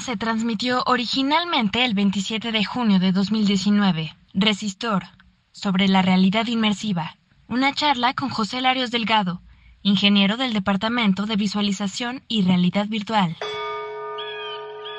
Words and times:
Se 0.00 0.16
transmitió 0.16 0.82
originalmente 0.86 1.84
el 1.84 1.94
27 1.94 2.52
de 2.52 2.64
junio 2.64 2.98
de 2.98 3.12
2019. 3.12 4.14
Resistor, 4.34 5.04
sobre 5.52 5.88
la 5.88 6.02
realidad 6.02 6.46
inmersiva. 6.46 7.16
Una 7.48 7.72
charla 7.72 8.12
con 8.14 8.28
José 8.28 8.60
Larios 8.60 8.90
Delgado, 8.90 9.40
ingeniero 9.82 10.36
del 10.36 10.52
Departamento 10.52 11.26
de 11.26 11.36
Visualización 11.36 12.22
y 12.28 12.42
Realidad 12.42 12.86
Virtual. 12.88 13.36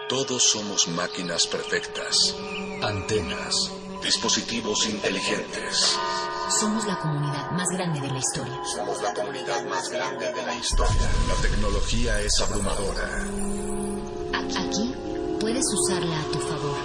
Todos 0.10 0.44
somos 0.44 0.88
máquinas 0.90 1.48
perfectas, 1.48 2.36
antenas, 2.82 3.72
dispositivos 4.06 4.88
inteligentes. 4.88 5.98
Somos 6.60 6.86
la 6.86 7.00
comunidad 7.00 7.50
más 7.52 7.68
grande 7.70 8.00
de 8.00 8.08
la 8.08 8.20
historia. 8.20 8.62
Somos 8.64 9.02
la 9.02 9.12
comunidad 9.16 9.66
más 9.66 9.90
grande 9.90 10.32
de 10.32 10.46
la 10.46 10.54
historia. 10.54 11.10
La 11.28 11.34
tecnología 11.42 12.22
es 12.22 12.40
abrumadora. 12.40 13.24
Aquí 14.32 14.94
puedes 15.40 15.66
usarla 15.74 16.20
a 16.20 16.24
tu 16.26 16.40
favor. 16.40 16.78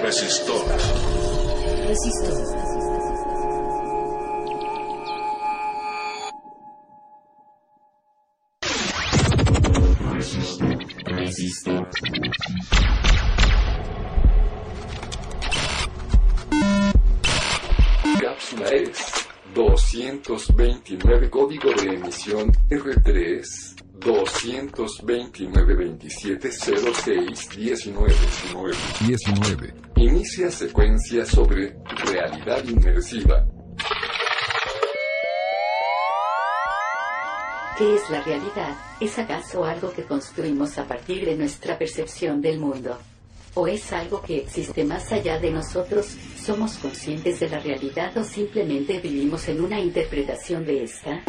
Resistor. 0.00 0.64
Resistor. 1.88 2.74
Resistor. 11.06 11.84
Cápsula 11.84 13.13
es 18.68 19.26
229 19.54 21.30
código 21.30 21.70
de 21.72 21.94
emisión 21.94 22.52
R3 22.70 23.74
229 24.00 25.74
27 25.74 26.50
06 26.50 27.48
19 27.56 28.14
19. 29.06 29.74
Inicia 29.96 30.50
secuencia 30.50 31.24
sobre 31.24 31.76
realidad 32.04 32.64
inmersiva. 32.64 33.46
¿Qué 37.78 37.94
es 37.94 38.08
la 38.10 38.22
realidad? 38.22 38.76
¿Es 39.00 39.18
acaso 39.18 39.64
algo 39.64 39.92
que 39.92 40.04
construimos 40.04 40.78
a 40.78 40.86
partir 40.86 41.24
de 41.24 41.36
nuestra 41.36 41.76
percepción 41.76 42.40
del 42.40 42.60
mundo? 42.60 42.96
¿O 43.56 43.68
es 43.68 43.92
algo 43.92 44.20
que 44.20 44.38
existe 44.38 44.82
más 44.82 45.12
allá 45.12 45.38
de 45.38 45.52
nosotros? 45.52 46.16
¿Somos 46.36 46.76
conscientes 46.78 47.38
de 47.38 47.48
la 47.48 47.60
realidad 47.60 48.16
o 48.18 48.24
simplemente 48.24 48.98
vivimos 48.98 49.46
en 49.48 49.60
una 49.60 49.78
interpretación 49.78 50.66
de 50.66 50.82
esta? 50.82 51.22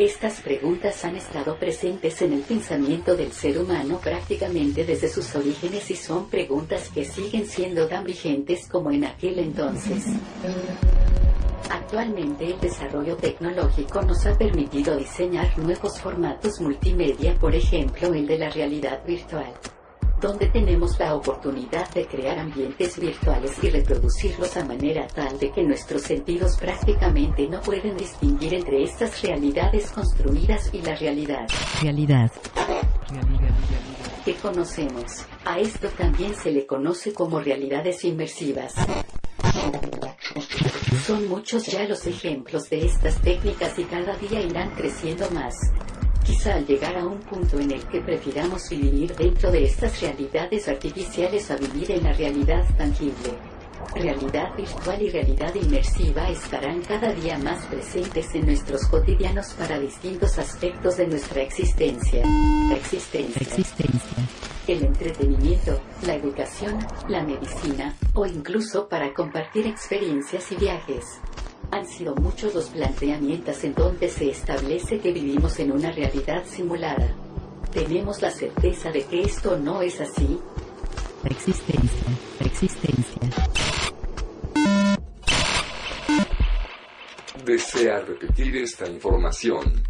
Estas 0.00 0.40
preguntas 0.40 1.04
han 1.04 1.16
estado 1.16 1.58
presentes 1.58 2.22
en 2.22 2.32
el 2.32 2.40
pensamiento 2.40 3.14
del 3.14 3.30
ser 3.30 3.58
humano 3.58 4.00
prácticamente 4.02 4.84
desde 4.84 5.08
sus 5.08 5.34
orígenes 5.34 5.90
y 5.90 5.96
son 5.96 6.30
preguntas 6.30 6.88
que 6.94 7.04
siguen 7.04 7.46
siendo 7.46 7.86
tan 7.86 8.04
vigentes 8.04 8.66
como 8.68 8.90
en 8.90 9.04
aquel 9.04 9.38
entonces. 9.38 10.04
Actualmente 11.68 12.46
el 12.46 12.58
desarrollo 12.58 13.16
tecnológico 13.16 14.00
nos 14.00 14.24
ha 14.24 14.36
permitido 14.38 14.96
diseñar 14.96 15.58
nuevos 15.58 16.00
formatos 16.00 16.58
multimedia, 16.58 17.34
por 17.34 17.54
ejemplo 17.54 18.14
el 18.14 18.26
de 18.26 18.38
la 18.38 18.48
realidad 18.48 19.04
virtual 19.04 19.52
donde 20.20 20.48
tenemos 20.48 20.98
la 20.98 21.14
oportunidad 21.14 21.88
de 21.90 22.06
crear 22.06 22.38
ambientes 22.38 22.98
virtuales 22.98 23.52
y 23.62 23.70
reproducirlos 23.70 24.56
a 24.56 24.64
manera 24.64 25.06
tal 25.08 25.38
de 25.38 25.50
que 25.50 25.62
nuestros 25.62 26.02
sentidos 26.02 26.56
prácticamente 26.56 27.46
no 27.48 27.60
pueden 27.60 27.96
distinguir 27.96 28.54
entre 28.54 28.82
estas 28.82 29.20
realidades 29.22 29.90
construidas 29.90 30.70
y 30.72 30.80
la 30.82 30.96
realidad. 30.96 31.46
Realidad. 31.82 32.32
realidad, 33.08 33.54
realidad. 33.68 34.24
que 34.24 34.34
conocemos. 34.34 35.26
A 35.44 35.58
esto 35.58 35.88
también 35.88 36.34
se 36.34 36.50
le 36.50 36.66
conoce 36.66 37.12
como 37.12 37.40
realidades 37.40 38.04
inmersivas. 38.04 38.74
Son 41.06 41.28
muchos 41.28 41.66
ya 41.66 41.84
los 41.86 42.06
ejemplos 42.06 42.68
de 42.68 42.84
estas 42.84 43.20
técnicas 43.20 43.78
y 43.78 43.84
cada 43.84 44.16
día 44.16 44.40
irán 44.40 44.70
creciendo 44.70 45.30
más. 45.30 45.54
Quizá 46.26 46.54
al 46.54 46.66
llegar 46.66 46.96
a 46.96 47.06
un 47.06 47.20
punto 47.20 47.60
en 47.60 47.70
el 47.70 47.86
que 47.86 48.00
prefiramos 48.00 48.68
vivir 48.68 49.14
dentro 49.14 49.52
de 49.52 49.62
estas 49.64 50.00
realidades 50.00 50.66
artificiales 50.66 51.50
a 51.52 51.56
vivir 51.56 51.92
en 51.92 52.02
la 52.02 52.12
realidad 52.12 52.64
tangible. 52.76 53.30
Realidad 53.94 54.54
virtual 54.56 55.00
y 55.00 55.10
realidad 55.10 55.54
inmersiva 55.54 56.28
estarán 56.28 56.82
cada 56.82 57.12
día 57.12 57.38
más 57.38 57.64
presentes 57.66 58.34
en 58.34 58.46
nuestros 58.46 58.86
cotidianos 58.86 59.54
para 59.54 59.78
distintos 59.78 60.36
aspectos 60.38 60.96
de 60.96 61.06
nuestra 61.06 61.42
existencia. 61.42 62.24
Existencia. 62.74 63.40
Existencia. 63.40 64.26
El 64.66 64.84
entretenimiento, 64.84 65.80
la 66.04 66.14
educación, 66.14 66.76
la 67.08 67.22
medicina 67.22 67.96
o 68.14 68.26
incluso 68.26 68.88
para 68.88 69.14
compartir 69.14 69.68
experiencias 69.68 70.50
y 70.50 70.56
viajes. 70.56 71.04
Han 71.70 71.86
sido 71.86 72.14
muchos 72.16 72.54
los 72.54 72.66
planteamientos 72.66 73.64
en 73.64 73.74
donde 73.74 74.08
se 74.08 74.30
establece 74.30 74.98
que 75.00 75.12
vivimos 75.12 75.58
en 75.58 75.72
una 75.72 75.90
realidad 75.92 76.44
simulada. 76.46 77.14
¿Tenemos 77.72 78.22
la 78.22 78.30
certeza 78.30 78.90
de 78.90 79.04
que 79.04 79.22
esto 79.22 79.58
no 79.58 79.82
es 79.82 80.00
así? 80.00 80.38
Existencia, 81.24 82.06
existencia. 82.40 83.20
desea 87.46 88.00
repetir 88.00 88.56
esta 88.56 88.88
información, 88.88 89.82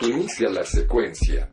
inicia 0.00 0.48
la 0.48 0.64
secuencia. 0.64 1.50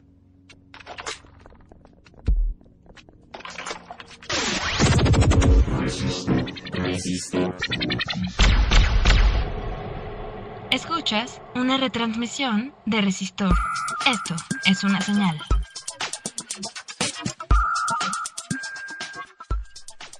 Escuchas 10.71 11.41
una 11.55 11.77
retransmisión 11.77 12.73
de 12.85 13.01
Resistor. 13.01 13.55
Esto 14.11 14.35
es 14.65 14.83
una 14.83 15.01
señal. 15.01 15.37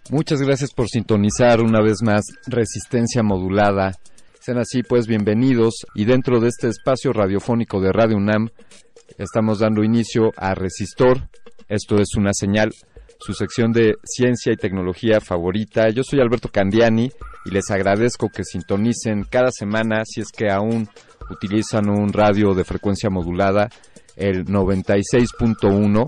Muchas 0.10 0.42
gracias 0.42 0.74
por 0.74 0.88
sintonizar 0.88 1.62
una 1.62 1.82
vez 1.82 2.02
más 2.02 2.24
Resistencia 2.48 3.24
Modulada 3.24 3.92
sean 4.48 4.60
así, 4.60 4.82
pues 4.82 5.08
bienvenidos 5.08 5.86
y 5.94 6.06
dentro 6.06 6.40
de 6.40 6.48
este 6.48 6.70
espacio 6.70 7.12
radiofónico 7.12 7.82
de 7.82 7.92
Radio 7.92 8.16
UNAM 8.16 8.48
estamos 9.18 9.60
dando 9.60 9.84
inicio 9.84 10.32
a 10.38 10.56
Resistor. 10.56 11.28
Esto 11.68 11.98
es 11.98 12.16
una 12.16 12.32
señal, 12.32 12.72
su 13.20 13.34
sección 13.34 13.72
de 13.72 13.96
ciencia 14.04 14.54
y 14.54 14.58
tecnología 14.58 15.20
favorita. 15.22 15.90
Yo 15.90 16.04
soy 16.04 16.20
Alberto 16.20 16.50
Candiani 16.50 17.10
y 17.46 17.52
les 17.52 17.72
agradezco 17.72 18.30
que 18.30 18.44
sintonicen 18.44 19.24
cada 19.24 19.52
semana, 19.52 20.04
si 20.06 20.22
es 20.22 20.32
que 20.32 20.52
aún 20.52 20.88
utilizan 21.30 21.90
un 21.90 22.14
radio 22.14 22.54
de 22.54 22.64
frecuencia 22.64 23.10
modulada, 23.10 23.70
el 24.16 24.46
96.1 24.46 26.06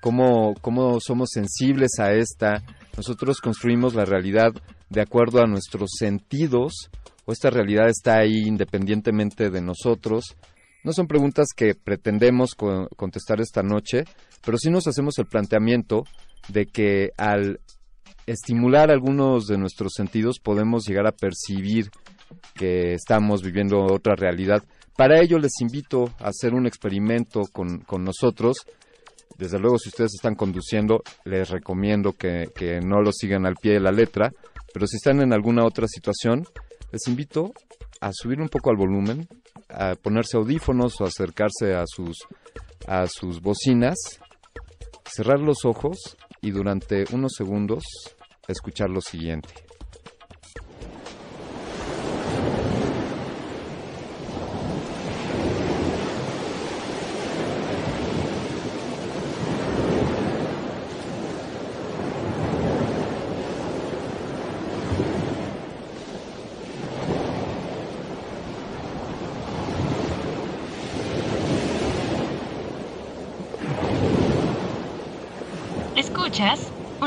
cómo, 0.00 0.54
cómo 0.60 0.98
somos 1.00 1.30
sensibles 1.32 1.98
a 1.98 2.12
esta. 2.12 2.62
Nosotros 2.96 3.40
construimos 3.40 3.94
la 3.94 4.04
realidad 4.04 4.52
de 4.90 5.00
acuerdo 5.00 5.40
a 5.40 5.46
nuestros 5.46 5.90
sentidos, 5.98 6.90
o 7.24 7.32
esta 7.32 7.50
realidad 7.50 7.88
está 7.88 8.18
ahí 8.18 8.42
independientemente 8.46 9.50
de 9.50 9.62
nosotros, 9.62 10.36
no 10.84 10.92
son 10.92 11.06
preguntas 11.06 11.48
que 11.54 11.74
pretendemos 11.74 12.56
contestar 12.56 13.40
esta 13.40 13.62
noche, 13.62 14.04
pero 14.44 14.58
sí 14.58 14.68
nos 14.68 14.88
hacemos 14.88 15.16
el 15.18 15.26
planteamiento 15.26 16.02
de 16.48 16.66
que 16.66 17.10
al 17.16 17.60
estimular 18.26 18.90
algunos 18.90 19.46
de 19.46 19.58
nuestros 19.58 19.92
sentidos 19.94 20.40
podemos 20.40 20.84
llegar 20.84 21.06
a 21.06 21.12
percibir 21.12 21.90
que 22.54 22.94
estamos 22.94 23.42
viviendo 23.42 23.84
otra 23.84 24.16
realidad. 24.16 24.64
Para 24.96 25.20
ello 25.20 25.38
les 25.38 25.60
invito 25.60 26.04
a 26.18 26.28
hacer 26.28 26.54
un 26.54 26.66
experimento 26.66 27.42
con, 27.52 27.78
con 27.80 28.04
nosotros. 28.04 28.58
Desde 29.38 29.58
luego, 29.58 29.78
si 29.78 29.88
ustedes 29.88 30.12
están 30.14 30.34
conduciendo, 30.34 31.02
les 31.24 31.48
recomiendo 31.48 32.12
que, 32.12 32.50
que 32.54 32.80
no 32.80 33.00
lo 33.00 33.12
sigan 33.12 33.46
al 33.46 33.56
pie 33.56 33.72
de 33.72 33.80
la 33.80 33.90
letra, 33.90 34.32
pero 34.72 34.86
si 34.86 34.96
están 34.96 35.20
en 35.20 35.32
alguna 35.32 35.64
otra 35.64 35.86
situación, 35.88 36.46
les 36.92 37.06
invito 37.08 37.52
a 38.00 38.10
subir 38.12 38.40
un 38.40 38.48
poco 38.48 38.70
al 38.70 38.76
volumen, 38.76 39.28
a 39.68 39.94
ponerse 39.94 40.36
audífonos 40.36 41.00
o 41.00 41.04
acercarse 41.04 41.74
a 41.74 41.84
sus, 41.86 42.18
a 42.86 43.06
sus 43.06 43.40
bocinas, 43.40 43.96
cerrar 45.04 45.40
los 45.40 45.64
ojos 45.64 46.16
y 46.40 46.50
durante 46.50 47.04
unos 47.12 47.32
segundos 47.36 47.84
escuchar 48.48 48.90
lo 48.90 49.00
siguiente. 49.00 49.48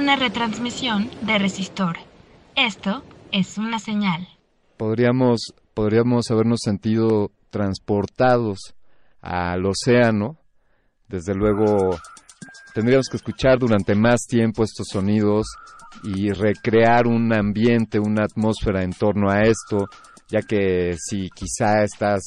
Una 0.05 0.17
retransmisión 0.17 1.09
de 1.23 1.39
Resistor. 1.39 1.97
Esto 2.55 3.03
es 3.31 3.57
una 3.57 3.79
señal. 3.79 4.27
Podríamos, 4.77 5.55
podríamos 5.73 6.29
habernos 6.29 6.59
sentido 6.63 7.31
transportados 7.49 8.75
al 9.19 9.65
océano. 9.65 10.37
Desde 11.07 11.33
luego, 11.33 11.97
tendríamos 12.75 13.07
que 13.09 13.17
escuchar 13.17 13.57
durante 13.57 13.95
más 13.95 14.27
tiempo 14.27 14.63
estos 14.63 14.89
sonidos 14.91 15.47
y 16.03 16.31
recrear 16.31 17.07
un 17.07 17.33
ambiente, 17.33 17.97
una 17.97 18.25
atmósfera 18.25 18.83
en 18.83 18.93
torno 18.93 19.31
a 19.31 19.41
esto, 19.41 19.87
ya 20.29 20.43
que 20.43 20.97
si 20.99 21.29
quizá 21.31 21.81
estás 21.83 22.21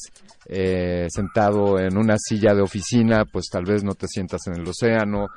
eh, 0.51 1.05
sentado 1.09 1.79
en 1.79 1.95
una 1.95 2.17
silla 2.17 2.55
de 2.55 2.63
oficina, 2.63 3.23
pues 3.25 3.45
tal 3.51 3.65
vez 3.65 3.83
no 3.83 3.93
te 3.93 4.07
sientas 4.07 4.41
en 4.47 4.59
el 4.59 4.67
océano, 4.67 5.27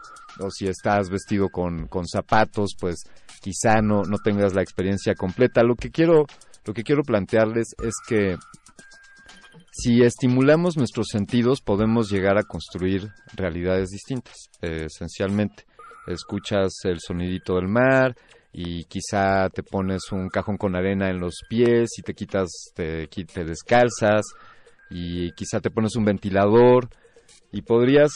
o 0.41 0.51
si 0.51 0.67
estás 0.67 1.11
vestido 1.11 1.51
con, 1.51 1.87
con 1.87 2.07
zapatos, 2.07 2.75
pues 2.81 3.05
quizá 3.43 3.83
no, 3.83 4.03
no 4.05 4.17
tengas 4.25 4.55
la 4.55 4.63
experiencia 4.63 5.15
completa. 5.15 5.63
Lo 5.63 5.75
que 5.75 5.91
quiero, 5.91 6.25
lo 6.65 6.73
que 6.73 6.83
quiero 6.83 7.03
plantearles 7.03 7.75
es 7.85 7.95
que 8.09 8.37
si 9.71 10.03
estimulamos 10.03 10.79
nuestros 10.79 11.09
sentidos 11.11 11.61
podemos 11.61 12.11
llegar 12.11 12.39
a 12.39 12.45
construir 12.45 13.11
realidades 13.35 13.91
distintas, 13.91 14.35
eh, 14.63 14.87
esencialmente. 14.87 15.67
Escuchas 16.07 16.73
el 16.85 17.01
sonidito 17.01 17.57
del 17.57 17.69
mar 17.69 18.17
y 18.51 18.85
quizá 18.85 19.49
te 19.51 19.63
pones 19.63 20.11
un 20.11 20.29
cajón 20.29 20.57
con 20.57 20.75
arena 20.75 21.11
en 21.11 21.21
los 21.21 21.41
pies 21.49 21.91
y 21.99 22.03
te 22.03 22.15
quitas, 22.15 22.49
te, 22.75 23.07
te 23.07 23.45
descalzas 23.45 24.23
y 24.93 25.33
quizá 25.33 25.61
te 25.61 25.71
pones 25.71 25.97
un 25.97 26.05
ventilador 26.05 26.89
y 27.51 27.63
podrías, 27.63 28.13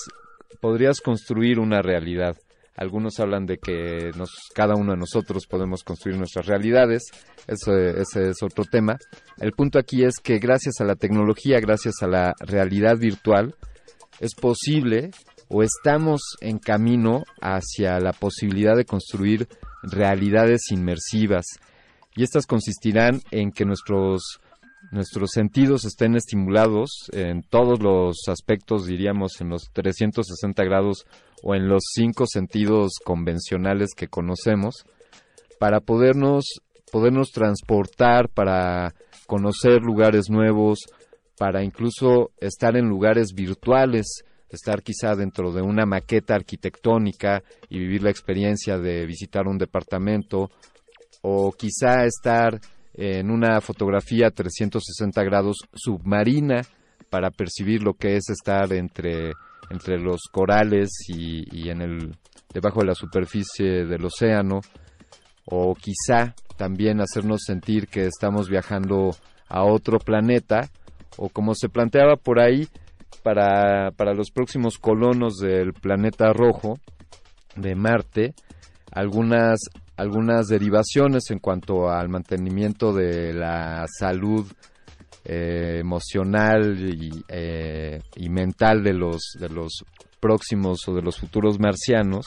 podrías 0.61 1.01
construir 1.01 1.59
una 1.59 1.83
realidad. 1.83 2.37
Algunos 2.77 3.19
hablan 3.21 3.47
de 3.47 3.57
que 3.57 4.11
nos, 4.17 4.31
cada 4.55 4.75
uno 4.75 4.93
de 4.93 4.99
nosotros 4.99 5.47
podemos 5.47 5.83
construir 5.83 6.19
nuestras 6.19 6.47
realidades. 6.47 7.05
Eso, 7.47 7.75
ese 7.75 8.31
es 8.31 8.43
otro 8.43 8.65
tema. 8.65 8.99
El 9.39 9.53
punto 9.53 9.79
aquí 9.79 10.05
es 10.05 10.19
que 10.23 10.39
gracias 10.39 10.81
a 10.81 10.85
la 10.85 10.95
tecnología, 10.95 11.59
gracias 11.59 12.03
a 12.03 12.07
la 12.07 12.35
realidad 12.41 12.99
virtual, 12.99 13.55
es 14.21 14.35
posible 14.35 15.11
o 15.49 15.63
estamos 15.63 16.21
en 16.41 16.59
camino 16.59 17.23
hacia 17.41 17.99
la 17.99 18.13
posibilidad 18.13 18.77
de 18.77 18.85
construir 18.85 19.49
realidades 19.83 20.71
inmersivas. 20.71 21.47
Y 22.15 22.25
estas 22.25 22.47
consistirán 22.47 23.23
en 23.31 23.53
que 23.53 23.65
nuestros 23.65 24.41
nuestros 24.91 25.31
sentidos 25.33 25.85
estén 25.85 26.17
estimulados 26.17 27.09
en 27.13 27.43
todos 27.43 27.81
los 27.81 28.29
aspectos, 28.29 28.87
diríamos, 28.87 29.41
en 29.41 29.49
los 29.49 29.71
360 29.73 30.65
grados 30.65 31.07
o 31.43 31.55
en 31.55 31.69
los 31.69 31.85
cinco 31.93 32.27
sentidos 32.27 32.93
convencionales 33.05 33.91
que 33.97 34.09
conocemos, 34.09 34.85
para 35.59 35.81
podernos, 35.81 36.45
podernos 36.93 37.31
transportar, 37.31 38.29
para 38.29 38.95
conocer 39.27 39.83
lugares 39.83 40.31
nuevos, 40.31 40.81
para 41.37 41.63
incluso 41.63 42.31
estar 42.41 42.77
en 42.77 42.89
lugares 42.89 43.33
virtuales, 43.35 44.25
estar 44.49 44.83
quizá 44.83 45.15
dentro 45.17 45.53
de 45.53 45.63
una 45.63 45.85
maqueta 45.85 46.35
arquitectónica 46.35 47.43
y 47.69 47.79
vivir 47.79 48.03
la 48.03 48.11
experiencia 48.11 48.79
de 48.79 49.05
visitar 49.07 49.47
un 49.47 49.59
departamento, 49.59 50.51
o 51.23 51.51
quizá 51.53 52.05
estar 52.05 52.61
en 52.97 53.31
una 53.31 53.61
fotografía 53.61 54.31
360 54.31 55.23
grados 55.23 55.59
submarina 55.75 56.63
para 57.11 57.31
percibir 57.31 57.83
lo 57.83 57.95
que 57.95 58.17
es 58.17 58.31
estar 58.31 58.73
entre, 58.73 59.33
entre 59.71 59.99
los 59.99 60.23
corales 60.33 60.91
y, 61.09 61.69
en 61.69 61.83
el, 61.83 62.17
debajo 62.53 62.81
de 62.81 62.87
la 62.87 62.95
superficie 62.95 63.85
del 63.85 64.05
océano, 64.05 64.61
o 65.45 65.75
quizá 65.75 66.35
también 66.57 67.01
hacernos 67.01 67.43
sentir 67.45 67.87
que 67.87 68.07
estamos 68.07 68.49
viajando 68.49 69.11
a 69.49 69.63
otro 69.63 69.99
planeta, 69.99 70.71
o 71.19 71.29
como 71.29 71.55
se 71.55 71.69
planteaba 71.69 72.17
por 72.17 72.41
ahí, 72.41 72.67
para, 73.23 73.91
para 73.91 74.15
los 74.15 74.31
próximos 74.31 74.79
colonos 74.79 75.37
del 75.37 75.75
planeta 75.75 76.33
rojo, 76.33 76.79
de 77.57 77.75
Marte, 77.75 78.35
algunas 78.91 79.61
algunas 79.97 80.49
derivaciones 80.49 81.31
en 81.31 81.39
cuanto 81.39 81.89
al 81.89 82.09
mantenimiento 82.09 82.93
de 82.93 83.33
la 83.33 83.87
salud 83.89 84.47
eh, 85.25 85.79
emocional 85.81 86.77
eh, 87.29 88.01
y, 88.15 88.29
mental 88.29 88.85
de 88.85 88.93
los, 88.93 89.33
de 89.41 89.49
los 89.49 89.85
próximos 90.21 90.87
o 90.87 90.95
de 90.95 91.03
los 91.03 91.19
futuros 91.19 91.59
marcianos, 91.59 92.27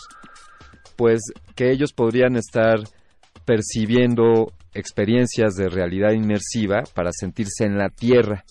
pues 0.95 1.21
que 1.55 1.71
ellos 1.71 1.93
podrían 1.93 2.35
estar 2.35 2.79
percibiendo 3.45 4.51
experiencias 4.73 5.55
de 5.55 5.69
realidad 5.69 6.11
inmersiva 6.11 6.83
para 6.93 7.11
sentirse 7.11 7.65
en 7.65 7.77
la 7.77 7.89
Tierra. 7.89 8.43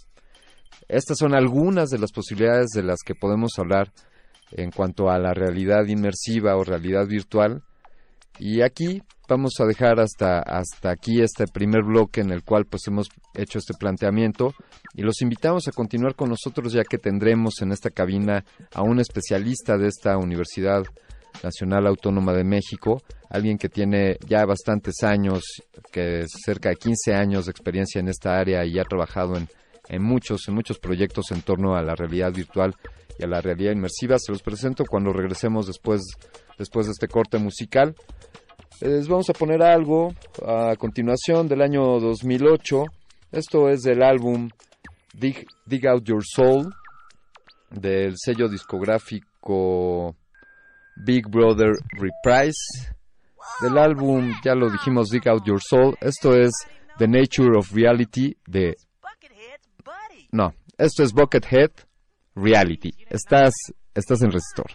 Estas 0.88 1.18
son 1.18 1.34
algunas 1.34 1.90
de 1.90 1.98
las 1.98 2.12
posibilidades 2.12 2.68
de 2.74 2.82
las 2.82 3.00
que 3.04 3.14
podemos 3.14 3.58
hablar 3.58 3.92
en 4.52 4.70
cuanto 4.70 5.10
a 5.10 5.18
la 5.18 5.34
realidad 5.34 5.86
inmersiva 5.86 6.56
o 6.56 6.64
realidad 6.64 7.06
virtual 7.06 7.62
y 8.38 8.62
aquí 8.62 9.02
vamos 9.28 9.54
a 9.60 9.66
dejar 9.66 10.00
hasta, 10.00 10.40
hasta 10.40 10.90
aquí 10.90 11.20
este 11.20 11.46
primer 11.46 11.82
bloque 11.82 12.20
en 12.20 12.30
el 12.30 12.42
cual 12.42 12.64
pues 12.64 12.86
hemos 12.86 13.08
hecho 13.34 13.58
este 13.58 13.74
planteamiento 13.78 14.54
y 14.94 15.02
los 15.02 15.20
invitamos 15.20 15.68
a 15.68 15.72
continuar 15.72 16.14
con 16.14 16.30
nosotros 16.30 16.72
ya 16.72 16.82
que 16.84 16.98
tendremos 16.98 17.60
en 17.60 17.72
esta 17.72 17.90
cabina 17.90 18.44
a 18.72 18.82
un 18.82 19.00
especialista 19.00 19.76
de 19.76 19.88
esta 19.88 20.16
Universidad 20.16 20.84
Nacional 21.42 21.86
Autónoma 21.86 22.32
de 22.32 22.44
México, 22.44 23.02
alguien 23.28 23.58
que 23.58 23.68
tiene 23.68 24.16
ya 24.26 24.44
bastantes 24.44 25.02
años, 25.02 25.42
que 25.92 26.20
es 26.20 26.30
cerca 26.44 26.70
de 26.70 26.76
15 26.76 27.14
años 27.14 27.46
de 27.46 27.50
experiencia 27.50 28.00
en 28.00 28.08
esta 28.08 28.38
área 28.38 28.64
y 28.64 28.78
ha 28.78 28.84
trabajado 28.84 29.36
en, 29.36 29.48
en 29.88 30.02
muchos, 30.02 30.48
en 30.48 30.54
muchos 30.54 30.78
proyectos 30.78 31.30
en 31.30 31.42
torno 31.42 31.76
a 31.76 31.82
la 31.82 31.94
realidad 31.94 32.32
virtual 32.32 32.74
y 33.18 33.24
a 33.24 33.28
la 33.28 33.40
realidad 33.40 33.72
inmersiva. 33.72 34.18
Se 34.18 34.32
los 34.32 34.42
presento 34.42 34.84
cuando 34.88 35.12
regresemos 35.12 35.66
después, 35.66 36.02
después 36.58 36.86
de 36.86 36.92
este 36.92 37.08
corte 37.08 37.38
musical. 37.38 37.94
Les 38.80 39.08
vamos 39.08 39.28
a 39.28 39.32
poner 39.32 39.62
algo 39.62 40.14
a 40.46 40.76
continuación 40.76 41.48
del 41.48 41.62
año 41.62 41.98
2008. 41.98 42.84
Esto 43.32 43.68
es 43.68 43.82
del 43.82 44.02
álbum 44.02 44.48
Dig, 45.14 45.46
Out 45.86 46.04
Your 46.04 46.22
Soul 46.24 46.72
del 47.70 48.14
sello 48.16 48.48
discográfico 48.48 50.16
Big 50.96 51.28
Brother 51.28 51.72
Reprise. 51.90 52.94
Del 53.60 53.78
álbum, 53.78 54.32
ya 54.44 54.54
lo 54.54 54.70
dijimos, 54.70 55.08
Dig 55.08 55.28
Out 55.28 55.44
Your 55.44 55.60
Soul. 55.60 55.96
Esto 56.00 56.34
es 56.34 56.52
The 56.98 57.08
Nature 57.08 57.58
of 57.58 57.72
Reality 57.72 58.36
de... 58.46 58.76
No, 60.30 60.54
esto 60.76 61.02
es 61.02 61.12
Buckethead 61.12 61.70
Reality. 62.34 62.92
Estás, 63.08 63.54
estás 63.94 64.22
en 64.22 64.30
resistor. 64.30 64.66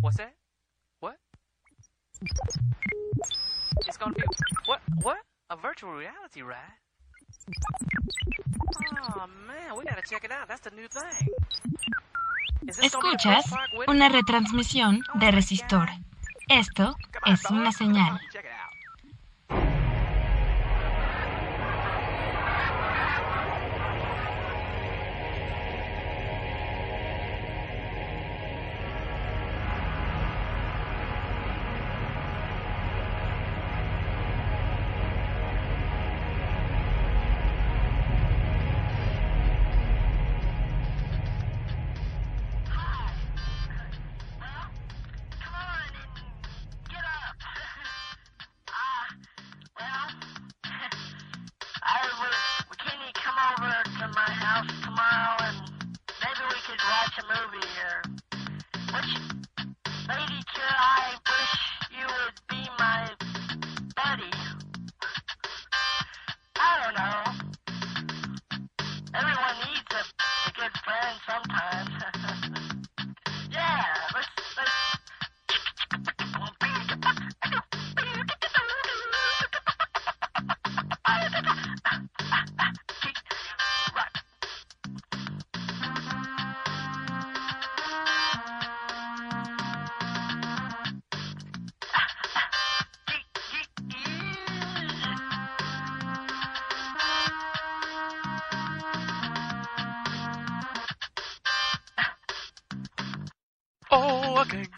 What's 0.00 0.16
that? 0.16 0.34
What? 0.98 1.16
It's 3.86 3.96
gonna 3.96 4.14
be 4.14 4.22
what? 4.66 4.80
What? 5.02 5.18
A 5.50 5.56
virtual 5.56 5.92
reality 5.92 6.42
ride? 6.42 6.58
Oh 9.14 9.26
man, 9.46 9.76
we 9.78 9.84
gotta 9.84 10.02
check 10.02 10.24
it 10.24 10.32
out. 10.32 10.48
That's 10.48 10.62
the 10.62 10.70
new 10.70 10.88
thing. 10.88 11.28
Escuchas 12.66 13.44
una 13.86 14.08
retransmisión 14.08 15.02
de 15.14 15.30
Resistor. 15.30 15.88
Esto 16.48 16.96
es 17.26 17.44
una 17.50 17.70
señal. 17.70 18.18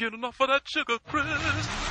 Get 0.05 0.13
enough 0.13 0.39
of 0.41 0.49
that 0.49 0.69
sugar 0.69 0.99
crisp. 1.09 1.84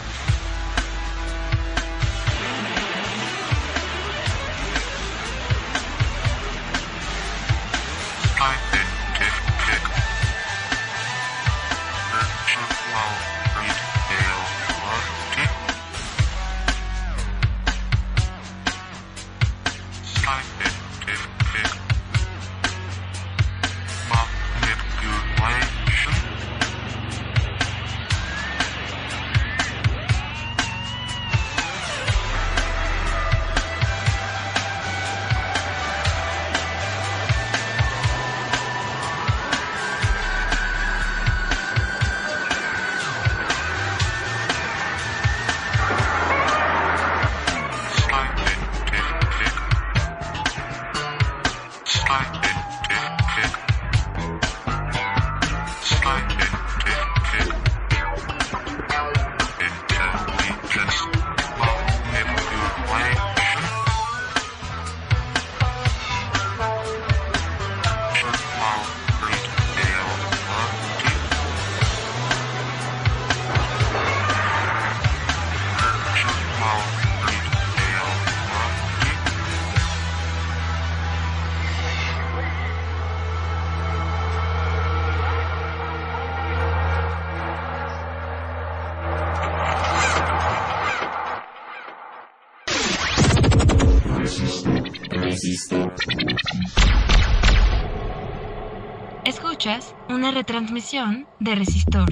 Escuchas 99.23 99.93
una 100.09 100.31
retransmisión 100.31 101.27
de 101.39 101.53
Resistor. 101.53 102.09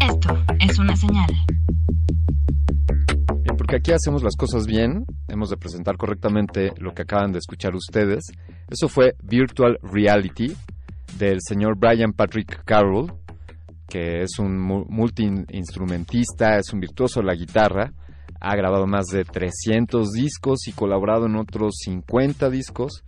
Esto 0.00 0.44
es 0.60 0.78
una 0.78 0.94
señal. 0.94 1.26
Bien, 3.42 3.56
porque 3.56 3.76
aquí 3.76 3.90
hacemos 3.90 4.22
las 4.22 4.36
cosas 4.36 4.66
bien, 4.66 5.04
hemos 5.26 5.50
de 5.50 5.56
presentar 5.56 5.96
correctamente 5.96 6.72
lo 6.78 6.94
que 6.94 7.02
acaban 7.02 7.32
de 7.32 7.38
escuchar 7.38 7.74
ustedes. 7.74 8.26
Eso 8.70 8.88
fue 8.88 9.16
Virtual 9.24 9.76
Reality 9.82 10.54
del 11.18 11.38
señor 11.40 11.76
Brian 11.76 12.12
Patrick 12.12 12.62
Carroll, 12.64 13.12
que 13.88 14.22
es 14.22 14.38
un 14.38 14.56
multiinstrumentista, 14.60 16.58
es 16.58 16.72
un 16.72 16.78
virtuoso 16.78 17.18
de 17.20 17.26
la 17.26 17.34
guitarra, 17.34 17.92
ha 18.44 18.54
grabado 18.56 18.86
más 18.86 19.06
de 19.06 19.24
300 19.24 20.10
discos 20.12 20.68
y 20.68 20.72
colaborado 20.72 21.26
en 21.26 21.36
otros 21.36 21.76
50 21.82 22.50
discos 22.50 23.02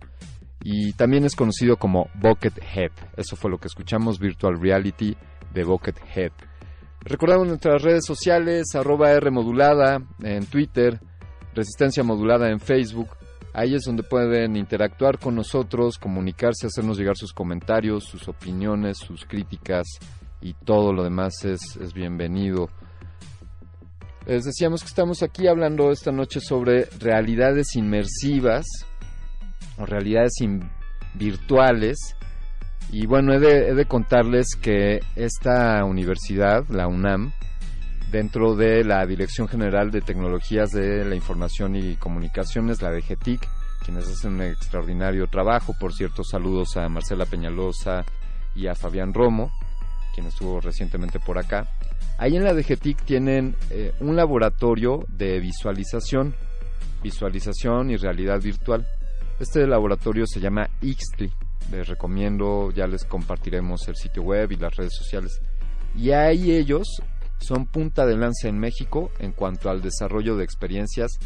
y 0.63 0.93
también 0.93 1.25
es 1.25 1.35
conocido 1.35 1.77
como 1.77 2.09
Buckethead. 2.15 2.91
Eso 3.15 3.35
fue 3.35 3.51
lo 3.51 3.59
que 3.59 3.67
escuchamos, 3.67 4.19
Virtual 4.19 4.59
Reality 4.59 5.15
de 5.53 5.63
Buckethead. 5.63 6.31
Recordamos 7.01 7.47
nuestras 7.47 7.83
redes 7.83 8.03
sociales, 8.05 8.73
arroba 8.73 9.11
R 9.11 9.29
modulada 9.29 10.01
en 10.23 10.45
Twitter, 10.47 10.99
Resistencia 11.53 12.03
modulada 12.03 12.49
en 12.49 12.59
Facebook. 12.59 13.09
Ahí 13.53 13.75
es 13.75 13.83
donde 13.83 14.03
pueden 14.03 14.55
interactuar 14.55 15.17
con 15.19 15.35
nosotros, 15.35 15.97
comunicarse, 15.97 16.67
hacernos 16.67 16.97
llegar 16.97 17.15
sus 17.15 17.33
comentarios, 17.33 18.03
sus 18.03 18.27
opiniones, 18.27 18.97
sus 18.97 19.25
críticas 19.25 19.87
y 20.41 20.53
todo 20.53 20.93
lo 20.93 21.03
demás 21.03 21.45
es, 21.45 21.77
es 21.77 21.93
bienvenido. 21.93 22.69
Les 24.27 24.43
decíamos 24.43 24.81
que 24.81 24.89
estamos 24.89 25.23
aquí 25.23 25.47
hablando 25.47 25.89
esta 25.89 26.11
noche 26.11 26.41
sobre 26.41 26.83
realidades 26.99 27.77
inmersivas 27.77 28.65
o 29.77 29.85
realidades 29.85 30.33
virtuales. 31.13 31.97
Y 32.91 33.05
bueno, 33.05 33.33
he 33.33 33.39
de, 33.39 33.85
contarles 33.85 34.57
que 34.61 34.99
esta 35.15 35.81
universidad, 35.85 36.65
la 36.67 36.89
UNAM, 36.89 37.31
dentro 38.11 38.55
de 38.55 38.83
la 38.83 39.05
Dirección 39.05 39.47
General 39.47 39.91
de 39.91 40.01
Tecnologías 40.01 40.71
de 40.71 41.05
la 41.05 41.15
Información 41.15 41.77
y 41.77 41.95
Comunicaciones, 41.95 42.81
la 42.81 42.91
DGTIC, 42.91 43.47
quienes 43.85 44.09
hacen 44.09 44.33
un 44.33 44.41
extraordinario 44.41 45.27
trabajo. 45.27 45.73
Por 45.79 45.93
cierto, 45.93 46.25
saludos 46.25 46.75
a 46.75 46.89
Marcela 46.89 47.25
Peñalosa 47.27 48.03
y 48.53 48.67
a 48.67 48.75
Fabián 48.75 49.13
Romo, 49.13 49.53
quien 50.13 50.27
estuvo 50.27 50.59
recientemente 50.59 51.17
por 51.17 51.37
acá. 51.37 51.65
Ahí 52.19 52.35
en 52.35 52.43
la 52.43 52.53
DGTIC 52.53 53.03
tienen 53.03 53.55
eh, 53.69 53.93
un 53.99 54.15
laboratorio 54.15 55.05
de 55.07 55.39
visualización, 55.39 56.33
visualización 57.03 57.91
y 57.91 57.97
realidad 57.97 58.41
virtual. 58.41 58.87
Este 59.39 59.67
laboratorio 59.67 60.25
se 60.25 60.39
llama 60.39 60.67
Ixtli. 60.81 61.31
Les 61.71 61.87
recomiendo, 61.87 62.71
ya 62.71 62.87
les 62.87 63.05
compartiremos 63.05 63.87
el 63.87 63.95
sitio 63.95 64.23
web 64.23 64.51
y 64.51 64.55
las 64.55 64.75
redes 64.75 64.95
sociales. 64.95 65.39
Y 65.95 66.09
ahí 66.09 66.51
ellos 66.51 66.87
son 67.39 67.67
punta 67.67 68.07
de 68.07 68.17
lanza 68.17 68.47
en 68.47 68.57
México 68.57 69.11
en 69.19 69.31
cuanto 69.31 69.69
al 69.69 69.83
desarrollo 69.83 70.35
de 70.37 70.43
experiencias 70.43 71.19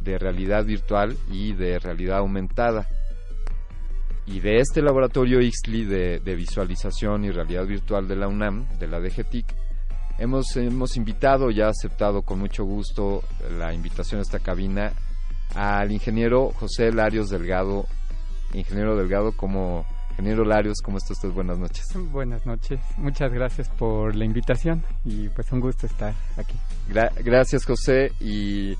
de 0.00 0.16
realidad 0.16 0.64
virtual 0.64 1.16
y 1.28 1.54
de 1.54 1.80
realidad 1.80 2.18
aumentada. 2.18 2.88
Y 4.26 4.38
de 4.38 4.58
este 4.58 4.80
laboratorio 4.80 5.40
Ixtli 5.40 5.84
de, 5.84 6.20
de 6.20 6.34
visualización 6.36 7.24
y 7.24 7.32
realidad 7.32 7.66
virtual 7.66 8.06
de 8.06 8.14
la 8.14 8.28
UNAM, 8.28 8.68
de 8.78 8.86
la 8.86 9.00
DGTIC, 9.00 9.65
hemos, 10.18 10.56
hemos 10.56 10.96
invitado, 10.96 11.50
ya 11.50 11.68
aceptado 11.68 12.22
con 12.22 12.38
mucho 12.38 12.64
gusto 12.64 13.22
la 13.58 13.72
invitación 13.72 14.20
a 14.20 14.22
esta 14.22 14.38
cabina 14.38 14.92
al 15.54 15.92
ingeniero 15.92 16.52
José 16.58 16.92
Larios 16.92 17.28
Delgado. 17.30 17.86
Ingeniero 18.52 18.96
Delgado, 18.96 19.32
como 19.32 19.84
ingeniero 20.10 20.44
Larios, 20.44 20.78
¿cómo 20.82 20.98
está 20.98 21.12
usted? 21.12 21.30
Buenas 21.30 21.58
noches. 21.58 21.84
Buenas 22.10 22.46
noches, 22.46 22.80
muchas 22.96 23.32
gracias 23.32 23.68
por 23.68 24.14
la 24.14 24.24
invitación 24.24 24.82
y 25.04 25.28
pues 25.28 25.50
un 25.52 25.60
gusto 25.60 25.86
estar 25.86 26.14
aquí. 26.36 26.56
gracias 27.22 27.64
José 27.64 28.12
y, 28.20 28.76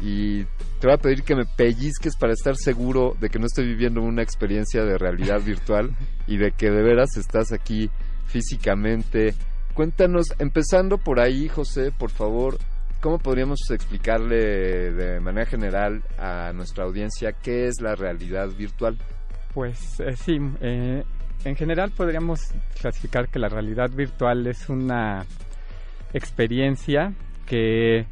y 0.00 0.44
te 0.78 0.86
voy 0.86 0.92
a 0.92 0.98
pedir 0.98 1.22
que 1.22 1.34
me 1.34 1.44
pellizques 1.44 2.16
para 2.16 2.32
estar 2.32 2.56
seguro 2.56 3.16
de 3.18 3.30
que 3.30 3.38
no 3.38 3.46
estoy 3.46 3.66
viviendo 3.66 4.00
una 4.00 4.22
experiencia 4.22 4.84
de 4.84 4.98
realidad 4.98 5.40
virtual 5.40 5.90
y 6.26 6.36
de 6.36 6.52
que 6.52 6.70
de 6.70 6.82
veras 6.82 7.16
estás 7.16 7.52
aquí 7.52 7.90
físicamente. 8.26 9.34
Cuéntanos, 9.76 10.26
empezando 10.40 10.98
por 10.98 11.20
ahí, 11.20 11.48
José, 11.48 11.92
por 11.92 12.10
favor, 12.10 12.58
¿Cómo 13.00 13.18
podríamos 13.18 13.70
explicarle 13.70 14.90
de 14.92 15.20
manera 15.20 15.46
general 15.46 16.02
a 16.18 16.52
nuestra 16.54 16.84
audiencia 16.84 17.32
qué 17.32 17.68
es 17.68 17.80
la 17.80 17.94
realidad 17.94 18.48
virtual? 18.48 18.96
Pues 19.54 20.00
eh, 20.00 20.16
sí, 20.16 20.38
eh, 20.60 21.04
en 21.44 21.56
general 21.56 21.92
podríamos 21.92 22.52
clasificar 22.80 23.28
que 23.28 23.38
la 23.38 23.48
realidad 23.48 23.90
virtual 23.90 24.46
es 24.46 24.68
una 24.68 25.24
experiencia 26.14 27.14
que 27.44 28.06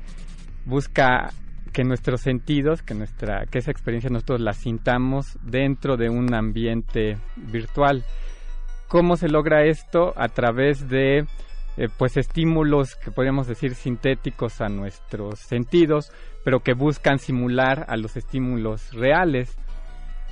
busca 0.66 1.32
que 1.72 1.82
nuestros 1.82 2.20
sentidos, 2.20 2.82
que 2.82 2.94
nuestra, 2.94 3.46
que 3.46 3.58
esa 3.58 3.70
experiencia 3.72 4.10
nosotros 4.10 4.40
la 4.40 4.52
sintamos 4.52 5.38
dentro 5.42 5.96
de 5.96 6.10
un 6.10 6.34
ambiente 6.34 7.16
virtual. 7.36 8.04
¿Cómo 8.86 9.16
se 9.16 9.28
logra 9.28 9.64
esto? 9.64 10.12
A 10.16 10.28
través 10.28 10.88
de 10.88 11.26
eh, 11.76 11.88
pues 11.98 12.16
estímulos 12.16 12.94
que 12.96 13.10
podríamos 13.10 13.46
decir 13.46 13.74
sintéticos 13.74 14.60
a 14.60 14.68
nuestros 14.68 15.40
sentidos, 15.40 16.12
pero 16.44 16.60
que 16.60 16.74
buscan 16.74 17.18
simular 17.18 17.86
a 17.88 17.96
los 17.96 18.16
estímulos 18.16 18.92
reales. 18.92 19.56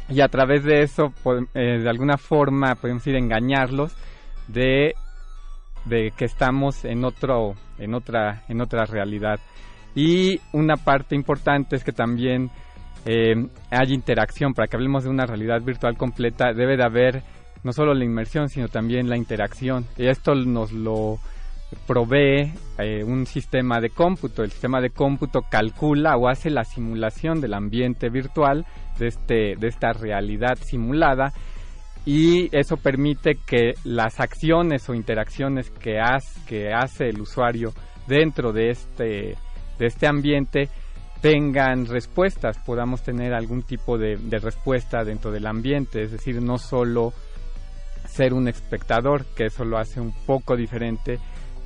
Y 0.09 0.21
a 0.21 0.29
través 0.29 0.65
de 0.65 0.83
eso 0.83 1.13
eh, 1.55 1.79
de 1.81 1.89
alguna 1.89 2.17
forma 2.17 2.75
podemos 2.75 3.07
ir 3.07 3.17
engañarlos 3.17 3.97
de, 4.49 4.95
de 5.85 6.13
que 6.17 6.25
estamos 6.25 6.85
en 6.85 7.05
otro 7.05 7.55
en 7.79 7.95
otra 7.95 8.43
en 8.49 8.61
otra 8.61 8.85
realidad. 8.85 9.41
Y 9.95 10.41
una 10.53 10.77
parte 10.77 11.15
importante 11.15 11.77
es 11.77 11.85
que 11.85 11.93
también 11.93 12.51
eh, 13.05 13.35
hay 13.71 13.93
interacción. 13.93 14.55
Para 14.55 14.69
que 14.69 14.77
hablemos 14.77 15.05
de 15.05 15.11
una 15.11 15.27
realidad 15.27 15.61
virtual 15.63 15.97
completa 15.97 16.53
debe 16.53 16.77
de 16.77 16.85
haber 16.85 17.23
no 17.65 17.73
solo 17.73 17.95
la 17.95 18.05
inmersión 18.05 18.49
sino 18.49 18.69
también 18.69 19.09
la 19.09 19.17
interacción. 19.17 19.87
Y 19.97 20.07
esto 20.09 20.35
nos 20.35 20.73
lo 20.73 21.19
provee 21.87 22.53
eh, 22.79 23.03
un 23.05 23.27
sistema 23.27 23.81
de 23.81 23.91
cómputo. 23.91 24.43
El 24.43 24.51
sistema 24.51 24.81
de 24.81 24.91
cómputo 24.91 25.43
calcula 25.43 26.17
o 26.17 26.29
hace 26.29 26.51
la 26.51 26.65
simulación 26.65 27.41
del 27.41 27.55
ambiente 27.55 28.09
virtual 28.09 28.67
de, 28.99 29.09
este, 29.09 29.57
de 29.57 29.69
esta 29.69 29.93
realidad 29.93 30.59
simulada. 30.61 31.33
Y 32.05 32.55
eso 32.57 32.77
permite 32.77 33.37
que 33.47 33.75
las 33.85 34.19
acciones 34.19 34.89
o 34.89 34.95
interacciones 34.95 35.71
que, 35.71 36.01
que 36.47 36.73
hace 36.73 37.09
el 37.09 37.21
usuario 37.21 37.73
dentro 38.09 38.53
de 38.53 38.71
este, 38.71 39.37
de 39.79 39.87
este 39.87 40.09
ambiente 40.09 40.69
tengan 41.21 41.87
respuestas, 41.87 42.59
podamos 42.59 43.05
tener 43.05 43.33
algún 43.33 43.63
tipo 43.63 43.97
de, 43.97 44.17
de, 44.17 44.41
respuesta 44.41 45.05
dentro 45.05 45.31
del 45.31 45.47
ambiente, 45.47 46.03
es 46.03 46.11
decir, 46.11 46.43
no 46.43 46.59
solo 46.59 47.13
ser 48.13 48.35
un 48.35 48.47
espectador, 48.47 49.25
que 49.35 49.47
eso 49.47 49.65
lo 49.65 49.79
hace 49.79 50.01
un 50.01 50.13
poco 50.27 50.57
diferente 50.57 51.19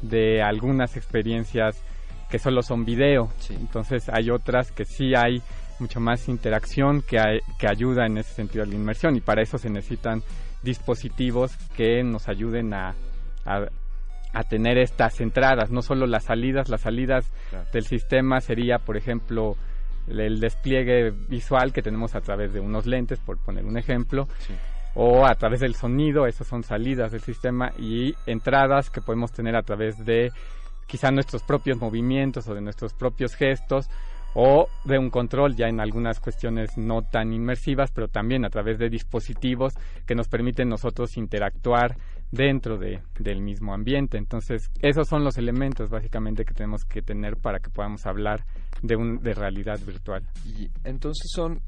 de 0.03 0.43
algunas 0.43 0.97
experiencias 0.97 1.83
que 2.31 2.39
solo 2.39 2.63
son 2.63 2.85
video. 2.85 3.31
Entonces 3.51 4.09
hay 4.09 4.31
otras 4.31 4.71
que 4.71 4.85
sí 4.85 5.15
hay 5.15 5.43
mucho 5.79 6.01
más 6.01 6.29
interacción 6.29 7.03
que, 7.03 7.19
que 7.59 7.69
ayuda 7.69 8.07
en 8.07 8.19
ese 8.19 8.33
sentido 8.33 8.65
a 8.65 8.67
la 8.67 8.75
inmersión 8.75 9.17
y 9.17 9.21
para 9.21 9.43
eso 9.43 9.59
se 9.59 9.69
necesitan 9.69 10.23
dispositivos 10.63 11.57
que 11.77 12.03
nos 12.03 12.29
ayuden 12.29 12.73
a, 12.75 12.95
a, 13.45 14.43
tener 14.45 14.79
estas 14.79 15.21
entradas, 15.21 15.71
no 15.71 15.83
solo 15.83 16.07
las 16.07 16.25
salidas, 16.25 16.69
las 16.69 16.83
salidas 16.83 17.31
del 17.73 17.85
sistema 17.85 18.41
sería, 18.41 18.79
por 18.79 18.97
ejemplo, 18.97 19.57
el 20.09 20.41
despliegue 20.41 21.11
visual 21.11 21.73
que 21.73 21.83
tenemos 21.83 22.15
a 22.15 22.21
través 22.21 22.53
de 22.53 22.61
unos 22.61 22.87
lentes, 22.87 23.19
por 23.19 23.39
poner 23.39 23.65
un 23.65 23.79
ejemplo, 23.79 24.29
o 24.99 25.27
a 25.27 25.35
través 25.35 25.61
del 25.61 25.75
sonido, 25.75 26.27
esas 26.27 26.47
son 26.47 26.63
salidas 26.63 27.13
del 27.13 27.21
sistema, 27.21 27.71
y 27.79 28.15
entradas 28.25 28.89
que 28.89 29.03
podemos 29.03 29.31
tener 29.31 29.55
a 29.55 29.63
través 29.63 30.03
de 30.05 30.33
quizá 30.87 31.11
nuestros 31.11 31.43
propios 31.43 31.79
movimientos 31.79 32.49
o 32.49 32.55
de 32.55 32.63
nuestros 32.63 32.95
propios 32.95 33.35
gestos, 33.35 33.91
o 34.39 34.69
de 34.85 34.99
un 34.99 35.11
control 35.11 35.55
ya 35.55 35.67
en 35.67 35.81
algunas 35.81 36.21
cuestiones 36.21 36.77
no 36.77 37.03
tan 37.03 37.33
inmersivas, 37.33 37.91
pero 37.91 38.09
también 38.09 38.45
a 38.45 38.51
través 38.51 38.79
de 38.79 38.89
dispositivos 38.89 39.75
que 40.07 40.15
nos 40.15 40.29
permiten 40.29 40.69
nosotros 40.69 41.17
interactuar 41.17 41.97
dentro 42.31 42.77
de, 42.77 43.01
del 43.19 43.41
mismo 43.41 43.73
ambiente. 43.73 44.19
Entonces, 44.19 44.71
esos 44.83 45.09
son 45.09 45.25
los 45.25 45.39
elementos 45.39 45.91
básicamente 45.91 46.45
que 46.45 46.53
tenemos 46.53 46.85
que 46.85 47.03
tener 47.03 47.37
para 47.37 47.61
que 47.61 47.71
podamos 47.71 48.05
hablar 48.07 48.45
de, 48.83 48.97
un, 48.97 49.19
de 49.23 49.33
realidad 49.33 49.79
virtual. 49.87 50.23
Y 50.45 50.69
entonces 50.85 51.31
son, 51.35 51.61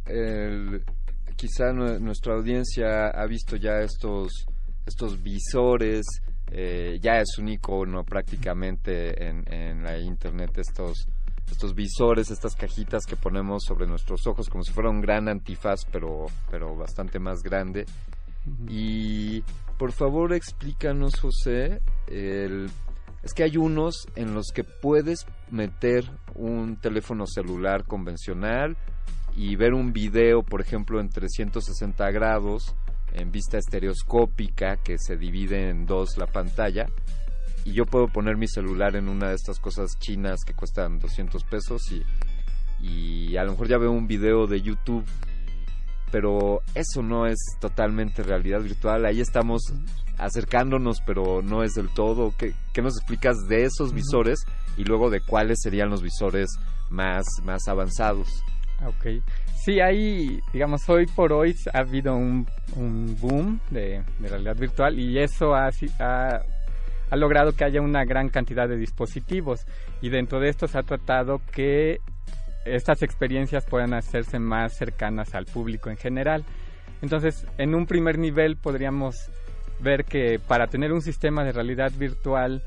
quizá 1.38 1.72
nuestra 1.72 2.34
audiencia 2.34 3.10
ha 3.10 3.26
visto 3.26 3.56
ya 3.56 3.78
estos, 3.80 4.44
estos 4.84 5.22
visores, 5.22 6.04
eh, 6.50 6.98
ya 7.00 7.20
es 7.20 7.38
un 7.38 7.48
icono 7.48 8.04
prácticamente 8.04 9.28
en, 9.28 9.50
en 9.52 9.84
la 9.84 9.98
internet 9.98 10.58
estos 10.58 11.06
estos 11.50 11.74
visores, 11.74 12.30
estas 12.30 12.54
cajitas 12.54 13.06
que 13.06 13.16
ponemos 13.16 13.64
sobre 13.64 13.86
nuestros 13.86 14.26
ojos 14.26 14.50
como 14.50 14.64
si 14.64 14.72
fuera 14.72 14.90
un 14.90 15.00
gran 15.00 15.28
antifaz, 15.28 15.86
pero, 15.90 16.26
pero 16.50 16.76
bastante 16.76 17.18
más 17.18 17.42
grande. 17.42 17.86
Y 18.68 19.42
por 19.78 19.92
favor 19.92 20.34
explícanos, 20.34 21.18
José, 21.18 21.80
el, 22.06 22.70
es 23.22 23.32
que 23.32 23.44
hay 23.44 23.56
unos 23.56 24.08
en 24.14 24.34
los 24.34 24.48
que 24.54 24.64
puedes 24.64 25.26
meter 25.50 26.04
un 26.34 26.76
teléfono 26.76 27.26
celular 27.26 27.84
convencional 27.84 28.76
y 29.38 29.54
ver 29.54 29.72
un 29.72 29.92
video, 29.92 30.42
por 30.42 30.60
ejemplo, 30.60 30.98
en 31.00 31.10
360 31.10 32.10
grados, 32.10 32.74
en 33.12 33.30
vista 33.30 33.56
estereoscópica, 33.56 34.78
que 34.78 34.98
se 34.98 35.16
divide 35.16 35.70
en 35.70 35.86
dos 35.86 36.18
la 36.18 36.26
pantalla, 36.26 36.86
y 37.64 37.72
yo 37.72 37.86
puedo 37.86 38.08
poner 38.08 38.36
mi 38.36 38.48
celular 38.48 38.96
en 38.96 39.08
una 39.08 39.28
de 39.28 39.36
estas 39.36 39.60
cosas 39.60 39.96
chinas 40.00 40.40
que 40.44 40.54
cuestan 40.54 40.98
200 40.98 41.44
pesos 41.44 41.82
y, 41.92 42.02
y 42.84 43.36
a 43.36 43.44
lo 43.44 43.52
mejor 43.52 43.68
ya 43.68 43.78
veo 43.78 43.92
un 43.92 44.08
video 44.08 44.48
de 44.48 44.60
YouTube, 44.60 45.04
pero 46.10 46.62
eso 46.74 47.02
no 47.02 47.28
es 47.28 47.38
totalmente 47.60 48.24
realidad 48.24 48.60
virtual, 48.60 49.06
ahí 49.06 49.20
estamos 49.20 49.62
acercándonos, 50.18 51.00
pero 51.06 51.42
no 51.42 51.62
es 51.62 51.74
del 51.74 51.90
todo. 51.90 52.34
¿Qué, 52.36 52.54
qué 52.72 52.82
nos 52.82 52.96
explicas 52.96 53.36
de 53.48 53.62
esos 53.62 53.92
visores 53.92 54.40
y 54.76 54.82
luego 54.82 55.10
de 55.10 55.20
cuáles 55.20 55.60
serían 55.62 55.90
los 55.90 56.02
visores 56.02 56.48
más, 56.90 57.24
más 57.44 57.68
avanzados? 57.68 58.42
Ok. 58.86 59.22
Sí, 59.56 59.80
hay, 59.80 60.40
digamos, 60.52 60.88
hoy 60.88 61.06
por 61.06 61.32
hoy 61.32 61.54
ha 61.72 61.80
habido 61.80 62.14
un, 62.14 62.46
un 62.76 63.16
boom 63.20 63.60
de, 63.70 64.02
de, 64.18 64.28
realidad 64.28 64.56
virtual 64.56 64.98
y 64.98 65.18
eso 65.18 65.54
ha, 65.54 65.70
ha 65.98 66.42
ha 67.10 67.16
logrado 67.16 67.52
que 67.52 67.64
haya 67.64 67.80
una 67.80 68.04
gran 68.04 68.28
cantidad 68.28 68.68
de 68.68 68.76
dispositivos 68.76 69.66
y 70.00 70.10
dentro 70.10 70.40
de 70.40 70.48
esto 70.48 70.66
se 70.66 70.78
ha 70.78 70.82
tratado 70.82 71.40
que 71.52 72.00
estas 72.64 73.02
experiencias 73.02 73.64
puedan 73.64 73.94
hacerse 73.94 74.38
más 74.38 74.76
cercanas 74.76 75.34
al 75.34 75.46
público 75.46 75.90
en 75.90 75.96
general. 75.96 76.44
Entonces, 77.00 77.46
en 77.56 77.74
un 77.74 77.86
primer 77.86 78.18
nivel 78.18 78.56
podríamos 78.56 79.30
ver 79.80 80.04
que 80.04 80.38
para 80.38 80.66
tener 80.66 80.92
un 80.92 81.00
sistema 81.00 81.44
de 81.44 81.52
realidad 81.52 81.92
virtual 81.96 82.62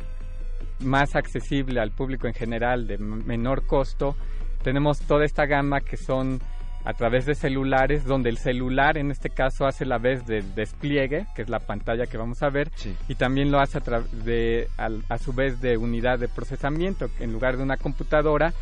más 0.80 1.16
accesible 1.16 1.80
al 1.80 1.92
público 1.92 2.28
en 2.28 2.34
general, 2.34 2.88
de 2.88 2.98
menor 2.98 3.68
costo, 3.68 4.16
tenemos 4.64 5.00
toda 5.00 5.26
esta 5.26 5.46
gama 5.46 5.82
que 5.82 5.98
son 5.98 6.40
a 6.84 6.94
través 6.94 7.26
de 7.26 7.36
celulares, 7.36 8.06
donde 8.06 8.30
el 8.30 8.38
celular 8.38 8.98
en 8.98 9.12
este 9.12 9.30
caso 9.30 9.66
hace 9.66 9.86
la 9.86 9.98
vez 9.98 10.26
de 10.26 10.42
despliegue, 10.42 11.28
que 11.36 11.44
es 11.44 11.50
la 11.50 11.60
pantalla 11.60 12.08
que 12.08 12.18
vamos 12.18 12.42
a 12.42 12.50
ver, 12.50 12.72
y 13.08 13.16
también 13.16 13.52
lo 13.52 13.60
hace 13.60 13.78
a, 13.78 14.02
de, 14.24 14.68
a, 14.78 15.18
su 15.18 15.34
vez 15.34 15.62
de 15.62 15.78
unidad 15.78 16.20
de 16.20 16.28
procesamiento, 16.28 17.08
que 17.18 17.24
en 17.24 17.34
lugar 17.34 17.58
de 17.58 17.64
una 17.64 17.78
computadora, 17.78 18.54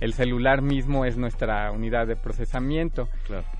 el 0.00 0.12
celular 0.12 0.60
mismo 0.60 1.04
es 1.04 1.16
nuestra 1.16 1.70
unidad 1.70 2.06
de 2.06 2.16
procesamiento. 2.16 3.08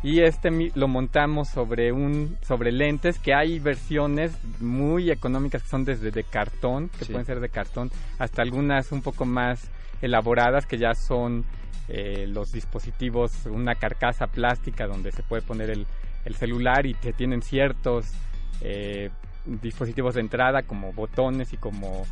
Y 0.03 0.21
este 0.21 0.51
lo 0.75 0.89
montamos 0.89 1.49
sobre 1.49 1.93
un 1.93 2.37
sobre 2.43 2.73
lentes 2.73 3.19
que 3.19 3.35
hay 3.35 3.61
versiones 3.61 4.37
muy 4.61 5.11
económicas 5.11 5.63
que 5.63 5.69
son 5.69 5.85
desde 5.85 6.11
de 6.11 6.25
cartón, 6.25 6.91
que 6.99 7.07
pueden 7.07 7.25
ser 7.25 7.41
de 7.41 7.49
cartón, 7.49 7.91
hasta 8.19 8.43
algunas 8.43 8.93
un 8.93 9.01
poco 9.01 9.25
más 9.25 9.71
elaboradas 10.05 10.67
que 10.67 10.79
ya 10.79 10.95
son 10.95 11.45
eh, 11.89 12.27
los 12.27 12.53
dispositivos, 12.53 13.47
una 13.47 13.75
carcasa 13.75 14.27
plástica 14.27 14.87
donde 14.87 15.13
se 15.13 15.23
puede 15.23 15.43
poner 15.43 15.71
el, 15.71 15.87
el 16.25 16.35
celular 16.35 16.87
y 16.87 16.95
que 16.95 17.13
tienen 17.13 17.43
ciertos 17.43 18.13
eh, 18.61 19.11
dispositivos 19.45 20.15
de 20.15 20.23
entrada 20.23 20.63
como 20.63 20.93
botones 20.93 21.53
y 21.53 21.57
como 21.57 22.05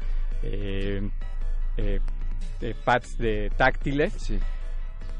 eh, 0.42 1.00
pads 2.84 3.18
de 3.18 3.50
táctiles. 3.56 4.32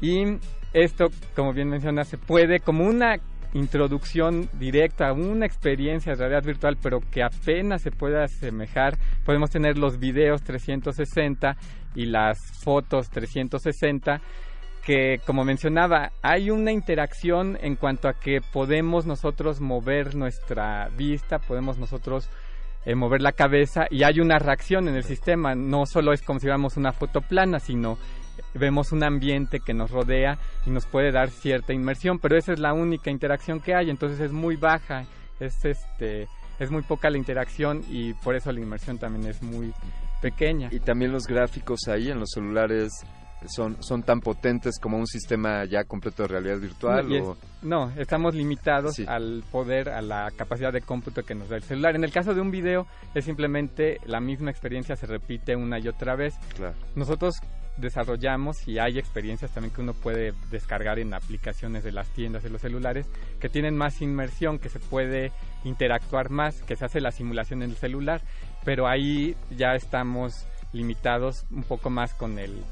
Y 0.01 0.37
esto, 0.73 1.07
como 1.35 1.53
bien 1.53 1.69
menciona, 1.69 2.03
se 2.03 2.17
puede 2.17 2.59
como 2.59 2.85
una 2.85 3.17
introducción 3.53 4.49
directa 4.53 5.09
a 5.09 5.13
una 5.13 5.45
experiencia 5.45 6.13
de 6.13 6.19
realidad 6.19 6.43
virtual, 6.43 6.77
pero 6.81 6.99
que 6.99 7.23
apenas 7.23 7.81
se 7.81 7.91
pueda 7.91 8.23
asemejar. 8.23 8.97
Podemos 9.25 9.49
tener 9.49 9.77
los 9.77 9.99
videos 9.99 10.43
360 10.43 11.55
y 11.95 12.05
las 12.05 12.39
fotos 12.63 13.09
360 13.09 14.21
que 14.85 15.21
como 15.25 15.45
mencionaba 15.45 16.11
hay 16.21 16.49
una 16.49 16.71
interacción 16.71 17.57
en 17.61 17.77
cuanto 17.77 18.09
a 18.09 18.13
que 18.13 18.41
podemos 18.41 19.05
nosotros 19.05 19.61
mover 19.61 20.13
nuestra 20.15 20.89
vista, 20.89 21.39
podemos 21.39 21.77
nosotros 21.77 22.29
eh, 22.85 22.95
mover 22.95 23.21
la 23.21 23.31
cabeza 23.31 23.85
y 23.89 24.03
hay 24.03 24.19
una 24.19 24.39
reacción 24.39 24.89
en 24.89 24.95
el 24.95 25.03
sistema, 25.03 25.55
no 25.55 25.85
solo 25.85 26.11
es 26.11 26.21
como 26.21 26.39
si 26.39 26.49
una 26.49 26.91
foto 26.91 27.21
plana, 27.21 27.59
sino 27.59 27.97
vemos 28.53 28.91
un 28.91 29.03
ambiente 29.03 29.59
que 29.59 29.73
nos 29.73 29.91
rodea 29.91 30.37
y 30.65 30.69
nos 30.69 30.85
puede 30.85 31.11
dar 31.11 31.29
cierta 31.29 31.73
inmersión, 31.73 32.19
pero 32.19 32.37
esa 32.37 32.53
es 32.53 32.59
la 32.59 32.73
única 32.73 33.11
interacción 33.11 33.59
que 33.59 33.75
hay, 33.75 33.89
entonces 33.89 34.19
es 34.19 34.31
muy 34.31 34.55
baja, 34.55 35.05
es 35.39 35.63
este 35.65 36.27
es 36.59 36.71
muy 36.71 36.83
poca 36.83 37.09
la 37.09 37.17
interacción 37.17 37.83
y 37.89 38.13
por 38.13 38.35
eso 38.35 38.51
la 38.51 38.59
inmersión 38.59 38.97
también 38.97 39.27
es 39.27 39.41
muy 39.41 39.73
pequeña. 40.21 40.69
Y 40.71 40.79
también 40.79 41.11
los 41.11 41.25
gráficos 41.25 41.87
ahí 41.87 42.09
en 42.09 42.19
los 42.19 42.29
celulares 42.31 42.91
son, 43.47 43.81
son 43.81 44.03
tan 44.03 44.21
potentes 44.21 44.79
como 44.79 44.97
un 44.97 45.07
sistema 45.07 45.65
ya 45.65 45.83
completo 45.83 46.23
de 46.23 46.29
realidad 46.29 46.59
virtual? 46.59 47.35
No, 47.61 47.91
estamos 47.97 48.35
limitados 48.35 48.99
al 49.07 49.43
poder, 49.51 49.89
a 49.89 50.01
la 50.01 50.29
capacidad 50.35 50.71
de 50.71 50.81
cómputo 50.81 51.23
que 51.23 51.35
nos 51.35 51.49
da 51.49 51.57
el 51.57 51.63
celular. 51.63 51.95
En 51.95 52.03
el 52.03 52.11
caso 52.11 52.33
de 52.33 52.41
un 52.41 52.51
video, 52.51 52.87
es 53.13 53.25
simplemente 53.25 53.99
la 54.05 54.19
misma 54.19 54.51
experiencia 54.51 54.95
se 54.95 55.05
repite 55.05 55.55
una 55.55 55.79
y 55.79 55.87
otra 55.87 56.15
vez. 56.15 56.35
Nosotros 56.95 57.35
desarrollamos 57.77 58.67
y 58.67 58.79
hay 58.79 58.99
experiencias 58.99 59.51
también 59.51 59.73
que 59.73 59.81
uno 59.81 59.93
puede 59.93 60.33
descargar 60.51 60.99
en 60.99 61.13
aplicaciones 61.13 61.83
de 61.83 61.91
las 61.91 62.07
tiendas 62.09 62.43
de 62.43 62.49
los 62.49 62.61
celulares 62.61 63.07
que 63.39 63.49
tienen 63.49 63.75
más 63.75 64.01
inmersión, 64.01 64.59
que 64.59 64.69
se 64.69 64.79
puede 64.79 65.31
interactuar 65.63 66.29
más, 66.29 66.61
que 66.63 66.75
se 66.75 66.85
hace 66.85 67.01
la 67.01 67.11
simulación 67.11 67.63
en 67.63 67.71
el 67.71 67.77
celular, 67.77 68.21
pero 68.63 68.87
ahí 68.87 69.35
ya 69.55 69.75
estamos 69.75 70.45
limitados 70.71 71.45
un 71.51 71.63
poco 71.63 71.89
más 71.89 72.13
con 72.13 72.39
el 72.39 72.63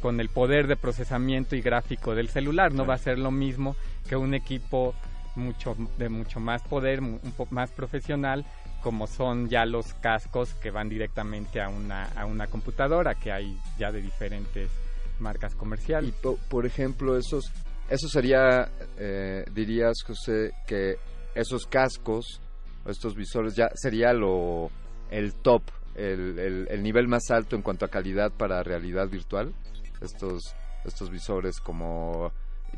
con 0.00 0.20
el 0.20 0.28
poder 0.28 0.66
de 0.66 0.76
procesamiento 0.76 1.56
y 1.56 1.62
gráfico 1.62 2.14
del 2.14 2.28
celular. 2.28 2.72
No 2.72 2.86
va 2.86 2.94
a 2.94 2.98
ser 2.98 3.18
lo 3.18 3.30
mismo 3.30 3.74
que 4.08 4.14
un 4.14 4.34
equipo 4.34 4.94
mucho 5.34 5.76
de 5.98 6.08
mucho 6.08 6.38
más 6.38 6.62
poder, 6.62 7.00
un 7.00 7.32
poco 7.36 7.54
más 7.54 7.70
profesional, 7.70 8.44
como 8.86 9.08
son 9.08 9.48
ya 9.48 9.66
los 9.66 9.94
cascos 9.94 10.54
que 10.62 10.70
van 10.70 10.88
directamente 10.88 11.60
a 11.60 11.68
una, 11.68 12.04
a 12.04 12.24
una 12.24 12.46
computadora, 12.46 13.16
que 13.16 13.32
hay 13.32 13.58
ya 13.76 13.90
de 13.90 14.00
diferentes 14.00 14.70
marcas 15.18 15.56
comerciales. 15.56 16.14
Y 16.14 16.26
por 16.48 16.64
ejemplo, 16.66 17.16
esos, 17.16 17.50
eso 17.90 18.06
sería, 18.06 18.70
eh, 18.96 19.44
dirías, 19.52 19.96
José, 20.06 20.52
que 20.68 20.98
esos 21.34 21.66
cascos 21.66 22.40
estos 22.86 23.16
visores 23.16 23.56
ya 23.56 23.70
sería 23.74 24.12
lo 24.12 24.70
el 25.10 25.34
top, 25.34 25.62
el, 25.96 26.38
el, 26.38 26.68
el 26.70 26.82
nivel 26.84 27.08
más 27.08 27.28
alto 27.32 27.56
en 27.56 27.62
cuanto 27.62 27.86
a 27.86 27.88
calidad 27.88 28.30
para 28.30 28.62
realidad 28.62 29.08
virtual. 29.08 29.52
Estos 30.00 30.54
estos 30.84 31.10
visores 31.10 31.58
como 31.58 32.30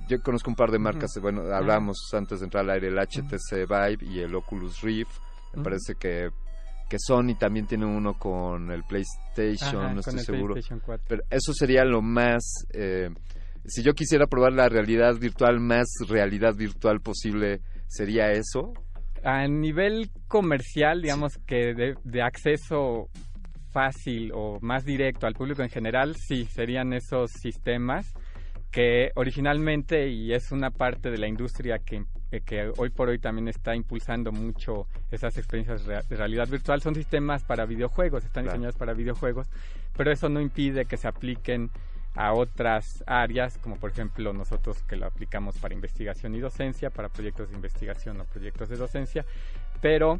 yo 0.08 0.22
conozco 0.22 0.48
un 0.48 0.56
par 0.56 0.70
de 0.70 0.78
marcas, 0.78 1.10
bueno, 1.20 1.42
hablábamos 1.52 1.98
antes 2.14 2.38
de 2.38 2.46
entrar 2.46 2.64
al 2.64 2.70
aire 2.70 2.88
el 2.88 2.96
HTC 2.96 3.68
Vive 3.68 4.10
y 4.10 4.20
el 4.20 4.34
Oculus 4.34 4.80
Rift. 4.80 5.27
Me 5.54 5.62
parece 5.62 5.94
que 5.94 6.30
que 6.88 6.96
Sony 6.98 7.34
también 7.38 7.66
tiene 7.66 7.84
uno 7.84 8.14
con 8.14 8.70
el 8.70 8.82
PlayStation, 8.82 9.84
Ajá, 9.84 9.92
no 9.92 10.00
estoy 10.00 10.20
seguro. 10.20 10.54
PlayStation 10.54 10.80
4. 10.80 11.04
Pero 11.06 11.22
eso 11.28 11.52
sería 11.52 11.84
lo 11.84 12.00
más 12.00 12.64
eh, 12.72 13.10
si 13.68 13.82
yo 13.82 13.92
quisiera 13.92 14.26
probar 14.26 14.52
la 14.52 14.68
realidad 14.68 15.14
virtual 15.16 15.60
más 15.60 15.86
realidad 16.08 16.54
virtual 16.54 17.00
posible, 17.00 17.60
sería 17.86 18.32
eso. 18.32 18.72
A 19.22 19.46
nivel 19.46 20.10
comercial, 20.26 21.02
digamos 21.02 21.38
que 21.46 21.74
de, 21.74 21.94
de 22.02 22.22
acceso 22.22 23.08
fácil 23.70 24.32
o 24.34 24.58
más 24.62 24.84
directo 24.84 25.26
al 25.26 25.34
público 25.34 25.62
en 25.62 25.68
general, 25.68 26.16
sí, 26.16 26.46
serían 26.46 26.92
esos 26.94 27.30
sistemas 27.30 28.14
que 28.70 29.10
originalmente, 29.16 30.08
y 30.08 30.32
es 30.32 30.52
una 30.52 30.70
parte 30.70 31.10
de 31.10 31.18
la 31.18 31.28
industria 31.28 31.78
que, 31.78 32.04
que 32.44 32.72
hoy 32.76 32.90
por 32.90 33.08
hoy 33.08 33.18
también 33.18 33.48
está 33.48 33.74
impulsando 33.74 34.32
mucho 34.32 34.86
esas 35.10 35.36
experiencias 35.38 35.86
de 35.86 36.02
realidad 36.16 36.48
virtual, 36.48 36.80
son 36.82 36.94
sistemas 36.94 37.42
para 37.44 37.64
videojuegos, 37.64 38.24
están 38.24 38.44
Claro. 38.44 38.58
diseñados 38.58 38.76
para 38.76 38.92
videojuegos, 38.92 39.48
pero 39.96 40.12
eso 40.12 40.28
no 40.28 40.40
impide 40.40 40.84
que 40.84 40.96
se 40.96 41.08
apliquen 41.08 41.70
a 42.14 42.32
otras 42.32 43.04
áreas, 43.06 43.58
como 43.58 43.76
por 43.76 43.90
ejemplo 43.90 44.32
nosotros 44.32 44.82
que 44.82 44.96
lo 44.96 45.06
aplicamos 45.06 45.56
para 45.58 45.74
investigación 45.74 46.34
y 46.34 46.40
docencia, 46.40 46.90
para 46.90 47.08
proyectos 47.08 47.48
de 47.50 47.54
investigación 47.56 48.20
o 48.20 48.24
proyectos 48.24 48.68
de 48.68 48.76
docencia, 48.76 49.24
pero 49.80 50.18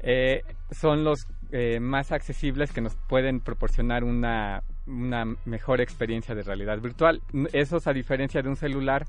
eh, 0.00 0.42
son 0.70 1.04
los 1.04 1.26
eh, 1.52 1.80
más 1.80 2.12
accesibles 2.12 2.72
que 2.72 2.80
nos 2.80 2.94
pueden 3.08 3.40
proporcionar 3.40 4.04
una, 4.04 4.62
una 4.86 5.24
mejor 5.44 5.80
experiencia 5.80 6.34
de 6.34 6.42
realidad 6.42 6.78
virtual. 6.80 7.22
Esos, 7.52 7.86
a 7.86 7.92
diferencia 7.92 8.42
de 8.42 8.48
un 8.48 8.56
celular, 8.56 9.06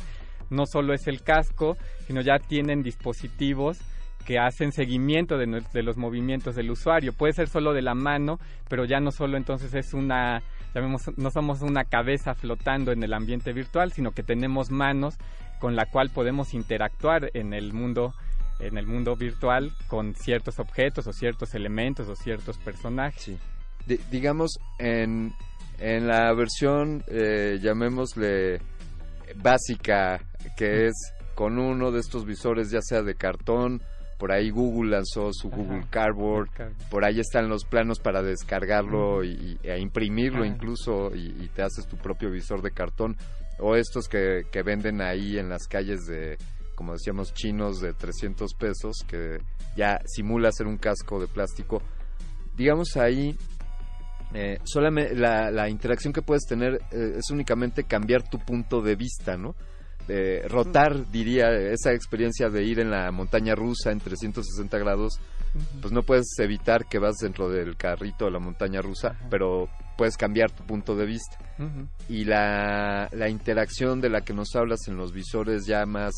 no 0.50 0.66
solo 0.66 0.94
es 0.94 1.08
el 1.08 1.22
casco, 1.22 1.78
sino 2.08 2.22
ya 2.22 2.40
tienen 2.40 2.84
dispositivos 2.84 3.80
que 4.26 4.40
hacen 4.40 4.72
seguimiento 4.72 5.38
de, 5.38 5.84
los 5.84 5.98
movimientos 5.98 6.56
del 6.56 6.72
usuario. 6.72 7.12
Puede 7.14 7.34
ser 7.34 7.50
solo 7.50 7.74
de 7.74 7.82
la 7.82 7.94
mano, 7.94 8.40
pero 8.70 8.86
ya 8.86 9.00
no 9.00 9.12
solo 9.12 9.36
entonces 9.36 9.74
es 9.74 9.94
una, 9.94 10.42
llamemos, 10.74 11.02
no 11.18 11.30
somos 11.30 11.62
una 11.62 11.84
cabeza 11.84 12.34
flotando 12.34 12.92
en 12.92 13.04
el 13.04 13.14
ambiente 13.14 13.52
virtual, 13.52 13.92
sino 13.92 14.12
que 14.12 14.24
tenemos 14.24 14.72
manos 14.72 15.16
con 15.60 15.76
la 15.76 15.86
cual 15.86 16.10
podemos 16.10 16.54
interactuar 16.54 17.32
en 17.34 17.54
el 17.54 17.74
mundo 17.74 18.14
en 18.60 18.78
el 18.78 18.86
mundo 18.86 19.16
virtual 19.16 19.72
con 19.88 20.14
ciertos 20.14 20.60
objetos 20.60 21.08
o 21.08 21.12
ciertos 21.12 21.54
elementos 21.56 22.08
o 22.08 22.16
ciertos 22.16 22.58
personajes. 22.60 23.38
Di- 23.86 24.00
digamos, 24.10 24.58
en, 24.80 25.34
en 25.80 26.08
la 26.08 26.32
versión, 26.34 27.04
eh, 27.08 27.58
llamémosle 27.62 28.62
básica, 29.36 30.20
que 30.58 30.88
es 30.88 30.94
con 31.36 31.58
uno 31.58 31.92
de 31.92 32.00
estos 32.00 32.26
visores, 32.26 32.70
ya 32.72 32.82
sea 32.82 33.02
de 33.02 33.16
cartón, 33.16 33.82
por 34.20 34.32
ahí 34.32 34.50
Google 34.52 34.92
lanzó 34.92 35.30
su 35.34 35.50
Google 35.50 35.86
Cardboard, 35.90 36.50
Cardboard. 36.52 36.90
por 36.90 37.04
ahí 37.04 37.20
están 37.20 37.50
los 37.50 37.66
planos 37.66 38.00
para 38.00 38.22
descargarlo 38.22 39.24
y, 39.24 39.58
y- 39.64 39.68
e 39.68 39.80
imprimirlo 39.80 40.44
Ah. 40.44 40.48
incluso 40.48 41.14
y, 41.16 41.36
y 41.44 41.50
te 41.54 41.64
haces 41.64 41.88
tu 41.88 41.98
propio 41.98 42.30
visor 42.32 42.62
de 42.62 42.72
cartón, 42.72 43.18
o 43.60 43.76
estos 43.76 44.08
que, 44.08 44.44
que 44.52 44.64
venden 44.64 45.02
ahí 45.02 45.38
en 45.38 45.50
las 45.50 45.68
calles 45.68 46.06
de, 46.06 46.38
como 46.76 46.94
decíamos, 46.94 47.34
chinos 47.34 47.82
de 47.82 47.94
300 47.94 48.54
pesos, 48.54 48.98
que 49.08 49.40
ya 49.76 50.00
simula 50.06 50.52
ser 50.52 50.68
un 50.68 50.78
casco 50.78 51.20
de 51.20 51.28
plástico. 51.28 51.82
Digamos 52.56 52.96
ahí, 52.98 53.36
eh, 54.34 54.60
solamente 54.64 55.16
la, 55.16 55.52
la 55.52 55.70
interacción 55.70 56.14
que 56.14 56.22
puedes 56.22 56.46
tener 56.46 56.82
eh, 56.92 57.16
es 57.18 57.30
únicamente 57.30 57.84
cambiar 57.84 58.28
tu 58.28 58.40
punto 58.40 58.82
de 58.82 58.96
vista, 58.96 59.38
¿no? 59.38 59.56
Rotar, 60.50 61.10
diría, 61.12 61.50
esa 61.54 61.94
experiencia 61.94 62.50
de 62.50 62.62
ir 62.66 62.82
en 62.82 62.92
la 62.92 63.10
montaña 63.12 63.56
rusa 63.56 63.90
en 63.90 64.02
360 64.02 64.78
grados, 64.78 65.18
pues 65.80 65.94
no 65.94 66.04
puedes 66.04 66.28
evitar 66.40 66.88
que 66.90 67.00
vas 67.00 67.16
dentro 67.22 67.50
del 67.50 67.78
carrito 67.78 68.26
de 68.26 68.32
la 68.32 68.40
montaña 68.40 68.82
rusa, 68.82 69.16
pero 69.30 69.70
puedes 69.98 70.18
cambiar 70.18 70.52
tu 70.52 70.66
punto 70.66 70.94
de 70.96 71.06
vista. 71.06 71.38
Y 72.10 72.26
la, 72.26 73.08
la 73.14 73.30
interacción 73.30 74.02
de 74.02 74.10
la 74.10 74.22
que 74.22 74.34
nos 74.34 74.54
hablas 74.56 74.90
en 74.90 74.98
los 74.98 75.14
visores 75.14 75.66
ya 75.66 75.86
más 75.86 76.14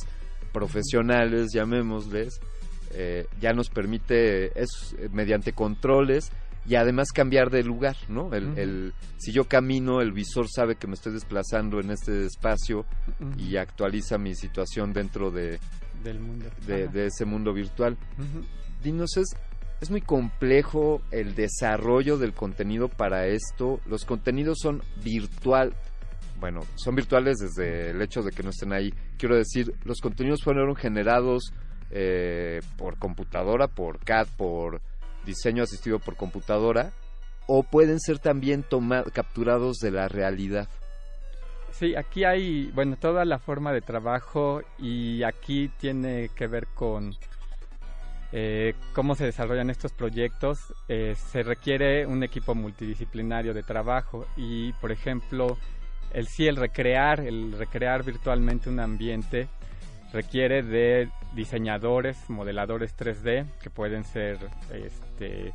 profesionales, 0.51 1.51
llamémosles, 1.54 2.39
eh, 2.93 3.28
ya 3.41 3.51
nos 3.51 3.69
permite, 3.69 4.58
es 4.60 4.95
eh, 4.97 5.10
mediante 5.12 5.51
controles 5.51 6.32
y 6.67 6.75
además 6.75 7.12
cambiar 7.12 7.49
de 7.51 7.63
lugar, 7.63 7.95
¿no? 8.10 8.34
El, 8.34 8.58
el- 8.58 8.93
si 9.17 9.32
yo 9.32 9.45
camino, 9.45 10.01
el 10.01 10.12
visor 10.12 10.47
sabe 10.49 10.75
que 10.75 10.88
me 10.88 10.93
estoy 10.95 11.13
desplazando 11.13 11.80
en 11.80 11.91
este 11.91 12.25
espacio 12.25 12.86
y 13.38 13.58
actualiza 13.58 14.17
mi 14.17 14.36
situación 14.36 14.91
dentro 14.93 15.32
de, 15.32 15.60
del 16.04 16.19
mundo. 16.19 16.45
de, 16.67 16.84
Ajá. 16.84 16.91
de 16.91 17.06
ese 17.08 17.25
mundo 17.25 17.54
virtual. 17.54 17.97
Ujú. 18.17 18.45
Dinos, 18.84 19.17
es, 19.17 19.36
es 19.82 19.89
muy 19.91 20.01
complejo 20.01 21.01
el 21.12 21.36
desarrollo 21.36 22.17
del 22.17 22.34
contenido 22.34 22.88
para 22.89 23.28
esto. 23.28 23.80
Los 23.88 24.06
contenidos 24.06 24.58
son 24.62 24.82
virtual. 25.04 25.73
Bueno, 26.39 26.62
son 26.75 26.95
virtuales 26.95 27.38
desde 27.38 27.91
el 27.91 28.01
hecho 28.01 28.21
de 28.21 28.32
que 28.32 28.43
no 28.43 28.49
estén 28.49 28.73
ahí. 28.73 28.93
Quiero 29.17 29.36
decir, 29.38 29.73
los 29.86 30.01
contenidos 30.01 30.43
fueron 30.43 30.75
generados 30.75 31.54
eh, 31.91 32.62
por 32.78 32.97
computadora, 32.97 33.67
por 33.67 33.99
CAD, 33.99 34.28
por 34.38 34.82
diseño 35.26 35.64
asistido 35.64 36.00
por 36.00 36.16
computadora, 36.16 36.92
o 37.48 37.64
pueden 37.64 38.00
ser 38.00 38.20
también 38.20 38.66
capturados 39.14 39.78
de 39.78 39.92
la 39.92 40.08
realidad. 40.08 40.68
Sí, 41.72 41.94
aquí 41.96 42.24
hay, 42.24 42.72
bueno, 42.74 42.96
toda 42.96 43.26
la 43.26 43.38
forma 43.38 43.74
de 43.74 43.82
trabajo 43.82 44.62
y 44.80 45.24
aquí 45.24 45.70
tiene 45.78 46.30
que 46.30 46.48
ver 46.48 46.68
con 46.68 47.14
eh, 48.32 48.74
cómo 48.94 49.16
se 49.16 49.26
desarrollan 49.26 49.70
estos 49.70 49.92
proyectos. 49.92 50.74
Eh, 50.88 51.16
se 51.16 51.44
requiere 51.44 52.06
un 52.06 52.24
equipo 52.24 52.56
multidisciplinario 52.56 53.54
de 53.54 53.64
trabajo 53.64 54.26
y, 54.38 54.72
por 54.74 54.94
ejemplo, 54.94 55.58
el 56.14 56.28
sí, 56.28 56.48
el 56.48 56.56
recrear, 56.56 57.20
el 57.20 57.52
recrear 57.52 58.04
virtualmente 58.04 58.70
un 58.70 58.80
ambiente 58.80 59.50
requiere 60.15 60.63
de 60.63 61.10
diseñadores, 61.34 62.17
modeladores 62.30 62.95
3D, 62.97 63.45
que 63.62 63.69
pueden 63.69 64.06
ser 64.06 64.38
este, 64.71 65.54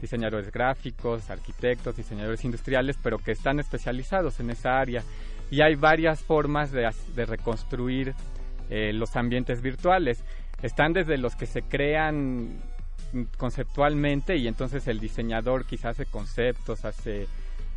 diseñadores 0.00 0.52
gráficos, 0.52 1.30
arquitectos, 1.30 1.96
diseñadores 1.96 2.44
industriales, 2.44 2.98
pero 3.02 3.18
que 3.18 3.32
están 3.32 3.58
especializados 3.58 4.38
en 4.40 4.50
esa 4.50 4.78
área. 4.78 5.02
Y 5.50 5.62
hay 5.62 5.74
varias 5.74 6.20
formas 6.22 6.70
de, 6.72 6.90
reconstruir 7.26 8.14
eh, 8.68 8.92
los 8.92 9.16
ambientes 9.16 9.62
virtuales. 9.62 10.22
Están 10.62 10.92
desde 10.92 11.16
los 11.16 11.34
que 11.34 11.46
se 11.46 11.62
crean 11.62 12.60
conceptualmente 13.36 14.36
y 14.36 14.46
entonces 14.46 14.86
el 14.88 15.00
diseñador 15.00 15.66
quizás 15.66 16.00
hace 16.00 16.06
conceptos, 16.06 16.84
hace 16.84 17.26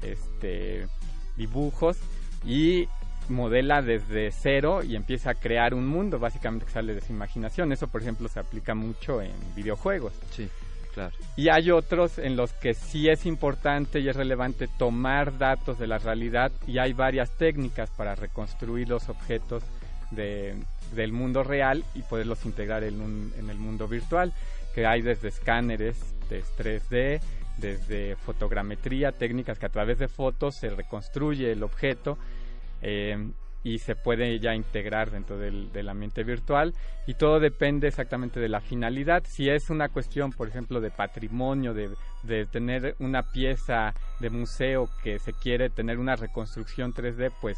este, 0.01 0.87
dibujos 1.35 1.97
y 2.45 2.87
modela 3.29 3.81
desde 3.81 4.31
cero 4.31 4.81
y 4.83 4.95
empieza 4.95 5.31
a 5.31 5.33
crear 5.35 5.73
un 5.73 5.87
mundo 5.87 6.19
básicamente 6.19 6.65
que 6.65 6.71
sale 6.71 6.93
de 6.93 7.01
su 7.01 7.11
imaginación. 7.13 7.71
Eso, 7.71 7.87
por 7.87 8.01
ejemplo, 8.01 8.27
se 8.27 8.39
aplica 8.39 8.75
mucho 8.75 9.21
en 9.21 9.31
videojuegos. 9.55 10.13
Sí, 10.31 10.47
claro. 10.93 11.13
Y 11.35 11.49
hay 11.49 11.71
otros 11.71 12.17
en 12.19 12.35
los 12.35 12.53
que 12.53 12.73
sí 12.73 13.09
es 13.09 13.25
importante 13.25 13.99
y 13.99 14.09
es 14.09 14.15
relevante 14.15 14.67
tomar 14.77 15.37
datos 15.37 15.79
de 15.79 15.87
la 15.87 15.97
realidad 15.97 16.51
y 16.67 16.77
hay 16.77 16.93
varias 16.93 17.31
técnicas 17.37 17.89
para 17.91 18.15
reconstruir 18.15 18.89
los 18.89 19.09
objetos 19.09 19.63
de- 20.11 20.55
del 20.93 21.11
mundo 21.11 21.43
real 21.43 21.83
y 21.95 22.01
poderlos 22.03 22.45
integrar 22.45 22.83
en, 22.83 23.01
un- 23.01 23.33
en 23.37 23.49
el 23.49 23.57
mundo 23.57 23.87
virtual, 23.87 24.31
que 24.73 24.85
hay 24.85 25.01
desde 25.01 25.29
escáneres 25.29 25.97
de 26.29 26.43
3D, 26.57 27.19
desde 27.57 28.15
fotogrametría, 28.17 29.11
técnicas 29.13 29.57
que 29.57 29.65
a 29.65 29.69
través 29.69 29.97
de 29.97 30.07
fotos 30.07 30.55
se 30.57 30.69
reconstruye 30.69 31.51
el 31.51 31.63
objeto 31.63 32.17
eh, 32.81 33.31
y 33.65 33.79
se 33.79 33.95
puede 33.95 34.39
ya 34.39 34.53
integrar 34.53 35.09
dentro 35.09 35.39
del, 35.39 35.71
del 35.73 35.89
ambiente 35.89 36.23
virtual 36.23 36.75
y 37.07 37.15
todo 37.15 37.39
depende 37.39 37.87
exactamente 37.87 38.39
de 38.39 38.47
la 38.47 38.61
finalidad. 38.61 39.23
Si 39.27 39.49
es 39.49 39.71
una 39.71 39.89
cuestión, 39.89 40.31
por 40.31 40.47
ejemplo, 40.47 40.79
de 40.81 40.91
patrimonio, 40.91 41.73
de, 41.73 41.89
de 42.21 42.45
tener 42.45 42.95
una 42.99 43.23
pieza 43.23 43.95
de 44.19 44.29
museo 44.29 44.87
que 45.03 45.17
se 45.17 45.33
quiere 45.33 45.71
tener 45.71 45.97
una 45.97 46.15
reconstrucción 46.15 46.93
3D, 46.93 47.31
pues 47.41 47.57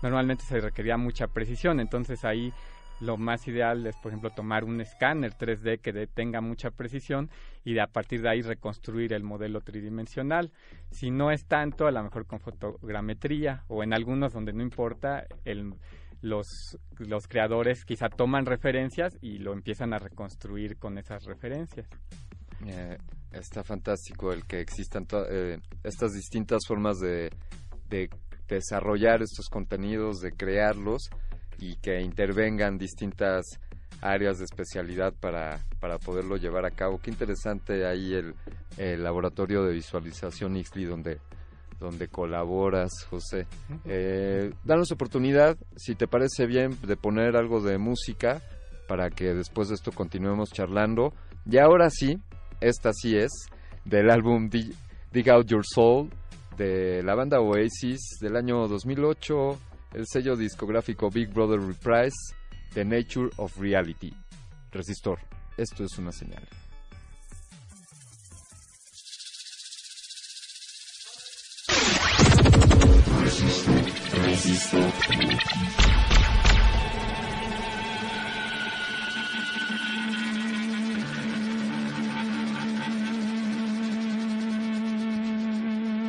normalmente 0.00 0.44
se 0.44 0.60
requería 0.60 0.96
mucha 0.96 1.26
precisión. 1.26 1.80
Entonces 1.80 2.24
ahí 2.24 2.52
lo 3.00 3.16
más 3.16 3.46
ideal 3.46 3.86
es, 3.86 3.96
por 3.96 4.10
ejemplo, 4.10 4.30
tomar 4.30 4.64
un 4.64 4.80
escáner 4.80 5.32
3D 5.34 5.80
que 5.80 6.06
tenga 6.06 6.40
mucha 6.40 6.70
precisión 6.70 7.30
y 7.64 7.74
de 7.74 7.80
a 7.80 7.86
partir 7.86 8.22
de 8.22 8.30
ahí 8.30 8.42
reconstruir 8.42 9.12
el 9.12 9.22
modelo 9.22 9.60
tridimensional. 9.60 10.52
Si 10.90 11.10
no 11.10 11.30
es 11.30 11.46
tanto, 11.46 11.86
a 11.86 11.92
lo 11.92 12.02
mejor 12.02 12.26
con 12.26 12.40
fotogrametría 12.40 13.64
o 13.68 13.82
en 13.82 13.92
algunos 13.92 14.32
donde 14.32 14.52
no 14.52 14.62
importa, 14.62 15.26
el, 15.44 15.74
los, 16.22 16.46
los 16.98 17.28
creadores 17.28 17.84
quizá 17.84 18.08
toman 18.08 18.46
referencias 18.46 19.16
y 19.20 19.38
lo 19.38 19.52
empiezan 19.52 19.92
a 19.92 19.98
reconstruir 19.98 20.76
con 20.78 20.98
esas 20.98 21.24
referencias. 21.24 21.88
Eh, 22.66 22.98
está 23.30 23.62
fantástico 23.62 24.32
el 24.32 24.44
que 24.44 24.60
existan 24.60 25.06
eh, 25.30 25.58
estas 25.84 26.12
distintas 26.12 26.62
formas 26.66 26.98
de, 26.98 27.30
de 27.88 28.10
desarrollar 28.48 29.22
estos 29.22 29.48
contenidos, 29.48 30.18
de 30.18 30.32
crearlos 30.32 31.10
y 31.58 31.76
que 31.76 32.00
intervengan 32.00 32.78
distintas 32.78 33.58
áreas 34.00 34.38
de 34.38 34.44
especialidad 34.44 35.12
para, 35.18 35.60
para 35.80 35.98
poderlo 35.98 36.36
llevar 36.36 36.64
a 36.64 36.70
cabo. 36.70 37.00
Qué 37.02 37.10
interesante 37.10 37.86
ahí 37.86 38.14
el, 38.14 38.34
el 38.76 39.02
laboratorio 39.02 39.64
de 39.64 39.72
visualización 39.72 40.56
IXLI 40.56 40.84
donde, 40.84 41.18
donde 41.80 42.08
colaboras, 42.08 42.90
José. 43.10 43.46
Eh, 43.84 44.52
danos 44.64 44.92
oportunidad, 44.92 45.56
si 45.76 45.94
te 45.94 46.06
parece 46.06 46.46
bien, 46.46 46.76
de 46.82 46.96
poner 46.96 47.36
algo 47.36 47.60
de 47.60 47.78
música 47.78 48.40
para 48.86 49.10
que 49.10 49.34
después 49.34 49.68
de 49.68 49.74
esto 49.74 49.92
continuemos 49.92 50.50
charlando. 50.50 51.12
Y 51.44 51.58
ahora 51.58 51.90
sí, 51.90 52.18
esta 52.60 52.92
sí 52.92 53.16
es, 53.16 53.30
del 53.84 54.10
álbum 54.10 54.48
Dig, 54.48 54.72
Dig 55.12 55.30
Out 55.30 55.46
Your 55.46 55.64
Soul 55.64 56.10
de 56.56 57.02
la 57.04 57.14
banda 57.14 57.40
Oasis 57.40 58.18
del 58.20 58.36
año 58.36 58.66
2008, 58.66 59.58
el 59.94 60.04
sello 60.06 60.36
discográfico 60.36 61.10
Big 61.10 61.32
Brother 61.32 61.60
Reprise, 61.60 62.16
The 62.74 62.84
Nature 62.84 63.30
of 63.36 63.58
Reality. 63.58 64.12
Resistor, 64.70 65.18
esto 65.56 65.84
es 65.84 65.98
una 65.98 66.12
señal. 66.12 66.46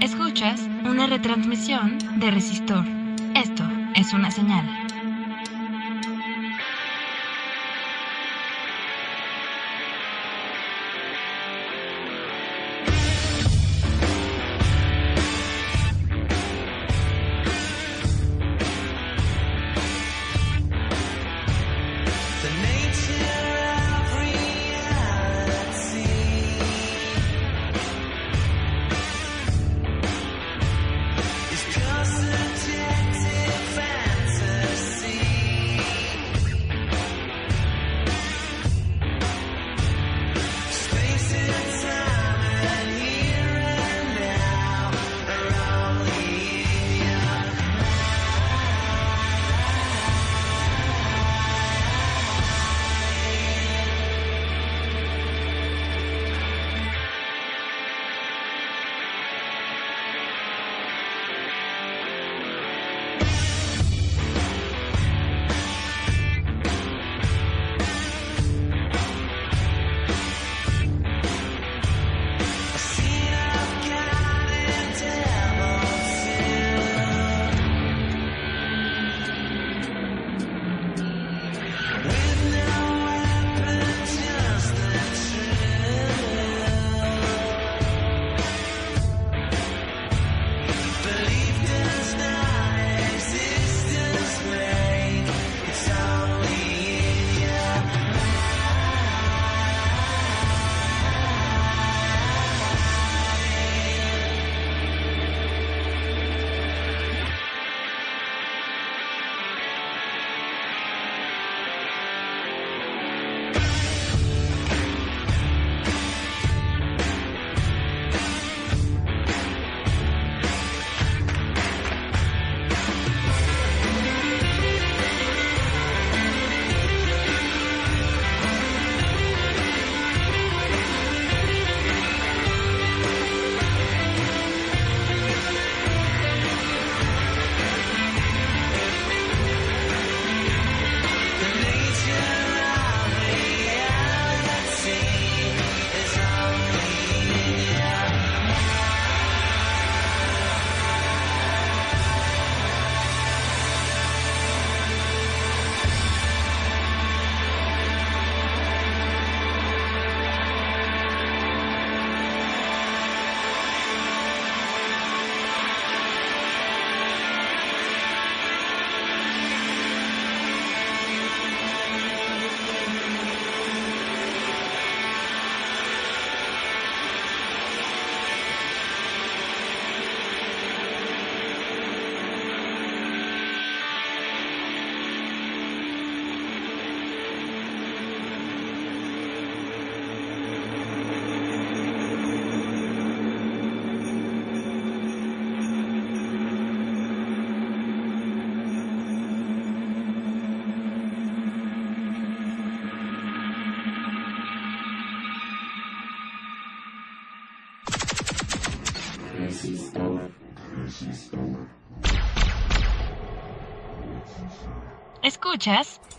Escuchas 0.02 0.62
una 0.86 1.08
retransmisión 1.08 1.98
de 2.20 2.32
Resistor. 2.32 2.99
Es 4.00 4.14
una 4.14 4.32
señal. 4.32 4.79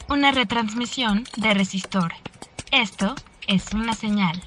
Una 0.09 0.32
retransmisión 0.32 1.24
de 1.36 1.55
Resistor. 1.55 2.12
Esto 2.72 3.14
es 3.49 3.72
una 3.72 3.95
señal. 3.95 4.41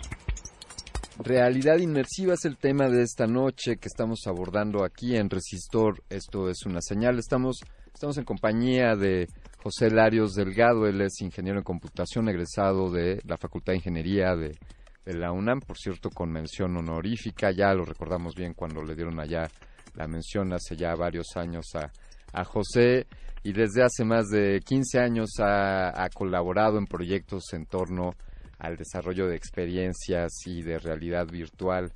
Realidad 1.18 1.78
inmersiva 1.78 2.34
es 2.34 2.46
el 2.46 2.58
tema 2.58 2.89
de 2.89 3.02
esta 3.02 3.26
noche 3.26 3.78
que 3.78 3.88
estamos 3.88 4.28
abordando 4.28 4.84
aquí 4.84 5.16
en 5.16 5.30
Resistor. 5.30 6.04
Esto 6.10 6.50
es 6.50 6.66
una 6.66 6.82
señal. 6.82 7.18
Estamos 7.18 7.62
Estamos 7.94 8.18
en 8.18 8.26
compañía 8.26 8.96
de 8.96 9.28
José 9.62 9.91
Larios 9.91 10.34
Delgado, 10.34 10.88
él 10.88 11.00
es 11.02 11.22
ingeniero 11.22 11.60
en 11.60 11.64
computación, 11.64 12.28
egresado 12.28 12.91
de 12.91 13.22
la 13.26 13.38
Facultad 13.38 13.74
de 13.74 13.78
Ingeniería 13.78 14.36
de, 14.36 14.58
de 15.06 15.14
la 15.14 15.32
UNAM, 15.32 15.60
por 15.60 15.78
cierto, 15.78 16.10
con 16.10 16.32
mención 16.32 16.76
honorífica, 16.76 17.52
ya 17.52 17.72
lo 17.74 17.86
recordamos 17.86 18.34
bien 18.36 18.56
cuando 18.56 18.84
le 18.84 18.96
dieron 18.96 19.20
allá 19.20 19.48
la 19.94 20.08
mención 20.08 20.52
hace 20.54 20.76
ya 20.76 20.96
varios 20.96 21.38
años 21.38 21.68
a, 21.76 21.91
a 22.34 22.44
José 22.44 23.06
y 23.44 23.52
desde 23.52 23.84
hace 23.84 24.06
más 24.06 24.30
de 24.30 24.62
15 24.66 25.00
años 25.00 25.30
ha, 25.39 26.08
colaborado 26.14 26.78
en 26.78 26.86
proyectos 26.86 27.54
en 27.54 27.66
torno 27.66 28.16
al 28.58 28.78
desarrollo 28.78 29.28
de 29.28 29.36
experiencias 29.36 30.32
y 30.46 30.62
de 30.62 30.80
realidad 30.80 31.28
virtual. 31.28 31.91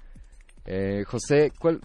Eh, 0.66 1.04
José, 1.08 1.52
¿cuál, 1.58 1.80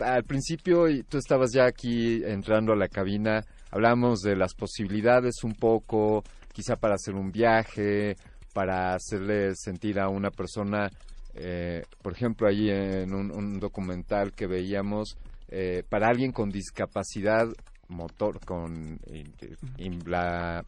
al 0.00 0.24
principio 0.24 0.86
tú 1.08 1.18
estabas 1.18 1.52
ya 1.52 1.66
aquí 1.66 2.22
entrando 2.24 2.72
a 2.72 2.76
la 2.76 2.88
cabina, 2.88 3.44
hablamos 3.70 4.22
de 4.22 4.34
las 4.34 4.54
posibilidades 4.54 5.44
un 5.44 5.54
poco, 5.54 6.24
quizá 6.52 6.74
para 6.74 6.94
hacer 6.94 7.14
un 7.14 7.30
viaje, 7.30 8.16
para 8.52 8.94
hacerle 8.94 9.54
sentir 9.54 10.00
a 10.00 10.08
una 10.08 10.30
persona, 10.30 10.90
eh, 11.34 11.84
por 12.02 12.12
ejemplo, 12.12 12.48
ahí 12.48 12.68
en 12.68 13.14
un, 13.14 13.30
un 13.30 13.60
documental 13.60 14.32
que 14.32 14.48
veíamos, 14.48 15.16
eh, 15.48 15.84
para 15.88 16.08
alguien 16.08 16.32
con 16.32 16.50
discapacidad 16.50 17.46
motor, 17.90 18.40
con 18.44 18.98
in- 19.78 20.02
la, 20.06 20.64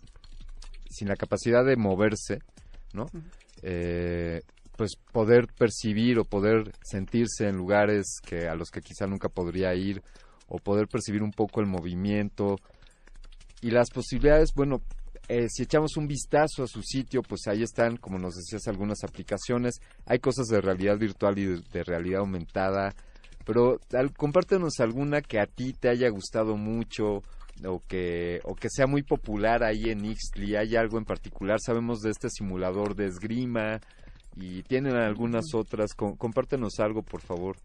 sin 0.90 1.08
la 1.08 1.16
capacidad 1.16 1.64
de 1.64 1.76
moverse, 1.76 2.40
¿no? 2.92 3.06
Eh, 3.62 4.42
pues 4.76 4.96
poder 5.12 5.46
percibir 5.46 6.18
o 6.18 6.24
poder 6.24 6.72
sentirse 6.82 7.46
en 7.46 7.56
lugares 7.56 8.18
que 8.24 8.48
a 8.48 8.54
los 8.54 8.70
que 8.70 8.80
quizá 8.80 9.06
nunca 9.06 9.28
podría 9.28 9.74
ir 9.74 10.02
o 10.48 10.58
poder 10.58 10.88
percibir 10.88 11.22
un 11.22 11.30
poco 11.30 11.60
el 11.60 11.66
movimiento 11.66 12.56
y 13.60 13.70
las 13.70 13.90
posibilidades, 13.90 14.50
bueno, 14.54 14.82
eh, 15.28 15.46
si 15.48 15.62
echamos 15.62 15.96
un 15.96 16.08
vistazo 16.08 16.64
a 16.64 16.66
su 16.66 16.82
sitio, 16.82 17.22
pues 17.22 17.46
ahí 17.46 17.62
están, 17.62 17.96
como 17.96 18.18
nos 18.18 18.34
decías, 18.34 18.66
algunas 18.66 19.04
aplicaciones. 19.04 19.80
Hay 20.04 20.18
cosas 20.18 20.46
de 20.48 20.60
realidad 20.60 20.98
virtual 20.98 21.38
y 21.38 21.46
de, 21.46 21.62
de 21.72 21.84
realidad 21.84 22.20
aumentada, 22.20 22.94
pero 23.44 23.78
al- 23.92 24.12
compártenos 24.12 24.80
alguna 24.80 25.20
que 25.20 25.40
a 25.40 25.46
ti 25.46 25.72
te 25.72 25.88
haya 25.88 26.08
gustado 26.10 26.56
mucho 26.56 27.22
o 27.64 27.82
que, 27.88 28.40
o 28.44 28.54
que 28.54 28.68
sea 28.70 28.86
muy 28.86 29.02
popular 29.02 29.62
ahí 29.62 29.90
en 29.90 30.04
Ixtli. 30.04 30.56
¿Hay 30.56 30.74
algo 30.76 30.98
en 30.98 31.04
particular? 31.04 31.58
Sabemos 31.60 32.00
de 32.00 32.10
este 32.10 32.28
simulador 32.30 32.94
de 32.96 33.06
esgrima 33.06 33.80
y 34.36 34.62
tienen 34.62 34.94
algunas 34.96 35.54
otras. 35.54 35.94
Com- 35.94 36.16
compártenos 36.16 36.80
algo, 36.80 37.02
por 37.02 37.20
favor. 37.20 37.56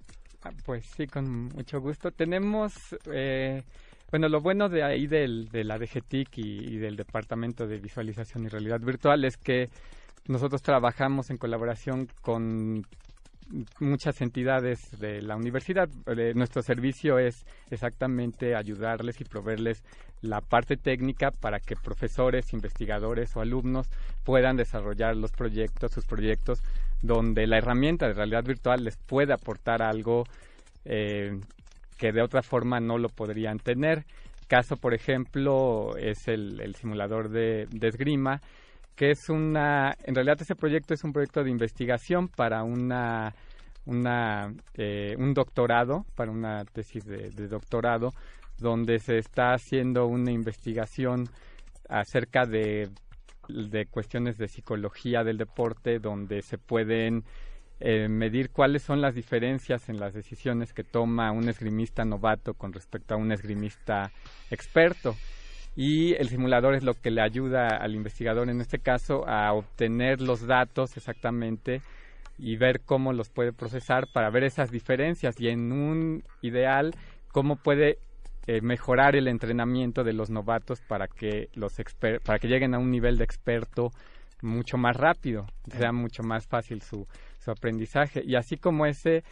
Ah, 0.43 0.51
Pues 0.65 0.85
sí, 0.95 1.07
con 1.07 1.45
mucho 1.55 1.79
gusto. 1.79 2.11
Tenemos, 2.11 2.73
eh, 3.11 3.63
bueno, 4.11 4.29
lo 4.29 4.41
bueno 4.41 4.69
de 4.69 4.83
ahí 4.83 5.07
del, 5.07 5.49
de 5.49 5.63
la 5.63 5.77
DGTIC 5.79 6.37
y, 6.37 6.75
y 6.75 6.77
del 6.77 6.95
Departamento 6.95 7.65
de 7.65 7.79
Visualización 7.79 8.45
y 8.45 8.49
Realidad 8.49 8.79
Virtual 8.81 9.23
es 9.25 9.37
que 9.37 9.69
nosotros 10.27 10.61
trabajamos 10.61 11.29
en 11.29 11.37
colaboración 11.37 12.07
con 12.21 12.83
muchas 13.79 14.21
entidades 14.21 14.99
de 14.99 15.21
la 15.21 15.35
universidad. 15.35 15.89
Eh, 16.07 16.33
nuestro 16.35 16.61
servicio 16.61 17.19
es 17.19 17.45
exactamente 17.69 18.55
ayudarles 18.55 19.21
y 19.21 19.25
proveerles 19.25 19.83
la 20.21 20.41
parte 20.41 20.77
técnica 20.77 21.31
para 21.31 21.59
que 21.59 21.75
profesores, 21.75 22.53
investigadores 22.53 23.35
o 23.35 23.41
alumnos 23.41 23.89
puedan 24.23 24.57
desarrollar 24.57 25.15
los 25.15 25.31
proyectos, 25.31 25.91
sus 25.91 26.05
proyectos, 26.05 26.61
donde 27.01 27.47
la 27.47 27.57
herramienta 27.57 28.07
de 28.07 28.13
realidad 28.13 28.43
virtual 28.43 28.83
les 28.83 28.97
puede 28.97 29.33
aportar 29.33 29.81
algo 29.81 30.23
eh, 30.85 31.39
que 31.97 32.11
de 32.11 32.21
otra 32.21 32.41
forma 32.41 32.79
no 32.79 32.97
lo 32.97 33.09
podrían 33.09 33.59
tener. 33.59 34.05
Caso, 34.47 34.77
por 34.77 34.93
ejemplo, 34.93 35.95
es 35.97 36.27
el, 36.27 36.73
simulador 36.75 37.29
de 37.29 37.67
esgrima, 37.81 38.41
que 38.97 39.11
es 39.11 39.29
una, 39.29 39.95
en 40.03 40.15
realidad 40.15 40.41
ese 40.41 40.55
proyecto 40.55 40.95
es 40.95 41.03
un 41.03 41.13
proyecto 41.13 41.43
de 41.43 41.51
investigación 41.51 42.27
para 42.27 42.63
una, 42.63 43.35
una 43.85 44.51
eh, 44.73 45.15
un 45.19 45.35
doctorado, 45.35 46.03
para 46.15 46.31
una 46.31 46.65
tesis 46.65 47.05
de, 47.05 47.29
doctorado, 47.47 48.11
donde 48.57 48.97
se 48.97 49.19
está 49.19 49.53
haciendo 49.53 50.07
una 50.07 50.31
investigación 50.31 51.29
acerca 51.87 52.47
de, 52.47 52.89
de 53.47 53.85
cuestiones 53.85 54.39
de 54.39 54.47
psicología 54.47 55.23
del 55.23 55.37
deporte, 55.37 55.99
donde 55.99 56.41
se 56.41 56.57
pueden 56.57 57.23
eh, 57.79 58.07
medir 58.09 58.49
cuáles 58.49 58.81
son 58.81 58.99
las 58.99 59.13
diferencias 59.13 59.89
en 59.89 59.99
las 59.99 60.15
decisiones 60.15 60.73
que 60.73 60.83
toma 60.83 61.31
un 61.31 61.47
esgrimista 61.49 62.03
novato 62.03 62.55
con 62.55 62.73
respecto 62.73 63.13
a 63.13 63.17
un 63.17 63.31
esgrimista 63.31 64.11
experto. 64.49 65.15
Y 65.79 66.15
el 66.15 66.27
simulador 66.27 66.73
es 66.73 66.83
lo 66.83 66.95
que 66.95 67.11
le 67.11 67.21
ayuda 67.21 67.77
al 67.77 67.93
investigador 67.93 68.49
en 68.49 68.61
este 68.61 68.79
caso 68.79 69.27
a 69.29 69.53
obtener 69.53 70.21
los 70.21 70.47
datos 70.47 70.97
exactamente 70.97 71.83
y 72.39 72.57
ver 72.57 72.81
cómo 72.81 73.13
los 73.13 73.29
puede 73.29 73.53
procesar 73.53 74.07
para 74.07 74.31
ver 74.31 74.43
esas 74.43 74.71
diferencias 74.71 75.39
y 75.39 75.49
en 75.49 75.71
un 75.71 76.23
ideal 76.41 76.95
cómo 77.31 77.57
puede 77.57 77.99
eh, 78.47 78.59
mejorar 78.61 79.15
el 79.15 79.27
entrenamiento 79.27 80.03
de 80.03 80.13
los 80.13 80.31
novatos 80.31 80.81
para 80.81 81.07
que 81.07 81.49
los 81.53 81.77
exper- 81.77 82.21
para 82.21 82.39
que 82.39 82.47
lleguen 82.47 82.73
a 82.73 82.79
un 82.79 82.89
nivel 82.89 83.19
de 83.19 83.25
experto 83.25 83.91
mucho 84.41 84.77
más 84.77 84.97
rápido, 84.97 85.45
sea 85.69 85.91
mucho 85.91 86.23
más 86.23 86.47
fácil 86.47 86.81
su, 86.81 87.05
su 87.37 87.51
aprendizaje. 87.51 88.23
Y 88.25 88.35
así 88.35 88.57
como 88.57 88.87
ese, 88.87 89.23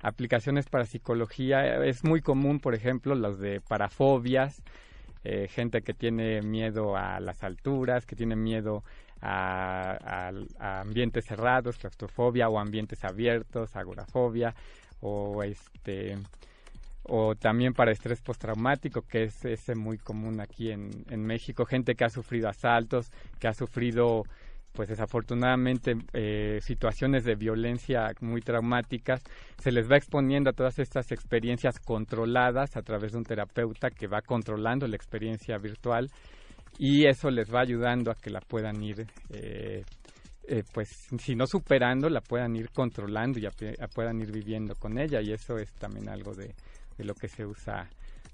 aplicaciones 0.00 0.68
para 0.68 0.84
psicología, 0.84 1.82
es 1.84 2.04
muy 2.04 2.20
común, 2.20 2.60
por 2.60 2.74
ejemplo, 2.74 3.14
los 3.14 3.38
de 3.38 3.62
parafobias, 3.62 4.62
eh, 5.24 5.48
gente 5.48 5.82
que 5.82 5.94
tiene 5.94 6.42
miedo 6.42 6.96
a 6.96 7.18
las 7.18 7.42
alturas, 7.42 8.04
que 8.04 8.14
tiene 8.14 8.36
miedo 8.36 8.84
a, 9.22 10.30
ambientes 10.58 11.24
cerrados, 11.24 11.78
claustrofobia 11.78 12.48
o 12.48 12.58
ambientes 12.58 13.04
abiertos, 13.04 13.74
agorafobia, 13.74 14.54
o 15.00 15.42
este 15.42 16.18
o 17.06 17.34
también 17.34 17.74
para 17.74 17.92
estrés 17.92 18.22
postraumático, 18.22 19.02
que 19.02 19.24
es 19.24 19.44
ese 19.44 19.74
muy 19.74 19.98
común 19.98 20.40
aquí 20.40 20.70
en 20.70 21.26
México, 21.26 21.66
gente 21.66 21.94
que 21.94 22.04
ha 22.04 22.08
sufrido 22.08 22.48
asaltos, 22.48 23.10
que 23.38 23.46
ha 23.46 23.52
sufrido, 23.52 24.24
pues 24.74 24.88
desafortunadamente, 24.88 25.94
eh, 26.12 26.58
situaciones 26.60 27.24
de 27.24 27.36
violencia 27.36 28.10
muy 28.20 28.40
traumáticas, 28.40 29.22
se 29.58 29.70
les 29.70 29.90
va 29.90 29.96
exponiendo 29.96 30.50
a 30.50 30.52
todas 30.52 30.78
estas 30.78 31.12
experiencias 31.12 31.78
controladas 31.78 32.76
a 32.76 32.82
través 32.82 33.12
de 33.12 33.18
un 33.18 33.24
terapeuta 33.24 33.90
que 33.90 34.08
va 34.08 34.20
controlando 34.20 34.86
la 34.86 34.96
experiencia 34.96 35.56
virtual 35.58 36.10
y 36.78 37.06
eso 37.06 37.30
les 37.30 37.52
va 37.54 37.60
ayudando 37.60 38.10
a 38.10 38.16
que 38.16 38.30
la 38.30 38.40
puedan 38.40 38.82
ir 38.82 39.06
eh, 39.30 39.84
eh, 40.46 40.62
pues 40.72 40.88
si 41.18 41.34
no 41.34 41.46
superando 41.46 42.10
la 42.10 42.20
puedan 42.20 42.54
ir 42.56 42.70
controlando 42.70 43.38
y 43.38 43.46
a- 43.46 43.88
puedan 43.94 44.20
ir 44.20 44.30
viviendo 44.30 44.74
con 44.74 44.98
ella. 44.98 45.20
Y 45.22 45.32
eso 45.32 45.56
es 45.56 45.72
también 45.74 46.08
algo 46.08 46.34
de, 46.34 46.52
de 46.98 47.04
lo 47.04 47.14
que 47.14 47.28
se 47.28 47.46
usa 47.46 47.88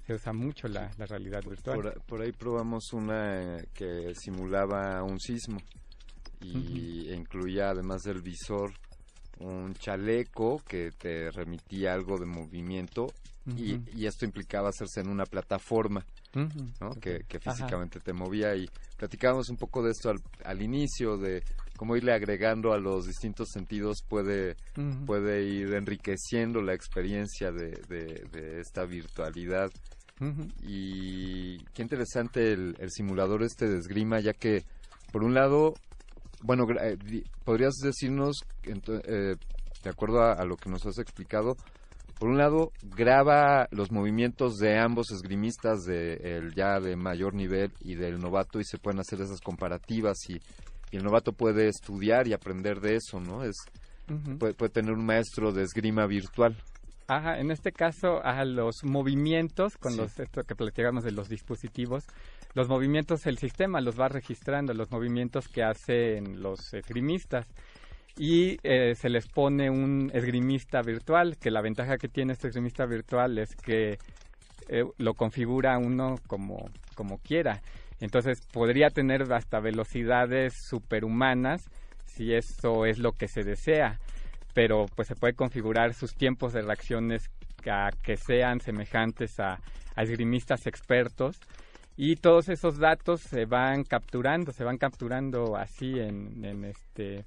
se 0.05 0.15
usa 0.15 0.33
mucho 0.33 0.67
la, 0.67 0.89
la 0.97 1.05
realidad 1.05 1.41
virtual. 1.47 1.93
Por, 2.07 2.21
ahí 2.21 2.31
probamos 2.31 2.91
una 2.91 3.59
que 3.73 4.13
simulaba 4.15 5.03
un 5.03 5.19
sismo 5.19 5.59
y 6.41 7.11
incluía 7.11 7.69
además 7.69 8.01
del 8.03 8.21
visor 8.21 8.71
un 9.39 9.73
chaleco 9.75 10.61
que 10.67 10.91
te 10.91 11.31
remitía 11.31 11.93
algo 11.93 12.17
de 12.19 12.25
movimiento 12.25 13.07
y, 13.57 14.05
esto 14.05 14.25
implicaba 14.25 14.69
hacerse 14.69 15.01
en 15.01 15.09
una 15.09 15.25
plataforma 15.25 16.05
que, 17.01 17.23
que 17.27 17.37
Ajá. 17.37 17.51
físicamente 17.51 17.99
te 17.99 18.13
movía 18.13 18.55
y 18.55 18.69
platicábamos 18.97 19.49
un 19.49 19.57
poco 19.57 19.81
de 19.83 19.91
esto 19.91 20.09
al, 20.11 20.19
al 20.45 20.61
inicio 20.61 21.17
de 21.17 21.43
cómo 21.75 21.95
irle 21.97 22.13
agregando 22.13 22.71
a 22.71 22.77
los 22.77 23.07
distintos 23.07 23.49
sentidos 23.51 24.03
puede 24.07 24.55
puede 25.05 25.43
ir 25.43 25.73
enriqueciendo 25.73 26.61
la 26.61 26.73
experiencia 26.75 27.51
de, 27.51 27.71
de- 27.89 28.25
de 28.31 28.61
esta 28.61 28.85
virtualidad. 28.85 29.71
Y 30.63 31.57
qué 31.73 31.81
interesante 31.81 32.53
el, 32.53 32.75
el 32.79 32.91
simulador 32.91 33.41
este 33.43 33.67
de 33.67 33.79
esgrima 33.79 34.19
ya 34.19 34.33
que 34.33 34.63
por 35.11 35.23
un 35.23 35.33
lado 35.33 35.73
bueno 36.41 36.65
eh, 36.81 36.97
podrías 37.43 37.73
decirnos 37.83 38.43
eh, 38.63 39.35
de 39.83 39.89
acuerdo 39.89 40.21
a, 40.21 40.33
a 40.33 40.45
lo 40.45 40.55
que 40.57 40.69
nos 40.69 40.85
has 40.85 40.97
explicado 40.99 41.55
por 42.19 42.29
un 42.29 42.37
lado 42.37 42.71
graba 42.83 43.67
los 43.71 43.91
movimientos 43.91 44.57
de 44.57 44.77
ambos 44.77 45.11
esgrimistas 45.11 45.83
de 45.85 46.13
el 46.37 46.53
ya 46.53 46.79
de 46.79 46.95
mayor 46.95 47.33
nivel 47.33 47.71
y 47.81 47.95
del 47.95 48.19
novato 48.19 48.59
y 48.59 48.63
se 48.63 48.77
pueden 48.77 48.99
hacer 48.99 49.21
esas 49.21 49.41
comparativas 49.41 50.17
y, 50.29 50.33
y 50.91 50.97
el 50.97 51.03
novato 51.03 51.31
puede 51.33 51.67
estudiar 51.67 52.27
y 52.27 52.33
aprender 52.33 52.79
de 52.79 52.97
eso 52.97 53.19
no 53.19 53.43
es 53.43 53.55
puede, 54.39 54.53
puede 54.53 54.71
tener 54.71 54.91
un 54.93 55.05
maestro 55.05 55.51
de 55.51 55.63
esgrima 55.63 56.05
virtual. 56.05 56.55
Ajá, 57.07 57.39
en 57.39 57.51
este 57.51 57.71
caso, 57.71 58.23
a 58.23 58.45
los 58.45 58.83
movimientos, 58.83 59.75
con 59.77 59.91
Sí. 59.93 59.97
los 59.97 60.17
esto 60.19 60.43
que 60.43 60.55
platicamos 60.55 61.03
de 61.03 61.11
los 61.11 61.27
dispositivos, 61.27 62.05
los 62.53 62.67
movimientos 62.67 63.25
el 63.27 63.37
sistema 63.37 63.81
los 63.81 63.99
va 63.99 64.09
registrando, 64.09 64.73
los 64.73 64.91
movimientos 64.91 65.47
que 65.47 65.63
hacen 65.63 66.41
los 66.41 66.73
esgrimistas 66.73 67.47
y 68.17 68.57
eh, 68.63 68.93
se 68.95 69.09
les 69.09 69.27
pone 69.27 69.69
un 69.69 70.11
esgrimista 70.13 70.81
virtual, 70.81 71.37
que 71.37 71.51
la 71.51 71.61
ventaja 71.61 71.97
que 71.97 72.09
tiene 72.09 72.33
este 72.33 72.49
esgrimista 72.49 72.85
virtual 72.85 73.37
es 73.37 73.55
que 73.55 73.97
eh, 74.67 74.83
lo 74.97 75.13
configura 75.13 75.77
uno 75.77 76.15
como, 76.27 76.69
como 76.95 77.19
quiera. 77.19 77.61
Entonces 77.99 78.41
podría 78.51 78.89
tener 78.89 79.31
hasta 79.31 79.59
velocidades 79.59 80.53
superhumanas 80.67 81.69
si 82.05 82.33
eso 82.33 82.85
es 82.85 82.99
lo 82.99 83.13
que 83.13 83.27
se 83.27 83.43
desea, 83.43 83.99
pero 84.53 84.87
pues 84.95 85.07
se 85.07 85.15
puede 85.15 85.33
configurar 85.33 85.93
sus 85.93 86.13
tiempos 86.13 86.51
de 86.51 86.63
reacciones 86.63 87.29
a 87.67 87.91
que 88.03 88.17
sean 88.17 88.59
semejantes 88.59 89.39
a, 89.39 89.59
a 89.95 90.03
esgrimistas 90.03 90.65
expertos 90.65 91.39
y 91.97 92.15
todos 92.15 92.49
esos 92.49 92.77
datos 92.77 93.21
se 93.21 93.45
van 93.45 93.83
capturando, 93.83 94.51
se 94.51 94.63
van 94.63 94.77
capturando 94.77 95.55
así 95.55 95.99
en, 95.99 96.43
en 96.43 96.65
este 96.65 97.25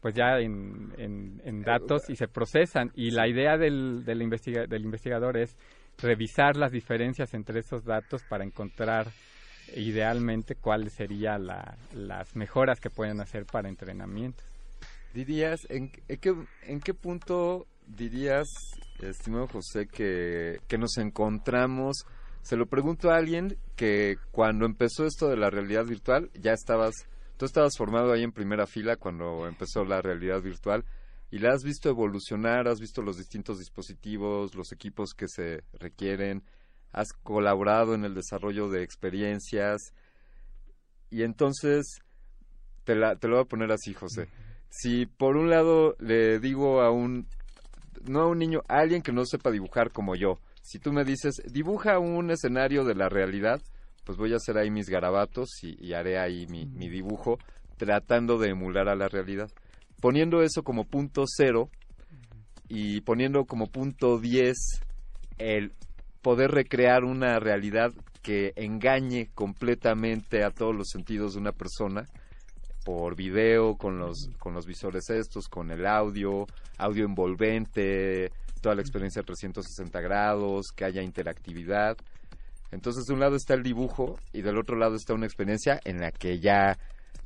pues 0.00 0.14
ya 0.14 0.38
en, 0.38 0.92
en, 0.96 1.62
datos 1.62 2.08
y 2.08 2.14
se 2.14 2.28
procesan 2.28 2.92
y 2.94 3.10
la 3.10 3.26
idea 3.26 3.56
del, 3.56 4.04
del, 4.04 4.18
del 4.68 4.82
investigador 4.84 5.36
es 5.36 5.56
revisar 6.00 6.56
las 6.56 6.70
diferencias 6.70 7.34
entre 7.34 7.60
esos 7.60 7.84
datos 7.84 8.22
para 8.22 8.44
encontrar 8.44 9.08
idealmente 9.74 10.54
cuáles 10.54 10.92
serían 10.92 11.46
las 11.46 12.36
mejoras 12.36 12.80
que 12.80 12.90
pueden 12.90 13.20
hacer 13.20 13.44
para 13.44 13.68
entrenamiento. 13.68 14.42
Dirías, 15.12 15.66
¿en, 15.68 15.90
qué, 15.90 16.34
¿en 16.62 16.80
qué 16.80 16.94
punto 16.94 17.66
dirías, 17.86 18.48
estimado 19.00 19.48
José, 19.48 19.86
que, 19.88 20.60
que 20.68 20.78
nos 20.78 20.96
encontramos? 20.98 22.04
Se 22.42 22.56
lo 22.56 22.66
pregunto 22.66 23.10
a 23.10 23.16
alguien 23.16 23.58
que 23.76 24.16
cuando 24.30 24.64
empezó 24.64 25.04
esto 25.04 25.28
de 25.28 25.36
la 25.36 25.50
realidad 25.50 25.84
virtual, 25.84 26.30
ya 26.34 26.52
estabas, 26.52 26.94
tú 27.36 27.44
estabas 27.44 27.76
formado 27.76 28.12
ahí 28.12 28.22
en 28.22 28.32
primera 28.32 28.66
fila 28.66 28.96
cuando 28.96 29.46
empezó 29.46 29.84
la 29.84 30.00
realidad 30.00 30.40
virtual. 30.40 30.84
Y 31.30 31.40
la 31.40 31.52
has 31.52 31.62
visto 31.62 31.90
evolucionar, 31.90 32.68
has 32.68 32.80
visto 32.80 33.02
los 33.02 33.18
distintos 33.18 33.58
dispositivos, 33.58 34.54
los 34.54 34.72
equipos 34.72 35.12
que 35.12 35.28
se 35.28 35.62
requieren, 35.74 36.42
has 36.92 37.12
colaborado 37.22 37.94
en 37.94 38.04
el 38.04 38.14
desarrollo 38.14 38.70
de 38.70 38.82
experiencias 38.82 39.92
y 41.10 41.22
entonces 41.22 42.00
te, 42.84 42.94
te 42.94 43.28
lo 43.28 43.36
voy 43.36 43.44
a 43.44 43.48
poner 43.48 43.72
así, 43.72 43.94
José. 43.94 44.28
Si 44.70 45.06
por 45.06 45.36
un 45.36 45.50
lado 45.50 45.96
le 45.98 46.38
digo 46.38 46.82
a 46.82 46.90
un, 46.90 47.26
no 48.04 48.20
a 48.20 48.26
un 48.26 48.38
niño, 48.38 48.62
a 48.68 48.78
alguien 48.78 49.02
que 49.02 49.12
no 49.12 49.24
sepa 49.24 49.50
dibujar 49.50 49.90
como 49.90 50.14
yo, 50.14 50.38
si 50.68 50.78
tú 50.78 50.92
me 50.92 51.02
dices, 51.02 51.40
dibuja 51.50 51.98
un 51.98 52.30
escenario 52.30 52.84
de 52.84 52.94
la 52.94 53.08
realidad, 53.08 53.58
pues 54.04 54.18
voy 54.18 54.34
a 54.34 54.36
hacer 54.36 54.58
ahí 54.58 54.70
mis 54.70 54.90
garabatos 54.90 55.48
y, 55.62 55.94
haré 55.94 56.18
ahí 56.18 56.46
mi, 56.46 56.66
mi, 56.66 56.90
dibujo 56.90 57.38
tratando 57.78 58.36
de 58.36 58.50
emular 58.50 58.86
a 58.90 58.94
la 58.94 59.08
realidad. 59.08 59.50
Poniendo 59.98 60.42
eso 60.42 60.62
como 60.62 60.84
punto 60.84 61.24
cero 61.26 61.70
y 62.68 63.00
poniendo 63.00 63.46
como 63.46 63.68
punto 63.68 64.18
diez 64.18 64.58
el 65.38 65.72
poder 66.20 66.50
recrear 66.50 67.02
una 67.02 67.38
realidad 67.38 67.94
que 68.22 68.52
engañe 68.56 69.30
completamente 69.34 70.44
a 70.44 70.50
todos 70.50 70.76
los 70.76 70.88
sentidos 70.90 71.32
de 71.32 71.40
una 71.40 71.52
persona 71.52 72.04
por 72.84 73.16
video, 73.16 73.76
con 73.76 73.98
los, 73.98 74.28
con 74.38 74.52
los 74.52 74.66
visores 74.66 75.08
estos, 75.08 75.48
con 75.48 75.70
el 75.70 75.86
audio, 75.86 76.46
audio 76.76 77.06
envolvente, 77.06 78.32
toda 78.60 78.74
la 78.74 78.82
experiencia 78.82 79.22
de 79.22 79.26
360 79.26 80.00
grados, 80.00 80.66
que 80.74 80.84
haya 80.84 81.02
interactividad. 81.02 81.96
Entonces, 82.70 83.04
de 83.06 83.14
un 83.14 83.20
lado 83.20 83.36
está 83.36 83.54
el 83.54 83.62
dibujo 83.62 84.18
y 84.32 84.42
del 84.42 84.58
otro 84.58 84.76
lado 84.76 84.94
está 84.94 85.14
una 85.14 85.26
experiencia 85.26 85.80
en 85.84 86.00
la 86.00 86.10
que 86.10 86.38
ya, 86.38 86.78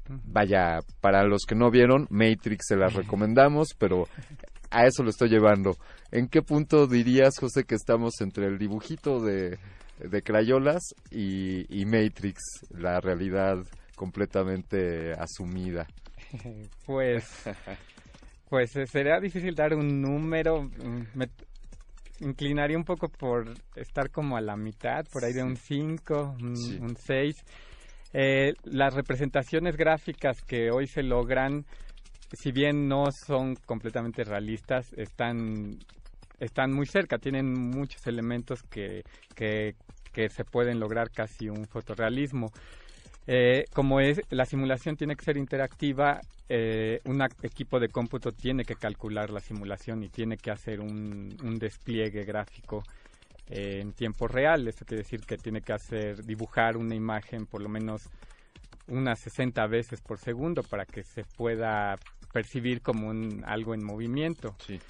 vaya, 0.08 0.80
para 1.00 1.24
los 1.24 1.44
que 1.46 1.54
no 1.54 1.70
vieron, 1.70 2.06
Matrix 2.10 2.66
se 2.68 2.76
las 2.76 2.94
recomendamos, 2.94 3.68
pero 3.78 4.06
a 4.70 4.86
eso 4.86 5.02
lo 5.02 5.10
estoy 5.10 5.28
llevando. 5.28 5.76
¿En 6.10 6.28
qué 6.28 6.42
punto 6.42 6.86
dirías, 6.86 7.38
José, 7.38 7.64
que 7.64 7.74
estamos 7.74 8.20
entre 8.20 8.46
el 8.46 8.58
dibujito 8.58 9.20
de, 9.20 9.58
de 9.98 10.22
Crayolas 10.22 10.94
y, 11.10 11.66
y 11.68 11.84
Matrix, 11.86 12.40
la 12.70 13.00
realidad 13.00 13.58
completamente 13.96 15.12
asumida? 15.12 15.86
pues, 16.86 17.24
pues 18.52 18.76
eh, 18.76 18.86
sería 18.86 19.18
difícil 19.18 19.54
dar 19.54 19.72
un 19.72 20.02
número. 20.02 20.64
Mm, 20.64 21.06
me 21.14 21.30
inclinaría 22.20 22.76
un 22.76 22.84
poco 22.84 23.08
por 23.08 23.46
estar 23.74 24.10
como 24.10 24.36
a 24.36 24.42
la 24.42 24.56
mitad, 24.56 25.06
por 25.10 25.24
ahí 25.24 25.32
de 25.32 25.42
un 25.42 25.56
5, 25.56 26.36
un 26.38 26.94
6. 26.94 27.34
Eh, 28.12 28.52
las 28.64 28.92
representaciones 28.92 29.74
gráficas 29.78 30.42
que 30.42 30.70
hoy 30.70 30.86
se 30.86 31.02
logran 31.02 31.64
si 32.30 32.52
bien 32.52 32.88
no 32.88 33.10
son 33.10 33.56
completamente 33.56 34.22
realistas, 34.22 34.92
están, 34.98 35.78
están 36.38 36.74
muy 36.74 36.84
cerca, 36.84 37.16
tienen 37.16 37.54
muchos 37.54 38.06
elementos 38.06 38.62
que, 38.64 39.02
que, 39.34 39.74
se 40.28 40.44
pueden 40.44 40.78
lograr 40.78 41.10
casi 41.10 41.48
un 41.48 41.66
fotorrealismo. 41.66 42.52
Eh, 43.26 43.66
como 43.72 44.00
es, 44.00 44.20
la 44.30 44.46
simulación 44.46 44.96
tiene 44.96 45.16
que 45.16 45.24
ser 45.24 45.36
interactiva, 45.36 46.20
eh, 46.48 47.00
un 47.04 47.22
equipo 47.42 47.78
de 47.80 47.88
cómputo 47.88 48.32
tiene 48.32 48.64
que 48.64 48.74
calcular 48.74 49.30
la 49.30 49.40
simulación 49.40 50.02
y 50.02 50.08
tiene 50.08 50.36
que 50.36 50.50
hacer 50.50 50.80
un, 50.80 51.36
un 51.42 51.58
despliegue 51.58 52.24
gráfico 52.24 52.82
eh, 53.48 53.80
en 53.80 53.92
tiempo 53.92 54.28
real. 54.28 54.66
Eso 54.66 54.84
quiere 54.84 55.02
decir 55.02 55.20
que 55.20 55.38
tiene 55.38 55.62
que 55.62 55.72
hacer, 55.72 56.24
dibujar 56.24 56.76
una 56.76 56.94
imagen 56.94 57.46
por 57.46 57.60
lo 57.60 57.68
menos 57.68 58.08
unas 58.88 59.20
60 59.20 59.66
veces 59.66 60.00
por 60.00 60.18
segundo 60.18 60.62
para 60.62 60.84
que 60.84 61.02
se 61.02 61.24
pueda 61.24 61.98
percibir 62.32 62.82
como 62.82 63.08
un, 63.08 63.44
algo 63.46 63.74
en 63.74 63.84
movimiento. 63.84 64.54
Sí. 64.66 64.80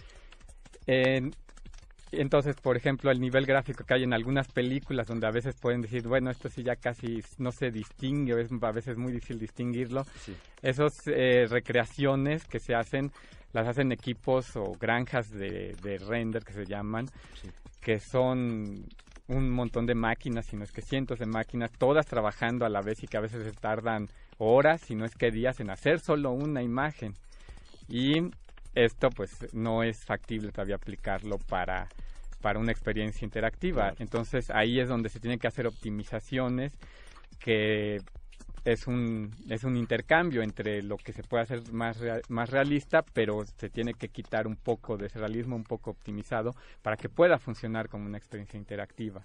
Entonces, 2.13 2.57
por 2.57 2.77
ejemplo, 2.77 3.11
el 3.11 3.21
nivel 3.21 3.47
gráfico 3.47 3.85
que 3.85 3.95
hay 3.95 4.03
en 4.05 4.13
algunas 4.13 4.49
películas 4.49 5.07
donde 5.07 5.27
a 5.27 5.31
veces 5.31 5.57
pueden 5.61 5.81
decir, 5.81 6.07
bueno, 6.07 6.31
esto 6.31 6.49
sí 6.49 6.63
ya 6.63 6.77
casi 6.77 7.23
no 7.39 7.53
se 7.53 7.71
distingue, 7.71 8.41
es 8.41 8.51
a 8.61 8.73
veces 8.73 8.97
muy 8.97 9.13
difícil 9.13 9.39
distinguirlo. 9.39 10.05
Sí. 10.21 10.37
Esas 10.61 11.07
eh, 11.07 11.47
recreaciones 11.49 12.45
que 12.45 12.59
se 12.59 12.75
hacen, 12.75 13.11
las 13.53 13.67
hacen 13.67 13.93
equipos 13.93 14.57
o 14.57 14.73
granjas 14.79 15.31
de, 15.31 15.75
de 15.83 15.99
render 15.99 16.45
que 16.45 16.53
se 16.53 16.67
llaman, 16.67 17.07
que 17.81 17.99
son 17.99 18.87
un 19.29 19.51
montón 19.51 19.87
de 19.87 19.95
máquinas, 19.95 20.47
si 20.47 20.57
no 20.57 20.65
es 20.65 20.73
que 20.73 20.83
cientos 20.83 21.19
de 21.19 21.27
máquinas, 21.27 21.73
todas 21.73 22.07
trabajando 22.07 22.67
a 22.67 22.69
la 22.69 22.83
vez 22.83 23.03
y 23.03 23.07
que 23.07 23.17
a 23.17 23.21
veces 23.21 23.51
tardan 23.57 24.09
horas, 24.39 24.83
si 24.83 24.95
no 24.95 25.05
es 25.05 25.15
que 25.15 25.31
días 25.31 25.61
en 25.61 25.71
hacer 25.71 26.01
solo 26.01 26.33
una 26.33 26.63
imagen. 26.63 27.15
Y 27.89 28.21
esto 28.75 29.11
pues 29.11 29.53
no 29.53 29.83
es 29.83 30.05
factible 30.05 30.51
todavía 30.53 30.77
aplicarlo 30.77 31.39
para, 31.39 31.89
para 32.41 32.59
una 32.59 32.73
experiencia 32.73 33.25
interactiva. 33.25 33.95
Entonces 33.99 34.51
ahí 34.51 34.81
es 34.81 34.89
donde 34.89 35.09
se 35.09 35.21
tienen 35.21 35.39
que 35.39 35.47
hacer 35.47 35.67
optimizaciones 35.67 36.73
que 37.39 38.01
es 38.65 38.87
un, 38.87 39.31
es 39.49 39.65
un 39.65 39.77
intercambio 39.77 40.43
entre 40.43 40.83
lo 40.83 40.97
que 40.97 41.13
se 41.13 41.23
puede 41.23 41.43
hacer 41.43 41.73
más, 41.73 41.99
más 42.29 42.51
realista, 42.51 43.03
pero 43.13 43.45
se 43.45 43.69
tiene 43.69 43.95
que 43.95 44.09
quitar 44.09 44.47
un 44.47 44.57
poco 44.57 44.97
de 44.97 45.07
ese 45.07 45.19
realismo, 45.19 45.57
un 45.57 45.65
poco 45.65 45.91
optimizado, 45.91 46.55
para 46.81 46.97
que 46.97 47.09
pueda 47.09 47.39
funcionar 47.39 47.89
como 47.89 48.07
una 48.07 48.19
experiencia 48.19 48.57
interactiva. 48.57 49.25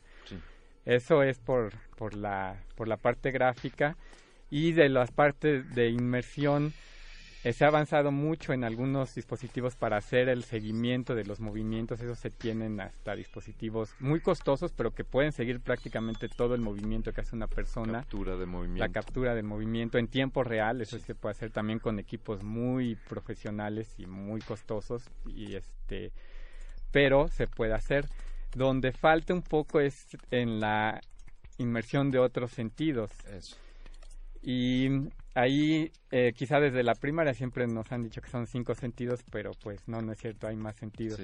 Eso 0.85 1.21
es 1.21 1.37
por, 1.37 1.73
por, 1.95 2.15
la, 2.15 2.63
por 2.75 2.87
la 2.87 2.97
parte 2.97 3.31
gráfica 3.31 3.95
y 4.49 4.71
de 4.71 4.89
las 4.89 5.11
partes 5.11 5.75
de 5.75 5.89
inmersión 5.89 6.73
eh, 7.43 7.53
se 7.53 7.65
ha 7.65 7.67
avanzado 7.67 8.11
mucho 8.11 8.51
en 8.53 8.63
algunos 8.63 9.13
dispositivos 9.13 9.75
para 9.75 9.97
hacer 9.97 10.27
el 10.27 10.43
seguimiento 10.43 11.13
de 11.13 11.23
los 11.23 11.39
movimientos. 11.39 12.01
Esos 12.01 12.17
se 12.17 12.31
tienen 12.31 12.79
hasta 12.81 13.15
dispositivos 13.15 13.93
muy 13.99 14.19
costosos, 14.21 14.73
pero 14.73 14.91
que 14.91 15.03
pueden 15.03 15.31
seguir 15.31 15.59
prácticamente 15.59 16.29
todo 16.29 16.55
el 16.55 16.61
movimiento 16.61 17.13
que 17.13 17.21
hace 17.21 17.35
una 17.35 17.47
persona. 17.47 17.99
Captura 17.99 18.35
de 18.37 18.45
movimiento. 18.45 18.83
La 18.83 18.91
captura 18.91 19.35
del 19.35 19.45
movimiento 19.45 19.97
en 19.97 20.07
tiempo 20.07 20.43
real. 20.43 20.81
Eso 20.81 20.97
se 20.97 21.13
puede 21.15 21.31
hacer 21.31 21.51
también 21.51 21.79
con 21.79 21.99
equipos 21.99 22.43
muy 22.43 22.95
profesionales 23.07 23.93
y 23.99 24.07
muy 24.07 24.41
costosos. 24.41 25.03
Y 25.27 25.55
este, 25.55 26.11
pero 26.91 27.27
se 27.27 27.47
puede 27.47 27.73
hacer. 27.73 28.07
Donde 28.55 28.91
falta 28.93 29.33
un 29.33 29.43
poco 29.43 29.79
es 29.79 30.07
en 30.31 30.59
la 30.59 31.01
inmersión 31.59 32.09
de 32.09 32.17
otros 32.17 32.51
sentidos. 32.51 33.11
Eso. 33.27 33.57
Y 34.41 34.87
ahí, 35.37 35.91
eh, 36.09 36.33
quizá 36.35 36.59
desde 36.59 36.83
la 36.83 36.95
primaria 36.95 37.33
siempre 37.33 37.67
nos 37.67 37.91
han 37.91 38.03
dicho 38.03 38.21
que 38.21 38.29
son 38.29 38.47
cinco 38.47 38.73
sentidos, 38.73 39.23
pero 39.29 39.51
pues 39.61 39.87
no, 39.87 40.01
no 40.01 40.11
es 40.11 40.17
cierto, 40.17 40.47
hay 40.47 40.55
más 40.55 40.75
sentidos. 40.75 41.21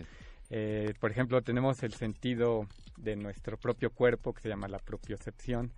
Eh, 0.49 0.93
por 0.99 1.09
ejemplo, 1.09 1.41
tenemos 1.41 1.81
el 1.81 1.93
sentido 1.93 2.67
de 2.97 3.15
nuestro 3.15 3.57
propio 3.57 3.89
cuerpo, 3.89 4.33
que 4.33 4.41
se 4.41 4.49
llama 4.49 4.67
la 4.67 4.77
propiocepción. 4.77 5.71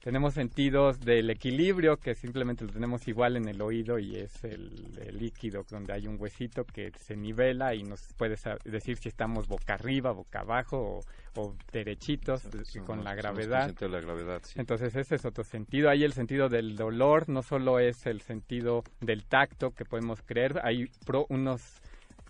Tenemos 0.00 0.34
sentidos 0.34 1.00
del 1.00 1.28
equilibrio, 1.28 1.96
que 1.96 2.14
simplemente 2.14 2.64
lo 2.64 2.72
tenemos 2.72 3.08
igual 3.08 3.36
en 3.36 3.48
el 3.48 3.60
oído 3.60 3.98
y 3.98 4.16
es 4.16 4.44
el, 4.44 5.18
líquido 5.18 5.64
donde 5.68 5.92
hay 5.92 6.06
un 6.06 6.20
huesito 6.20 6.64
que 6.64 6.92
se 7.00 7.16
nivela 7.16 7.74
y 7.74 7.82
nos 7.82 8.00
puede 8.16 8.36
decir 8.64 8.96
si 8.96 9.08
estamos 9.08 9.48
boca 9.48 9.74
arriba, 9.74 10.12
boca 10.12 10.40
abajo 10.40 11.00
o, 11.34 11.54
derechitos 11.72 12.42
con 12.86 13.02
la 13.02 13.14
gravedad. 13.14 13.74
la 13.80 14.00
gravedad 14.00 14.42
Entonces 14.54 14.94
ese 14.94 15.16
es 15.16 15.24
otro 15.24 15.42
sentido. 15.42 15.90
Ahí 15.90 16.04
el 16.04 16.12
sentido 16.12 16.48
del 16.48 16.76
dolor 16.76 17.28
no 17.28 17.42
solo 17.42 17.80
es 17.80 18.06
el 18.06 18.20
sentido 18.20 18.84
del 19.00 19.24
tacto 19.24 19.72
que 19.72 19.84
podemos 19.84 20.22
creer, 20.22 20.60
hay 20.62 20.90
unos, 21.28 21.62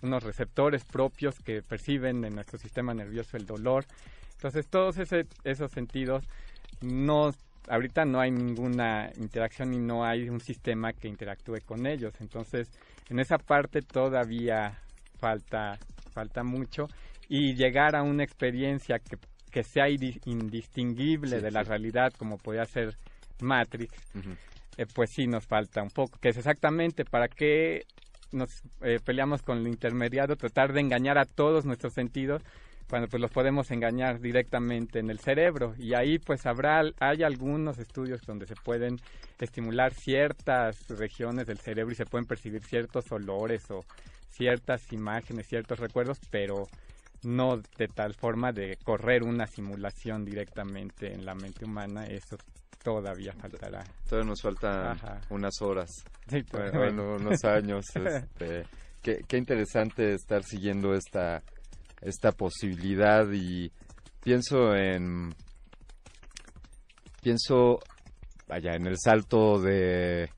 unos 0.01 0.23
receptores 0.23 0.85
propios 0.85 1.39
que 1.39 1.61
perciben 1.61 2.25
en 2.25 2.33
nuestro 2.33 2.57
sistema 2.57 2.95
nervioso 2.95 3.37
el 3.37 3.45
dolor. 3.45 3.85
Entonces 4.33 4.67
todos 4.67 4.97
ese, 4.97 5.27
esos 5.43 5.71
sentidos 5.71 6.23
no 6.81 7.31
ahorita 7.69 8.03
no 8.05 8.19
hay 8.19 8.31
ninguna 8.31 9.11
interacción 9.17 9.73
y 9.73 9.79
no 9.79 10.03
hay 10.05 10.27
un 10.29 10.39
sistema 10.39 10.93
que 10.93 11.07
interactúe 11.07 11.61
con 11.65 11.85
ellos. 11.85 12.13
Entonces, 12.19 12.71
en 13.09 13.19
esa 13.19 13.37
parte 13.37 13.81
todavía 13.81 14.79
falta, 15.19 15.79
falta 16.13 16.43
mucho 16.43 16.89
y 17.27 17.53
llegar 17.55 17.95
a 17.95 18.03
una 18.03 18.23
experiencia 18.23 18.99
que, 18.99 19.17
que 19.51 19.63
sea 19.63 19.87
indi- 19.87 20.19
indistinguible 20.25 21.37
Sí, 21.37 21.41
de 21.41 21.51
la 21.51 21.63
sí. 21.63 21.69
realidad 21.69 22.13
como 22.17 22.37
podría 22.39 22.65
ser 22.65 22.97
Matrix, 23.39 23.97
eh, 24.77 24.85
pues 24.93 25.11
sí 25.11 25.27
nos 25.27 25.45
falta 25.45 25.81
un 25.81 25.89
poco, 25.91 26.17
que 26.19 26.29
es 26.29 26.37
exactamente 26.37 27.05
para 27.05 27.27
qué 27.27 27.85
nos 28.31 28.61
eh, 28.81 28.99
peleamos 29.03 29.41
con 29.41 29.57
el 29.59 29.67
intermediario, 29.67 30.35
tratar 30.35 30.73
de 30.73 30.81
engañar 30.81 31.17
a 31.17 31.25
todos 31.25 31.65
nuestros 31.65 31.93
sentidos 31.93 32.43
cuando 32.89 33.07
pues 33.07 33.21
los 33.21 33.31
podemos 33.31 33.69
engañar 33.71 34.19
directamente 34.19 34.99
en 34.99 35.09
el 35.09 35.19
cerebro 35.19 35.75
y 35.77 35.93
ahí 35.93 36.17
pues 36.17 36.45
habrá 36.45 36.81
hay 36.99 37.23
algunos 37.23 37.77
estudios 37.77 38.21
donde 38.25 38.47
se 38.47 38.55
pueden 38.55 38.99
estimular 39.39 39.93
ciertas 39.93 40.87
regiones 40.89 41.45
del 41.45 41.59
cerebro 41.59 41.91
y 41.91 41.95
se 41.95 42.05
pueden 42.05 42.25
percibir 42.25 42.63
ciertos 42.63 43.11
olores 43.11 43.69
o 43.69 43.85
ciertas 44.29 44.91
imágenes, 44.91 45.47
ciertos 45.47 45.79
recuerdos, 45.79 46.19
pero 46.31 46.67
no 47.23 47.57
de 47.77 47.87
tal 47.87 48.13
forma 48.13 48.51
de 48.51 48.77
correr 48.83 49.23
una 49.23 49.45
simulación 49.45 50.25
directamente 50.25 51.13
en 51.13 51.25
la 51.25 51.35
mente 51.35 51.65
humana, 51.65 52.05
eso 52.05 52.37
todavía 52.83 53.33
faltará. 53.33 53.85
Todavía 54.07 54.29
nos 54.29 54.41
faltan 54.41 54.87
Ajá. 54.87 55.21
unas 55.29 55.61
horas. 55.61 55.91
Sí, 56.27 56.43
bueno, 56.51 56.79
bueno, 56.79 57.15
unos 57.15 57.43
años. 57.43 57.85
este, 57.95 58.63
qué, 59.01 59.23
qué 59.27 59.37
interesante 59.37 60.13
estar 60.13 60.43
siguiendo 60.43 60.93
esta, 60.93 61.43
esta 62.01 62.31
posibilidad 62.31 63.29
y 63.31 63.71
pienso 64.21 64.75
en... 64.75 65.33
Pienso, 67.21 67.79
vaya, 68.47 68.75
en 68.75 68.87
el 68.87 68.97
salto 68.97 69.59
de 69.59 70.29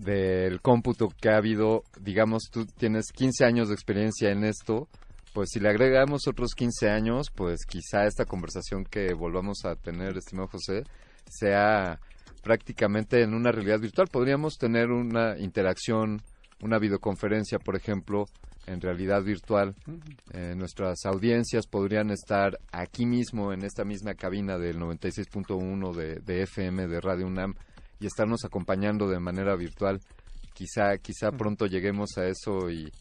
del 0.00 0.62
cómputo 0.62 1.08
que 1.20 1.28
ha 1.28 1.36
habido, 1.36 1.82
digamos, 2.00 2.44
tú 2.50 2.64
tienes 2.64 3.12
15 3.12 3.44
años 3.44 3.68
de 3.68 3.74
experiencia 3.74 4.30
en 4.30 4.44
esto, 4.44 4.88
pues 5.34 5.50
si 5.52 5.60
le 5.60 5.68
agregamos 5.68 6.26
otros 6.26 6.54
15 6.54 6.88
años, 6.88 7.28
pues 7.34 7.66
quizá 7.66 8.06
esta 8.06 8.24
conversación 8.24 8.84
que 8.84 9.12
volvamos 9.12 9.64
a 9.64 9.76
tener, 9.76 10.16
estimado 10.16 10.48
José, 10.48 10.84
sea 11.28 12.00
prácticamente 12.42 13.22
en 13.22 13.34
una 13.34 13.52
realidad 13.52 13.78
virtual. 13.78 14.08
Podríamos 14.10 14.56
tener 14.56 14.90
una 14.90 15.38
interacción, 15.38 16.22
una 16.62 16.78
videoconferencia, 16.78 17.58
por 17.58 17.76
ejemplo, 17.76 18.24
en 18.66 18.80
realidad 18.80 19.22
virtual. 19.22 19.74
Eh, 20.32 20.54
nuestras 20.56 21.04
audiencias 21.04 21.66
podrían 21.66 22.10
estar 22.10 22.58
aquí 22.72 23.06
mismo, 23.06 23.52
en 23.52 23.64
esta 23.64 23.84
misma 23.84 24.14
cabina 24.14 24.58
del 24.58 24.78
96.1 24.78 25.94
de, 25.94 26.16
de 26.20 26.42
FM 26.42 26.86
de 26.86 27.00
Radio 27.00 27.26
UNAM 27.26 27.54
y 27.98 28.06
estarnos 28.06 28.44
acompañando 28.44 29.08
de 29.08 29.20
manera 29.20 29.56
virtual. 29.56 30.00
Quizá, 30.54 30.98
quizá 30.98 31.30
pronto 31.32 31.66
lleguemos 31.66 32.16
a 32.16 32.26
eso 32.26 32.70
y, 32.70 32.92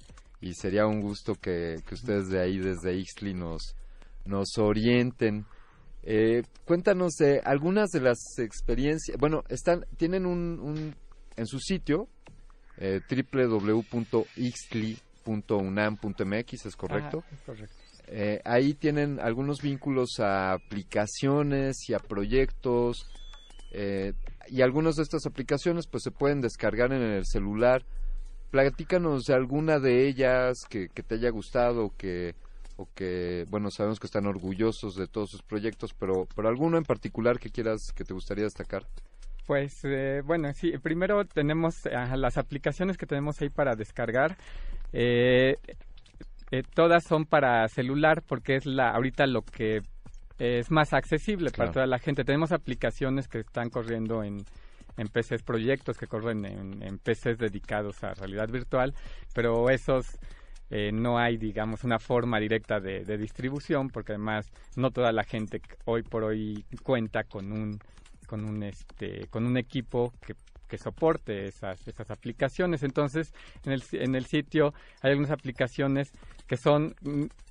y 0.41 0.53
sería 0.53 0.85
un 0.85 1.01
gusto 1.01 1.35
que, 1.35 1.77
que 1.85 1.95
ustedes 1.95 2.29
de 2.29 2.41
ahí, 2.41 2.57
desde 2.57 2.95
Ixtli, 2.95 3.33
nos, 3.33 3.75
nos 4.25 4.57
orienten. 4.57 5.45
Eh, 6.03 6.43
cuéntanos 6.65 7.13
de 7.19 7.41
algunas 7.43 7.89
de 7.89 8.01
las 8.01 8.17
experiencias. 8.37 9.17
Bueno, 9.17 9.43
están, 9.49 9.85
tienen 9.97 10.25
un, 10.25 10.59
un 10.59 10.95
en 11.35 11.47
su 11.47 11.59
sitio 11.59 12.07
eh, 12.77 13.01
www.ixtli.unam.mx, 15.25 16.65
¿es 16.65 16.75
correcto? 16.75 17.23
Es 17.31 17.41
correcto. 17.41 17.75
Eh, 18.07 18.41
ahí 18.43 18.73
tienen 18.73 19.19
algunos 19.19 19.61
vínculos 19.61 20.19
a 20.19 20.53
aplicaciones 20.53 21.87
y 21.87 21.93
a 21.93 21.99
proyectos 21.99 23.07
eh, 23.71 24.13
y 24.47 24.63
algunas 24.63 24.95
de 24.95 25.03
estas 25.03 25.27
aplicaciones 25.27 25.85
pues 25.85 26.03
se 26.03 26.11
pueden 26.11 26.41
descargar 26.41 26.91
en 26.91 27.03
el 27.03 27.25
celular. 27.25 27.85
Platícanos 28.49 29.25
de 29.25 29.35
alguna 29.35 29.77
de 29.77 30.07
ellas 30.07 30.57
que, 30.67 30.89
que 30.89 31.03
te 31.03 31.15
haya 31.15 31.29
gustado 31.29 31.85
o 31.85 31.95
que 31.95 32.33
o 32.77 32.87
que 32.95 33.45
bueno 33.49 33.69
sabemos 33.69 33.99
que 33.99 34.07
están 34.07 34.25
orgullosos 34.25 34.95
de 34.95 35.05
todos 35.05 35.29
sus 35.29 35.43
proyectos, 35.43 35.93
pero 35.93 36.27
pero 36.35 36.47
alguno 36.47 36.77
en 36.77 36.85
particular 36.85 37.37
que 37.37 37.51
quieras 37.51 37.91
que 37.95 38.03
te 38.03 38.13
gustaría 38.13 38.45
destacar. 38.45 38.87
Pues 39.45 39.83
eh, 39.83 40.21
bueno, 40.23 40.53
sí, 40.53 40.77
primero 40.77 41.25
tenemos 41.25 41.85
ah, 41.87 42.15
las 42.15 42.37
aplicaciones 42.37 42.97
que 42.97 43.05
tenemos 43.05 43.41
ahí 43.41 43.49
para 43.49 43.75
descargar. 43.75 44.37
Eh, 44.93 45.55
eh, 46.51 46.63
todas 46.73 47.03
son 47.03 47.25
para 47.25 47.67
celular 47.67 48.23
porque 48.27 48.55
es 48.55 48.65
la 48.65 48.91
ahorita 48.91 49.27
lo 49.27 49.43
que 49.43 49.81
es 50.39 50.71
más 50.71 50.93
accesible 50.93 51.51
Claro. 51.51 51.71
para 51.71 51.73
toda 51.73 51.87
la 51.87 51.99
gente. 51.99 52.23
Tenemos 52.23 52.51
aplicaciones 52.51 53.27
que 53.27 53.39
están 53.39 53.69
corriendo 53.69 54.23
en, 54.23 54.37
en 54.97 55.07
PCs, 55.07 55.43
proyectos 55.43 55.97
que 55.97 56.07
corren 56.07 56.45
en, 56.45 56.81
en 56.81 56.97
PCs 56.97 57.37
dedicados 57.37 58.03
a 58.03 58.13
realidad 58.13 58.47
virtual, 58.49 58.93
pero 59.33 59.69
esos 59.69 60.17
eh, 60.71 60.91
no 60.93 61.17
hay, 61.17 61.37
digamos, 61.37 61.83
una 61.83 61.99
forma 61.99 62.39
directa 62.39 62.79
de, 62.79 63.03
de 63.03 63.17
distribución 63.17 63.89
porque 63.89 64.13
además 64.13 64.49
no 64.75 64.91
toda 64.91 65.11
la 65.11 65.23
gente 65.23 65.61
hoy 65.85 66.03
por 66.03 66.23
hoy 66.23 66.63
cuenta 66.83 67.23
con 67.23 67.51
un 67.51 67.79
con 68.27 68.45
un 68.45 68.61
este 68.61 69.25
con 69.31 69.47
un 69.47 69.57
equipo 69.57 70.13
que, 70.23 70.35
que 70.69 70.77
soporte 70.77 71.47
esas 71.47 71.85
esas 71.87 72.09
aplicaciones. 72.11 72.83
Entonces 72.83 73.33
en 73.65 73.73
el 73.73 73.83
en 73.93 74.15
el 74.15 74.25
sitio 74.25 74.73
hay 75.01 75.11
algunas 75.11 75.31
aplicaciones 75.31 76.11
que 76.47 76.55
son 76.57 76.95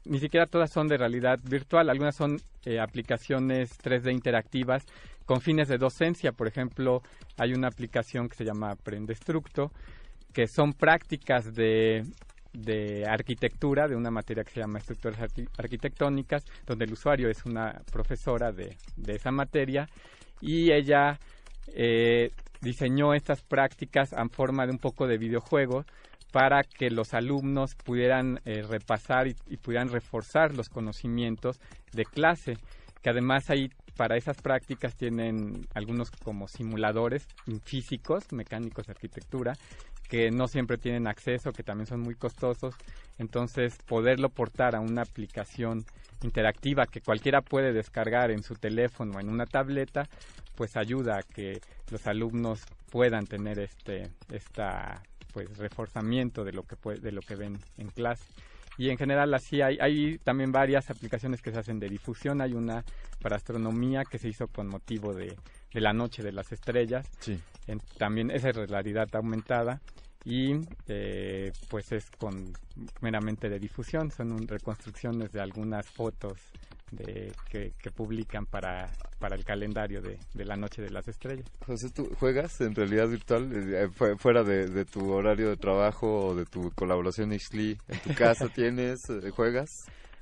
ni 0.05 0.19
siquiera 0.21 0.47
todas 0.47 0.71
son 0.71 0.89
de 0.89 0.97
realidad 0.97 1.39
virtual. 1.43 1.91
Algunas 1.91 2.17
son 2.17 2.39
eh, 2.65 2.81
aplicaciones 2.81 3.71
3D 3.83 4.13
interactivas 4.13 4.85
con 5.27 5.41
fines 5.43 5.69
de 5.69 5.77
docencia. 5.77 6.33
Por 6.33 6.47
ejemplo 6.47 7.03
hay 7.37 7.53
una 7.53 7.69
aplicación 7.69 8.29
que 8.29 8.37
se 8.37 8.45
llama 8.45 8.71
Aprendestructo 8.71 9.71
que 10.33 10.47
son 10.47 10.73
prácticas 10.73 11.53
de 11.55 12.05
de 12.53 13.05
arquitectura, 13.07 13.87
de 13.87 13.95
una 13.95 14.11
materia 14.11 14.43
que 14.43 14.51
se 14.51 14.61
llama 14.61 14.79
estructuras 14.79 15.21
arqui- 15.21 15.49
arquitectónicas, 15.59 16.45
donde 16.67 16.87
el 16.87 16.93
usuario 16.93 17.29
es 17.29 17.45
una 17.45 17.83
profesora 17.93 18.51
de, 18.53 18.77
de 18.97 19.15
esa 19.15 19.31
materia. 19.31 19.87
Y 20.41 20.73
ella 20.73 21.19
eh, 21.75 22.31
diseñó 22.61 23.15
estas 23.15 23.43
prácticas 23.43 24.13
en 24.13 24.31
forma 24.31 24.67
de 24.67 24.73
un 24.73 24.79
poco 24.79 25.07
de 25.07 25.19
videojuego 25.19 25.85
para 26.33 26.63
que 26.63 26.91
los 26.91 27.15
alumnos 27.15 27.75
pudieran 27.75 28.41
eh, 28.45 28.63
repasar 28.63 29.29
y, 29.29 29.37
y 29.47 29.57
pudieran 29.57 29.91
reforzar 29.91 30.55
los 30.55 30.69
conocimientos 30.69 31.61
de 31.93 32.05
clase, 32.05 32.59
que 33.03 33.11
además 33.11 33.49
ahí 33.51 33.71
para 33.99 34.17
esas 34.17 34.37
prácticas 34.41 34.95
tienen 34.95 35.67
algunos 35.75 36.13
como 36.23 36.47
simuladores 36.47 37.27
físicos, 37.65 38.25
mecánicos 38.31 38.87
de 38.87 38.93
arquitectura, 38.93 39.55
que 40.09 40.31
no 40.31 40.47
siempre 40.47 40.79
tienen 40.79 41.09
acceso, 41.09 41.53
que 41.53 41.65
también 41.65 41.87
son 41.87 42.01
muy 42.01 42.15
costosos. 42.15 42.77
Entonces, 43.19 43.77
poderlo 43.87 44.29
portar 44.29 44.77
a 44.77 44.81
una 44.81 45.03
aplicación 45.03 45.85
interactiva 46.23 46.87
que 46.87 47.01
cualquiera 47.01 47.43
puede 47.43 47.73
descargar 47.73 48.31
en 48.31 48.45
su 48.45 48.55
teléfono 48.55 49.17
o 49.17 49.21
en 49.21 49.29
una 49.29 49.47
tableta, 49.47 50.09
pues 50.59 50.77
ayuda 50.77 51.19
a 51.19 51.23
que 51.23 51.61
los 51.93 52.05
alumnos 52.09 52.65
puedan 52.91 53.27
tener 53.29 53.61
este 53.61 54.11
esta 54.33 55.01
pues 55.33 55.57
reforzamiento 55.57 56.43
de 56.45 56.53
lo 56.53 56.65
que 56.65 56.75
de 57.01 57.13
lo 57.13 57.21
que 57.23 57.37
ven 57.37 57.57
en 57.77 57.89
clase. 57.91 58.25
Y 58.77 58.91
en 58.91 58.99
general 58.99 59.33
así 59.35 59.61
hay, 59.63 59.79
hay 59.81 60.19
también 60.19 60.51
varias 60.51 60.91
aplicaciones 60.91 61.43
que 61.43 61.53
se 61.53 61.59
hacen 61.61 61.79
de 61.79 61.89
difusión. 61.89 62.41
Hay 62.41 62.55
una 62.55 62.85
para 63.23 63.37
astronomía 63.37 64.03
que 64.05 64.19
se 64.19 64.29
hizo 64.29 64.49
con 64.49 64.67
motivo 64.69 65.15
de, 65.15 65.37
de 65.73 65.81
la 65.81 65.93
noche 65.93 66.23
de 66.25 66.33
las 66.33 66.51
estrellas. 66.51 67.07
Sí. 67.21 67.39
En- 67.69 67.81
también 67.99 68.31
esa 68.33 68.49
es 68.51 68.57
realidad 68.57 69.09
aumentada 69.15 69.81
y 70.25 70.57
eh, 70.89 71.53
pues 71.69 71.93
es 71.93 72.11
con 72.19 72.53
meramente 73.01 73.49
de 73.49 73.59
difusión. 73.61 74.11
Son 74.11 74.33
un- 74.33 74.47
reconstrucciones 74.49 75.31
de 75.33 75.41
algunas 75.41 75.87
fotos 75.87 76.39
de, 76.93 77.33
que, 77.51 77.73
que 77.81 77.91
publican 77.91 78.47
para, 78.47 78.89
para 79.19 79.35
el 79.37 79.45
calendario 79.45 80.01
de, 80.01 80.19
de 80.35 80.45
la 80.45 80.57
noche 80.57 80.83
de 80.83 80.91
las 80.91 81.07
estrellas. 81.09 81.47
José, 81.67 81.89
¿tú 81.95 82.09
juegas 82.19 82.61
en 82.61 82.75
realidad 82.75 83.09
virtual 83.09 83.51
eh, 83.53 83.89
fu- 83.93 84.17
fuera 84.17 84.43
de, 84.43 84.69
de 84.69 84.85
tu 84.85 85.11
horario 85.13 85.51
de 85.51 85.57
trabajo 85.57 86.29
o 86.29 86.35
de 86.35 86.45
tu 86.47 86.71
colaboración 86.73 87.33
Ixtli? 87.33 87.77
¿En 87.89 87.99
tu 88.01 88.15
casa 88.15 88.49
tienes? 88.55 89.09
eh, 89.11 89.31
¿Juegas? 89.31 89.71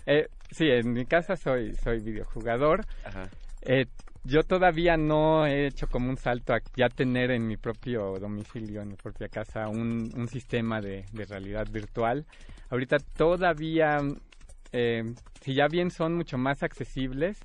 Eh, 0.07 0.29
sí, 0.51 0.67
en 0.69 0.93
mi 0.93 1.05
casa 1.07 1.37
soy, 1.37 1.75
soy 1.77 2.01
videojugador. 2.01 2.85
Ajá. 3.05 3.29
Eh, 3.63 3.87
yo 4.25 4.43
todavía 4.43 4.97
no 4.97 5.47
he 5.47 5.67
hecho 5.69 5.87
como 5.87 6.11
un 6.11 6.17
salto 6.17 6.53
a 6.53 6.61
ya 6.77 6.89
tener 6.89 7.31
en 7.31 7.47
mi 7.47 7.57
propio 7.57 8.19
domicilio, 8.19 8.83
en 8.83 8.89
mi 8.89 8.97
propia 8.97 9.29
casa, 9.29 9.69
un, 9.69 10.13
un 10.17 10.27
sistema 10.29 10.81
de, 10.81 11.05
de 11.13 11.25
realidad 11.27 11.67
virtual. 11.69 12.25
Ahorita 12.71 12.97
todavía, 13.17 14.01
eh, 14.73 15.15
si 15.41 15.55
ya 15.55 15.69
bien 15.69 15.91
son 15.91 16.15
mucho 16.15 16.39
más 16.39 16.63
accesibles, 16.63 17.39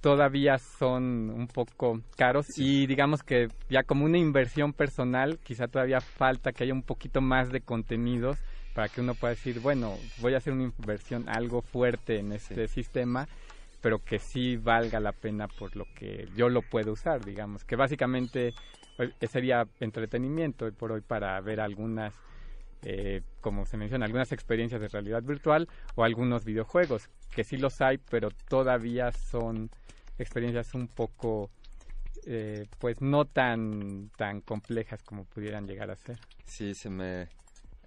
todavía 0.00 0.58
son 0.58 1.30
un 1.30 1.46
poco 1.46 2.00
caros 2.16 2.46
y 2.56 2.86
digamos 2.86 3.22
que 3.22 3.48
ya 3.68 3.82
como 3.82 4.04
una 4.04 4.18
inversión 4.18 4.72
personal, 4.72 5.38
quizá 5.42 5.68
todavía 5.68 6.00
falta 6.00 6.52
que 6.52 6.64
haya 6.64 6.72
un 6.72 6.82
poquito 6.82 7.20
más 7.20 7.50
de 7.50 7.60
contenidos 7.60 8.38
para 8.74 8.88
que 8.88 9.00
uno 9.00 9.14
pueda 9.14 9.34
decir, 9.34 9.60
bueno, 9.60 9.98
voy 10.20 10.34
a 10.34 10.38
hacer 10.38 10.52
una 10.52 10.64
inversión 10.64 11.28
algo 11.28 11.60
fuerte 11.60 12.18
en 12.18 12.32
este 12.32 12.68
sistema, 12.68 13.28
pero 13.80 13.98
que 13.98 14.18
sí 14.18 14.56
valga 14.56 15.00
la 15.00 15.12
pena 15.12 15.48
por 15.48 15.76
lo 15.76 15.86
que 15.94 16.28
yo 16.36 16.48
lo 16.48 16.62
puedo 16.62 16.92
usar, 16.92 17.24
digamos, 17.24 17.64
que 17.64 17.76
básicamente 17.76 18.54
eh, 18.98 19.26
sería 19.26 19.66
entretenimiento 19.80 20.66
hoy 20.66 20.72
por 20.72 20.92
hoy 20.92 21.00
para 21.00 21.40
ver 21.40 21.60
algunas, 21.60 22.14
eh, 22.82 23.22
como 23.40 23.66
se 23.66 23.76
menciona, 23.76 24.06
algunas 24.06 24.32
experiencias 24.32 24.80
de 24.80 24.88
realidad 24.88 25.22
virtual 25.22 25.68
o 25.96 26.04
algunos 26.04 26.44
videojuegos, 26.44 27.08
que 27.34 27.44
sí 27.44 27.56
los 27.56 27.80
hay, 27.80 27.98
pero 27.98 28.30
todavía 28.48 29.12
son 29.12 29.70
experiencias 30.18 30.74
un 30.74 30.88
poco 30.88 31.50
eh, 32.26 32.66
pues 32.78 33.00
no 33.00 33.24
tan 33.24 34.10
tan 34.16 34.40
complejas 34.42 35.02
como 35.02 35.24
pudieran 35.24 35.66
llegar 35.66 35.90
a 35.90 35.96
ser. 35.96 36.18
Sí, 36.44 36.74
se 36.74 36.90
me 36.90 37.28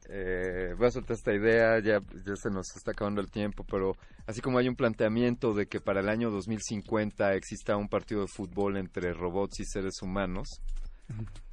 eh, 0.09 0.73
voy 0.77 0.87
a 0.87 0.91
soltar 0.91 1.15
esta 1.15 1.33
idea, 1.33 1.79
ya, 1.79 1.99
ya 2.25 2.35
se 2.35 2.49
nos 2.49 2.75
está 2.75 2.91
acabando 2.91 3.21
el 3.21 3.31
tiempo, 3.31 3.63
pero 3.63 3.93
así 4.25 4.41
como 4.41 4.57
hay 4.57 4.67
un 4.67 4.75
planteamiento 4.75 5.53
de 5.53 5.67
que 5.67 5.79
para 5.79 6.01
el 6.01 6.09
año 6.09 6.29
2050 6.29 7.35
exista 7.35 7.77
un 7.77 7.87
partido 7.87 8.21
de 8.21 8.27
fútbol 8.27 8.77
entre 8.77 9.13
robots 9.13 9.59
y 9.59 9.65
seres 9.65 10.01
humanos, 10.01 10.47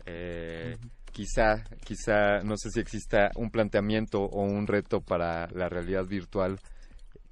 eh, 0.06 0.76
quizá, 1.12 1.64
quizá, 1.84 2.40
no 2.42 2.56
sé 2.56 2.70
si 2.70 2.80
exista 2.80 3.30
un 3.36 3.50
planteamiento 3.50 4.22
o 4.22 4.42
un 4.42 4.66
reto 4.66 5.00
para 5.00 5.48
la 5.50 5.68
realidad 5.68 6.04
virtual 6.04 6.58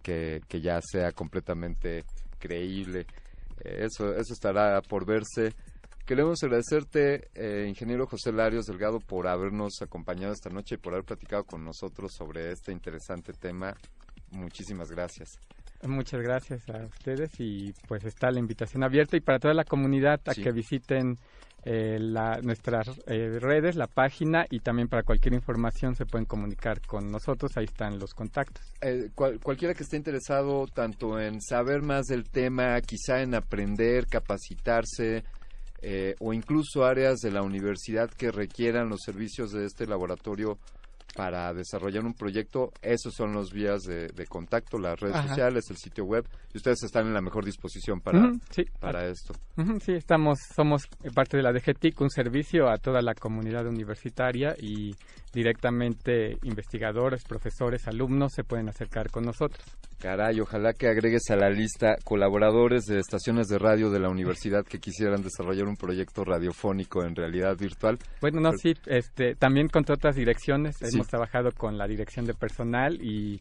que, 0.02 0.40
que 0.48 0.60
ya 0.60 0.80
sea 0.82 1.12
completamente 1.12 2.04
creíble. 2.38 3.06
Eso, 3.62 4.14
eso 4.14 4.32
estará 4.32 4.80
por 4.82 5.04
verse. 5.04 5.54
Queremos 6.06 6.42
agradecerte, 6.42 7.28
eh, 7.34 7.66
ingeniero 7.68 8.06
José 8.06 8.32
Larios 8.32 8.64
Delgado, 8.64 8.98
por 8.98 9.26
habernos 9.26 9.82
acompañado 9.82 10.32
esta 10.32 10.48
noche 10.48 10.76
y 10.76 10.78
por 10.78 10.94
haber 10.94 11.04
platicado 11.04 11.44
con 11.44 11.64
nosotros 11.64 12.12
sobre 12.16 12.52
este 12.52 12.72
interesante 12.72 13.32
tema. 13.32 13.74
Muchísimas 14.30 14.90
gracias. 14.90 15.38
Muchas 15.86 16.20
gracias 16.22 16.68
a 16.70 16.86
ustedes 16.86 17.30
y 17.38 17.72
pues 17.86 18.04
está 18.04 18.30
la 18.30 18.40
invitación 18.40 18.82
abierta 18.82 19.16
y 19.16 19.20
para 19.20 19.38
toda 19.38 19.54
la 19.54 19.64
comunidad 19.64 20.20
a 20.26 20.34
que 20.34 20.50
visiten 20.50 21.18
eh, 21.64 21.98
la, 22.00 22.40
nuestras 22.40 22.88
eh, 23.06 23.38
redes, 23.40 23.76
la 23.76 23.88
página 23.88 24.46
y 24.48 24.60
también 24.60 24.88
para 24.88 25.02
cualquier 25.02 25.34
información 25.34 25.96
se 25.96 26.06
pueden 26.06 26.24
comunicar 26.24 26.80
con 26.80 27.10
nosotros, 27.10 27.56
ahí 27.56 27.64
están 27.64 27.98
los 27.98 28.14
contactos. 28.14 28.72
Eh, 28.80 29.10
cualquiera 29.14 29.74
que 29.74 29.82
esté 29.82 29.96
interesado 29.96 30.66
tanto 30.66 31.20
en 31.20 31.42
saber 31.42 31.82
más 31.82 32.06
del 32.06 32.30
tema, 32.30 32.80
quizá 32.80 33.22
en 33.22 33.34
aprender, 33.34 34.06
capacitarse, 34.06 35.24
o 36.18 36.32
incluso 36.32 36.84
áreas 36.84 37.20
de 37.20 37.30
la 37.30 37.42
universidad 37.42 38.10
que 38.10 38.32
requieran 38.32 38.88
los 38.88 39.00
servicios 39.04 39.52
de 39.52 39.64
este 39.64 39.86
laboratorio 39.86 40.58
para 41.18 41.52
desarrollar 41.52 42.04
un 42.04 42.14
proyecto, 42.14 42.70
esos 42.80 43.12
son 43.12 43.32
los 43.32 43.52
vías 43.52 43.82
de, 43.82 44.24
contacto, 44.28 44.78
las 44.78 45.00
redes 45.00 45.16
sociales, 45.26 45.64
el 45.68 45.76
sitio 45.76 46.04
web, 46.04 46.24
y 46.54 46.58
ustedes 46.58 46.84
están 46.84 47.08
en 47.08 47.12
la 47.12 47.20
mejor 47.20 47.44
disposición 47.44 48.00
para, 48.00 48.30
para 48.78 49.08
esto. 49.08 49.34
sí, 49.80 49.94
estamos, 49.94 50.38
somos 50.54 50.86
parte 51.16 51.36
de 51.36 51.42
la 51.42 51.52
DGTIC, 51.52 52.00
un 52.00 52.10
servicio 52.10 52.70
a 52.70 52.76
toda 52.76 53.02
la 53.02 53.14
comunidad 53.14 53.66
universitaria 53.66 54.54
y 54.60 54.94
directamente 55.32 56.36
investigadores, 56.42 57.24
profesores, 57.24 57.86
alumnos 57.88 58.32
se 58.32 58.44
pueden 58.44 58.68
acercar 58.68 59.10
con 59.10 59.24
nosotros. 59.24 59.64
Caray, 59.98 60.40
ojalá 60.40 60.72
que 60.74 60.86
agregues 60.86 61.28
a 61.30 61.36
la 61.36 61.50
lista 61.50 61.96
colaboradores 62.04 62.84
de 62.84 62.98
estaciones 62.98 63.48
de 63.48 63.58
radio 63.58 63.90
de 63.90 63.98
la 63.98 64.08
universidad 64.08 64.64
que 64.64 64.78
quisieran 64.78 65.22
desarrollar 65.22 65.66
un 65.66 65.76
proyecto 65.76 66.24
radiofónico 66.24 67.02
en 67.02 67.16
realidad 67.16 67.56
virtual. 67.58 67.98
Bueno, 68.20 68.40
no, 68.40 68.52
sí, 68.52 68.74
este, 68.86 69.34
también 69.34 69.68
con 69.68 69.84
otras 69.88 70.14
direcciones. 70.14 70.76
Hemos 70.82 71.08
trabajado 71.08 71.50
con 71.52 71.78
la 71.78 71.86
dirección 71.88 72.26
de 72.26 72.34
personal 72.34 73.02
y 73.02 73.40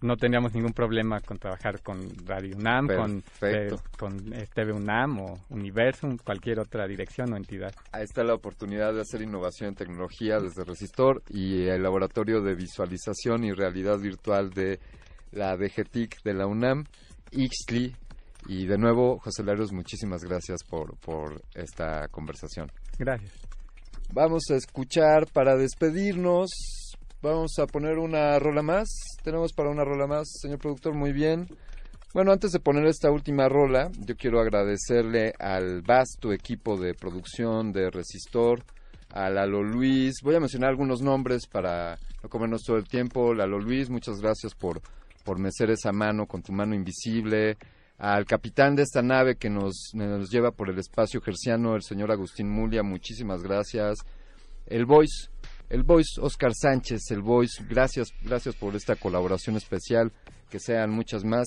no 0.00 0.16
tendríamos 0.16 0.54
ningún 0.54 0.72
problema 0.72 1.20
con 1.20 1.38
trabajar 1.38 1.82
con 1.82 2.08
Radio 2.24 2.56
UNAM, 2.56 2.86
con, 2.86 3.24
eh, 3.42 3.68
con 3.98 4.32
eh, 4.32 4.46
TV 4.52 4.72
UNAM 4.72 5.20
o 5.20 5.38
Universum, 5.50 6.16
cualquier 6.18 6.60
otra 6.60 6.86
dirección 6.86 7.32
o 7.32 7.36
entidad. 7.36 7.72
Ahí 7.92 8.04
está 8.04 8.22
la 8.22 8.34
oportunidad 8.34 8.94
de 8.94 9.00
hacer 9.00 9.22
innovación 9.22 9.70
en 9.70 9.74
tecnología 9.74 10.38
desde 10.38 10.64
Resistor 10.64 11.22
y 11.28 11.66
el 11.66 11.82
Laboratorio 11.82 12.40
de 12.42 12.54
Visualización 12.54 13.44
y 13.44 13.52
Realidad 13.52 13.98
Virtual 13.98 14.50
de 14.50 14.78
la 15.32 15.56
DGTIC 15.56 16.22
de 16.22 16.34
la 16.34 16.46
UNAM, 16.46 16.84
Ixtli. 17.32 17.94
Y 18.46 18.66
de 18.66 18.78
nuevo, 18.78 19.18
José 19.18 19.42
Larios, 19.42 19.72
muchísimas 19.72 20.22
gracias 20.22 20.62
por, 20.62 20.96
por 20.98 21.42
esta 21.54 22.08
conversación. 22.08 22.70
Gracias. 22.98 23.32
Vamos 24.12 24.44
a 24.50 24.54
escuchar 24.54 25.26
para 25.32 25.56
despedirnos 25.56 26.48
Vamos 27.20 27.58
a 27.58 27.66
poner 27.66 27.98
una 27.98 28.38
rola 28.38 28.62
más. 28.62 28.88
Tenemos 29.24 29.52
para 29.52 29.70
una 29.70 29.84
rola 29.84 30.06
más, 30.06 30.28
señor 30.40 30.60
productor, 30.60 30.94
muy 30.94 31.12
bien. 31.12 31.48
Bueno, 32.14 32.30
antes 32.30 32.52
de 32.52 32.60
poner 32.60 32.86
esta 32.86 33.10
última 33.10 33.48
rola, 33.48 33.90
yo 34.06 34.14
quiero 34.16 34.40
agradecerle 34.40 35.32
al 35.40 35.82
vasto 35.82 36.32
equipo 36.32 36.78
de 36.78 36.94
producción 36.94 37.72
de 37.72 37.90
Resistor, 37.90 38.62
a 39.10 39.28
Lalo 39.30 39.64
Luis. 39.64 40.20
Voy 40.22 40.36
a 40.36 40.40
mencionar 40.40 40.70
algunos 40.70 41.02
nombres 41.02 41.48
para 41.48 41.98
no 42.22 42.28
comernos 42.28 42.62
todo 42.62 42.76
el 42.76 42.86
tiempo. 42.86 43.34
Lalo 43.34 43.58
Luis, 43.58 43.90
muchas 43.90 44.20
gracias 44.20 44.54
por, 44.54 44.80
por 45.24 45.40
mecer 45.40 45.70
esa 45.70 45.90
mano 45.90 46.26
con 46.26 46.42
tu 46.42 46.52
mano 46.52 46.72
invisible. 46.72 47.58
Al 47.98 48.26
capitán 48.26 48.76
de 48.76 48.82
esta 48.84 49.02
nave 49.02 49.34
que 49.34 49.50
nos, 49.50 49.90
nos 49.92 50.30
lleva 50.30 50.52
por 50.52 50.70
el 50.70 50.78
espacio 50.78 51.20
gerciano, 51.20 51.74
el 51.74 51.82
señor 51.82 52.12
Agustín 52.12 52.48
Mulia, 52.48 52.84
muchísimas 52.84 53.42
gracias. 53.42 53.98
El 54.66 54.86
Voice, 54.86 55.30
el 55.70 55.82
Voice 55.82 56.20
Oscar 56.20 56.52
Sánchez, 56.54 57.10
el 57.10 57.22
Voice, 57.22 57.62
gracias, 57.68 58.08
gracias 58.22 58.54
por 58.56 58.74
esta 58.74 58.96
colaboración 58.96 59.56
especial, 59.56 60.12
que 60.50 60.58
sean 60.58 60.90
muchas 60.90 61.24
más. 61.24 61.46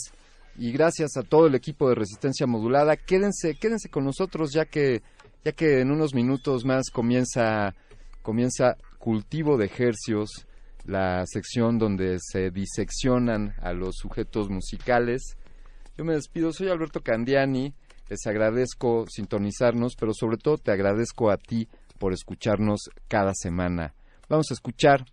Y 0.58 0.72
gracias 0.72 1.18
a 1.18 1.24
todo 1.24 1.48
el 1.48 1.56
equipo 1.56 1.90
de 1.90 1.96
Resistencia 1.96 2.46
Modulada. 2.46 2.98
Quédense, 2.98 3.56
quédense 3.56 3.90
con 3.90 4.04
nosotros 4.04 4.52
ya 4.54 4.66
que, 4.66 5.02
ya 5.44 5.54
que 5.54 5.80
en 5.80 5.92
unos 5.92 6.14
minutos 6.14 6.66
más 6.66 6.90
comienza, 6.92 7.74
comienza 8.22 8.78
Cultivo 9.00 9.58
de 9.58 9.66
Ejercios, 9.66 10.46
la 10.86 11.26
sección 11.26 11.80
donde 11.80 12.18
se 12.20 12.52
diseccionan 12.52 13.56
a 13.62 13.74
los 13.74 13.96
sujetos 13.96 14.50
musicales. 14.50 15.36
Yo 15.98 16.06
me 16.06 16.14
despido, 16.14 16.52
soy 16.52 16.70
Alberto 16.70 17.02
Candiani, 17.02 17.74
les 18.10 18.28
agradezco 18.28 19.06
sintonizarnos, 19.10 19.96
pero 19.96 20.14
sobre 20.14 20.38
todo 20.38 20.58
te 20.58 20.72
agradezco 20.72 21.32
a 21.32 21.38
ti 21.38 21.68
por 21.98 22.14
escucharnos 22.14 22.90
cada 23.08 23.34
semana. 23.34 23.94
Vamos 24.32 24.50
a 24.50 24.54
escuchar 24.54 25.06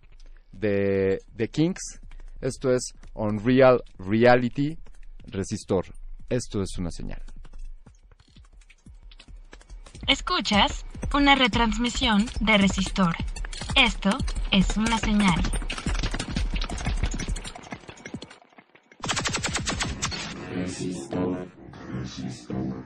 de 0.53 1.19
The 1.35 1.49
Kings. 1.49 1.99
Esto 2.39 2.71
es 2.71 2.93
Unreal 3.13 3.83
Reality 3.97 4.77
Resistor. 5.25 5.87
Esto 6.29 6.61
es 6.61 6.77
una 6.77 6.89
señal. 6.89 7.21
Escuchas 10.07 10.85
una 11.13 11.35
retransmisión 11.35 12.27
de 12.39 12.59
Resistor. 12.59 13.13
Esto 13.75 14.17
es 14.51 14.77
una 14.77 14.97
señal. 14.97 15.41
Resistor. 20.55 21.45
Resistor. 21.93 22.85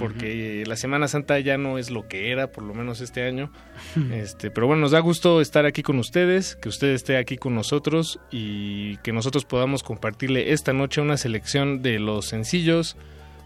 porque 0.00 0.64
la 0.66 0.74
Semana 0.74 1.06
Santa 1.06 1.38
ya 1.38 1.56
no 1.58 1.78
es 1.78 1.92
lo 1.92 2.08
que 2.08 2.32
era, 2.32 2.50
por 2.50 2.64
lo 2.64 2.74
menos 2.74 3.00
este 3.00 3.22
año. 3.22 3.52
este 4.12 4.50
Pero 4.50 4.66
bueno, 4.66 4.80
nos 4.82 4.90
da 4.90 4.98
gusto 4.98 5.40
estar 5.40 5.64
aquí 5.64 5.82
con 5.84 6.00
ustedes, 6.00 6.56
que 6.56 6.68
usted 6.68 6.88
esté 6.88 7.16
aquí 7.16 7.36
con 7.36 7.54
nosotros 7.54 8.18
y 8.32 8.96
que 8.98 9.12
nosotros 9.12 9.44
podamos 9.44 9.84
compartirle 9.84 10.50
esta 10.52 10.72
noche 10.72 11.00
una 11.00 11.16
selección 11.16 11.82
de 11.82 12.00
los 12.00 12.26
sencillos 12.26 12.96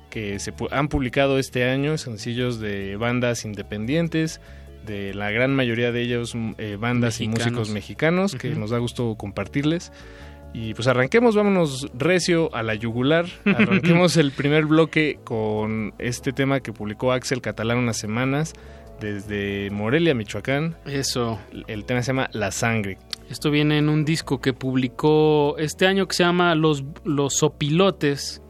que 0.09 0.39
se 0.39 0.55
pu- 0.55 0.69
han 0.73 0.89
publicado 0.89 1.39
este 1.39 1.69
año, 1.69 1.99
sencillos 1.99 2.59
de 2.59 2.97
bandas 2.97 3.45
independientes, 3.45 4.41
de 4.87 5.15
la 5.15 5.31
gran 5.31 5.55
mayoría 5.55 5.93
de 5.93 6.03
ellos 6.03 6.35
mm, 6.35 6.53
eh, 6.59 6.77
bandas 6.79 7.21
y 7.21 7.29
Mexicanos. 7.29 7.53
músicos 7.53 7.75
mexicanos, 7.75 8.35
que 8.35 8.51
nos 8.55 8.71
da 8.71 8.79
gusto 8.79 9.15
compartirles. 9.17 9.93
Y 10.53 10.75
pues 10.75 10.89
arranquemos, 10.89 11.37
vámonos 11.37 11.89
recio 11.95 12.53
a 12.55 12.63
la 12.63 12.75
yugular. 12.75 13.27
Arranquemos 13.45 14.17
el 14.17 14.33
primer 14.33 14.67
bloque 14.67 15.21
con 15.23 15.95
este 15.99 16.33
tema 16.33 16.61
que 16.61 16.73
publicó 16.73 17.13
Axel 17.13 17.41
Catalán 17.41 17.79
unas 17.79 17.99
semanas 17.99 18.55
desde 19.01 19.71
Morelia, 19.71 20.15
Michoacán. 20.15 20.77
Eso. 20.87 21.39
El 21.67 21.85
tema 21.85 22.03
se 22.03 22.09
llama 22.09 22.29
La 22.33 22.51
Sangre. 22.51 22.99
Esto 23.29 23.51
viene 23.51 23.79
en 23.79 23.89
un 23.89 24.05
disco 24.05 24.41
que 24.41 24.53
publicó 24.53 25.57
este 25.59 25.87
año 25.87 26.07
que 26.07 26.17
se 26.17 26.25
llama 26.25 26.55
Los, 26.55 26.85
Los 27.05 27.37
Sopilotes. 27.37 28.43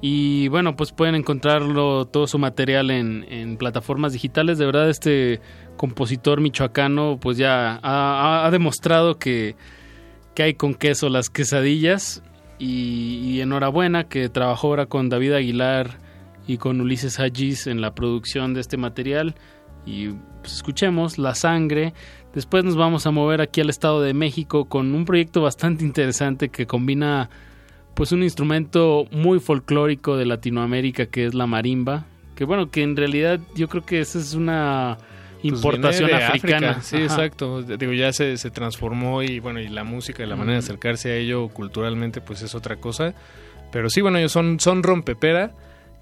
Y 0.00 0.46
bueno, 0.48 0.76
pues 0.76 0.92
pueden 0.92 1.16
encontrarlo 1.16 2.06
todo 2.06 2.26
su 2.26 2.38
material 2.38 2.90
en, 2.90 3.56
plataformas 3.56 4.12
digitales. 4.12 4.58
De 4.58 4.66
verdad, 4.66 4.88
este 4.88 5.40
compositor 5.76 6.40
michoacano, 6.40 7.18
pues 7.20 7.36
ya 7.36 7.80
ha, 7.82 8.48
demostrado 8.50 9.18
que, 9.18 9.56
que 10.34 10.44
hay 10.44 10.54
con 10.54 10.74
queso 10.74 11.08
las 11.08 11.30
quesadillas. 11.30 12.22
Y, 12.60 13.20
y 13.22 13.40
enhorabuena 13.40 14.04
que 14.04 14.28
trabajó 14.28 14.68
ahora 14.68 14.86
con 14.86 15.08
David 15.08 15.32
Aguilar 15.32 15.98
y 16.48 16.56
con 16.56 16.80
Ulises 16.80 17.20
Hagis 17.20 17.68
en 17.68 17.80
la 17.80 17.94
producción 17.94 18.54
de 18.54 18.60
este 18.60 18.76
material. 18.76 19.34
Y 19.84 20.08
pues 20.40 20.54
escuchemos 20.54 21.18
La 21.18 21.34
Sangre. 21.34 21.92
Después 22.34 22.64
nos 22.64 22.76
vamos 22.76 23.06
a 23.06 23.10
mover 23.10 23.40
aquí 23.40 23.60
al 23.60 23.70
Estado 23.70 24.00
de 24.00 24.14
México 24.14 24.66
con 24.66 24.94
un 24.94 25.04
proyecto 25.04 25.42
bastante 25.42 25.84
interesante 25.84 26.50
que 26.50 26.66
combina 26.66 27.30
pues 27.98 28.12
un 28.12 28.22
instrumento 28.22 29.08
muy 29.10 29.40
folclórico 29.40 30.16
de 30.16 30.24
Latinoamérica 30.24 31.06
que 31.06 31.26
es 31.26 31.34
la 31.34 31.48
marimba. 31.48 32.06
Que 32.36 32.44
bueno, 32.44 32.70
que 32.70 32.84
en 32.84 32.96
realidad 32.96 33.40
yo 33.56 33.68
creo 33.68 33.84
que 33.84 33.98
esa 33.98 34.20
es 34.20 34.34
una 34.34 34.98
Pues 35.42 35.52
importación 35.54 36.14
africana. 36.14 36.70
África. 36.70 36.82
Sí, 36.82 36.94
Ajá. 36.98 37.04
exacto. 37.06 37.60
Digo, 37.62 37.92
ya 37.94 38.12
se, 38.12 38.36
se 38.36 38.52
transformó 38.52 39.24
y 39.24 39.40
bueno, 39.40 39.58
y 39.58 39.66
la 39.66 39.82
música 39.82 40.22
y 40.22 40.26
la 40.28 40.36
manera 40.36 40.52
de 40.52 40.58
acercarse 40.60 41.10
a 41.10 41.16
ello 41.16 41.48
culturalmente, 41.48 42.20
pues 42.20 42.40
es 42.42 42.54
otra 42.54 42.76
cosa. 42.76 43.14
Pero 43.72 43.90
sí, 43.90 44.00
bueno, 44.00 44.18
ellos 44.18 44.30
son, 44.30 44.60
son 44.60 44.84
Rompepera, 44.84 45.50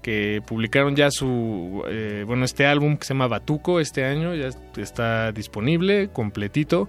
que 0.03 0.43
publicaron 0.45 0.95
ya 0.95 1.09
su, 1.09 1.83
eh, 1.89 2.23
bueno, 2.27 2.45
este 2.45 2.67
álbum 2.67 2.97
que 2.97 3.05
se 3.05 3.15
llama 3.15 3.27
Batuco 3.27 3.79
este 3.79 4.05
año, 4.05 4.35
ya 4.35 4.49
está 4.79 5.31
disponible, 5.31 6.09
completito. 6.13 6.87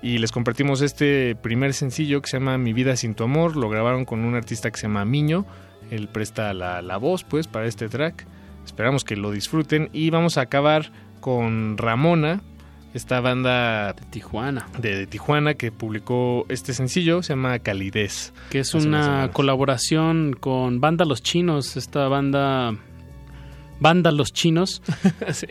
Y 0.00 0.18
les 0.18 0.30
compartimos 0.30 0.80
este 0.80 1.34
primer 1.34 1.74
sencillo 1.74 2.22
que 2.22 2.28
se 2.28 2.38
llama 2.38 2.56
Mi 2.58 2.72
vida 2.72 2.96
sin 2.96 3.14
tu 3.14 3.24
amor. 3.24 3.56
Lo 3.56 3.68
grabaron 3.68 4.04
con 4.04 4.24
un 4.24 4.34
artista 4.34 4.70
que 4.70 4.76
se 4.76 4.86
llama 4.86 5.04
Miño. 5.04 5.44
Él 5.90 6.08
presta 6.08 6.54
la, 6.54 6.82
la 6.82 6.96
voz, 6.98 7.24
pues, 7.24 7.48
para 7.48 7.66
este 7.66 7.88
track. 7.88 8.26
Esperamos 8.64 9.02
que 9.04 9.16
lo 9.16 9.30
disfruten. 9.32 9.88
Y 9.92 10.10
vamos 10.10 10.38
a 10.38 10.42
acabar 10.42 10.92
con 11.20 11.76
Ramona, 11.78 12.42
esta 12.94 13.20
banda 13.20 13.92
de 13.92 14.02
Tijuana. 14.10 14.68
De, 14.78 15.06
Tijuana 15.06 15.54
que 15.54 15.72
publicó 15.72 16.46
este 16.48 16.72
sencillo, 16.72 17.22
se 17.22 17.32
llama 17.32 17.58
Calidez. 17.58 18.32
Que 18.50 18.60
es 18.60 18.74
una 18.74 19.30
colaboración 19.32 20.36
con 20.38 20.80
Banda 20.80 21.04
Los 21.04 21.22
Chinos, 21.22 21.76
esta 21.76 22.08
banda 22.08 22.76
Banda 23.80 24.10
Los 24.10 24.32
Chinos, 24.32 24.82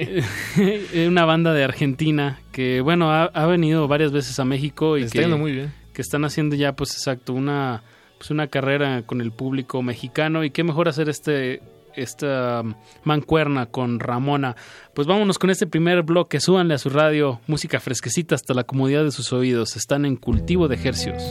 una 1.07 1.25
banda 1.25 1.53
de 1.53 1.63
Argentina 1.63 2.39
que 2.51 2.81
bueno 2.81 3.11
ha, 3.11 3.25
ha, 3.25 3.45
venido 3.45 3.87
varias 3.87 4.11
veces 4.11 4.39
a 4.39 4.45
México 4.45 4.97
y 4.97 5.03
Está 5.03 5.21
que, 5.21 5.27
muy 5.27 5.51
bien. 5.53 5.73
que 5.93 6.01
están 6.01 6.25
haciendo 6.25 6.55
ya 6.55 6.73
pues 6.73 6.91
exacto 6.93 7.33
una 7.33 7.83
pues 8.17 8.31
una 8.31 8.47
carrera 8.47 9.03
con 9.03 9.21
el 9.21 9.31
público 9.31 9.81
mexicano 9.81 10.43
y 10.43 10.49
qué 10.49 10.63
mejor 10.63 10.89
hacer 10.89 11.09
este 11.09 11.61
esta 11.97 12.63
mancuerna 13.03 13.65
con 13.65 13.99
Ramona. 13.99 14.55
Pues 14.93 15.07
vámonos 15.07 15.39
con 15.39 15.49
este 15.49 15.67
primer 15.67 16.03
bloque, 16.03 16.39
súbanle 16.39 16.75
a 16.75 16.77
su 16.77 16.89
radio, 16.89 17.41
música 17.47 17.79
fresquecita 17.79 18.35
hasta 18.35 18.53
la 18.53 18.63
comodidad 18.63 19.03
de 19.03 19.11
sus 19.11 19.33
oídos. 19.33 19.75
Están 19.75 20.05
en 20.05 20.15
cultivo 20.15 20.67
de 20.67 20.75
ejercios. 20.75 21.23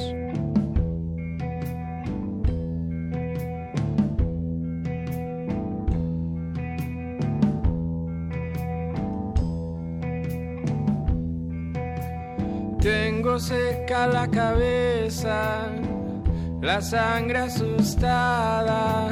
Tengo 12.86 13.40
seca 13.40 14.06
la 14.06 14.28
cabeza, 14.28 15.66
la 16.60 16.80
sangre 16.80 17.38
asustada. 17.38 19.08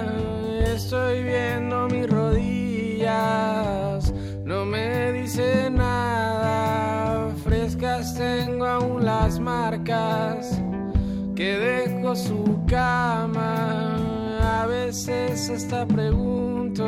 Estoy 0.64 1.24
viendo 1.24 1.88
mis 1.88 2.08
rodillas, 2.08 3.08
no 4.44 4.64
me 4.64 5.10
dice 5.10 5.70
nada, 5.72 7.30
frescas 7.42 8.16
tengo 8.16 8.64
aún 8.64 9.04
las 9.04 9.40
marcas 9.40 10.62
que 11.34 11.58
dejó 11.58 12.14
su 12.14 12.60
cama, 12.68 13.96
a 14.40 14.66
veces 14.66 15.50
hasta 15.50 15.84
pregunto 15.84 16.86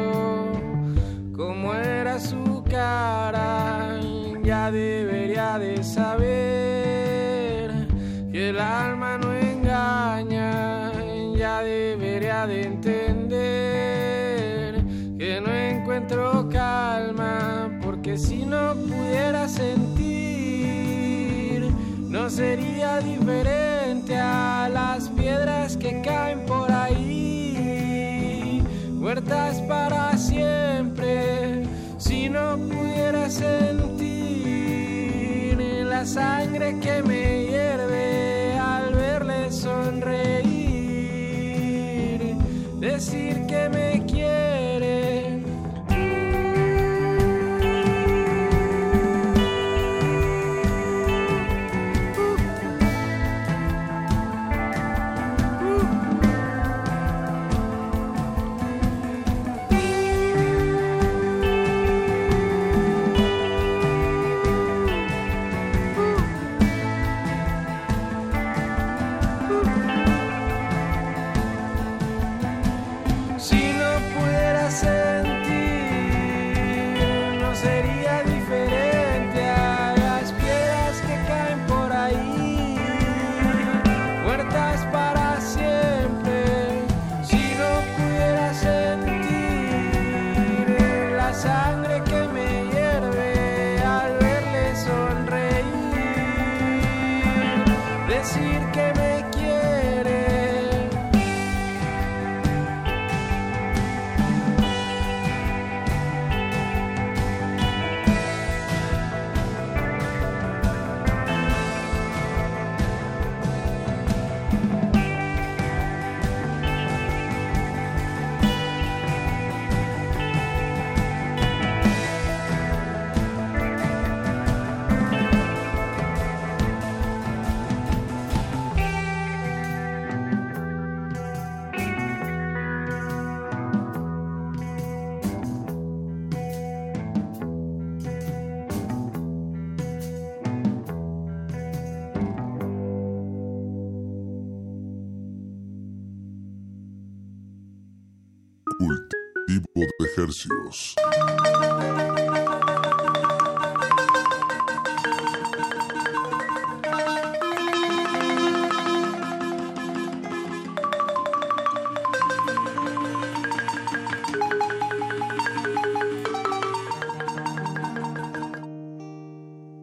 cómo 1.34 1.74
era 1.74 2.20
su 2.20 2.62
cara, 2.70 3.98
ya 4.46 4.70
debería 4.70 5.58
de 5.58 5.82
saber 5.82 7.70
que 8.30 8.50
el 8.50 8.60
alma 8.60 9.18
no 9.18 9.34
engaña, 9.34 10.92
ya 11.36 11.62
debería 11.62 12.46
de 12.46 12.62
entender 12.62 13.24
que 15.18 15.40
no 15.40 15.52
encuentro 15.52 16.48
calma, 16.48 17.76
porque 17.82 18.16
si 18.16 18.46
no 18.46 18.74
pudiera 18.74 19.48
sentir, 19.48 20.12
no 22.08 22.30
sería 22.30 23.00
diferente 23.00 24.16
a 24.16 24.68
las 24.72 25.08
piedras 25.08 25.76
que 25.76 26.00
caen 26.02 26.46
por 26.46 26.70
ahí, 26.70 28.62
muertas 28.92 29.60
para 29.62 30.16
siempre, 30.16 31.64
si 31.98 32.28
no 32.28 32.56
pudiera 32.56 33.28
sentir 33.28 34.15
la 35.96 36.04
sangre 36.04 36.78
que 36.78 37.02
me 37.02 37.46
hierve 37.46 38.58
al 38.58 38.94
verle 38.94 39.50
sonreír, 39.50 40.46
decir 42.78 43.46
que 43.46 43.70
me 43.70 43.95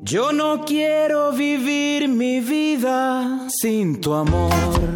Yo 0.02 0.32
no 0.32 0.66
quiero 0.66 1.32
vivir 1.32 2.08
mi 2.10 2.42
vida 2.42 3.48
sin 3.50 4.02
tu 4.02 4.14
amor. 4.14 4.93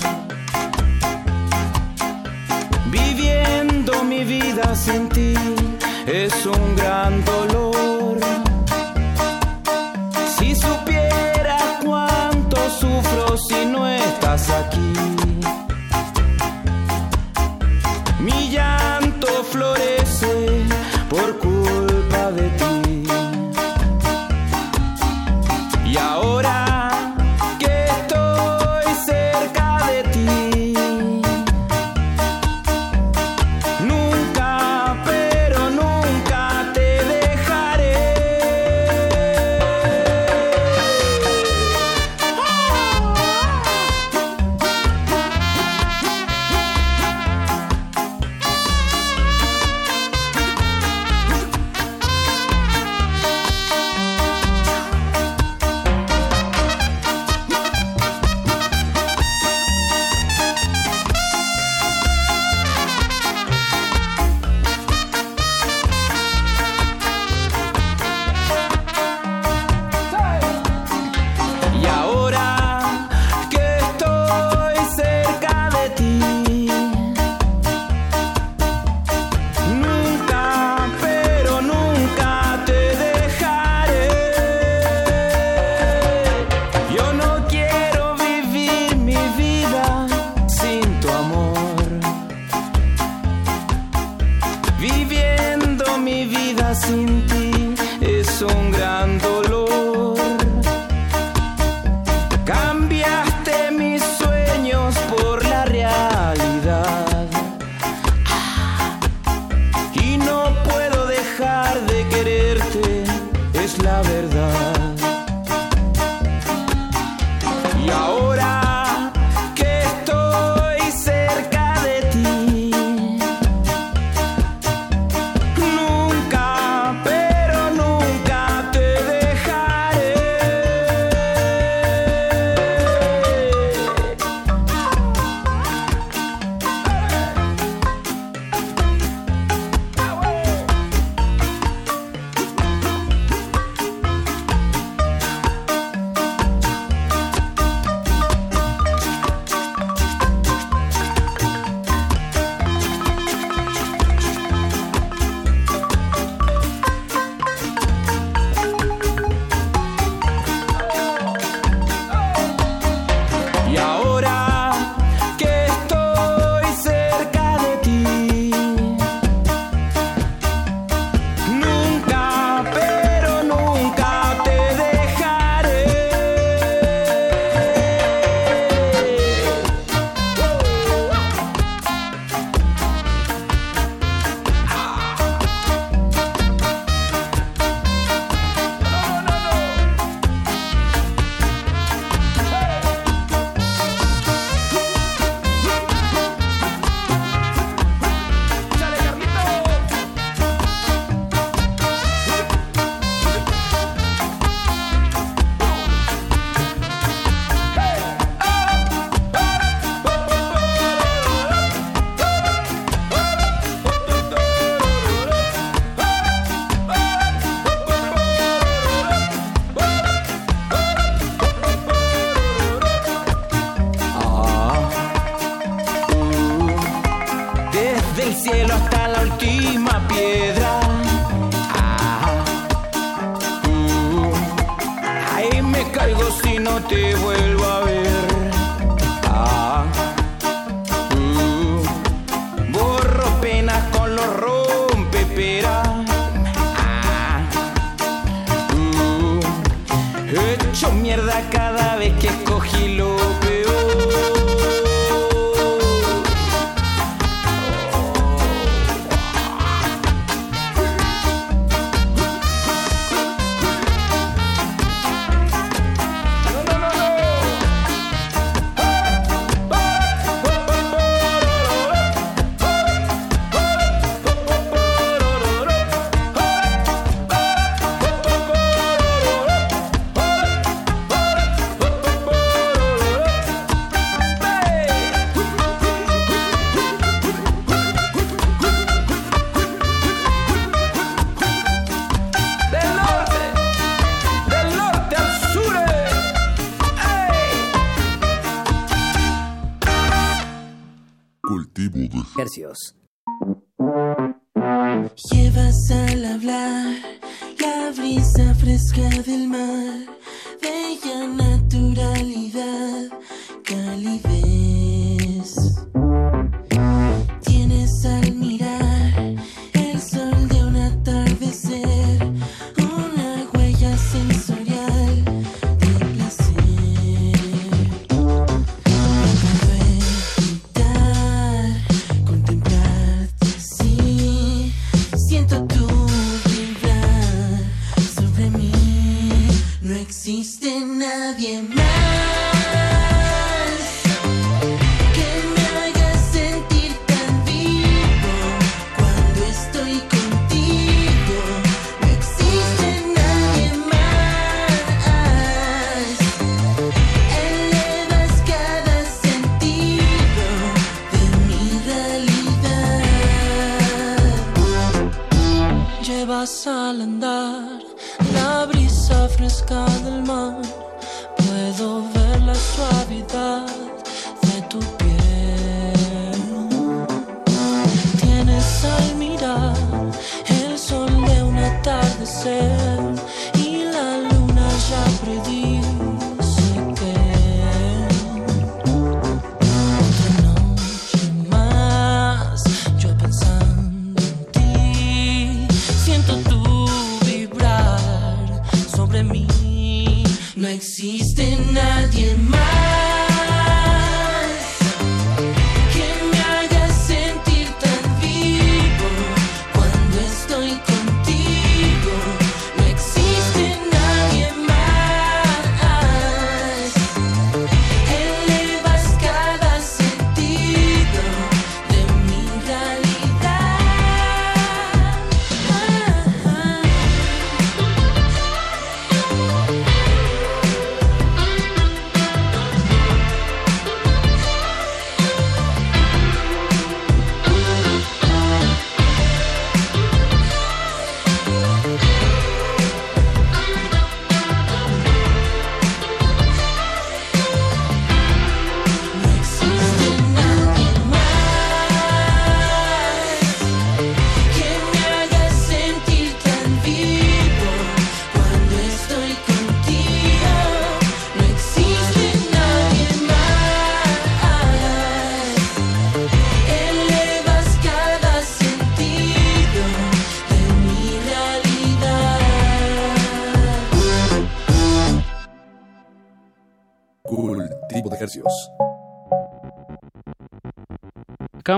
Mi 4.18 4.24
vida 4.24 4.76
sin 4.76 5.08
ti 5.10 5.34
es 6.08 6.46
un 6.46 6.76
gran 6.76 7.24
dolor. 7.24 8.18
Si 10.38 10.56
supiera 10.56 11.58
cuánto 11.84 12.58
sufro 12.80 13.38
si 13.38 13.66
no 13.66 13.88
estás 13.88 14.50
aquí. 14.50 15.27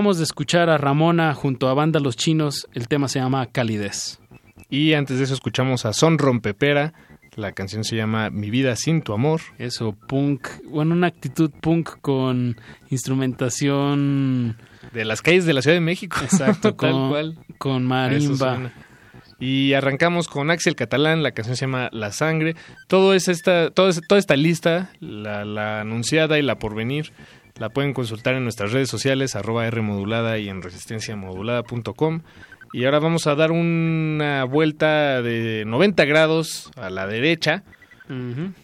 Acabamos 0.00 0.16
de 0.16 0.24
escuchar 0.24 0.70
a 0.70 0.78
Ramona 0.78 1.34
junto 1.34 1.68
a 1.68 1.74
Banda 1.74 2.00
Los 2.00 2.16
Chinos. 2.16 2.66
El 2.72 2.88
tema 2.88 3.06
se 3.06 3.18
llama 3.18 3.44
Calidez. 3.44 4.18
Y 4.70 4.94
antes 4.94 5.18
de 5.18 5.24
eso 5.24 5.34
escuchamos 5.34 5.84
a 5.84 5.92
Son 5.92 6.16
Rompepera. 6.16 6.94
La 7.36 7.52
canción 7.52 7.84
se 7.84 7.96
llama 7.96 8.30
Mi 8.30 8.48
vida 8.48 8.76
sin 8.76 9.02
tu 9.02 9.12
amor. 9.12 9.42
Eso, 9.58 9.92
punk. 9.92 10.48
Bueno, 10.70 10.94
una 10.94 11.08
actitud 11.08 11.50
punk 11.50 12.00
con 12.00 12.56
instrumentación. 12.88 14.56
De 14.94 15.04
las 15.04 15.20
calles 15.20 15.44
de 15.44 15.52
la 15.52 15.60
Ciudad 15.60 15.76
de 15.76 15.82
México. 15.82 16.16
Exacto, 16.22 16.74
Tal 16.74 16.92
cual. 17.10 17.38
con 17.58 17.84
marimba. 17.84 18.72
Y 19.38 19.74
arrancamos 19.74 20.28
con 20.28 20.50
Axel 20.50 20.76
Catalán, 20.76 21.22
la 21.22 21.32
canción 21.32 21.56
se 21.56 21.66
llama 21.66 21.90
La 21.92 22.10
Sangre. 22.12 22.56
Todo 22.88 23.12
es 23.12 23.28
esta, 23.28 23.68
todo 23.70 23.90
es- 23.90 24.00
toda 24.08 24.18
esta 24.18 24.36
lista, 24.36 24.90
la, 25.00 25.44
la 25.44 25.82
anunciada 25.82 26.38
y 26.38 26.42
la 26.42 26.58
por 26.58 26.74
venir, 26.74 27.12
la 27.60 27.68
pueden 27.68 27.92
consultar 27.92 28.34
en 28.34 28.42
nuestras 28.42 28.72
redes 28.72 28.88
sociales, 28.88 29.36
arroba 29.36 29.66
R 29.66 29.82
modulada 29.82 30.38
y 30.38 30.48
en 30.48 30.62
resistenciamodulada.com. 30.62 32.22
Y 32.72 32.86
ahora 32.86 33.00
vamos 33.00 33.26
a 33.26 33.34
dar 33.34 33.52
una 33.52 34.44
vuelta 34.44 35.20
de 35.20 35.64
90 35.66 36.04
grados 36.06 36.70
a 36.76 36.88
la 36.88 37.06
derecha, 37.06 37.62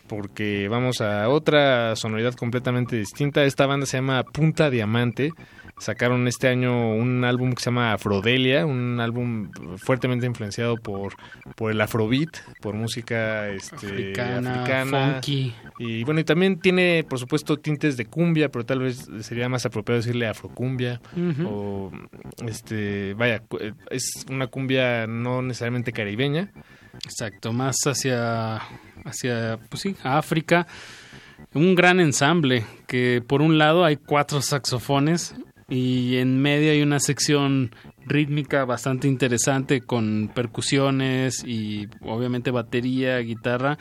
porque 0.08 0.66
vamos 0.68 1.02
a 1.02 1.28
otra 1.28 1.94
sonoridad 1.94 2.34
completamente 2.34 2.96
distinta. 2.96 3.44
Esta 3.44 3.66
banda 3.66 3.84
se 3.84 3.98
llama 3.98 4.24
Punta 4.24 4.70
Diamante. 4.70 5.30
Sacaron 5.78 6.26
este 6.26 6.48
año 6.48 6.94
un 6.94 7.22
álbum 7.24 7.52
que 7.52 7.60
se 7.60 7.66
llama 7.66 7.92
Afrodelia, 7.92 8.64
un 8.64 8.98
álbum 8.98 9.50
fuertemente 9.76 10.24
influenciado 10.24 10.78
por, 10.78 11.14
por 11.54 11.70
el 11.70 11.78
afrobeat, 11.82 12.30
por 12.62 12.74
música 12.74 13.48
este, 13.50 13.74
Africana, 13.86 14.54
africana. 14.62 15.12
funky. 15.14 15.54
Y 15.78 16.02
bueno, 16.04 16.20
y 16.20 16.24
también 16.24 16.58
tiene, 16.60 17.04
por 17.06 17.18
supuesto, 17.18 17.58
tintes 17.58 17.98
de 17.98 18.06
cumbia, 18.06 18.48
pero 18.48 18.64
tal 18.64 18.78
vez 18.78 19.06
sería 19.20 19.50
más 19.50 19.66
apropiado 19.66 19.98
decirle 20.00 20.26
afrocumbia. 20.26 20.98
O, 21.46 21.92
este, 22.46 23.12
vaya, 23.14 23.40
cu- 23.40 23.58
es 23.90 24.24
una 24.30 24.46
cumbia 24.46 25.06
no 25.06 25.42
necesariamente 25.42 25.92
caribeña. 25.92 26.52
Exacto, 27.04 27.52
más 27.52 27.76
hacia, 27.86 28.62
hacia 29.04 29.58
pues 29.68 29.82
sí, 29.82 29.94
a 30.02 30.16
África. 30.16 30.66
Un 31.52 31.74
gran 31.74 32.00
ensamble 32.00 32.64
que 32.86 33.22
por 33.26 33.42
un 33.42 33.58
lado 33.58 33.84
hay 33.84 33.96
cuatro 33.96 34.40
saxofones 34.40 35.34
y 35.68 36.16
en 36.16 36.40
medio 36.40 36.70
hay 36.72 36.82
una 36.82 37.00
sección 37.00 37.74
rítmica 38.06 38.64
bastante 38.64 39.08
interesante 39.08 39.80
con 39.80 40.30
percusiones 40.34 41.42
y 41.44 41.88
obviamente 42.02 42.50
batería, 42.52 43.18
guitarra. 43.18 43.78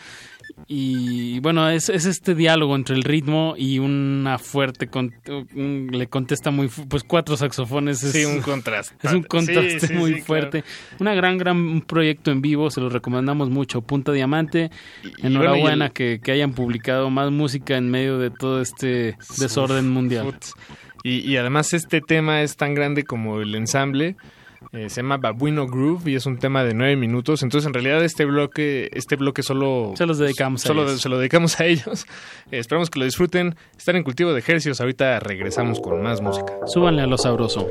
Y 0.68 1.40
bueno, 1.42 1.70
es, 1.70 1.90
es 1.90 2.06
este 2.06 2.34
diálogo 2.34 2.76
entre 2.76 2.96
el 2.96 3.04
ritmo 3.04 3.56
y 3.58 3.80
una 3.80 4.38
fuerte... 4.40 4.88
con- 4.88 5.14
un- 5.56 5.90
le 5.92 6.08
contesta 6.08 6.50
muy... 6.50 6.70
Pues 6.88 7.04
cuatro 7.04 7.36
saxofones. 7.38 8.02
Es, 8.04 8.14
Sí, 8.14 8.26
un 8.26 8.42
contraste. 8.42 8.96
Es 9.06 9.14
un 9.14 9.24
contraste 9.24 9.80
Sí, 9.82 9.88
sí, 9.88 9.94
muy 9.94 10.16
sí, 10.16 10.22
fuerte. 10.22 10.64
Una 11.00 11.14
gran, 11.14 11.38
gran 11.38 11.82
proyecto 11.82 12.32
en 12.32 12.42
vivo, 12.42 12.70
se 12.72 12.80
lo 12.82 12.90
recomendamos 12.90 13.50
mucho. 13.50 13.82
Punta 13.82 14.12
Diamante. 14.12 14.72
y 15.22 15.28
Enhorabuena 15.28 15.62
bueno, 15.62 15.84
y 15.84 15.88
el- 15.88 15.94
que, 15.94 16.20
que 16.24 16.32
hayan 16.32 16.54
publicado 16.54 17.10
más 17.10 17.32
música 17.32 17.76
en 17.78 17.90
medio 17.92 18.18
de 18.18 18.30
todo 18.32 18.62
este 18.62 19.18
desorden 19.40 19.90
mundial. 19.90 20.36
Y, 21.06 21.20
y 21.20 21.38
además 21.38 21.72
este 21.74 22.02
tema 22.02 22.42
es 22.42 22.56
tan 22.58 22.74
grande 22.74 23.04
como 23.04 23.40
el 23.40 23.54
ensamble. 23.54 24.16
eh, 24.72 24.90
se 24.90 25.02
llama 25.04 25.18
Babuino 25.18 25.68
Groove 25.68 26.10
y 26.10 26.16
es 26.16 26.26
un 26.26 26.38
tema 26.40 26.64
de 26.64 26.74
nueve 26.74 26.96
minutos. 26.96 27.44
Entonces, 27.44 27.68
en 27.68 27.74
realidad, 27.76 28.04
este 28.04 28.26
bloque, 28.26 28.90
este 28.94 29.16
bloque 29.16 29.44
solo 29.44 29.94
Se 29.96 30.08
los 30.08 30.18
dedicamos 30.18 30.66
a 30.66 30.68
solo 30.68 30.84
ellos. 30.84 31.02
se 31.02 31.10
lo 31.10 31.20
dedicamos 31.20 31.60
a 31.60 31.66
ellos. 31.66 32.06
Eh, 32.52 32.58
esperamos 32.60 32.90
que 32.90 32.98
lo 33.00 33.06
disfruten. 33.06 33.56
Están 33.78 33.96
en 33.98 34.04
cultivo 34.04 34.34
de 34.34 34.40
ejercicios. 34.40 34.82
Ahorita 34.82 35.20
regresamos 35.20 35.80
con 35.80 36.02
más 36.02 36.22
música. 36.22 36.54
Súbanle 36.66 37.04
a 37.04 37.08
lo 37.08 37.18
sabroso. 37.18 37.68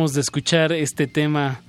Acabamos 0.00 0.14
de 0.14 0.22
escuchar 0.22 0.72
este 0.72 1.06
tema 1.06 1.60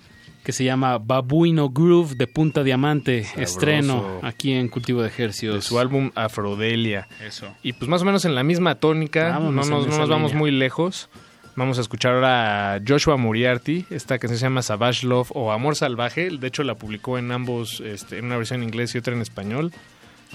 que 0.45 0.53
se 0.53 0.63
llama 0.63 0.97
Babuino 0.99 1.69
Groove 1.69 2.15
de 2.15 2.27
Punta 2.27 2.63
Diamante, 2.63 3.27
estreno 3.35 4.21
aquí 4.21 4.53
en 4.53 4.69
Cultivo 4.69 5.01
de 5.01 5.09
Ejercios. 5.09 5.55
De 5.55 5.61
su 5.61 5.77
álbum 5.79 6.11
Afrodelia. 6.15 7.09
Eso. 7.21 7.53
Y 7.61 7.73
pues 7.73 7.89
más 7.89 8.03
o 8.03 8.05
menos 8.05 8.23
en 8.23 8.33
la 8.33 8.43
misma 8.43 8.75
tónica, 8.75 9.31
Vámonos 9.31 9.69
no 9.69 9.79
nos, 9.79 9.87
no 9.89 9.97
nos 9.97 10.07
vamos 10.07 10.33
muy 10.33 10.49
lejos. 10.49 11.09
Vamos 11.57 11.77
a 11.77 11.81
escuchar 11.81 12.13
ahora 12.13 12.75
a 12.75 12.79
Joshua 12.87 13.17
Moriarty, 13.17 13.85
esta 13.89 14.17
canción 14.17 14.39
se 14.39 14.45
llama 14.45 14.61
Savage 14.61 15.05
Love 15.05 15.31
o 15.33 15.51
Amor 15.51 15.75
Salvaje. 15.75 16.29
De 16.29 16.47
hecho, 16.47 16.63
la 16.63 16.75
publicó 16.75 17.17
en 17.17 17.33
ambos, 17.33 17.81
este, 17.81 18.19
en 18.19 18.27
una 18.27 18.37
versión 18.37 18.61
en 18.61 18.69
inglés 18.69 18.95
y 18.95 18.99
otra 18.99 19.13
en 19.13 19.21
español. 19.21 19.73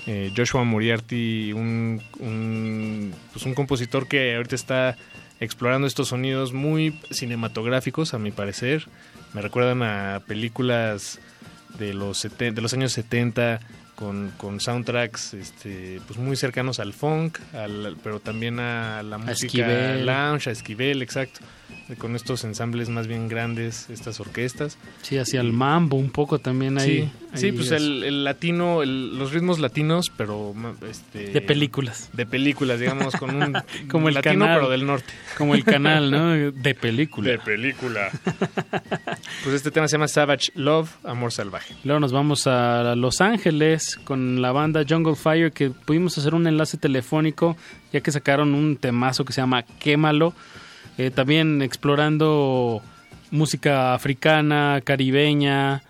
Eh, 0.06 0.31
Joshua 0.36 0.64
Moriarty, 0.64 1.55
un, 1.55 2.02
un, 2.18 3.14
pues 3.32 3.47
un 3.47 3.55
compositor 3.55 4.06
que 4.06 4.36
ahorita 4.36 4.55
está 4.55 4.98
explorando 5.41 5.87
estos 5.87 6.09
sonidos 6.09 6.53
muy 6.53 6.99
cinematográficos, 7.11 8.15
a 8.15 8.19
mi 8.19 8.31
parecer. 8.31 8.87
Me 9.35 9.43
recuerdan 9.43 9.83
a 9.83 10.23
películas 10.27 11.19
de 11.79 11.93
los, 11.95 12.27
de 12.39 12.61
los 12.63 12.73
años 12.73 12.93
70 12.93 13.61
con, 13.95 14.31
con 14.37 14.61
soundtracks 14.61 15.35
este, 15.35 16.01
pues 16.07 16.19
muy 16.19 16.37
cercanos 16.37 16.81
al 16.81 16.93
funk, 16.93 17.39
al- 17.55 17.97
pero 18.03 18.21
también 18.21 18.61
a 18.61 19.03
la 19.03 19.19
música 19.19 19.35
lounge, 20.07 20.49
a 20.49 20.53
Esquivel, 20.53 21.03
exacto. 21.03 21.41
Con 21.98 22.16
estos 22.16 22.43
ensambles 22.43 22.88
más 22.88 23.06
bien 23.06 23.28
grandes, 23.28 23.88
estas 23.90 24.18
orquestas. 24.18 24.76
Sí, 25.02 25.18
hacia 25.18 25.40
el 25.40 25.52
mambo 25.52 25.97
un 25.97 26.10
poco 26.10 26.40
también 26.40 26.78
ahí. 26.78 27.02
Sí, 27.32 27.38
sí, 27.38 27.47
ahí 27.47 27.52
pues 27.52 27.66
es- 27.70 27.80
el, 27.80 28.02
el 28.02 28.24
latino, 28.24 28.82
el- 28.82 29.16
los 29.16 29.32
ritmos 29.32 29.60
latinos, 29.60 30.10
pero 30.16 30.52
este, 30.90 31.28
De 31.30 31.40
películas. 31.40 32.10
De 32.12 32.26
películas, 32.26 32.80
digamos, 32.80 33.14
con 33.14 33.36
un 33.36 33.52
Como 33.88 34.09
el 34.09 34.14
latino, 34.14 34.40
canal. 34.47 34.59
pero 34.59 34.70
del 34.70 34.84
norte. 34.84 35.12
Como 35.38 35.55
el 35.55 35.62
canal, 35.64 36.10
¿no? 36.10 36.30
De 36.51 36.74
película. 36.74 37.30
De 37.30 37.38
película. 37.38 38.10
pues 39.44 39.55
este 39.55 39.70
tema 39.70 39.86
se 39.88 39.93
llama 39.93 40.09
Savage 40.09 40.51
Love, 40.55 40.90
Amor 41.05 41.32
Salvaje. 41.32 41.74
Luego 41.84 42.01
nos 42.01 42.12
vamos 42.12 42.47
a 42.47 42.94
Los 42.97 43.20
Ángeles 43.20 43.97
con 44.05 44.43
la 44.43 44.52
banda 44.52 44.84
Jungle 44.88 45.14
Fire 45.14 45.52
que 45.52 45.70
pudimos 45.70 46.18
hacer 46.18 46.34
un 46.34 46.47
enlace 46.47 46.76
telefónico 46.78 47.56
ya 47.93 48.01
que 48.01 48.10
sacaron 48.10 48.55
un 48.55 48.76
temazo 48.76 49.24
que 49.24 49.32
se 49.32 49.40
llama 49.40 49.62
Quémalo. 49.62 50.34
Eh, 50.98 51.10
también 51.10 51.62
explorando 51.62 52.82
música 53.31 53.94
africana, 53.94 54.81
caribeña, 54.85 55.82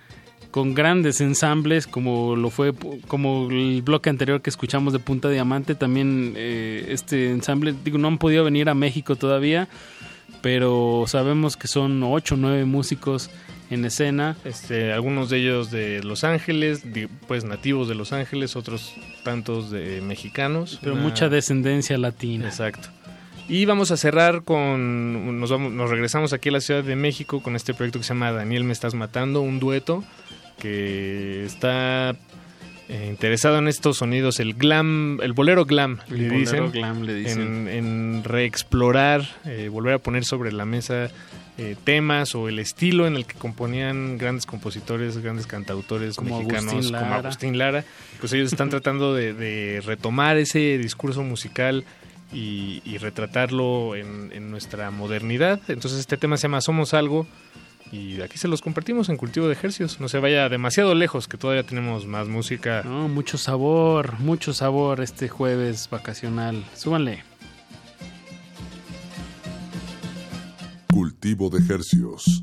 con 0.51 0.73
grandes 0.75 1.21
ensambles 1.21 1.87
como 1.87 2.35
lo 2.35 2.49
fue 2.49 2.73
como 3.09 3.49
el 3.51 3.83
bloque 3.83 4.09
anterior 4.09 4.41
que 4.41 4.49
escuchamos 4.51 4.93
de 4.93 4.99
Punta 4.99 5.29
Diamante. 5.29 5.75
También 5.75 6.33
eh, 6.37 6.87
este 6.89 7.31
ensamble, 7.31 7.75
digo, 7.85 7.99
no 7.99 8.09
han 8.09 8.19
podido 8.19 8.43
venir 8.45 8.69
a 8.71 8.75
México 8.75 9.17
todavía, 9.17 9.69
pero 10.43 11.05
sabemos 11.07 11.57
que 11.57 11.69
son 11.69 12.03
ocho 12.03 12.35
o 12.37 12.39
nueve 12.39 12.65
músicos 12.65 13.31
en 13.69 13.85
escena. 13.85 14.37
Este, 14.45 14.93
algunos 14.93 15.29
de 15.29 15.39
ellos 15.39 15.71
de 15.71 16.03
Los 16.03 16.25
Ángeles, 16.25 16.83
pues 17.27 17.45
nativos 17.45 17.89
de 17.89 17.95
Los 17.97 18.13
Ángeles, 18.13 18.57
otros 18.57 18.95
tantos 19.25 19.71
de 19.71 20.01
mexicanos. 20.01 20.79
Pero 20.81 20.95
Una- 20.95 21.03
mucha 21.03 21.29
descendencia 21.29 21.99
latina. 21.99 22.47
Exacto. 22.47 22.89
Y 23.49 23.65
vamos 23.65 23.91
a 23.93 23.97
cerrar 23.97 24.43
con. 24.43 25.39
Nos, 25.41 25.51
vamos, 25.51 25.73
nos 25.73 25.89
regresamos 25.89 26.33
aquí 26.33 26.49
a 26.49 26.53
la 26.53 26.61
Ciudad 26.61 26.83
de 26.83 26.97
México 26.97 27.43
con 27.43 27.55
este 27.55 27.75
proyecto 27.75 28.01
que 28.01 28.05
se 28.05 28.09
llama 28.09 28.33
Daniel 28.33 28.65
Me 28.65 28.73
Estás 28.73 28.95
Matando, 28.95 29.41
un 29.41 29.61
dueto 29.61 30.03
que 30.59 31.45
está 31.45 32.17
eh, 32.89 33.07
interesado 33.09 33.59
en 33.59 33.69
estos 33.69 33.99
sonidos, 33.99 34.41
el 34.41 34.55
glam, 34.55 35.21
el 35.23 35.33
bolero 35.33 35.65
glam, 35.65 35.99
El 36.09 36.19
le 36.19 36.25
bolero 36.25 36.39
dicen. 36.41 36.71
glam, 36.73 37.03
le 37.03 37.15
dicen. 37.15 37.69
En, 37.69 37.69
en 37.69 38.25
reexplorar, 38.25 39.23
eh, 39.45 39.69
volver 39.71 39.95
a 39.95 39.99
poner 39.99 40.25
sobre 40.25 40.51
la 40.51 40.65
mesa 40.65 41.11
eh, 41.59 41.77
temas 41.85 42.35
o 42.35 42.49
el 42.49 42.59
estilo 42.59 43.07
en 43.07 43.15
el 43.15 43.27
que 43.27 43.35
componían 43.35 44.19
grandes 44.19 44.45
compositores, 44.45 45.19
grandes 45.19 45.47
cantautores 45.47 46.17
Como 46.17 46.39
mexicanos 46.39 46.73
Agustín 46.73 46.93
como. 46.99 47.15
Agustín 47.15 47.59
Lara. 47.59 47.85
Pues 48.19 48.33
ellos 48.33 48.51
están 48.51 48.71
tratando 48.71 49.15
de, 49.15 49.35
de 49.35 49.83
retomar 49.87 50.37
ese 50.37 50.79
discurso 50.79 51.23
musical 51.23 51.85
y, 52.33 52.83
y 52.85 52.99
retratarlo 52.99 53.95
en, 53.97 54.31
en 54.33 54.51
nuestra 54.51 54.91
modernidad. 54.91 55.61
Entonces 55.69 56.01
este 56.01 56.17
tema 56.17 56.37
se 56.37 56.43
llama 56.43 56.61
Somos 56.61 56.95
Algo 56.95 57.27
y 57.93 58.21
aquí 58.21 58.37
se 58.39 58.49
los 58.49 58.63
compartimos 58.63 59.09
en 59.09 59.17
Cultivo 59.17 59.47
de 59.47 59.53
Ejercios. 59.53 60.01
No 60.01 60.09
se 60.09 60.19
vaya 60.19 60.49
demasiado 60.49 60.95
lejos, 60.95 61.29
que 61.29 61.39
todavía 61.39 61.63
tenemos 61.63 62.07
más 62.07 62.29
música. 62.29 62.83
No, 62.85 63.09
mucho 63.09 63.39
sabor, 63.39 64.19
mucho 64.19 64.53
sabor 64.53 65.01
este 65.01 65.29
jueves 65.29 65.89
vacacional. 65.89 66.65
Súbanle. 66.75 67.23
Cultivo 70.89 71.51
de 71.51 71.75
hercios. 71.75 72.43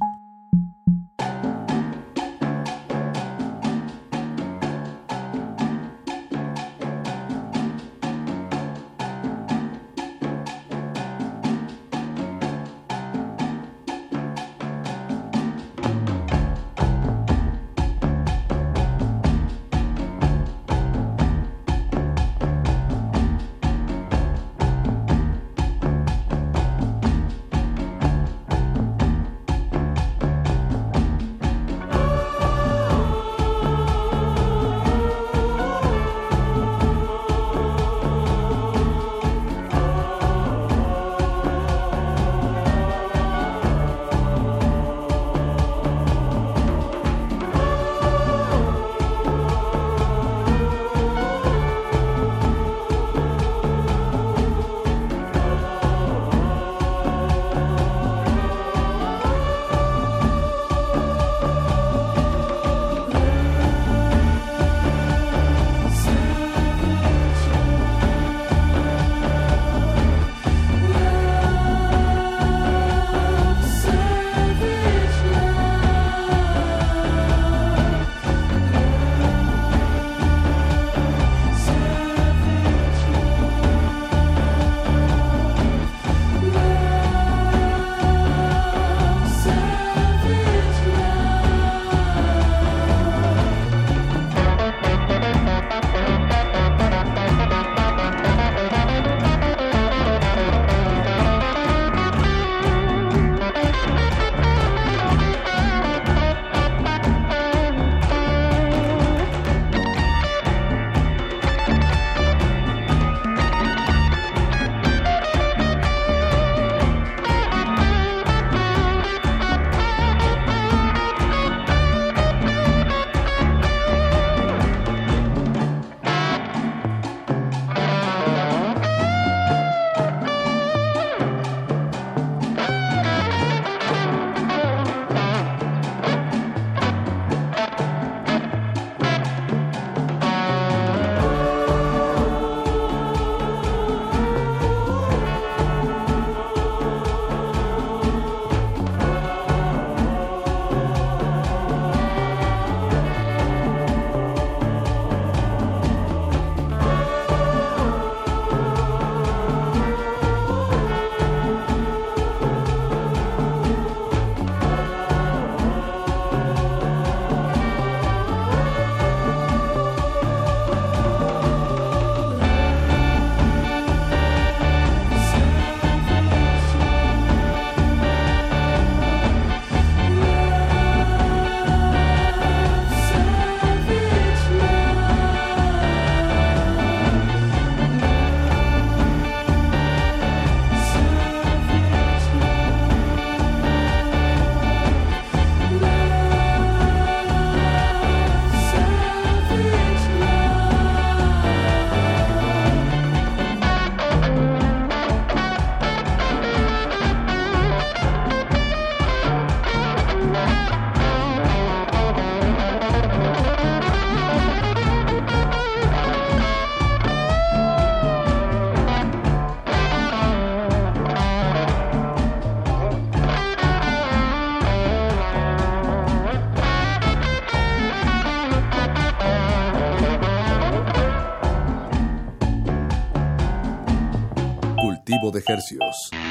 De 235.34 235.43
hercios. 235.47 236.23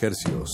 Cultivo 0.00 0.46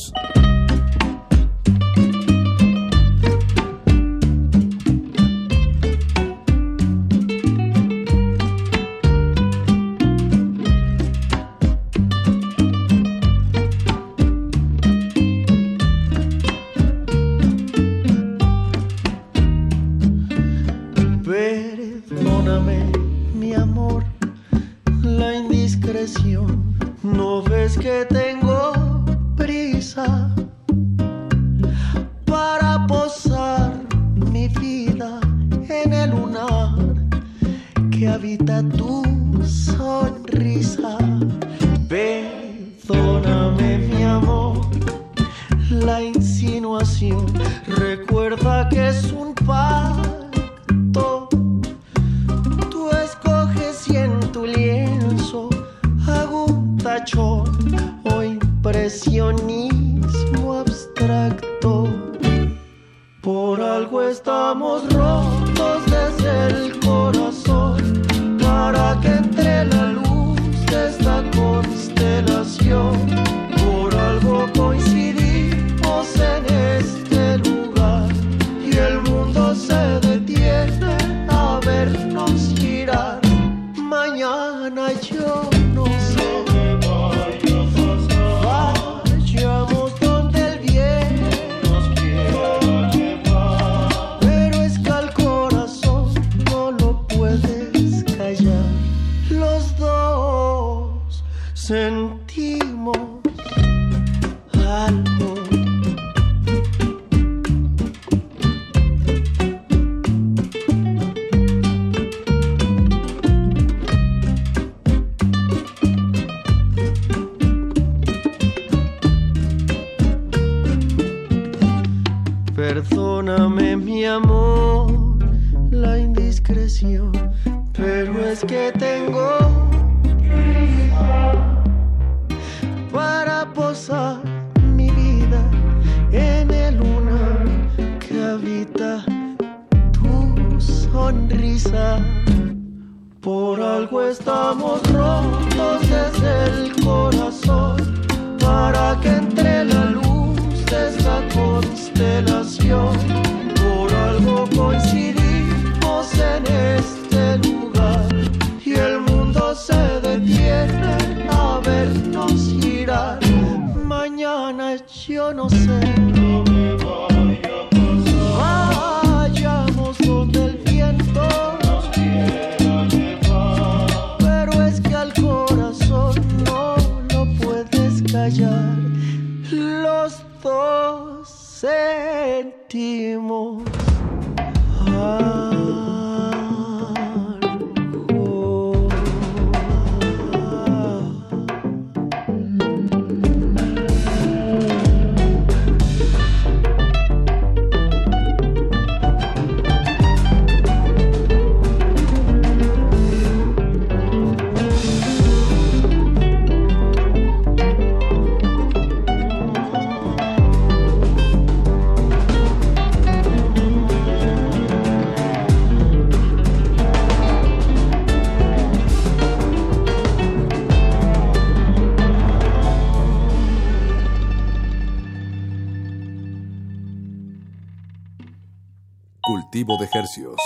De 229.78 229.88
Hercios. 229.92 230.40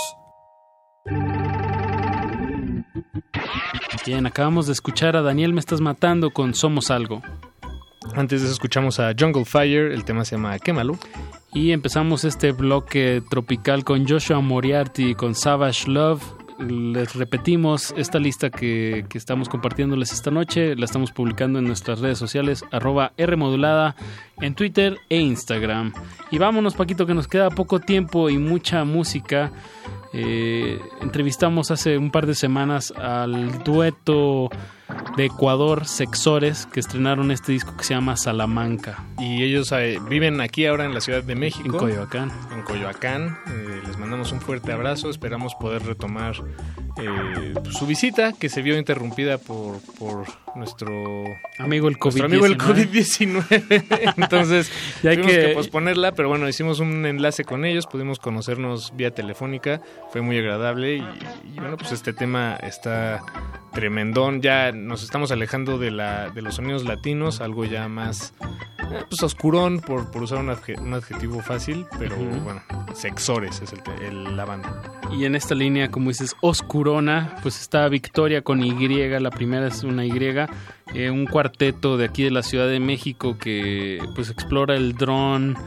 Bien, 4.05 4.25
acabamos 4.25 4.67
de 4.67 4.73
escuchar 4.73 5.15
a 5.15 5.21
Daniel 5.21 5.53
Me 5.53 5.61
Estás 5.61 5.79
Matando 5.79 6.31
con 6.31 6.53
Somos 6.53 6.91
Algo. 6.91 7.21
Antes 8.13 8.41
de 8.41 8.47
eso 8.47 8.53
escuchamos 8.53 8.99
a 8.99 9.13
Jungle 9.17 9.45
Fire, 9.45 9.93
el 9.93 10.03
tema 10.03 10.25
se 10.25 10.35
llama 10.35 10.59
Quémalo. 10.59 10.97
Y 11.53 11.71
empezamos 11.71 12.25
este 12.25 12.51
bloque 12.51 13.23
tropical 13.29 13.85
con 13.85 14.05
Joshua 14.05 14.41
Moriarty 14.41 15.15
con 15.15 15.33
Savage 15.33 15.89
Love. 15.89 16.21
Les 16.59 17.15
repetimos 17.15 17.93
esta 17.95 18.19
lista 18.19 18.49
que, 18.49 19.05
que 19.07 19.17
estamos 19.17 19.47
compartiéndoles 19.47 20.11
esta 20.11 20.29
noche. 20.29 20.75
La 20.75 20.85
estamos 20.85 21.11
publicando 21.11 21.59
en 21.59 21.65
nuestras 21.65 21.99
redes 21.99 22.17
sociales, 22.17 22.65
arroba 22.71 23.13
Rmodulada, 23.17 23.95
en 24.41 24.55
Twitter 24.55 24.97
e 25.09 25.17
Instagram. 25.17 25.93
Y 26.31 26.37
vámonos, 26.37 26.75
Paquito, 26.75 27.05
que 27.05 27.13
nos 27.13 27.27
queda 27.27 27.49
poco 27.49 27.79
tiempo 27.79 28.29
y 28.29 28.37
mucha 28.37 28.83
música. 28.83 29.51
Eh, 30.13 30.79
entrevistamos 31.01 31.71
hace 31.71 31.97
un 31.97 32.11
par 32.11 32.25
de 32.25 32.35
semanas 32.35 32.91
al 32.97 33.63
dueto 33.63 34.49
de 35.15 35.25
Ecuador, 35.25 35.85
Sexores, 35.85 36.65
que 36.65 36.79
estrenaron 36.79 37.31
este 37.31 37.51
disco 37.51 37.75
que 37.77 37.83
se 37.83 37.93
llama 37.93 38.17
Salamanca. 38.17 39.03
Y 39.19 39.43
ellos 39.43 39.71
eh, 39.71 39.99
viven 40.09 40.41
aquí 40.41 40.65
ahora 40.65 40.85
en 40.85 40.93
la 40.93 41.01
Ciudad 41.01 41.23
de 41.23 41.35
México. 41.35 41.65
En 41.65 41.77
Coyoacán. 41.77 42.31
En 42.51 42.61
Coyoacán. 42.63 43.37
Eh, 43.47 43.81
les 43.85 43.97
mandamos 43.97 44.31
un 44.31 44.41
fuerte 44.41 44.71
abrazo. 44.71 45.09
Esperamos 45.09 45.55
poder 45.55 45.83
retomar 45.83 46.35
eh, 47.01 47.53
pues, 47.53 47.75
su 47.75 47.85
visita, 47.85 48.33
que 48.33 48.49
se 48.49 48.61
vio 48.61 48.77
interrumpida 48.77 49.37
por, 49.37 49.79
por 49.97 50.25
nuestro 50.55 51.25
amigo 51.59 51.87
el 51.87 51.97
nuestro 51.97 52.21
COVID-19. 52.21 52.25
amigo 52.25 52.45
el 52.45 52.57
COVID-19. 52.57 54.15
Entonces, 54.31 54.71
Ya 55.03 55.11
tuvimos 55.13 55.31
que... 55.31 55.39
que- 55.47 55.53
posponerla, 55.53 56.11
pero 56.13 56.29
bueno, 56.29 56.47
hicimos 56.47 56.79
un 56.79 57.05
enlace 57.05 57.43
con 57.43 57.65
ellos, 57.65 57.87
pudimos 57.87 58.19
conocernos 58.19 58.93
vía 58.95 59.11
telefónica, 59.11 59.81
fue 60.11 60.21
muy 60.21 60.37
agradable 60.37 60.97
y, 60.97 60.99
y 61.55 61.59
bueno, 61.59 61.77
pues 61.77 61.91
este 61.91 62.13
tema 62.13 62.55
está 62.61 63.21
tremendón. 63.73 64.41
Ya 64.41 64.71
nos 64.71 65.03
estamos 65.03 65.31
alejando 65.31 65.77
de, 65.77 65.91
la, 65.91 66.29
de 66.29 66.41
los 66.41 66.55
sonidos 66.55 66.83
latinos, 66.83 67.41
algo 67.41 67.65
ya 67.65 67.87
más 67.87 68.33
eh, 68.91 69.03
pues 69.09 69.23
oscurón, 69.23 69.79
por, 69.79 70.11
por 70.11 70.23
usar 70.23 70.39
un, 70.39 70.49
adje- 70.49 70.79
un 70.79 70.93
adjetivo 70.93 71.41
fácil, 71.41 71.85
pero 71.97 72.15
bueno, 72.17 72.61
sexores 72.93 73.61
es 73.61 73.73
el, 73.73 73.81
el- 74.05 74.35
la 74.37 74.45
banda. 74.45 74.81
Y 75.17 75.25
en 75.25 75.35
esta 75.35 75.55
línea, 75.55 75.89
como 75.91 76.09
dices, 76.09 76.35
oscurona, 76.41 77.35
pues 77.41 77.59
está 77.59 77.87
Victoria 77.89 78.41
con 78.41 78.63
Y, 78.63 78.71
la 79.19 79.29
primera 79.29 79.67
es 79.67 79.83
una 79.83 80.05
Y, 80.05 80.11
eh, 80.93 81.09
un 81.09 81.25
cuarteto 81.25 81.97
de 81.97 82.05
aquí 82.05 82.23
de 82.23 82.31
la 82.31 82.43
Ciudad 82.43 82.67
de 82.67 82.79
México 82.79 83.37
que 83.37 83.99
pues 84.15 84.20
explora 84.29 84.75
el 84.75 84.93
dron, 84.93 85.57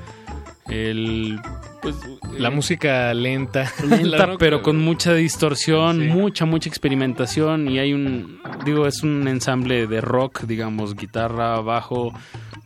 el... 0.69 1.39
Pues, 1.83 1.97
La 2.39 2.49
eh, 2.49 2.51
música 2.51 3.13
lenta, 3.13 3.71
lenta, 3.89 4.37
pero 4.39 4.63
con 4.63 4.79
mucha 4.79 5.13
distorsión, 5.15 6.09
mucha, 6.09 6.47
mucha 6.47 6.69
experimentación 6.69 7.69
y 7.69 7.79
hay 7.79 7.93
un, 7.93 8.41
digo, 8.65 8.87
es 8.87 9.03
un 9.03 9.29
ensamble 9.29 9.87
de 9.87 10.01
rock, 10.01 10.45
digamos, 10.45 10.97
guitarra, 10.97 11.61
bajo, 11.61 12.15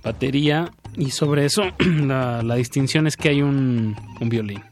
batería 0.05 0.70
y 0.97 1.10
sobre 1.10 1.44
eso 1.44 1.62
la, 1.78 2.43
la 2.43 2.55
distinción 2.55 3.06
es 3.06 3.16
que 3.16 3.31
hay 3.31 3.43
un, 3.43 3.97
un 4.20 4.28
violín. 4.28 4.62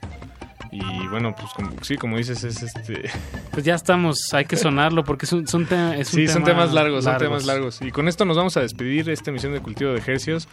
Y 0.78 1.06
bueno, 1.08 1.34
pues 1.34 1.52
como, 1.54 1.70
sí, 1.82 1.96
como 1.96 2.16
dices, 2.18 2.44
es 2.44 2.62
este... 2.62 3.10
Pues 3.52 3.64
ya 3.64 3.74
estamos, 3.74 4.18
hay 4.34 4.44
que 4.44 4.56
sonarlo 4.56 5.02
porque 5.04 5.24
es 5.24 5.32
un, 5.32 5.46
son 5.48 5.64
te- 5.64 5.98
es 6.00 6.12
un 6.12 6.20
Sí, 6.20 6.28
son 6.28 6.44
tema 6.44 6.60
temas 6.64 6.74
largos, 6.74 7.04
son 7.04 7.16
temas 7.16 7.46
largos. 7.46 7.80
Y 7.80 7.90
con 7.90 8.06
esto 8.08 8.24
nos 8.26 8.36
vamos 8.36 8.56
a 8.58 8.60
despedir 8.60 9.08
esta 9.08 9.30
emisión 9.30 9.52
de 9.54 9.60
Cultivo 9.60 9.92
de 9.92 9.98
Ejercios. 9.98 10.46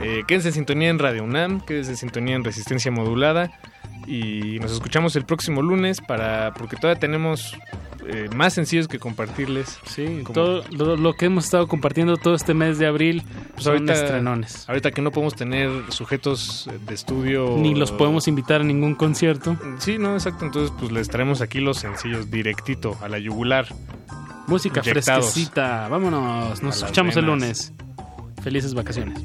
Eh, 0.00 0.22
quédense 0.26 0.48
en 0.48 0.54
sintonía 0.54 0.88
en 0.88 0.98
Radio 0.98 1.24
UNAM, 1.24 1.60
quédense 1.60 1.90
en 1.90 1.96
sintonía 1.98 2.34
en 2.36 2.44
Resistencia 2.44 2.90
Modulada. 2.90 3.50
Y 4.06 4.58
nos 4.60 4.72
escuchamos 4.72 5.16
el 5.16 5.24
próximo 5.26 5.60
lunes 5.62 6.00
para 6.00 6.54
porque 6.54 6.76
todavía 6.76 6.98
tenemos 7.00 7.54
eh, 8.08 8.28
más 8.34 8.54
sencillos 8.54 8.88
que 8.88 8.98
compartirles. 8.98 9.78
Sí, 9.86 10.20
Como- 10.22 10.34
todo 10.34 10.64
lo, 10.70 10.96
lo 10.96 11.14
que 11.14 11.26
hemos 11.26 11.44
estado 11.44 11.66
compartiendo 11.66 12.16
todo 12.16 12.34
este 12.34 12.54
mes 12.54 12.78
de 12.78 12.86
abril 12.86 13.22
pues 13.52 13.64
son 13.64 13.74
ahorita, 13.74 13.92
estrenones. 13.94 14.68
ahorita 14.68 14.90
que 14.92 15.02
no 15.02 15.10
podemos 15.10 15.34
tener 15.34 15.70
sujetos 15.90 16.68
de 16.86 16.94
estudio. 16.94 17.56
Ni 17.58 17.74
los 17.74 17.92
podemos 17.92 18.28
invitar 18.28 18.60
a 18.60 18.64
ningún 18.64 18.94
concierto. 18.94 19.56
Sí, 19.78 19.98
no, 19.98 20.14
exacto. 20.14 20.44
Entonces, 20.44 20.72
pues 20.78 20.92
les 20.92 21.08
traemos 21.08 21.40
aquí 21.40 21.60
los 21.60 21.78
sencillos 21.78 22.30
directito, 22.30 22.96
a 23.02 23.08
la 23.08 23.18
yugular. 23.18 23.66
Música 24.46 24.80
Inyectados. 24.84 25.24
fresquecita, 25.32 25.88
vámonos, 25.88 26.62
nos 26.62 26.76
escuchamos 26.76 27.16
el 27.16 27.26
lunes. 27.26 27.72
Felices 28.42 28.74
vacaciones. 28.74 29.18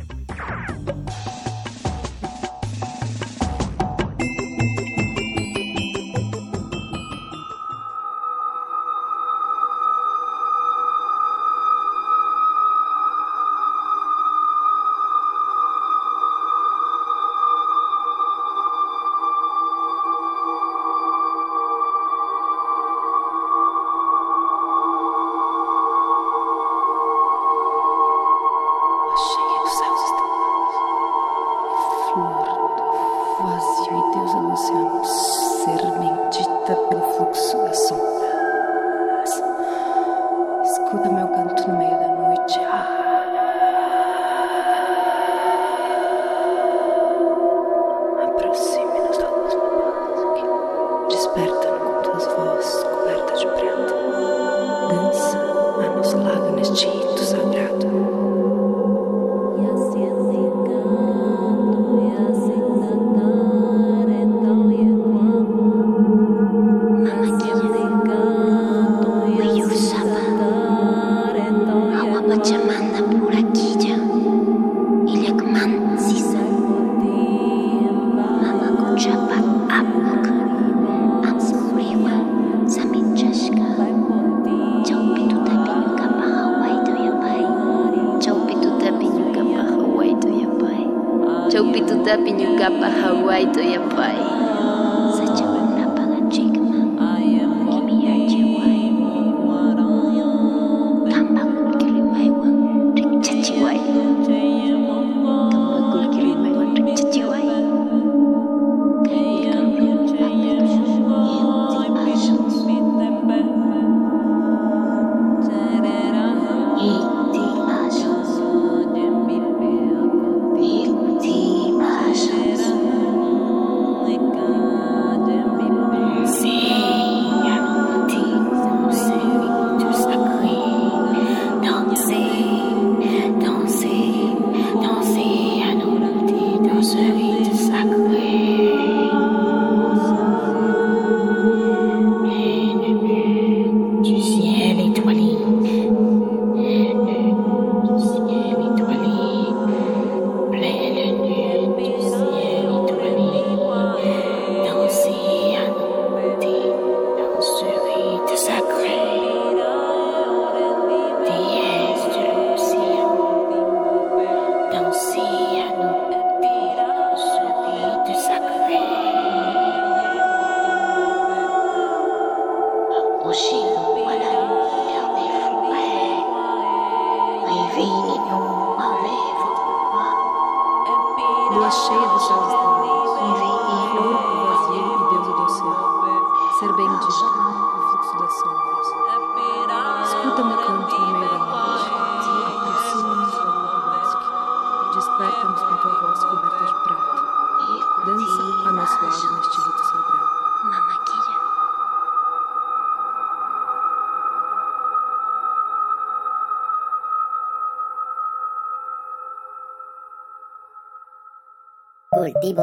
É 164.72 164.73
Tão 164.73 164.93
ciano. 164.93 166.10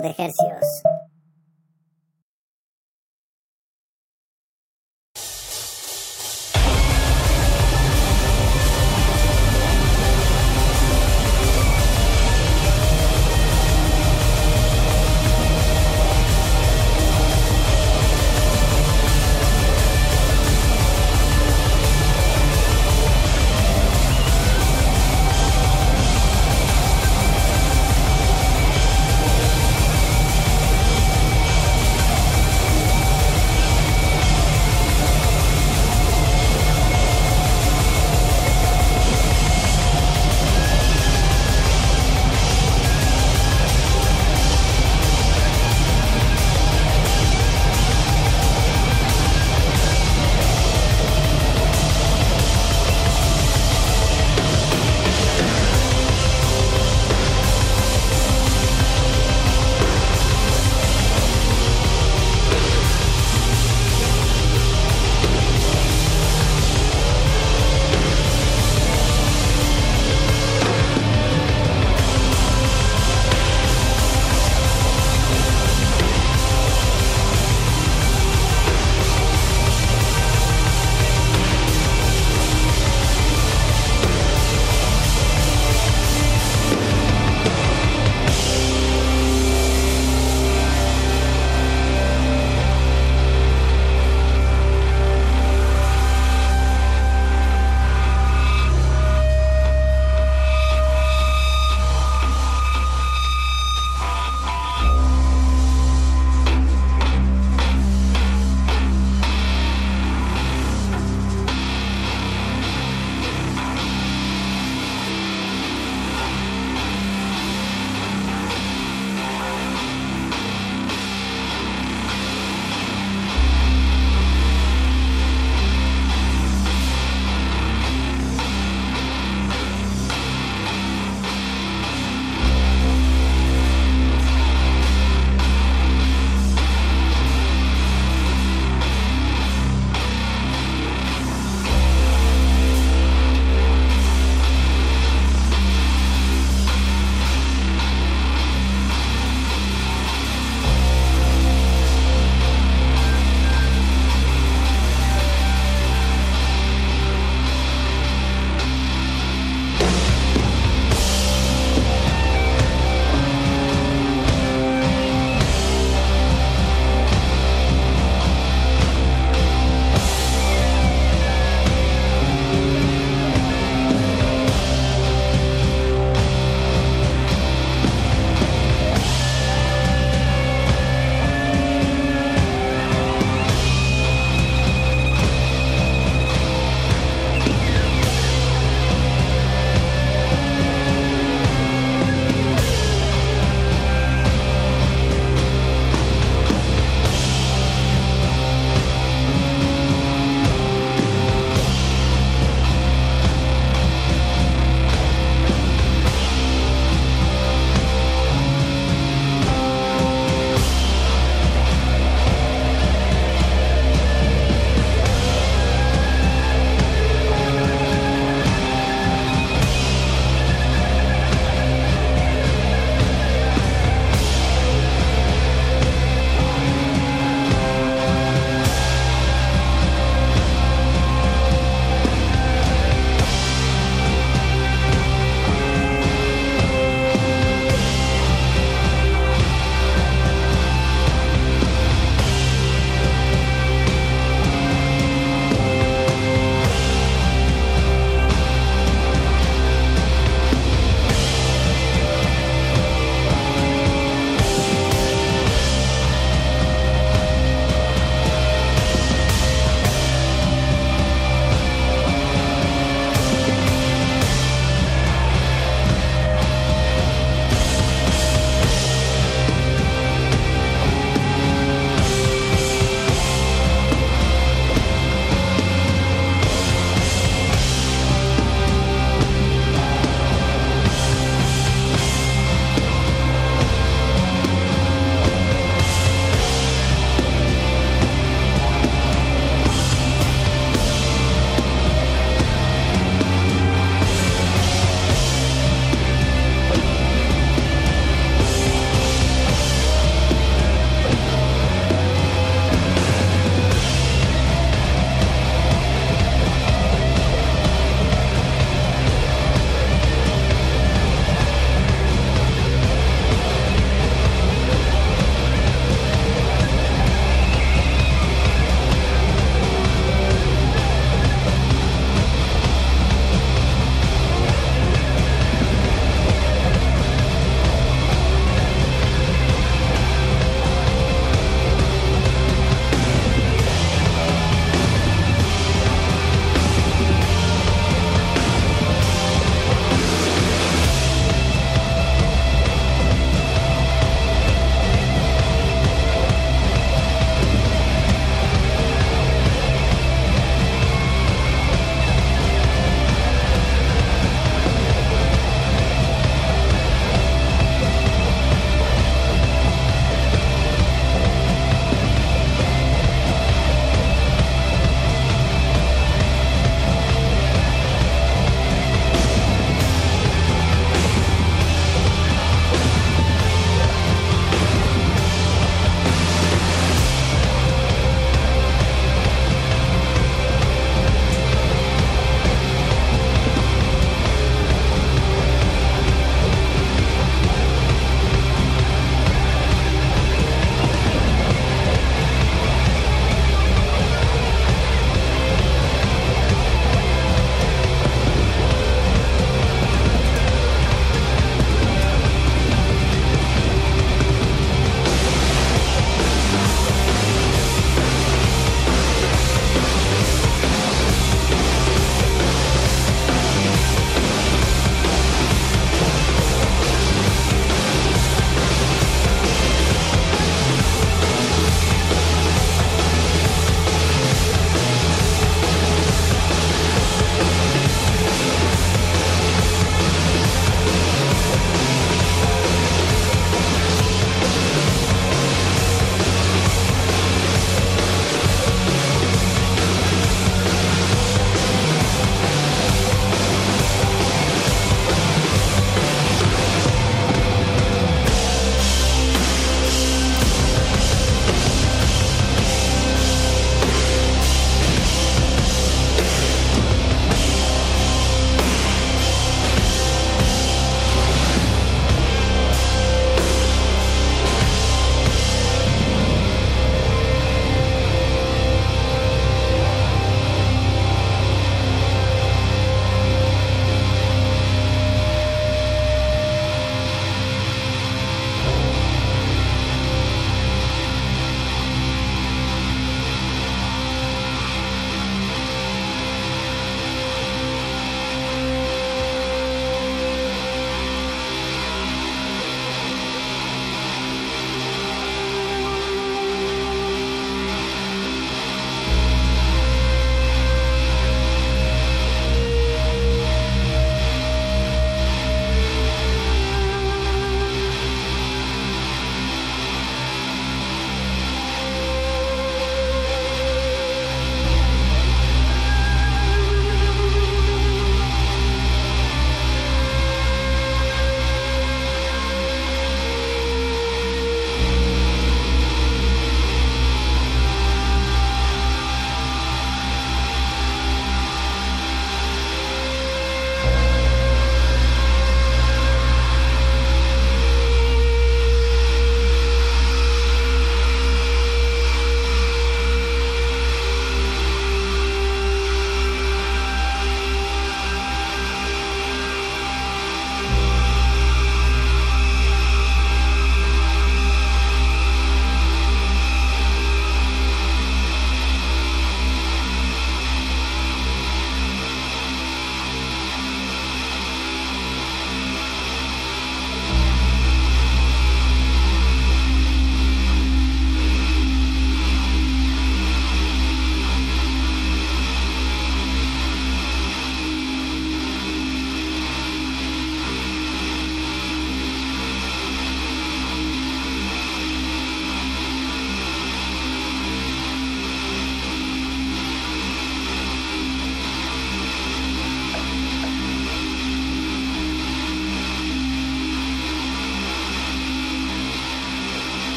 De 0.00 0.08
ejercios. 0.10 0.45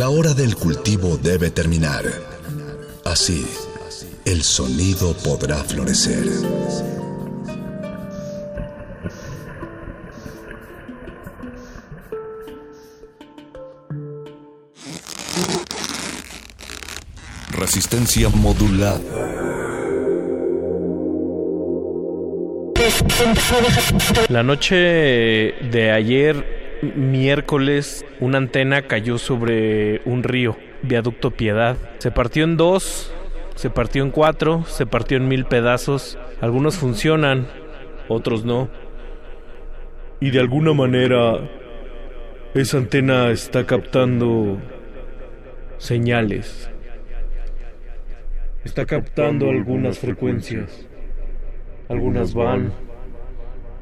La 0.00 0.08
hora 0.08 0.32
del 0.32 0.56
cultivo 0.56 1.18
debe 1.18 1.50
terminar. 1.50 2.06
Así, 3.04 3.46
el 4.24 4.42
sonido 4.42 5.12
podrá 5.12 5.56
florecer. 5.62 6.24
Resistencia 17.50 18.30
modulada. 18.30 19.00
La 24.30 24.42
noche 24.42 24.76
de 24.76 25.92
ayer, 25.92 26.59
miércoles, 26.82 28.04
una 28.20 28.38
antena 28.38 28.82
cayó 28.82 29.18
sobre 29.18 30.00
un 30.04 30.22
río, 30.22 30.56
viaducto 30.82 31.30
Piedad. 31.30 31.76
Se 31.98 32.10
partió 32.10 32.44
en 32.44 32.56
dos, 32.56 33.12
se 33.54 33.70
partió 33.70 34.02
en 34.02 34.10
cuatro, 34.10 34.64
se 34.66 34.86
partió 34.86 35.16
en 35.16 35.28
mil 35.28 35.44
pedazos. 35.44 36.18
Algunos 36.40 36.76
funcionan, 36.76 37.46
otros 38.08 38.44
no. 38.44 38.68
Y 40.20 40.30
de 40.30 40.40
alguna 40.40 40.72
manera, 40.72 41.38
esa 42.54 42.78
antena 42.78 43.30
está 43.30 43.66
captando 43.66 44.58
señales. 45.78 46.70
Está 48.64 48.84
captando 48.84 49.48
algunas 49.48 49.98
frecuencias. 49.98 50.86
Algunas 51.88 52.34
van, 52.34 52.72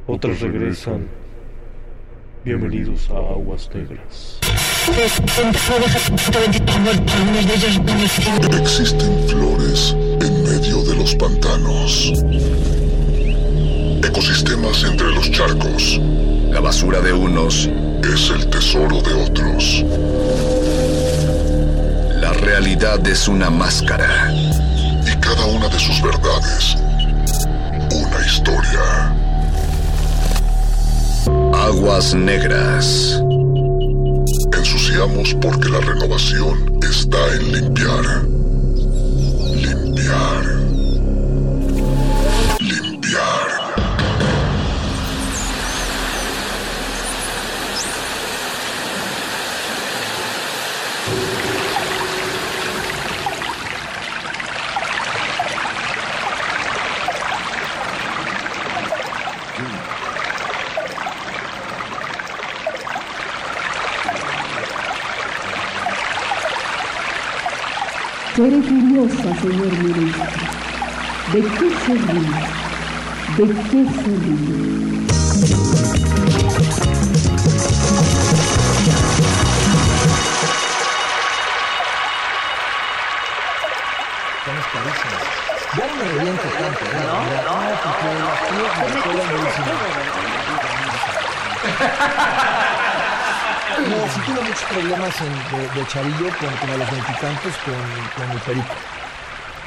otras 0.06 0.40
regresan. 0.40 1.17
Bienvenidos 2.48 3.10
a 3.10 3.18
Aguas 3.18 3.68
Negras. 3.74 4.38
Existen 8.58 9.28
flores 9.28 9.94
en 10.22 10.42
medio 10.44 10.82
de 10.82 10.96
los 10.96 11.14
pantanos. 11.16 12.10
Ecosistemas 14.02 14.82
entre 14.82 15.12
los 15.12 15.30
charcos. 15.30 16.00
La 16.50 16.60
basura 16.60 17.02
de 17.02 17.12
unos 17.12 17.68
es 18.02 18.30
el 18.30 18.48
tesoro 18.48 19.02
de 19.02 19.12
otros. 19.12 19.84
La 22.18 22.32
realidad 22.32 23.06
es 23.06 23.28
una 23.28 23.50
máscara. 23.50 24.32
Y 25.06 25.14
cada 25.20 25.44
una 25.48 25.68
de 25.68 25.78
sus 25.78 26.00
verdades, 26.00 26.76
una 27.90 28.26
historia. 28.26 29.27
Aguas 31.52 32.14
negras. 32.14 33.22
Ensuciamos 34.56 35.34
porque 35.34 35.68
la 35.68 35.80
renovación 35.80 36.78
está 36.82 37.34
en 37.34 37.52
limpiar. 37.52 38.24
Limpiar. 39.54 40.57
Seré 68.38 68.60
curiosa, 68.60 69.34
señor 69.40 69.74
ministro. 69.82 70.22
¿De 71.32 71.40
qué 71.42 71.68
se 71.84 71.92
ríe? 71.92 72.38
¿De 73.36 73.44
qué 73.50 73.80
se. 73.82 74.12
Ya 85.76 85.84
no 85.88 85.94
me 85.96 86.04
reviento 86.04 86.48
tanto. 86.48 86.84
No, 86.94 87.18
no, 87.42 87.58
porque 87.82 88.06
me 88.54 89.32
buenísimas. 89.32 89.82
No, 93.78 94.12
sí 94.12 94.20
tuve 94.26 94.40
muchos 94.42 94.64
problemas 94.64 95.14
en- 95.20 95.58
de, 95.58 95.80
de 95.80 95.86
chavillo 95.86 96.28
con, 96.38 96.78
los 96.78 96.90
veintitantos 96.90 97.52
con, 97.64 97.74
con 98.24 98.30
el 98.32 98.38
perico. 98.40 98.74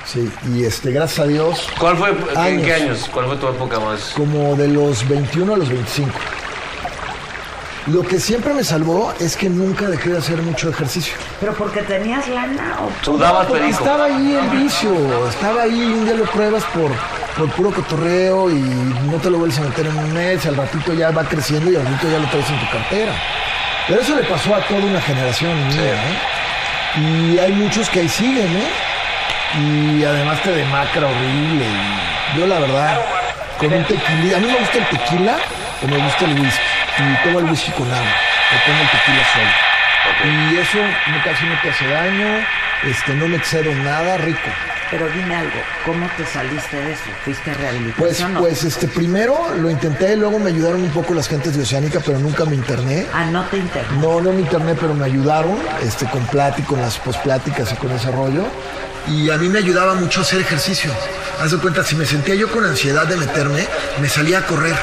Sí, 0.06 0.32
y 0.54 0.66
este, 0.66 0.92
gracias 0.92 1.20
a 1.20 1.28
Dios. 1.28 1.68
¿Cuál 1.80 1.96
fue, 1.98 2.10
¿En 2.48 2.62
qué 2.64 2.74
años? 2.74 3.10
¿Cuál 3.14 3.28
fue 3.28 3.38
tu 3.38 3.48
época 3.48 3.80
más? 3.80 4.12
Como 4.18 4.56
de 4.56 4.68
los 4.68 5.08
21 5.08 5.54
a 5.54 5.58
los 5.58 5.70
25. 5.70 6.10
Lo 7.88 8.04
que 8.04 8.20
siempre 8.20 8.54
me 8.54 8.64
salvó 8.64 9.12
es 9.20 9.36
que 9.36 9.50
nunca 9.50 9.88
dejé 9.90 10.10
de 10.12 10.18
hacer 10.20 10.38
mucho 10.42 10.70
ejercicio. 10.70 11.14
¿Pero 11.40 11.54
porque 11.54 11.82
tenías 11.82 12.28
lana 12.28 12.78
o 12.82 13.04
Sudabas 13.04 13.48
Porque 13.48 13.62
perico. 13.64 13.80
Estaba 13.84 14.06
ahí 14.06 14.34
el 14.40 14.50
vicio, 14.62 15.28
estaba 15.30 15.64
ahí, 15.64 15.82
un 15.82 16.06
día 16.06 16.14
lo 16.14 16.26
pruebas 16.26 16.64
por, 16.66 16.92
por 17.38 17.50
puro 17.56 17.72
cotorreo 17.72 18.52
y 18.52 18.60
no 18.60 19.18
te 19.22 19.30
lo 19.32 19.40
vuelves 19.40 19.58
a 19.60 19.62
meter 19.64 19.88
en 19.88 19.98
un 19.98 20.14
mes, 20.14 20.46
al 20.46 20.58
ratito 20.58 20.94
ya 20.94 21.10
va 21.12 21.24
creciendo 21.24 21.72
y 21.72 21.76
al 21.76 21.84
ratito 21.86 22.12
ya 22.12 22.20
lo 22.20 22.28
traes 22.28 22.50
en 22.50 22.60
tu 22.60 22.70
cartera. 22.72 23.14
Pero 23.92 24.04
eso 24.04 24.16
le 24.16 24.24
pasó 24.24 24.56
a 24.56 24.62
toda 24.62 24.86
una 24.86 25.02
generación 25.02 25.68
mía, 25.68 25.82
¿eh? 25.82 27.34
Y 27.36 27.40
hay 27.40 27.52
muchos 27.52 27.90
que 27.90 28.00
ahí 28.00 28.08
siguen, 28.08 28.48
¿eh? 28.48 28.70
Y 29.60 30.06
además 30.06 30.42
te 30.44 30.50
demacra 30.50 31.08
horrible. 31.08 31.66
y 31.66 32.40
yo 32.40 32.48
la 32.48 32.60
verdad, 32.60 33.02
con 33.58 33.74
un 33.74 33.84
tequila, 33.84 34.38
a 34.38 34.40
mí 34.40 34.48
me 34.48 34.60
gusta 34.60 34.78
el 34.78 34.86
tequila 34.86 35.36
o 35.84 35.88
me 35.88 35.98
gusta 35.98 36.24
el 36.24 36.40
whisky. 36.40 36.62
Y 37.00 37.24
tomo 37.26 37.40
el 37.40 37.46
whisky 37.48 37.72
con 37.72 37.92
agua, 37.92 38.16
o 38.54 38.66
tomo 38.66 38.82
el 38.82 38.90
tequila 38.92 39.24
solo. 39.34 39.52
Y 40.24 40.58
eso 40.58 40.78
no, 41.08 41.24
casi 41.26 41.46
no 41.48 41.60
te 41.60 41.70
hace 41.72 41.88
daño, 41.90 42.46
este, 42.84 43.14
no 43.16 43.28
me 43.28 43.36
excedo 43.36 43.76
nada, 43.76 44.16
rico. 44.20 44.50
Pero 44.92 45.08
dime 45.10 45.36
algo, 45.38 45.56
¿cómo 45.86 46.06
te 46.18 46.26
saliste 46.26 46.76
de 46.76 46.92
eso? 46.92 47.02
¿Fuiste 47.24 47.50
a 47.50 47.54
Pues, 47.54 47.60
rehabilitación? 47.62 48.36
o- 48.36 48.40
pues 48.42 48.64
este, 48.66 48.88
primero 48.90 49.38
lo 49.58 49.70
intenté, 49.70 50.18
luego 50.18 50.38
me 50.38 50.50
ayudaron 50.50 50.82
un 50.84 50.90
poco 50.92 51.14
las 51.14 51.30
gentes 51.30 51.56
de 51.56 51.64
Oceánica, 51.64 52.02
pero 52.06 52.20
nunca 52.20 52.44
me 52.44 52.56
interné. 52.56 53.08
Ah, 53.14 53.24
no 53.26 53.46
te 53.46 53.58
interné. 53.58 53.98
No, 54.00 54.20
no 54.20 54.34
me 54.34 54.42
interné, 54.42 54.76
pero 54.76 54.94
me 54.94 55.06
ayudaron, 55.06 55.58
este, 55.82 56.06
con 56.08 56.26
plática, 56.28 56.68
con 56.68 56.82
las 56.82 56.98
pospláticas 57.00 57.72
y 57.72 57.76
con 57.78 57.90
ese 57.92 58.12
rollo. 58.12 58.44
Y 59.08 59.30
a 59.30 59.38
mí 59.38 59.48
me 59.48 59.60
ayudaba 59.60 59.94
mucho 59.96 60.20
a 60.20 60.24
hacer 60.24 60.42
ejercicio. 60.42 60.92
Haz 61.42 61.52
de 61.52 61.58
cuenta, 61.58 61.84
si 61.86 61.96
me 61.96 62.06
sentía 62.06 62.36
yo 62.36 62.52
con 62.52 62.66
ansiedad 62.66 63.08
de 63.08 63.16
meterme, 63.16 63.66
me 64.02 64.10
salía 64.10 64.40
a 64.40 64.46
correr. 64.46 64.76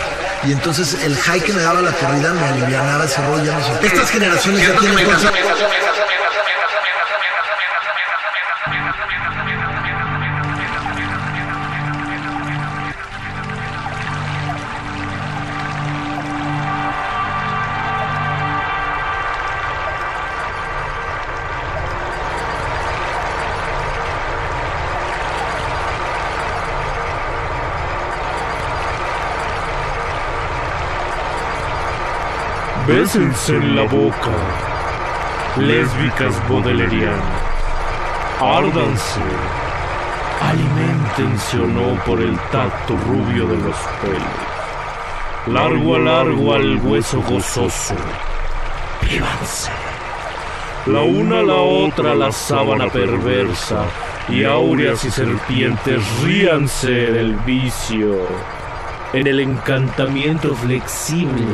Y 0.45 0.53
entonces 0.53 0.97
el 1.05 1.17
high 1.17 1.41
que 1.41 1.53
me 1.53 1.61
daba 1.63 1.83
la 1.83 1.93
corrida 1.93 2.33
me 2.33 2.41
alivianaba 2.47 3.05
ese 3.05 3.21
rollo. 3.27 3.45
ya 3.45 3.59
no 3.59 3.65
sé. 3.65 3.87
Estas 3.87 4.11
generaciones 4.11 4.67
ya 4.67 4.73
tienen 4.81 5.05
cosas. 5.05 5.33
Bésense 32.89 33.55
en 33.55 33.77
la 33.77 33.83
boca, 33.83 34.33
lésbicas 35.59 36.49
bodelerianas. 36.49 37.43
Árdanse, 38.41 39.21
alimentense 40.41 41.59
o 41.59 41.67
no 41.67 42.03
por 42.07 42.19
el 42.19 42.35
tacto 42.51 42.97
rubio 43.07 43.47
de 43.47 43.57
los 43.59 43.77
pelos. 44.01 45.53
Largo 45.53 45.97
a 45.97 45.99
largo 45.99 46.55
al 46.55 46.77
hueso 46.79 47.21
gozoso. 47.29 47.95
Vívanse. 49.03 49.71
La 50.87 51.03
una 51.03 51.41
a 51.41 51.43
la 51.43 51.57
otra 51.57 52.15
la 52.15 52.33
sábana 52.33 52.89
perversa, 52.89 53.85
y 54.31 54.45
áureas 54.45 55.05
y 55.05 55.11
serpientes 55.11 56.01
ríanse 56.23 56.91
del 56.91 57.35
vicio. 57.45 58.17
En 59.13 59.27
el 59.27 59.41
encantamiento 59.41 60.55
flexible. 60.55 61.45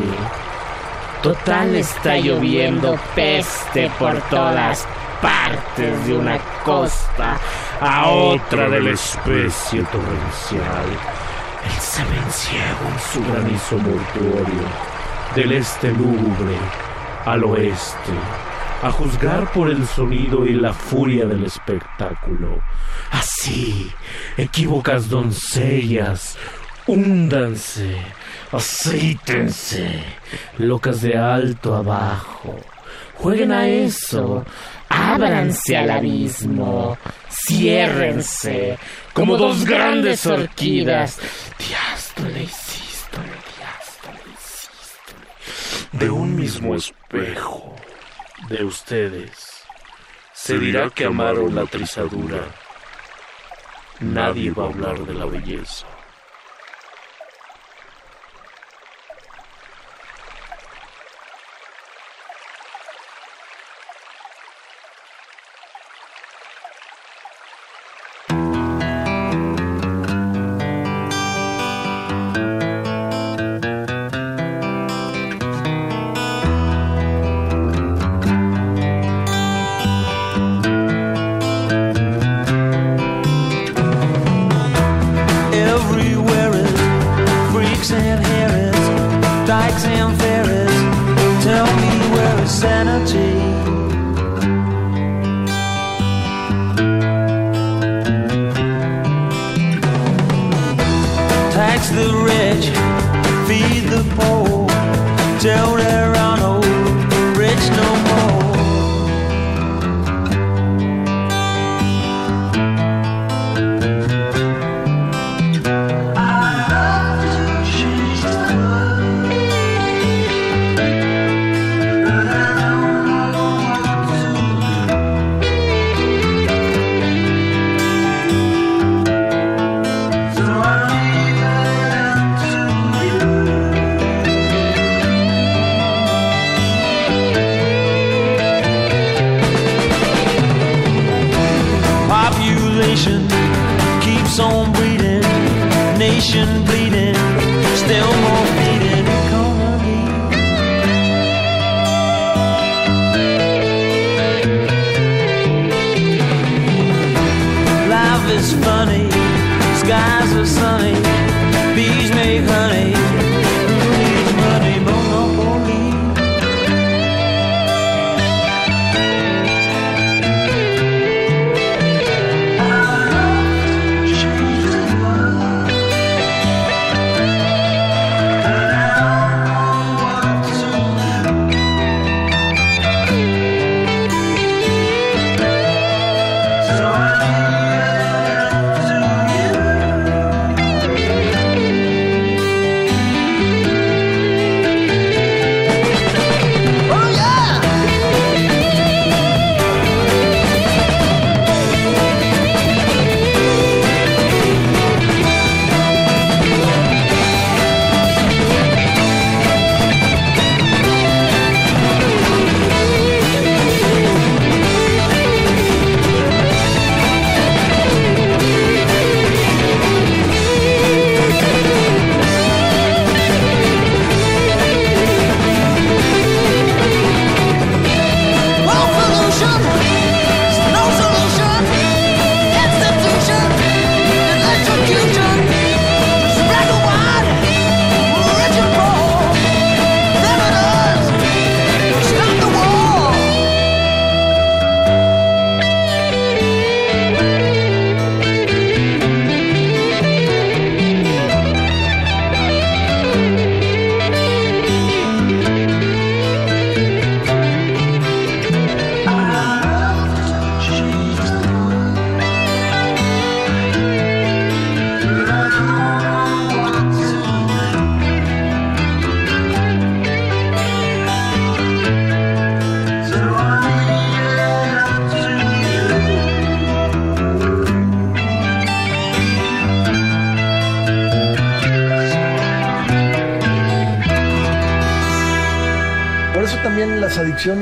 Total 1.24 1.74
está 1.74 2.18
lloviendo 2.18 2.98
peste 3.14 3.90
por 3.98 4.14
todas 4.28 4.86
partes 5.22 6.06
de 6.06 6.18
una 6.18 6.38
costa 6.62 7.38
a 7.80 8.10
otra 8.10 8.68
de 8.68 8.82
la 8.82 8.90
especie 8.90 9.82
torrencial. 9.84 10.84
El 11.64 11.80
semen 11.80 12.30
ciego 12.30 12.78
en 12.92 13.01
su 13.10 13.32
granizo 13.32 13.78
mortuorio, 13.78 14.68
del 15.34 15.52
este 15.52 15.92
lúgubre 15.92 16.59
al 17.24 17.42
oeste, 17.44 18.12
a 18.82 18.90
juzgar 18.90 19.51
por 19.51 19.70
el 19.70 19.86
sonido 19.86 20.44
y 20.44 20.52
la 20.52 20.74
furia 20.74 21.24
del 21.24 21.44
espectáculo. 21.44 22.60
Así, 23.10 23.90
equívocas 24.36 25.09
doncellas, 25.09 26.36
húndanse, 26.86 27.97
aceítense, 28.52 30.05
locas 30.59 31.01
de 31.01 31.16
alto 31.16 31.74
abajo. 31.74 32.56
Jueguen 33.15 33.52
a 33.52 33.66
eso, 33.66 34.44
ábranse 34.89 35.77
al 35.77 35.90
abismo, 35.90 36.98
ciérrense, 37.28 38.78
como 39.12 39.36
dos 39.36 39.65
grandes 39.65 40.27
orquídeas. 40.27 41.19
Diástole 41.59 42.43
y 42.43 42.48
sístole, 42.48 43.36
diástole 43.56 44.20
y 44.27 44.36
sístole. 44.36 45.27
De 45.93 46.11
un 46.11 46.36
mismo 46.36 46.74
espejo, 46.74 47.74
de 48.48 48.65
ustedes, 48.65 49.65
se 50.32 50.59
dirá 50.59 50.90
que 50.90 51.06
amaron 51.06 51.55
la 51.55 51.65
trizadura. 51.65 52.43
Nadie 54.01 54.51
va 54.51 54.65
a 54.65 54.69
hablar 54.69 54.98
de 55.06 55.15
la 55.15 55.24
belleza. 55.24 55.86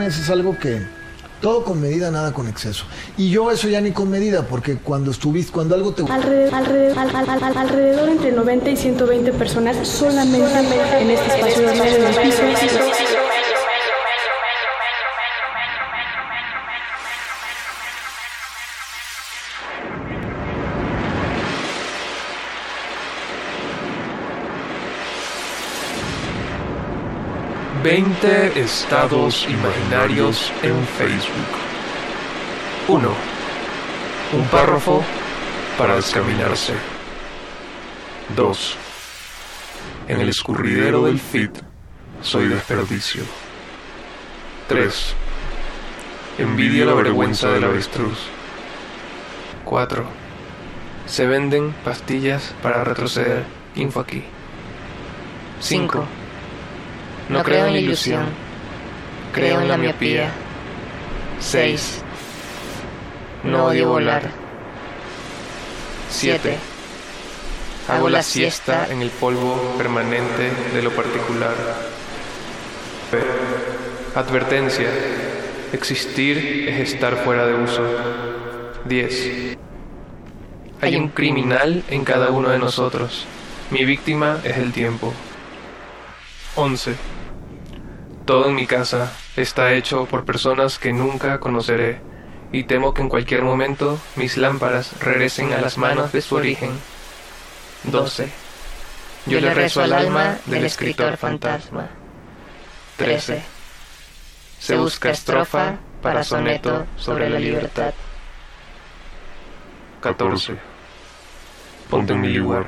Es 0.00 0.30
algo 0.30 0.58
que 0.58 0.80
todo 1.40 1.64
con 1.64 1.80
medida, 1.80 2.10
nada 2.10 2.32
con 2.32 2.46
exceso. 2.48 2.84
Y 3.16 3.30
yo 3.30 3.50
eso 3.50 3.68
ya 3.68 3.80
ni 3.80 3.90
con 3.90 4.08
medida, 4.08 4.46
porque 4.46 4.76
cuando 4.76 5.10
estuviste, 5.10 5.52
cuando 5.52 5.74
algo 5.74 5.92
te 5.92 6.02
Alrededor, 6.10 6.54
alrededor, 6.54 6.98
al- 6.98 7.16
al- 7.16 7.42
al- 7.42 7.58
alrededor 7.58 8.08
entre 8.08 8.30
90 8.32 8.70
y 8.70 8.76
120 8.76 9.32
personas 9.32 9.76
solamente 9.86 10.46
en 11.00 11.10
este 11.10 11.26
espacio 11.34 11.62
de 11.66 11.72
piso. 12.22 12.42
20 27.92 28.58
estados 28.58 29.46
imaginarios 29.50 30.50
en 30.62 30.82
Facebook. 30.96 31.46
1. 32.88 33.08
Un 34.32 34.44
párrafo 34.46 35.04
para 35.76 35.96
descaminarse. 35.96 36.72
2. 38.34 38.76
En 40.08 40.20
el 40.22 40.30
escurridero 40.30 41.04
del 41.04 41.20
feed 41.20 41.50
soy 42.22 42.48
desperdicio. 42.48 43.24
3. 44.68 45.14
Envidia 46.38 46.86
la 46.86 46.94
vergüenza 46.94 47.50
del 47.50 47.64
avestruz. 47.64 48.20
4. 49.66 50.02
Se 51.04 51.26
venden 51.26 51.74
pastillas 51.84 52.54
para 52.62 52.84
retroceder. 52.84 53.44
Info 53.74 54.00
aquí. 54.00 54.24
5. 55.60 56.21
No 57.28 57.42
creo 57.42 57.66
en 57.66 57.72
la 57.72 57.78
ilusión. 57.78 58.26
Creo 59.32 59.60
en 59.60 59.68
la 59.68 59.76
miopía. 59.76 60.30
6. 61.40 62.02
No 63.44 63.66
odio 63.66 63.88
volar. 63.88 64.22
7. 66.10 66.58
Hago 67.88 68.08
la 68.08 68.22
siesta 68.22 68.86
en 68.90 69.02
el 69.02 69.10
polvo 69.10 69.74
permanente 69.76 70.50
de 70.74 70.82
lo 70.82 70.90
particular. 70.90 71.54
Advertencia. 74.14 74.88
Existir 75.72 76.68
es 76.68 76.92
estar 76.92 77.16
fuera 77.24 77.46
de 77.46 77.54
uso. 77.54 77.82
10. 78.84 79.56
Hay 80.82 80.96
un 80.96 81.08
criminal 81.08 81.82
en 81.88 82.04
cada 82.04 82.30
uno 82.30 82.50
de 82.50 82.58
nosotros. 82.58 83.26
Mi 83.70 83.84
víctima 83.84 84.40
es 84.44 84.58
el 84.58 84.72
tiempo. 84.72 85.14
11. 86.54 86.94
Todo 88.26 88.48
en 88.48 88.54
mi 88.54 88.66
casa 88.66 89.12
está 89.36 89.72
hecho 89.72 90.04
por 90.04 90.24
personas 90.24 90.78
que 90.78 90.92
nunca 90.92 91.40
conoceré 91.40 92.00
y 92.52 92.64
temo 92.64 92.92
que 92.92 93.00
en 93.00 93.08
cualquier 93.08 93.42
momento 93.42 93.98
mis 94.16 94.36
lámparas 94.36 95.00
regresen 95.00 95.52
a 95.54 95.60
las 95.60 95.78
manos 95.78 96.12
de 96.12 96.20
su 96.20 96.36
origen. 96.36 96.70
12. 97.84 98.28
Yo 99.26 99.40
le 99.40 99.54
rezo 99.54 99.82
al 99.82 99.94
alma 99.94 100.36
del 100.46 100.64
escritor 100.66 101.16
fantasma. 101.16 101.88
13. 102.96 103.42
Se 104.58 104.76
busca 104.76 105.10
estrofa 105.10 105.78
para 106.02 106.22
soneto 106.22 106.86
sobre 106.96 107.30
la 107.30 107.38
libertad. 107.38 107.94
14. 110.02 110.56
Ponte 111.88 112.12
en 112.12 112.20
mi 112.20 112.34
lugar. 112.34 112.66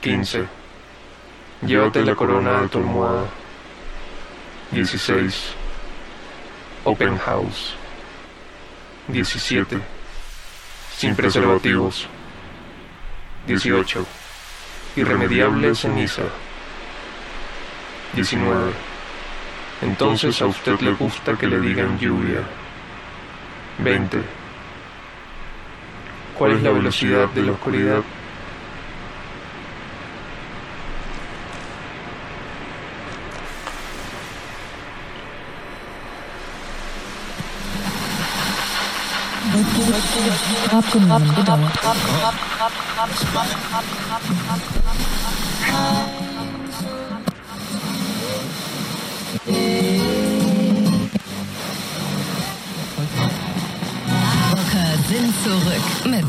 15. 0.00 0.57
Llévate 1.62 2.04
la 2.04 2.14
corona 2.14 2.60
de 2.60 2.68
tu 2.68 2.78
almohada. 2.78 3.24
16. 4.70 5.54
Open 6.84 7.18
House. 7.18 7.74
17. 9.08 9.80
Sin 10.96 11.16
preservativos. 11.16 12.06
18. 13.48 14.06
Irremediable 14.96 15.74
ceniza. 15.74 16.22
19. 18.14 18.72
Entonces 19.82 20.40
a 20.40 20.46
usted 20.46 20.78
le 20.80 20.92
gusta 20.92 21.36
que 21.36 21.48
le 21.48 21.58
digan 21.60 21.98
lluvia. 21.98 22.42
20. 23.78 24.22
¿Cuál 26.36 26.52
es 26.52 26.62
la 26.62 26.70
velocidad 26.70 27.28
de 27.30 27.42
la 27.42 27.52
oscuridad? 27.52 28.02
Rocker 54.50 54.98
sind 55.08 55.32
zurück 55.42 55.86
mit 56.04 56.26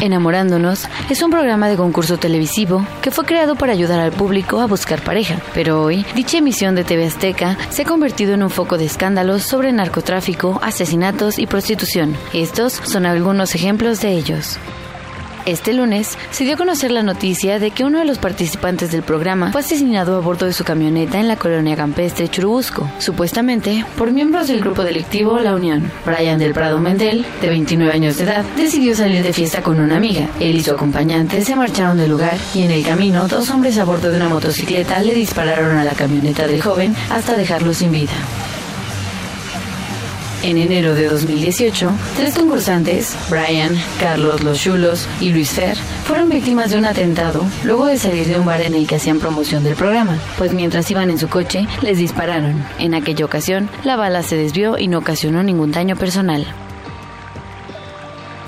Enamorándonos 0.00 0.86
es 1.10 1.22
un 1.22 1.30
programa 1.32 1.68
de 1.68 1.76
concurso 1.76 2.18
televisivo 2.18 2.86
que 3.02 3.10
fue 3.10 3.24
creado 3.24 3.56
para 3.56 3.72
ayudar 3.72 3.98
al 3.98 4.12
público 4.12 4.60
a 4.60 4.66
buscar 4.66 5.02
pareja, 5.02 5.40
pero 5.54 5.82
hoy 5.82 6.06
dicha 6.14 6.38
emisión 6.38 6.76
de 6.76 6.84
TV 6.84 7.06
Azteca 7.06 7.58
se 7.70 7.82
ha 7.82 7.84
convertido 7.84 8.34
en 8.34 8.44
un 8.44 8.50
foco 8.50 8.78
de 8.78 8.84
escándalos 8.84 9.42
sobre 9.42 9.72
narcotráfico, 9.72 10.60
asesinatos 10.62 11.38
y 11.38 11.46
prostitución. 11.46 12.16
Estos 12.32 12.74
son 12.74 13.06
algunos 13.06 13.56
ejemplos 13.56 14.00
de 14.00 14.12
ellos. 14.12 14.58
Este 15.48 15.72
lunes 15.72 16.18
se 16.30 16.44
dio 16.44 16.56
a 16.56 16.56
conocer 16.58 16.90
la 16.90 17.02
noticia 17.02 17.58
de 17.58 17.70
que 17.70 17.82
uno 17.82 18.00
de 18.00 18.04
los 18.04 18.18
participantes 18.18 18.92
del 18.92 19.02
programa 19.02 19.50
fue 19.50 19.62
asesinado 19.62 20.14
a 20.14 20.20
bordo 20.20 20.44
de 20.44 20.52
su 20.52 20.62
camioneta 20.62 21.18
en 21.20 21.26
la 21.26 21.36
colonia 21.36 21.74
campestre 21.74 22.28
Churubusco, 22.28 22.86
supuestamente 22.98 23.82
por 23.96 24.10
miembros 24.12 24.48
del 24.48 24.60
grupo 24.60 24.84
delictivo 24.84 25.38
La 25.38 25.54
Unión. 25.54 25.90
Brian 26.04 26.38
del 26.38 26.52
Prado 26.52 26.78
Mendel, 26.80 27.24
de 27.40 27.48
29 27.48 27.90
años 27.90 28.18
de 28.18 28.24
edad, 28.24 28.44
decidió 28.58 28.94
salir 28.94 29.22
de 29.22 29.32
fiesta 29.32 29.62
con 29.62 29.80
una 29.80 29.96
amiga. 29.96 30.28
Él 30.38 30.56
y 30.56 30.62
su 30.62 30.72
acompañante 30.72 31.40
se 31.40 31.56
marcharon 31.56 31.96
del 31.96 32.10
lugar 32.10 32.36
y 32.54 32.64
en 32.64 32.70
el 32.70 32.84
camino 32.84 33.26
dos 33.26 33.48
hombres 33.48 33.78
a 33.78 33.84
bordo 33.84 34.10
de 34.10 34.18
una 34.18 34.28
motocicleta 34.28 35.00
le 35.00 35.14
dispararon 35.14 35.78
a 35.78 35.84
la 35.84 35.92
camioneta 35.92 36.46
del 36.46 36.60
joven 36.60 36.94
hasta 37.08 37.38
dejarlo 37.38 37.72
sin 37.72 37.90
vida. 37.90 38.12
En 40.44 40.56
enero 40.56 40.94
de 40.94 41.08
2018, 41.08 41.90
tres 42.16 42.34
concursantes, 42.36 43.16
Brian, 43.28 43.74
Carlos 43.98 44.44
Los 44.44 44.60
Chulos 44.60 45.08
y 45.20 45.30
Luis 45.30 45.50
Fer, 45.50 45.76
fueron 46.04 46.28
víctimas 46.28 46.70
de 46.70 46.78
un 46.78 46.84
atentado 46.84 47.44
luego 47.64 47.86
de 47.86 47.98
salir 47.98 48.26
de 48.28 48.38
un 48.38 48.46
bar 48.46 48.60
en 48.60 48.74
el 48.74 48.86
que 48.86 48.94
hacían 48.94 49.18
promoción 49.18 49.64
del 49.64 49.74
programa, 49.74 50.16
pues 50.38 50.54
mientras 50.54 50.88
iban 50.92 51.10
en 51.10 51.18
su 51.18 51.28
coche, 51.28 51.66
les 51.82 51.98
dispararon. 51.98 52.64
En 52.78 52.94
aquella 52.94 53.24
ocasión, 53.24 53.68
la 53.82 53.96
bala 53.96 54.22
se 54.22 54.36
desvió 54.36 54.78
y 54.78 54.86
no 54.86 54.98
ocasionó 54.98 55.42
ningún 55.42 55.72
daño 55.72 55.96
personal. 55.96 56.46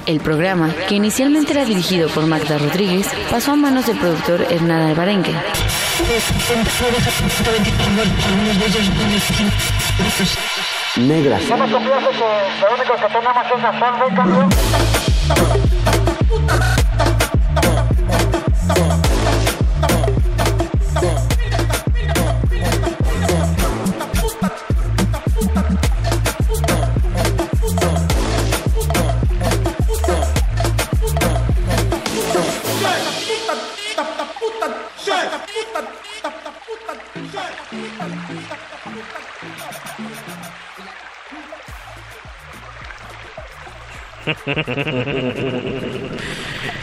El 0.06 0.20
programa, 0.20 0.72
que 0.88 0.94
inicialmente 0.94 1.52
era 1.52 1.64
dirigido 1.64 2.08
por 2.08 2.24
Magda 2.26 2.56
Rodríguez, 2.58 3.08
pasó 3.30 3.52
a 3.52 3.56
manos 3.56 3.86
del 3.86 3.98
productor 3.98 4.46
Hernán 4.48 4.90
Alvarenque. 4.90 5.32
Negras. 10.96 11.48
No 11.48 11.56
me 11.56 11.70
complace 11.70 12.08
que 12.10 12.24
lo 12.60 12.74
único 12.74 12.94
que 12.96 13.06
tenemos 13.06 13.46
es 13.46 13.52
una 13.52 13.78
sangre, 13.78 14.06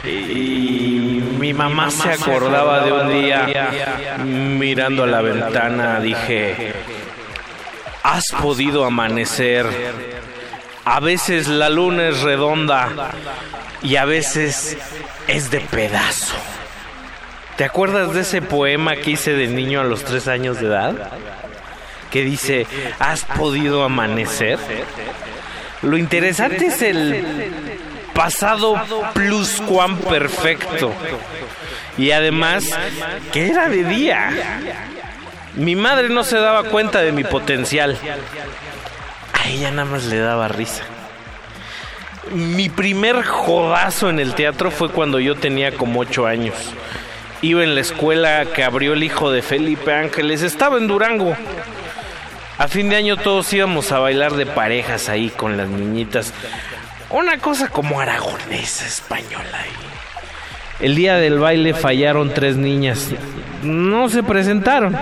Y 0.04 1.22
mi 1.40 1.54
mamá 1.54 1.92
se 1.92 2.12
acordaba 2.12 2.86
de 2.86 2.92
un 2.92 3.10
día 3.10 3.70
mirando 4.26 5.04
a 5.04 5.08
la 5.08 5.22
ventana, 5.22 6.00
dije, 6.00 6.74
has 8.04 8.26
podido 8.42 8.86
amanecer. 8.86 9.66
A 10.86 11.00
veces 11.02 11.48
la 11.48 11.70
luna 11.70 12.08
es 12.08 12.22
redonda 12.22 13.12
y 13.84 13.98
a 13.98 14.06
veces 14.06 14.78
es 15.28 15.52
de 15.52 15.60
pedazo. 15.60 16.36
¿Te 17.58 17.66
acuerdas 17.66 18.14
de 18.14 18.22
ese 18.22 18.42
poema 18.42 18.96
que 18.96 19.12
hice 19.12 19.34
de 19.34 19.48
niño 19.48 19.82
a 19.82 19.84
los 19.84 20.04
tres 20.04 20.28
años 20.28 20.60
de 20.60 20.68
edad? 20.68 20.94
Que 22.12 22.24
dice, 22.24 22.66
¿has 23.00 23.26
podido 23.26 23.84
amanecer? 23.84 24.60
Lo 25.82 25.98
interesante 25.98 26.68
es 26.68 26.82
el 26.82 27.52
pasado 28.14 28.82
pluscuamperfecto. 29.14 30.92
Y 31.98 32.12
además, 32.12 32.66
que 33.32 33.48
era 33.48 33.70
de 33.70 33.84
día. 33.84 34.30
Mi 35.56 35.76
madre 35.76 36.10
no 36.10 36.24
se 36.24 36.38
daba 36.38 36.64
cuenta 36.64 37.02
de 37.02 37.12
mi 37.12 37.24
potencial. 37.24 37.98
A 39.34 39.50
ella 39.50 39.72
nada 39.72 39.86
más 39.86 40.06
le 40.06 40.20
daba 40.20 40.48
risa. 40.48 40.84
Mi 42.32 42.70
primer 42.70 43.24
jodazo 43.24 44.10
en 44.10 44.20
el 44.20 44.36
teatro 44.36 44.70
fue 44.70 44.90
cuando 44.90 45.20
yo 45.20 45.36
tenía 45.36 45.72
como 45.72 46.02
ocho 46.02 46.28
años. 46.28 46.56
Iba 47.42 47.64
en 47.64 47.76
la 47.76 47.82
escuela 47.82 48.46
que 48.46 48.64
abrió 48.64 48.94
el 48.94 49.04
hijo 49.04 49.32
de 49.32 49.42
Felipe 49.42 49.94
Ángeles. 49.94 50.42
Estaba 50.42 50.78
en 50.78 50.88
Durango. 50.88 51.38
A 52.58 52.68
fin 52.68 52.90
de 52.90 52.96
año 52.96 53.18
todos 53.18 53.52
íbamos 53.54 53.92
a 53.92 54.00
bailar 54.00 54.34
de 54.34 54.46
parejas 54.46 55.10
ahí 55.10 55.30
con 55.30 55.58
las 55.58 55.68
niñitas. 55.70 56.34
Una 57.10 57.38
cosa 57.38 57.70
como 57.70 58.00
aragonesa 58.00 58.86
española. 58.86 59.60
El 60.80 60.96
día 60.96 61.16
del 61.16 61.40
baile 61.40 61.74
fallaron 61.74 62.34
tres 62.34 62.56
niñas. 62.56 63.10
No 63.64 64.10
se 64.10 64.24
presentaron. 64.24 64.98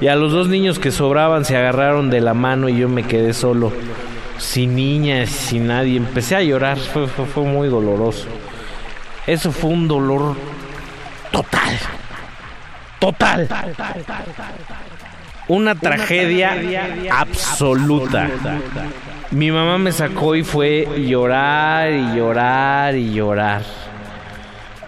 Y 0.00 0.08
a 0.08 0.16
los 0.16 0.32
dos 0.32 0.48
niños 0.48 0.78
que 0.78 0.90
sobraban 0.90 1.44
se 1.44 1.56
agarraron 1.56 2.10
de 2.10 2.20
la 2.20 2.34
mano 2.34 2.68
y 2.68 2.78
yo 2.78 2.88
me 2.88 3.02
quedé 3.04 3.32
solo. 3.32 3.72
Sin 4.38 4.74
niñas, 4.74 5.30
sin 5.30 5.66
nadie. 5.68 5.96
Empecé 5.96 6.36
a 6.36 6.42
llorar. 6.42 6.78
Fue, 6.78 7.06
fue- 7.08 7.26
fue 7.26 7.44
muy 7.44 7.68
doloroso. 7.68 8.26
Eso 9.26 9.52
fue 9.52 9.70
un 9.70 9.88
dolor 9.88 10.34
total. 11.30 11.78
Total. 12.98 13.48
Una 15.48 15.74
tragedia 15.74 16.56
absoluta. 17.10 18.28
Mi 19.30 19.50
mamá 19.50 19.78
me 19.78 19.92
sacó 19.92 20.34
y 20.34 20.42
fue 20.42 20.88
llorar 21.06 21.90
y 21.92 22.16
llorar 22.16 22.94
y 22.96 23.12
llorar. 23.12 23.62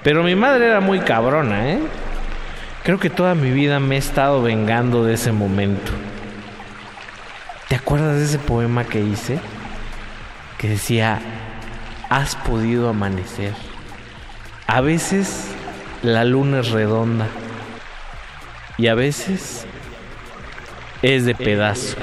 Pero 0.03 0.23
mi 0.23 0.35
madre 0.35 0.67
era 0.67 0.81
muy 0.81 1.01
cabrona, 1.01 1.71
¿eh? 1.71 1.79
Creo 2.83 2.99
que 2.99 3.11
toda 3.11 3.35
mi 3.35 3.51
vida 3.51 3.79
me 3.81 3.97
he 3.97 3.99
estado 3.99 4.43
vengando 4.43 5.05
de 5.05 5.15
ese 5.15 5.31
momento. 5.31 5.93
¿Te 7.69 7.77
acuerdas 7.77 8.17
de 8.17 8.25
ese 8.25 8.39
poema 8.39 8.85
que 8.85 9.01
hice? 9.01 9.39
Que 10.57 10.71
decía, 10.71 11.21
has 12.09 12.35
podido 12.35 12.89
amanecer. 12.89 13.53
A 14.67 14.81
veces 14.81 15.49
la 16.03 16.25
luna 16.25 16.61
es 16.61 16.71
redonda 16.71 17.27
y 18.79 18.87
a 18.87 18.95
veces 18.95 19.67
es 21.03 21.25
de 21.25 21.35
pedazo. 21.35 21.97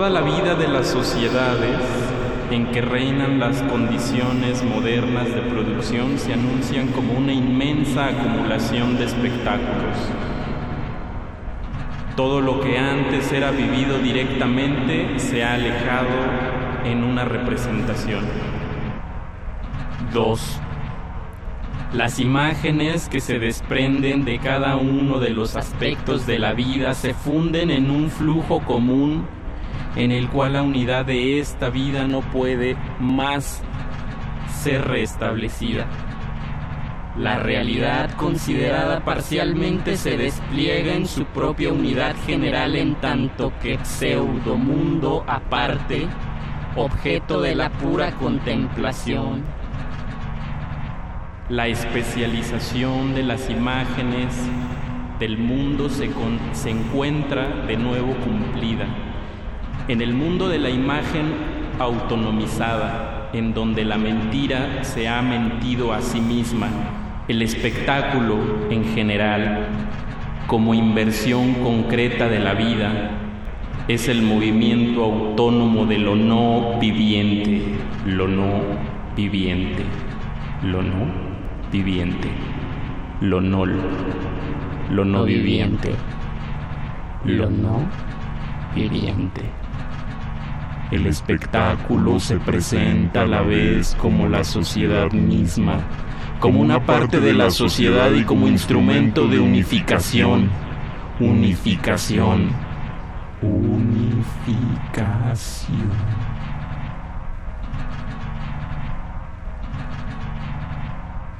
Toda 0.00 0.08
la 0.08 0.22
vida 0.22 0.54
de 0.54 0.66
las 0.66 0.86
sociedades 0.86 1.76
en 2.50 2.72
que 2.72 2.80
reinan 2.80 3.38
las 3.38 3.60
condiciones 3.64 4.64
modernas 4.64 5.26
de 5.26 5.42
producción 5.42 6.18
se 6.18 6.32
anuncian 6.32 6.86
como 6.88 7.12
una 7.12 7.34
inmensa 7.34 8.06
acumulación 8.06 8.96
de 8.96 9.04
espectáculos. 9.04 9.98
Todo 12.16 12.40
lo 12.40 12.62
que 12.62 12.78
antes 12.78 13.30
era 13.30 13.50
vivido 13.50 13.98
directamente 13.98 15.18
se 15.18 15.44
ha 15.44 15.52
alejado 15.52 16.08
en 16.86 17.04
una 17.04 17.26
representación. 17.26 18.24
2. 20.14 20.60
Las 21.92 22.18
imágenes 22.20 23.10
que 23.10 23.20
se 23.20 23.38
desprenden 23.38 24.24
de 24.24 24.38
cada 24.38 24.76
uno 24.76 25.18
de 25.18 25.28
los 25.28 25.56
aspectos 25.56 26.26
de 26.26 26.38
la 26.38 26.54
vida 26.54 26.94
se 26.94 27.12
funden 27.12 27.70
en 27.70 27.90
un 27.90 28.08
flujo 28.08 28.60
común 28.60 29.26
en 30.04 30.12
el 30.12 30.28
cual 30.28 30.54
la 30.54 30.62
unidad 30.62 31.04
de 31.04 31.40
esta 31.40 31.68
vida 31.68 32.06
no 32.06 32.22
puede 32.22 32.76
más 32.98 33.62
ser 34.62 34.88
restablecida. 34.88 35.86
La 37.18 37.38
realidad 37.38 38.10
considerada 38.16 39.04
parcialmente 39.04 39.96
se 39.96 40.16
despliega 40.16 40.94
en 40.94 41.06
su 41.06 41.26
propia 41.26 41.70
unidad 41.70 42.14
general 42.24 42.76
en 42.76 42.94
tanto 42.94 43.52
que 43.60 43.78
pseudomundo 43.82 45.24
aparte, 45.26 46.06
objeto 46.76 47.42
de 47.42 47.54
la 47.54 47.68
pura 47.68 48.12
contemplación. 48.12 49.44
La 51.50 51.66
especialización 51.66 53.14
de 53.14 53.24
las 53.24 53.50
imágenes 53.50 54.34
del 55.18 55.36
mundo 55.36 55.90
se, 55.90 56.08
se 56.52 56.70
encuentra 56.70 57.48
de 57.66 57.76
nuevo 57.76 58.14
cumplida. 58.24 59.09
En 59.90 60.00
el 60.00 60.14
mundo 60.14 60.48
de 60.48 60.60
la 60.60 60.70
imagen 60.70 61.32
autonomizada, 61.80 63.28
en 63.32 63.52
donde 63.52 63.84
la 63.84 63.98
mentira 63.98 64.84
se 64.84 65.08
ha 65.08 65.20
mentido 65.20 65.92
a 65.92 66.00
sí 66.00 66.20
misma, 66.20 66.68
el 67.26 67.42
espectáculo 67.42 68.36
en 68.70 68.84
general, 68.94 69.66
como 70.46 70.74
inversión 70.74 71.54
concreta 71.54 72.28
de 72.28 72.38
la 72.38 72.54
vida, 72.54 73.10
es 73.88 74.06
el 74.06 74.22
movimiento 74.22 75.02
autónomo 75.02 75.86
de 75.86 75.98
lo 75.98 76.14
no 76.14 76.78
viviente, 76.78 77.60
lo 78.06 78.28
no 78.28 78.60
viviente, 79.16 79.82
lo 80.62 80.82
no 80.82 81.04
viviente, 81.72 82.28
lo 83.22 83.40
no, 83.40 83.66
lo 83.66 85.04
no 85.04 85.24
viviente, 85.24 85.90
lo 87.24 87.50
no 87.50 87.80
viviente. 88.72 89.59
El 90.90 91.06
espectáculo 91.06 92.18
se 92.18 92.38
presenta 92.38 93.22
a 93.22 93.26
la 93.26 93.42
vez 93.42 93.96
como 94.00 94.26
la 94.28 94.42
sociedad 94.42 95.10
misma, 95.12 95.78
como 96.40 96.60
una 96.60 96.84
parte 96.84 97.20
de 97.20 97.32
la 97.32 97.50
sociedad 97.50 98.10
y 98.12 98.24
como 98.24 98.48
instrumento 98.48 99.28
de 99.28 99.38
unificación. 99.38 100.50
Unificación. 101.20 102.48
Unificación. 103.40 105.90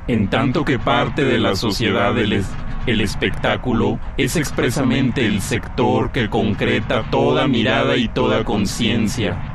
En 0.06 0.28
tanto 0.28 0.64
que 0.64 0.78
parte 0.78 1.24
de 1.24 1.38
la 1.38 1.54
sociedad 1.54 2.16
el, 2.18 2.32
es- 2.32 2.50
el 2.86 3.00
espectáculo 3.00 3.98
es 4.16 4.36
expresamente 4.36 5.26
el 5.26 5.40
sector 5.40 6.12
que 6.12 6.30
concreta 6.30 7.04
toda 7.10 7.46
mirada 7.46 7.96
y 7.96 8.08
toda 8.08 8.44
conciencia. 8.44 9.50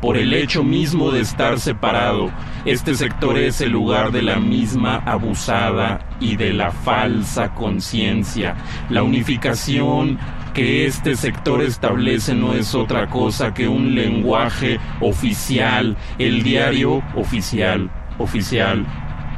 Por 0.00 0.16
el 0.16 0.32
hecho 0.32 0.62
mismo 0.62 1.10
de 1.10 1.20
estar 1.20 1.58
separado, 1.58 2.30
este 2.64 2.94
sector 2.94 3.36
es 3.36 3.60
el 3.60 3.72
lugar 3.72 4.12
de 4.12 4.22
la 4.22 4.36
misma 4.36 5.02
abusada 5.04 5.98
y 6.20 6.36
de 6.36 6.52
la 6.52 6.70
falsa 6.70 7.52
conciencia. 7.52 8.54
La 8.90 9.02
unificación 9.02 10.18
que 10.54 10.86
este 10.86 11.16
sector 11.16 11.62
establece 11.62 12.34
no 12.34 12.52
es 12.52 12.76
otra 12.76 13.08
cosa 13.08 13.54
que 13.54 13.66
un 13.66 13.96
lenguaje 13.96 14.78
oficial, 15.00 15.96
el 16.18 16.44
diario 16.44 17.02
oficial, 17.16 17.90
oficial 18.18 18.86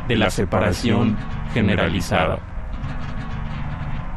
de 0.08 0.16
la 0.16 0.28
separación 0.28 1.16
generalizada. 1.54 2.49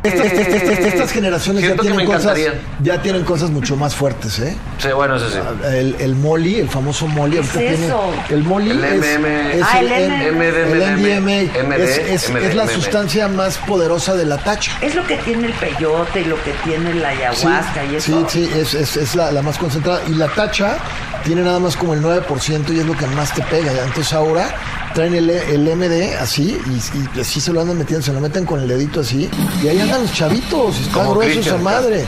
Estas, 0.03 0.25
estas- 0.33 0.47
estas- 0.63 0.79
estas 0.85 1.11
generaciones 1.11 1.63
ya 1.63 1.75
tienen, 1.77 2.05
cosas, 2.05 2.21
encantaría. 2.37 2.53
ya 2.81 3.01
tienen 3.01 3.23
cosas 3.23 3.49
mucho 3.51 3.77
más 3.77 3.95
fuertes, 3.95 4.37
¿eh? 4.39 4.55
Sí, 4.77 4.89
bueno, 4.93 5.15
eso 5.15 5.29
sí. 5.29 5.37
El, 5.65 5.95
el 5.99 6.15
Molly, 6.15 6.55
el 6.59 6.67
famoso 6.69 7.07
Molly. 7.07 7.37
ahorita 7.37 7.61
es 7.61 7.69
tiene- 7.77 7.85
eso? 7.87 8.11
el 8.29 8.43
Molly 8.43 8.71
El 8.71 8.83
es, 8.83 9.05
es 9.05 9.63
Ah, 9.63 9.79
el, 9.79 10.33
MDMA. 10.33 11.75
es, 11.77 12.55
la 12.55 12.67
sustancia 12.67 13.27
más 13.29 13.57
poderosa 13.59 14.15
de 14.15 14.25
la 14.25 14.37
tacha. 14.37 14.73
Es 14.81 14.93
lo 14.95 15.05
que 15.07 15.15
tiene 15.17 15.47
el 15.47 15.53
peyote 15.53 16.21
y 16.21 16.25
lo 16.25 16.35
que 16.43 16.51
tiene 16.65 16.93
la 16.95 17.09
ayahuasca 17.09 17.85
y 17.85 17.95
eso. 17.95 18.27
Sí, 18.29 18.45
sí, 18.45 18.51
es, 18.59 18.73
es, 18.73 18.97
es 18.97 19.15
la, 19.15 19.31
la 19.31 19.41
más 19.41 19.57
concentrada. 19.57 20.01
Y 20.07 20.13
la 20.15 20.27
tacha 20.27 20.77
tiene 21.23 21.41
nada 21.41 21.59
más 21.59 21.75
como 21.75 21.93
el 21.93 22.01
9% 22.01 22.73
y 22.73 22.79
es 22.79 22.85
lo 22.85 22.95
que 22.95 23.07
más 23.07 23.33
te 23.33 23.41
pega. 23.43 23.71
Entonces 23.71 24.13
ahora 24.13 24.55
traen 24.93 25.15
el, 25.15 25.29
el 25.29 25.75
MD 25.75 26.15
así 26.19 26.59
y, 26.65 27.17
y 27.17 27.21
así 27.21 27.39
se 27.39 27.51
lo 27.51 27.61
andan 27.61 27.77
metiendo, 27.77 28.05
se 28.05 28.13
lo 28.13 28.19
meten 28.19 28.45
con 28.45 28.59
el 28.59 28.67
dedito 28.67 28.99
así. 29.01 29.29
Y 29.61 29.67
ahí 29.67 29.79
andan 29.79 30.01
los 30.01 30.13
chavitos, 30.13 30.79
y 30.79 30.83
está 30.83 30.93
Como 30.93 31.11
grueso 31.11 31.31
esa 31.31 31.39
Christian, 31.39 31.63
madre. 31.63 32.05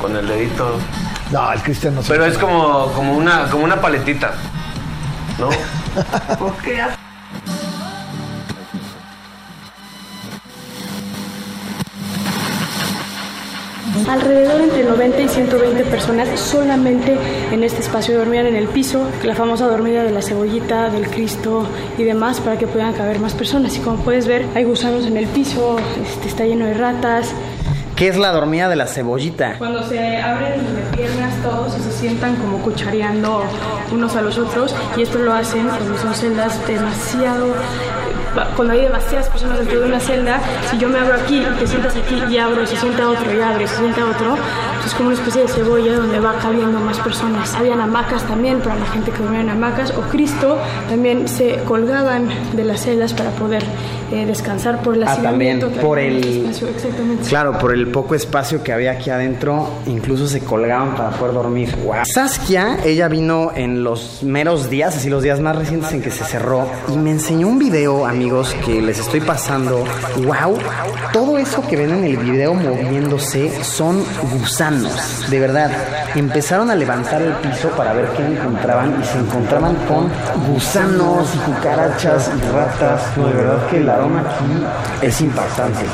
Con 0.00 0.16
el 0.16 0.26
dedito. 0.26 0.78
No, 1.30 1.52
el 1.52 1.60
Cristian 1.62 1.94
no 1.94 2.02
se 2.02 2.08
Pero 2.08 2.24
es 2.24 2.38
como, 2.38 2.92
como, 2.92 3.16
una, 3.16 3.48
como 3.50 3.64
una 3.64 3.80
paletita. 3.80 4.32
¿No? 5.38 5.48
¿Por 6.38 6.54
qué? 6.58 6.80
Alrededor 14.06 14.60
entre 14.60 14.84
90 14.84 15.22
y 15.22 15.28
120 15.28 15.84
personas 15.84 16.28
solamente 16.38 17.16
en 17.52 17.64
este 17.64 17.80
espacio 17.80 18.18
dormían 18.18 18.46
en 18.46 18.56
el 18.56 18.68
piso, 18.68 19.06
la 19.22 19.34
famosa 19.34 19.66
dormida 19.66 20.04
de 20.04 20.12
la 20.12 20.22
cebollita, 20.22 20.90
del 20.90 21.08
Cristo 21.08 21.66
y 21.96 22.04
demás 22.04 22.40
para 22.40 22.58
que 22.58 22.66
puedan 22.66 22.92
caber 22.92 23.18
más 23.18 23.34
personas. 23.34 23.76
Y 23.76 23.80
como 23.80 23.98
puedes 23.98 24.26
ver, 24.26 24.46
hay 24.54 24.64
gusanos 24.64 25.06
en 25.06 25.16
el 25.16 25.26
piso, 25.26 25.78
este, 26.02 26.28
está 26.28 26.44
lleno 26.44 26.66
de 26.66 26.74
ratas. 26.74 27.32
¿Qué 27.96 28.06
es 28.06 28.16
la 28.16 28.30
dormida 28.30 28.68
de 28.68 28.76
la 28.76 28.86
cebollita? 28.86 29.56
Cuando 29.58 29.82
se 29.82 30.18
abren 30.18 30.60
de 30.76 30.96
piernas 30.96 31.34
todos 31.42 31.76
y 31.76 31.82
se 31.82 31.90
sientan 31.90 32.36
como 32.36 32.58
cuchareando 32.58 33.42
unos 33.90 34.14
a 34.14 34.22
los 34.22 34.38
otros 34.38 34.72
y 34.96 35.02
esto 35.02 35.18
lo 35.18 35.32
hacen 35.32 35.66
cuando 35.66 35.98
son 35.98 36.14
celdas 36.14 36.64
demasiado 36.68 37.54
cuando 38.56 38.74
hay 38.74 38.82
demasiadas 38.82 39.28
personas 39.28 39.58
dentro 39.58 39.80
de 39.80 39.86
una 39.86 40.00
celda, 40.00 40.40
si 40.70 40.78
yo 40.78 40.88
me 40.88 40.98
abro 40.98 41.14
aquí, 41.14 41.42
te 41.58 41.66
sientas 41.66 41.94
aquí 41.96 42.20
y 42.30 42.38
abro, 42.38 42.62
y 42.62 42.66
se 42.66 42.76
sienta 42.76 43.08
otro 43.08 43.34
y 43.36 43.40
abre, 43.40 43.64
y 43.64 43.68
se 43.68 43.76
sienta 43.76 44.04
otro, 44.04 44.36
es 44.84 44.94
como 44.94 45.08
una 45.10 45.18
especie 45.18 45.42
de 45.42 45.48
cebolla 45.48 45.96
donde 45.96 46.20
va 46.20 46.34
cabiendo 46.40 46.78
más 46.80 46.98
personas. 47.00 47.54
Habían 47.54 47.80
hamacas 47.80 48.22
también 48.24 48.60
para 48.60 48.76
la 48.76 48.86
gente 48.86 49.10
que 49.10 49.18
dormía 49.22 49.40
en 49.40 49.50
hamacas, 49.50 49.90
o 49.96 50.00
Cristo 50.10 50.58
también 50.88 51.28
se 51.28 51.56
colgaban 51.64 52.28
de 52.54 52.64
las 52.64 52.82
celdas 52.82 53.12
para 53.14 53.30
poder 53.30 53.62
eh, 54.10 54.24
descansar 54.24 54.80
por 54.82 54.94
el 54.94 55.02
Ah, 55.06 55.16
también, 55.22 55.60
por 55.82 55.98
el- 55.98 56.24
espacio, 56.46 56.68
exactamente. 56.68 57.28
Claro, 57.28 57.58
por 57.58 57.72
el 57.74 57.88
poco 57.88 58.14
espacio 58.14 58.62
que 58.62 58.72
había 58.72 58.92
aquí 58.92 59.10
adentro, 59.10 59.68
incluso 59.86 60.26
se 60.26 60.40
colgaban 60.40 60.94
para 60.96 61.10
poder 61.10 61.34
dormir. 61.34 61.74
Wow. 61.84 61.96
Saskia, 62.04 62.78
ella 62.84 63.08
vino 63.08 63.50
en 63.54 63.84
los 63.84 64.22
meros 64.22 64.70
días, 64.70 64.96
así 64.96 65.10
los 65.10 65.22
días 65.22 65.40
más 65.40 65.56
recientes 65.56 65.92
en 65.92 66.00
que 66.02 66.10
se 66.10 66.24
cerró, 66.24 66.66
y 66.92 66.96
me 66.96 67.10
enseñó 67.10 67.48
un 67.48 67.58
video, 67.58 68.06
que 68.64 68.82
les 68.82 68.98
estoy 68.98 69.20
pasando. 69.20 69.84
Wow, 70.16 70.58
todo 71.12 71.38
eso 71.38 71.66
que 71.66 71.76
ven 71.76 71.90
en 71.90 72.04
el 72.04 72.16
video 72.18 72.52
moviéndose 72.52 73.64
son 73.64 74.04
gusanos, 74.32 75.24
de 75.30 75.40
verdad. 75.40 75.70
Empezaron 76.14 76.70
a 76.70 76.74
levantar 76.74 77.22
el 77.22 77.32
piso 77.34 77.70
para 77.70 77.94
ver 77.94 78.08
qué 78.16 78.26
encontraban 78.26 79.00
y 79.00 79.04
se 79.04 79.18
encontraban 79.18 79.76
con 79.86 80.10
gusanos 80.52 81.34
y 81.34 81.38
cucarachas 81.38 82.30
y 82.36 82.52
ratas. 82.52 83.16
De 83.16 83.32
verdad 83.32 83.66
que 83.68 83.76
el 83.78 83.88
aroma 83.88 84.20
aquí 84.20 85.06
es 85.06 85.20
impactante. 85.22 85.86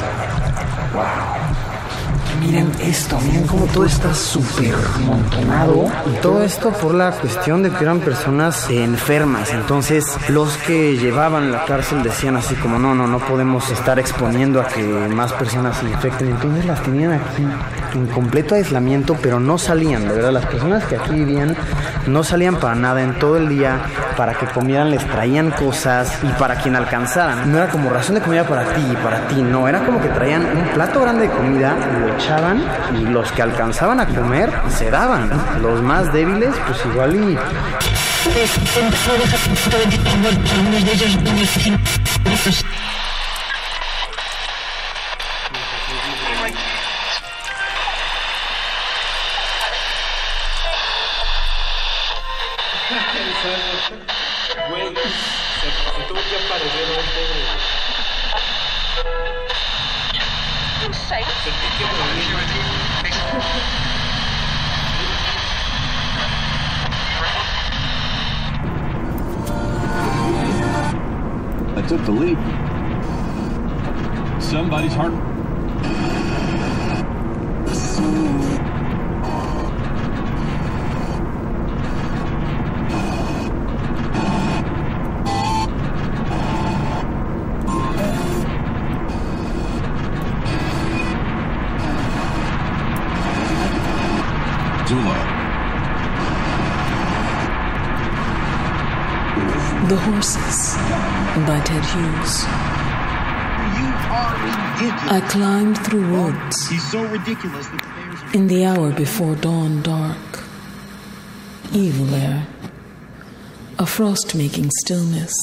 Miren 2.41 2.71
esto, 2.81 3.19
miren 3.21 3.47
cómo 3.47 3.67
todo 3.67 3.85
está 3.85 4.15
súper 4.15 4.75
montonado. 5.07 5.87
Y 6.07 6.21
todo 6.21 6.43
esto 6.43 6.71
por 6.71 6.95
la 6.95 7.13
cuestión 7.13 7.63
de 7.63 7.71
que 7.71 7.83
eran 7.83 8.01
personas 8.01 8.69
enfermas. 8.71 9.51
Entonces, 9.53 10.05
los 10.29 10.57
que 10.59 10.97
llevaban 10.97 11.53
la 11.53 11.65
cárcel 11.65 12.03
decían 12.03 12.37
así 12.37 12.55
como, 12.57 12.79
no, 12.79 12.95
no, 12.95 13.07
no 13.07 13.19
podemos 13.19 13.71
estar 13.71 13.99
exponiendo 13.99 14.61
a 14.61 14.67
que 14.69 14.83
más 14.83 15.33
personas 15.33 15.79
se 15.79 15.87
infecten. 15.87 16.31
Entonces 16.31 16.65
las 16.67 16.83
tenían 16.83 17.13
aquí 17.13 17.47
en 17.95 18.07
completo 18.07 18.55
aislamiento, 18.55 19.17
pero 19.23 19.41
no 19.41 19.59
salían, 19.59 20.07
de 20.09 20.15
verdad, 20.15 20.33
las 20.33 20.47
personas 20.47 20.85
que 20.85 20.97
aquí 20.97 21.13
vivían 21.13 21.57
no 22.07 22.23
salían 22.23 22.57
para 22.57 22.75
nada 22.75 23.03
en 23.03 23.19
todo 23.19 23.37
el 23.37 23.49
día, 23.49 23.81
para 24.17 24.35
que 24.35 24.47
comieran 24.47 24.91
les 24.91 25.05
traían 25.07 25.51
cosas 25.51 26.19
y 26.23 26.29
para 26.39 26.57
quien 26.57 26.77
alcanzaran. 26.77 27.51
No 27.51 27.59
era 27.59 27.69
como 27.69 27.91
ración 27.91 28.17
de 28.17 28.21
comida 28.21 28.45
para 28.45 28.65
ti 28.75 28.83
y 28.91 28.97
para 28.97 29.27
ti, 29.29 29.43
no, 29.43 29.69
era 29.69 29.85
como 29.85 30.01
que 30.01 30.09
traían 30.09 30.45
un 30.45 30.69
plato 30.75 31.01
grande 31.01 31.29
de 31.29 31.31
comida, 31.31 31.75
lo 32.01 32.15
echaban 32.15 32.63
y 33.01 33.07
los 33.07 33.31
que 33.33 33.43
alcanzaban 33.43 34.01
a 34.01 34.07
comer 34.07 34.51
se 34.69 34.91
daban. 34.91 35.31
Los 35.63 35.83
más 35.83 36.13
débiles, 36.13 36.55
pues 36.67 36.85
igual 36.87 37.17
y 37.17 37.39
so 106.95 107.05
ridiculous 107.07 107.67
that 107.67 107.85
are 107.85 108.35
in 108.37 108.47
the 108.47 108.65
hour 108.65 108.93
before 108.93 109.35
dawn 109.35 109.83
dark. 109.83 110.45
Evil 111.73 112.15
air, 112.15 112.47
a 113.81 113.85
frost 113.85 114.37
making 114.37 114.71
stillness. 114.79 115.35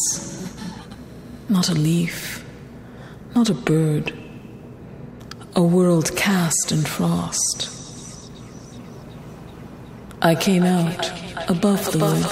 Not 1.50 1.68
a 1.68 1.74
leaf, 1.74 2.46
not 3.36 3.50
a 3.50 3.54
bird, 3.54 4.14
a 5.54 5.62
world 5.62 6.16
cast 6.16 6.72
in 6.72 6.84
frost. 6.84 7.70
I 10.22 10.36
came 10.36 10.64
out 10.64 11.12
above 11.50 11.92
the 11.92 12.00
wood, 12.00 12.32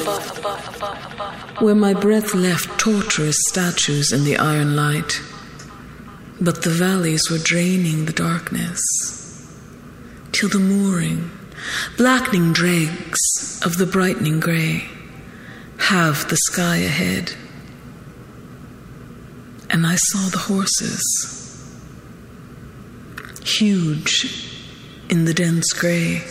where 1.62 1.76
my 1.76 1.94
breath 1.94 2.34
left 2.34 2.80
torturous 2.80 3.38
statues 3.50 4.14
in 4.14 4.24
the 4.24 4.38
iron 4.38 4.78
light. 4.78 5.20
But 6.42 6.64
the 6.64 6.70
valleys 6.70 7.30
were 7.30 7.38
draining 7.38 8.06
the 8.06 8.14
darkness 8.14 8.80
till 10.32 10.50
the 10.50 10.60
mooring, 10.60 11.30
blackening 11.98 12.54
dregs 12.54 13.62
of 13.66 13.78
the 13.78 13.86
brightening 13.86 14.40
grey, 14.40 14.86
have 15.78 16.30
the 16.30 16.38
sky 16.38 16.78
ahead. 16.78 17.34
And 19.70 19.86
I 19.86 19.96
saw 19.98 20.30
the 20.30 20.38
horses, 20.38 21.04
huge 23.44 24.50
in 25.10 25.26
the 25.26 25.34
dense 25.34 25.74
grey, 25.74 26.24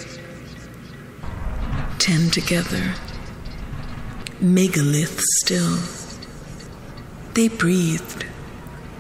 ten 1.99 2.31
together, 2.31 2.95
megalith 4.41 5.21
still. 5.21 5.79
They 7.35 7.49
breathed, 7.49 8.25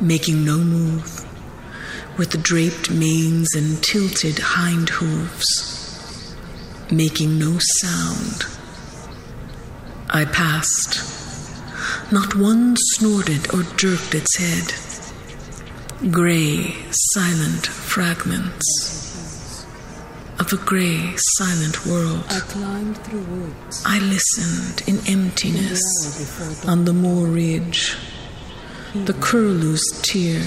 making 0.00 0.44
no 0.44 0.58
move, 0.58 1.24
with 2.18 2.42
draped 2.42 2.90
manes 2.90 3.54
and 3.54 3.82
tilted 3.82 4.38
hind 4.38 4.88
hooves, 4.88 6.36
making 6.90 7.38
no 7.38 7.58
sound. 7.58 8.46
I 10.10 10.24
passed. 10.24 11.16
Not 12.10 12.34
one 12.34 12.76
snorted 12.76 13.52
or 13.52 13.62
jerked 13.76 14.14
its 14.14 14.36
head. 14.38 14.72
Gray, 16.12 16.74
silent 16.90 17.66
fragments 17.66 19.08
of 20.38 20.52
a 20.52 20.56
gray, 20.64 21.12
silent 21.16 21.84
world. 21.84 22.24
I 22.30 22.40
climbed 22.40 22.96
through 22.98 23.22
woods. 23.24 23.82
I 23.84 23.98
listened 23.98 24.88
in 24.88 25.00
emptiness 25.06 26.64
on 26.66 26.84
the 26.84 26.92
moor 26.92 27.26
ridge. 27.26 27.96
The 28.94 29.12
curlew's 29.20 29.82
tear 30.02 30.40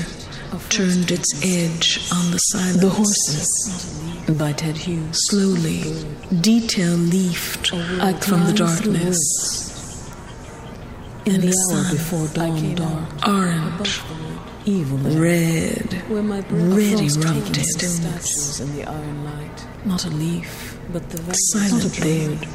turned 0.70 1.11
its 1.11 1.32
edge 1.45 2.10
on 2.11 2.32
the 2.32 2.38
silence. 2.38 2.82
The 2.82 2.90
horses 2.90 4.36
by 4.38 4.53
Ted 4.53 4.78
Hughes. 4.78 5.20
Slowly, 5.30 5.84
detail 6.42 6.94
leafed 6.95 7.68
from 7.70 8.45
the 8.45 8.53
darkness. 8.56 9.18
In 11.26 11.42
the 11.42 11.52
sun, 11.52 11.95
before 11.95 12.28
dawn 12.30 12.74
dark, 12.74 13.28
orange, 13.28 14.02
evil, 14.66 14.98
red, 14.98 16.02
red 16.10 17.00
erupted 17.00 17.64
stillness. 17.64 18.60
In 18.60 18.76
the 18.76 18.86
iron 18.86 19.24
light, 19.24 19.68
not 19.86 20.03
a 20.06 20.10
leaf, 20.10 20.80
but 20.92 21.08
the 21.11 21.32
silent 21.34 22.00
bird. 22.02 22.48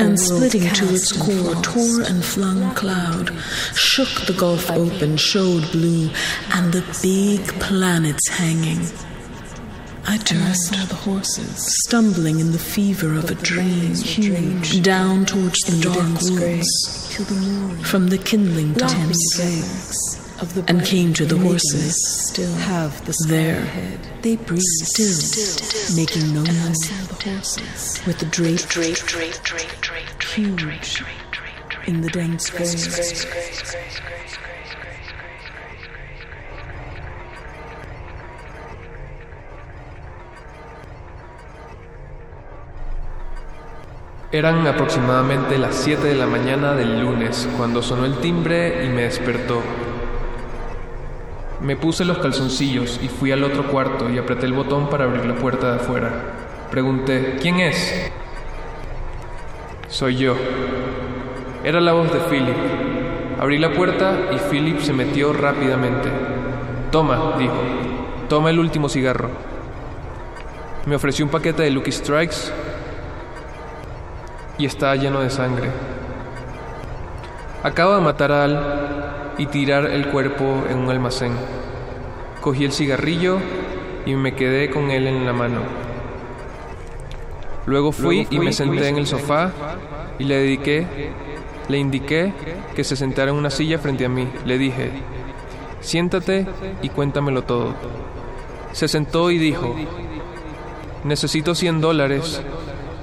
And 0.00 0.18
splitting 0.18 0.62
to 0.62 0.94
its 0.94 1.12
core, 1.12 1.54
tore 1.62 2.02
and 2.02 2.24
flung 2.24 2.74
cloud, 2.74 3.30
shook 3.74 4.26
the 4.26 4.32
gulf 4.32 4.70
open, 4.70 5.16
showed 5.16 5.70
blue, 5.72 6.10
and 6.54 6.72
the 6.72 6.82
big 7.02 7.46
planets 7.60 8.28
hanging. 8.28 8.80
I 10.06 10.16
turned, 10.16 10.56
saw 10.56 10.84
the 10.86 10.94
horses. 10.94 11.84
stumbling 11.84 12.40
in 12.40 12.52
the 12.52 12.58
fever 12.58 13.14
of 13.14 13.30
a 13.30 13.34
dream, 13.34 13.94
huge, 13.94 14.82
down 14.82 15.26
towards 15.26 15.60
the 15.60 15.80
dark 15.82 16.20
woods, 16.22 17.14
from 17.88 18.08
the 18.08 18.18
kindling 18.18 18.74
tents, 18.74 20.19
and 20.68 20.84
came 20.84 21.12
to 21.14 21.26
the 21.26 21.36
horses. 21.36 21.94
Still 22.30 22.54
have 22.54 23.04
the 23.04 23.14
there, 23.28 23.62
they 24.22 24.36
breathed 24.36 24.64
still, 24.64 25.96
making 25.96 26.32
no 26.34 26.42
noise, 26.42 26.90
with 28.06 28.18
the 28.18 28.26
drape, 28.26 28.66
drape, 28.68 28.96
drape, 29.06 29.42
drape, 29.42 29.80
drape, 29.80 30.22
huge, 30.22 31.02
in 31.86 32.00
the 32.00 32.08
dense 32.08 32.50
gray. 32.50 32.66
Eran 44.32 44.64
aproximadamente 44.64 45.58
las 45.58 45.74
7 45.74 46.06
de 46.06 46.14
la 46.14 46.26
mañana 46.26 46.74
del 46.74 47.00
lunes 47.00 47.48
cuando 47.56 47.82
sonó 47.82 48.04
el 48.04 48.20
timbre 48.20 48.86
y 48.86 48.88
me 48.88 49.02
despertó. 49.02 49.60
Me 51.62 51.76
puse 51.76 52.06
los 52.06 52.18
calzoncillos 52.18 52.98
y 53.02 53.08
fui 53.08 53.32
al 53.32 53.44
otro 53.44 53.66
cuarto 53.66 54.08
y 54.08 54.16
apreté 54.16 54.46
el 54.46 54.54
botón 54.54 54.88
para 54.88 55.04
abrir 55.04 55.26
la 55.26 55.34
puerta 55.34 55.72
de 55.72 55.76
afuera. 55.76 56.10
Pregunté, 56.70 57.36
¿quién 57.40 57.60
es? 57.60 58.10
Soy 59.88 60.16
yo. 60.16 60.36
Era 61.62 61.80
la 61.80 61.92
voz 61.92 62.10
de 62.12 62.20
Philip. 62.20 62.56
Abrí 63.38 63.58
la 63.58 63.72
puerta 63.72 64.30
y 64.32 64.38
Philip 64.50 64.80
se 64.80 64.94
metió 64.94 65.34
rápidamente. 65.34 66.08
Toma, 66.90 67.34
dijo. 67.38 67.60
Toma 68.28 68.48
el 68.48 68.58
último 68.58 68.88
cigarro. 68.88 69.28
Me 70.86 70.96
ofreció 70.96 71.26
un 71.26 71.30
paquete 71.30 71.62
de 71.62 71.70
Lucky 71.70 71.92
Strikes 71.92 72.52
y 74.56 74.64
estaba 74.64 74.96
lleno 74.96 75.20
de 75.20 75.28
sangre. 75.28 75.68
Acabo 77.62 77.96
de 77.96 78.00
matar 78.00 78.32
a 78.32 78.44
Al 78.44 79.19
y 79.40 79.46
tirar 79.46 79.86
el 79.86 80.06
cuerpo 80.08 80.64
en 80.68 80.80
un 80.80 80.90
almacén. 80.90 81.32
Cogí 82.42 82.66
el 82.66 82.72
cigarrillo 82.72 83.38
y 84.04 84.14
me 84.14 84.34
quedé 84.34 84.68
con 84.68 84.90
él 84.90 85.06
en 85.06 85.24
la 85.24 85.32
mano. 85.32 85.62
Luego 87.64 87.90
fui, 87.90 88.26
y 88.30 88.38
me 88.38 88.52
senté 88.52 88.88
en 88.88 88.98
el 88.98 89.06
sofá 89.06 89.50
y 90.18 90.24
le 90.24 90.36
dediqué, 90.36 90.86
le 91.68 91.78
indiqué 91.78 92.34
que 92.76 92.84
se 92.84 92.96
sentara 92.96 93.30
en 93.30 93.38
una 93.38 93.48
silla 93.48 93.78
frente 93.78 94.04
a 94.04 94.10
mí. 94.10 94.28
Le 94.44 94.58
dije, 94.58 94.90
siéntate 95.80 96.46
y 96.82 96.90
cuéntamelo 96.90 97.42
todo. 97.42 97.74
Se 98.72 98.88
sentó 98.88 99.30
y 99.30 99.38
dijo, 99.38 99.74
Necesito 101.02 101.54
100 101.54 101.80
dólares 101.80 102.42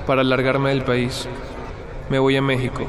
para 0.05 0.23
largarme 0.23 0.69
del 0.69 0.83
país. 0.83 1.27
Me 2.11 2.19
voy 2.19 2.35
a 2.35 2.43
México. 2.43 2.85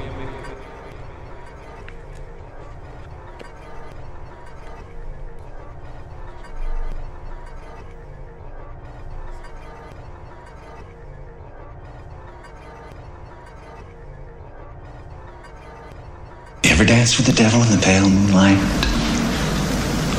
Ever 16.79 16.87
dance 16.87 17.17
with 17.19 17.27
the 17.27 17.33
devil 17.33 17.61
in 17.65 17.71
the 17.73 17.79
pale 17.79 18.09
moonlight? 18.09 18.57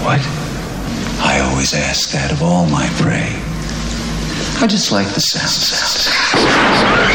What? 0.03 0.19
I 1.25 1.39
always 1.39 1.73
ask 1.73 2.11
that 2.11 2.33
of 2.33 2.43
all 2.43 2.65
my 2.65 2.85
prey. 2.99 3.31
I 4.61 4.67
just 4.67 4.91
like 4.91 5.07
the 5.13 5.21
sound. 5.21 7.05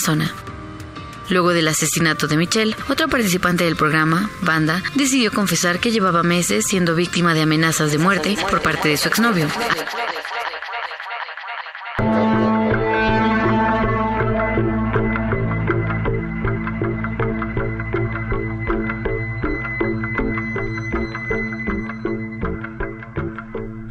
zona. 0.00 0.32
Luego 1.30 1.52
del 1.52 1.68
asesinato 1.68 2.26
de 2.26 2.38
Michelle, 2.38 2.74
otro 2.88 3.08
participante 3.08 3.64
del 3.64 3.76
programa, 3.76 4.30
Banda, 4.40 4.82
decidió 4.94 5.30
confesar 5.30 5.78
que 5.78 5.90
llevaba 5.90 6.22
meses 6.22 6.66
siendo 6.66 6.94
víctima 6.94 7.34
de 7.34 7.42
amenazas 7.42 7.92
de 7.92 7.98
muerte 7.98 8.36
por 8.50 8.62
parte 8.62 8.88
de 8.88 8.96
su 8.96 9.08
exnovio. 9.08 9.46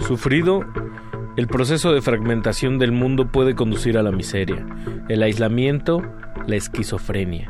Sufrido, 0.08 0.66
el 1.36 1.48
proceso 1.48 1.92
de 1.92 2.02
fragmentación 2.02 2.80
del 2.80 2.92
mundo 2.92 3.28
puede 3.28 3.54
conducir 3.54 3.98
a 3.98 4.02
la 4.04 4.12
miseria, 4.12 4.66
el 5.10 5.24
aislamiento, 5.24 6.02
la 6.48 6.56
esquizofrenia. 6.56 7.48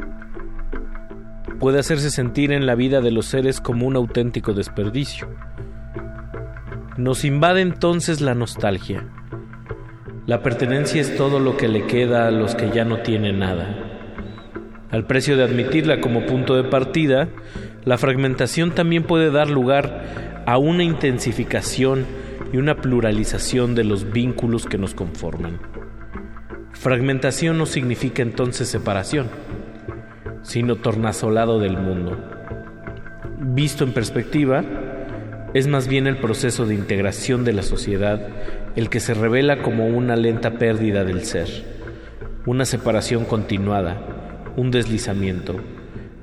Puede 1.60 1.80
hacerse 1.80 2.12
sentir 2.12 2.52
en 2.52 2.66
la 2.66 2.76
vida 2.76 3.02
de 3.02 3.12
los 3.12 3.26
seres 3.26 3.62
como 3.62 3.88
un 3.88 3.96
auténtico 3.96 4.54
desperdicio. 4.54 5.28
Nos 6.98 7.26
invade 7.26 7.62
entonces 7.62 8.22
la 8.22 8.36
nostalgia. 8.36 9.06
La 10.28 10.44
pertenencia 10.44 11.02
es 11.02 11.16
todo 11.16 11.40
lo 11.40 11.58
que 11.58 11.68
le 11.68 11.88
queda 11.88 12.28
a 12.28 12.32
los 12.32 12.54
que 12.54 12.70
ya 12.70 12.86
no 12.86 13.00
tienen 13.00 13.40
nada. 13.40 13.76
Al 14.92 15.06
precio 15.06 15.36
de 15.36 15.44
admitirla 15.44 16.00
como 16.00 16.26
punto 16.26 16.56
de 16.56 16.64
partida, 16.64 17.30
la 17.86 17.98
fragmentación 17.98 18.72
también 18.72 19.04
puede 19.04 19.32
dar 19.32 19.50
lugar 19.50 20.44
a 20.46 20.58
una 20.58 20.84
intensificación 20.84 22.06
y 22.54 22.58
una 22.58 22.76
pluralización 22.76 23.74
de 23.76 23.84
los 23.84 24.12
vínculos 24.12 24.66
que 24.66 24.78
nos 24.78 24.94
conforman. 24.94 25.77
Fragmentación 26.80 27.58
no 27.58 27.66
significa 27.66 28.22
entonces 28.22 28.70
separación, 28.70 29.28
sino 30.44 30.76
tornasolado 30.76 31.60
del 31.60 31.76
mundo. 31.76 32.18
Visto 33.40 33.84
en 33.84 33.94
perspectiva, 33.94 34.64
es 35.56 35.68
más 35.68 35.88
bien 35.88 36.06
el 36.06 36.18
proceso 36.18 36.68
de 36.68 36.76
integración 36.76 37.44
de 37.44 37.54
la 37.54 37.64
sociedad 37.64 38.22
el 38.76 38.90
que 38.90 39.00
se 39.00 39.16
revela 39.16 39.64
como 39.64 39.88
una 39.88 40.16
lenta 40.16 40.52
pérdida 40.60 41.04
del 41.04 41.26
ser, 41.26 41.48
una 42.46 42.64
separación 42.64 43.26
continuada, 43.26 43.98
un 44.56 44.70
deslizamiento 44.70 45.60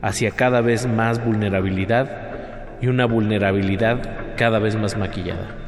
hacia 0.02 0.30
cada 0.30 0.60
vez 0.60 0.86
más 0.86 1.22
vulnerabilidad 1.24 2.78
y 2.80 2.86
una 2.86 3.06
vulnerabilidad 3.06 4.36
cada 4.36 4.60
vez 4.60 4.76
más 4.76 4.96
maquillada. 4.96 5.63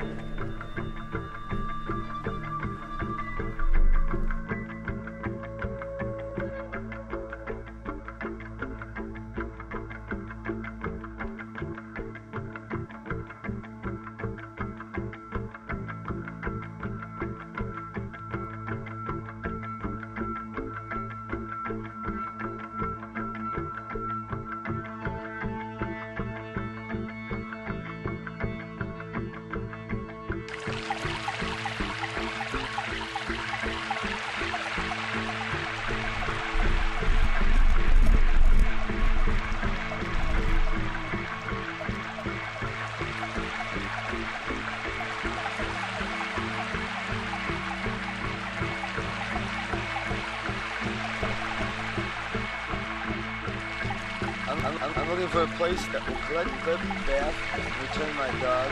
Place 55.57 55.81
that 55.89 56.05
will 56.05 56.21
collect, 56.29 56.53
clip, 56.65 56.77
bath, 57.09 57.33
and 57.57 57.65
return 57.81 58.13
my 58.21 58.29
dog, 58.45 58.69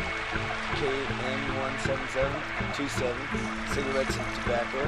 KN17727, 0.77 3.17
cigarettes 3.73 4.17
and 4.21 4.29
tobacco, 4.37 4.85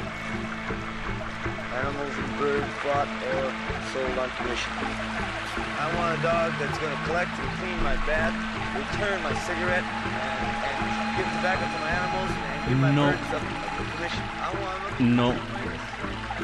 animals 1.73 2.13
and 2.21 2.29
birds 2.37 2.69
bought 2.85 3.09
or 3.33 3.49
sold 3.97 4.13
on 4.21 4.29
commission. 4.37 4.69
I 4.77 5.89
want 5.97 6.21
a 6.21 6.23
dog 6.23 6.53
that's 6.61 6.77
going 6.79 6.93
to 6.93 7.03
collect 7.09 7.33
and 7.33 7.49
clean 7.65 7.81
my 7.83 7.97
bath, 8.05 8.37
return 8.77 9.17
my 9.25 9.33
cigarette, 9.49 9.85
and, 9.85 10.69
and 10.69 11.17
give 11.17 11.25
tobacco 11.41 11.65
to 11.65 11.79
my 11.81 11.93
animals, 11.97 12.29
and 12.37 12.61
give 12.69 12.77
my 12.79 12.93
No. 12.93 13.09
birds 13.09 13.33
up 13.33 13.41
up 13.41 13.89
commission. 13.97 14.21
I 14.45 14.53
want 14.61 15.01
No. 15.01 15.33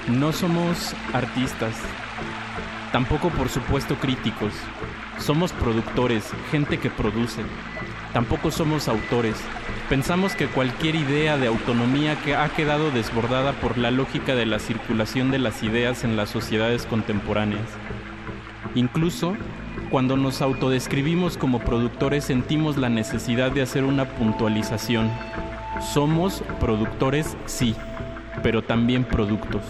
No 0.09 0.33
somos 0.33 0.95
artistas. 1.13 1.77
Tampoco, 2.91 3.31
por 3.31 3.49
supuesto, 3.49 3.95
críticos. 3.97 4.53
Somos 5.23 5.53
productores, 5.53 6.29
gente 6.51 6.79
que 6.79 6.91
produce. 6.91 7.43
Tampoco 8.13 8.51
somos 8.51 8.89
autores. 8.89 9.37
Pensamos 9.89 10.35
que 10.35 10.49
cualquier 10.49 10.97
idea 10.97 11.37
de 11.37 11.47
autonomía 11.47 12.17
que 12.17 12.35
ha 12.35 12.49
quedado 12.49 12.91
desbordada 12.91 13.53
por 13.53 13.79
la 13.79 13.93
lógica 13.93 14.35
de 14.35 14.47
la 14.47 14.59
circulación 14.59 15.31
de 15.31 15.39
las 15.39 15.63
ideas 15.63 16.03
en 16.03 16.17
las 16.17 16.29
sociedades 16.29 16.87
contemporáneas. 16.87 17.69
Incluso, 18.75 19.37
cuando 19.91 20.17
nos 20.17 20.43
autodescribimos 20.43 21.37
como 21.39 21.61
productores 21.61 22.25
sentimos 22.25 22.77
la 22.77 22.89
necesidad 22.89 23.53
de 23.53 23.63
hacer 23.63 23.85
una 23.85 24.07
puntualización. 24.07 25.09
Somos 25.93 26.43
productores, 26.59 27.37
sí, 27.47 27.77
pero 28.43 28.63
también 28.63 29.05
productos. 29.05 29.63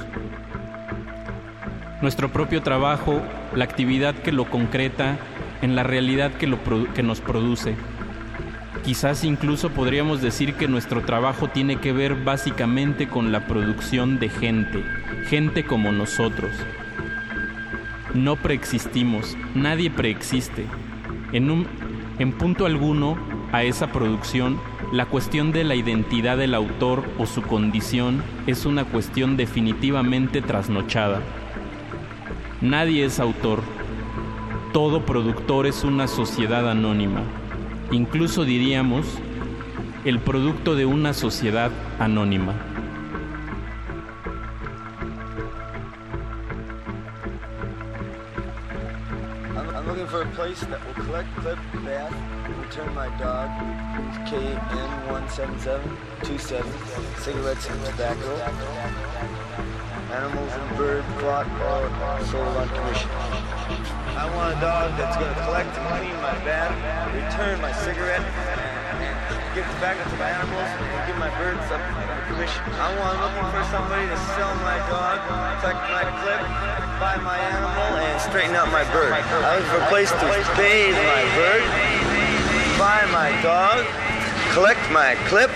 Nuestro 2.00 2.32
propio 2.32 2.62
trabajo, 2.62 3.20
la 3.54 3.64
actividad 3.64 4.14
que 4.14 4.32
lo 4.32 4.46
concreta, 4.46 5.18
en 5.62 5.74
la 5.76 5.82
realidad 5.82 6.32
que, 6.34 6.46
lo 6.46 6.58
que 6.92 7.02
nos 7.02 7.20
produce. 7.20 7.74
Quizás 8.84 9.22
incluso 9.22 9.70
podríamos 9.70 10.20
decir 10.20 10.54
que 10.54 10.66
nuestro 10.66 11.02
trabajo 11.02 11.48
tiene 11.48 11.76
que 11.76 11.92
ver 11.92 12.16
básicamente 12.16 13.08
con 13.08 13.30
la 13.30 13.46
producción 13.46 14.18
de 14.18 14.28
gente, 14.28 14.84
gente 15.28 15.64
como 15.64 15.92
nosotros. 15.92 16.50
No 18.12 18.36
preexistimos, 18.36 19.36
nadie 19.54 19.88
preexiste. 19.88 20.66
En, 21.32 21.50
un, 21.50 21.66
en 22.18 22.32
punto 22.32 22.66
alguno 22.66 23.16
a 23.52 23.62
esa 23.62 23.92
producción, 23.92 24.58
la 24.92 25.06
cuestión 25.06 25.52
de 25.52 25.62
la 25.62 25.76
identidad 25.76 26.36
del 26.36 26.54
autor 26.54 27.04
o 27.18 27.26
su 27.26 27.40
condición 27.42 28.22
es 28.46 28.66
una 28.66 28.84
cuestión 28.84 29.36
definitivamente 29.36 30.42
trasnochada. 30.42 31.20
Nadie 32.60 33.04
es 33.04 33.20
autor. 33.20 33.62
Todo 34.72 35.04
productor 35.04 35.66
es 35.66 35.84
una 35.84 36.08
sociedad 36.08 36.70
anónima. 36.70 37.20
Incluso 37.90 38.46
diríamos 38.46 39.04
el 40.06 40.18
producto 40.18 40.74
de 40.74 40.86
una 40.86 41.12
sociedad 41.12 41.70
anónima. 41.98 42.54
I'm, 49.54 49.86
looking 49.86 50.06
for 50.06 50.22
a 50.22 50.26
place 50.30 50.60
that 50.60 50.82
will 50.86 50.94
collect, 51.04 51.28
clip, 51.36 51.58
bath, 51.84 52.14
return 52.62 52.94
my 52.94 53.08
dog, 53.18 53.50
KN17727, 54.24 56.64
cigarettes 57.18 57.68
and 57.68 57.84
tobacco, 57.84 58.40
animals 60.12 60.52
and 60.52 60.76
birds 60.78 61.06
bought 61.20 61.46
or 61.60 61.90
sold 62.24 62.56
on 62.56 62.70
commission. 62.70 63.10
I 64.22 64.30
want 64.38 64.54
a 64.54 64.60
dog 64.62 64.94
that's 64.94 65.18
going 65.18 65.34
to 65.34 65.40
collect 65.42 65.74
and 65.74 65.82
clean 65.98 66.14
my 66.22 66.38
bath, 66.46 66.70
return 67.10 67.58
my 67.58 67.74
cigarette, 67.82 68.22
and, 68.22 68.62
give 69.50 69.66
tobacco 69.66 70.06
to 70.06 70.14
my 70.14 70.30
animals, 70.30 70.70
and 70.78 71.10
give 71.10 71.18
my 71.18 71.26
birds 71.42 71.58
on 71.74 71.82
commission. 72.30 72.62
I 72.78 72.94
want, 73.02 73.18
looking 73.18 73.50
for 73.50 73.66
somebody 73.74 74.06
to 74.06 74.18
sell 74.38 74.54
my 74.62 74.78
dog, 74.86 75.26
collect 75.58 75.82
my 75.90 76.06
clip, 76.22 76.38
buy 77.02 77.18
my 77.18 77.34
animal, 77.34 77.98
and 77.98 78.14
straighten 78.22 78.54
out 78.54 78.70
my 78.70 78.86
bird. 78.94 79.10
I 79.10 79.58
look 79.58 79.66
for 79.66 79.82
a 79.82 79.90
place 79.90 80.14
to 80.14 80.24
bathe 80.54 80.94
my 80.94 81.22
bird, 81.34 81.66
buy 82.78 83.02
my 83.10 83.34
dog, 83.42 83.82
collect 84.54 84.86
my 84.94 85.18
clip, 85.26 85.50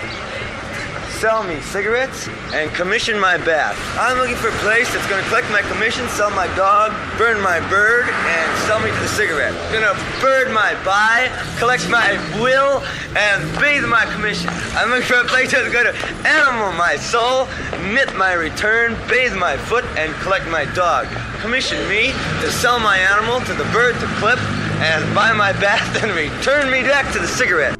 sell 1.17 1.43
me 1.43 1.59
cigarettes, 1.61 2.27
and 2.53 2.69
commission 2.75 3.19
my 3.19 3.37
bath. 3.37 3.75
I'm 3.97 4.19
looking 4.19 4.35
for 4.35 4.49
a 4.49 4.59
place 4.61 4.93
that's 4.93 5.07
gonna 5.09 5.25
collect 5.29 5.49
my 5.49 5.63
commission, 5.63 6.07
sell 6.09 6.29
my 6.29 6.45
dog, 6.55 6.93
burn 7.17 7.41
my 7.41 7.59
bird, 7.71 8.05
and 8.05 8.57
sell 8.67 8.79
me 8.79 8.91
to 8.91 8.99
the 8.99 9.07
cigarette. 9.07 9.53
Gonna 9.73 9.97
bird 10.21 10.53
my 10.53 10.77
buy, 10.85 11.33
collect 11.57 11.89
my 11.89 12.13
will, 12.39 12.85
and 13.17 13.41
bathe 13.59 13.85
my 13.85 14.05
commission. 14.13 14.51
I'm 14.77 14.91
looking 14.91 15.07
for 15.07 15.15
a 15.15 15.25
place 15.25 15.51
that's 15.51 15.73
gonna 15.73 15.97
animal 16.21 16.71
my 16.73 16.95
soul, 16.97 17.47
knit 17.81 18.15
my 18.15 18.33
return, 18.33 18.93
bathe 19.09 19.35
my 19.35 19.57
foot, 19.57 19.85
and 19.97 20.13
collect 20.21 20.47
my 20.49 20.65
dog. 20.75 21.07
Commission 21.41 21.81
me 21.89 22.13
to 22.41 22.51
sell 22.51 22.79
my 22.79 22.99
animal 22.99 23.41
to 23.41 23.53
the 23.55 23.65
bird 23.73 23.95
to 24.01 24.07
clip, 24.21 24.39
and 24.85 25.01
buy 25.15 25.33
my 25.33 25.51
bath, 25.53 25.81
and 26.03 26.11
return 26.13 26.69
me 26.69 26.83
back 26.83 27.11
to 27.13 27.17
the 27.17 27.27
cigarette. 27.27 27.76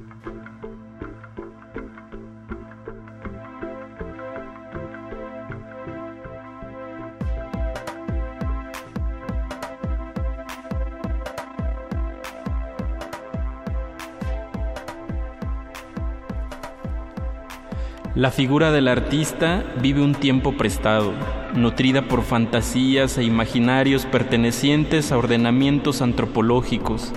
La 18.17 18.31
figura 18.31 18.71
del 18.71 18.87
artista 18.87 19.63
vive 19.79 20.01
un 20.01 20.15
tiempo 20.15 20.53
prestado, 20.53 21.13
nutrida 21.53 22.01
por 22.01 22.23
fantasías 22.23 23.15
e 23.19 23.23
imaginarios 23.23 24.07
pertenecientes 24.07 25.11
a 25.11 25.19
ordenamientos 25.19 26.01
antropológicos, 26.01 27.13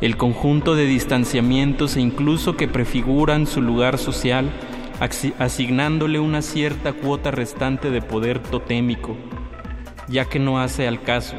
el 0.00 0.16
conjunto 0.16 0.74
de 0.74 0.86
distanciamientos 0.86 1.96
e 1.96 2.00
incluso 2.00 2.56
que 2.56 2.66
prefiguran 2.66 3.46
su 3.46 3.62
lugar 3.62 3.96
social, 3.96 4.50
asignándole 5.38 6.18
una 6.18 6.42
cierta 6.42 6.94
cuota 6.94 7.30
restante 7.30 7.92
de 7.92 8.02
poder 8.02 8.40
totémico, 8.40 9.14
ya 10.08 10.24
que 10.24 10.40
no 10.40 10.58
hace 10.58 10.88
al 10.88 11.00
caso. 11.00 11.36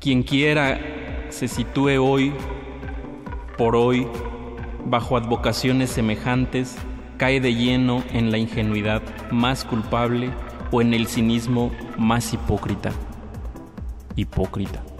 Quien 0.00 0.22
quiera 0.22 0.80
se 1.28 1.48
sitúe 1.48 2.02
hoy, 2.02 2.32
por 3.58 3.76
hoy, 3.76 4.06
bajo 4.86 5.18
advocaciones 5.18 5.90
semejantes, 5.90 6.78
cae 7.16 7.40
de 7.40 7.54
lleno 7.54 8.02
en 8.12 8.30
la 8.30 8.38
ingenuidad 8.38 9.02
más 9.30 9.64
culpable 9.64 10.30
o 10.70 10.80
en 10.80 10.94
el 10.94 11.06
cinismo 11.06 11.70
más 11.96 12.32
hipócrita. 12.32 12.92
Hipócrita. 14.16 14.93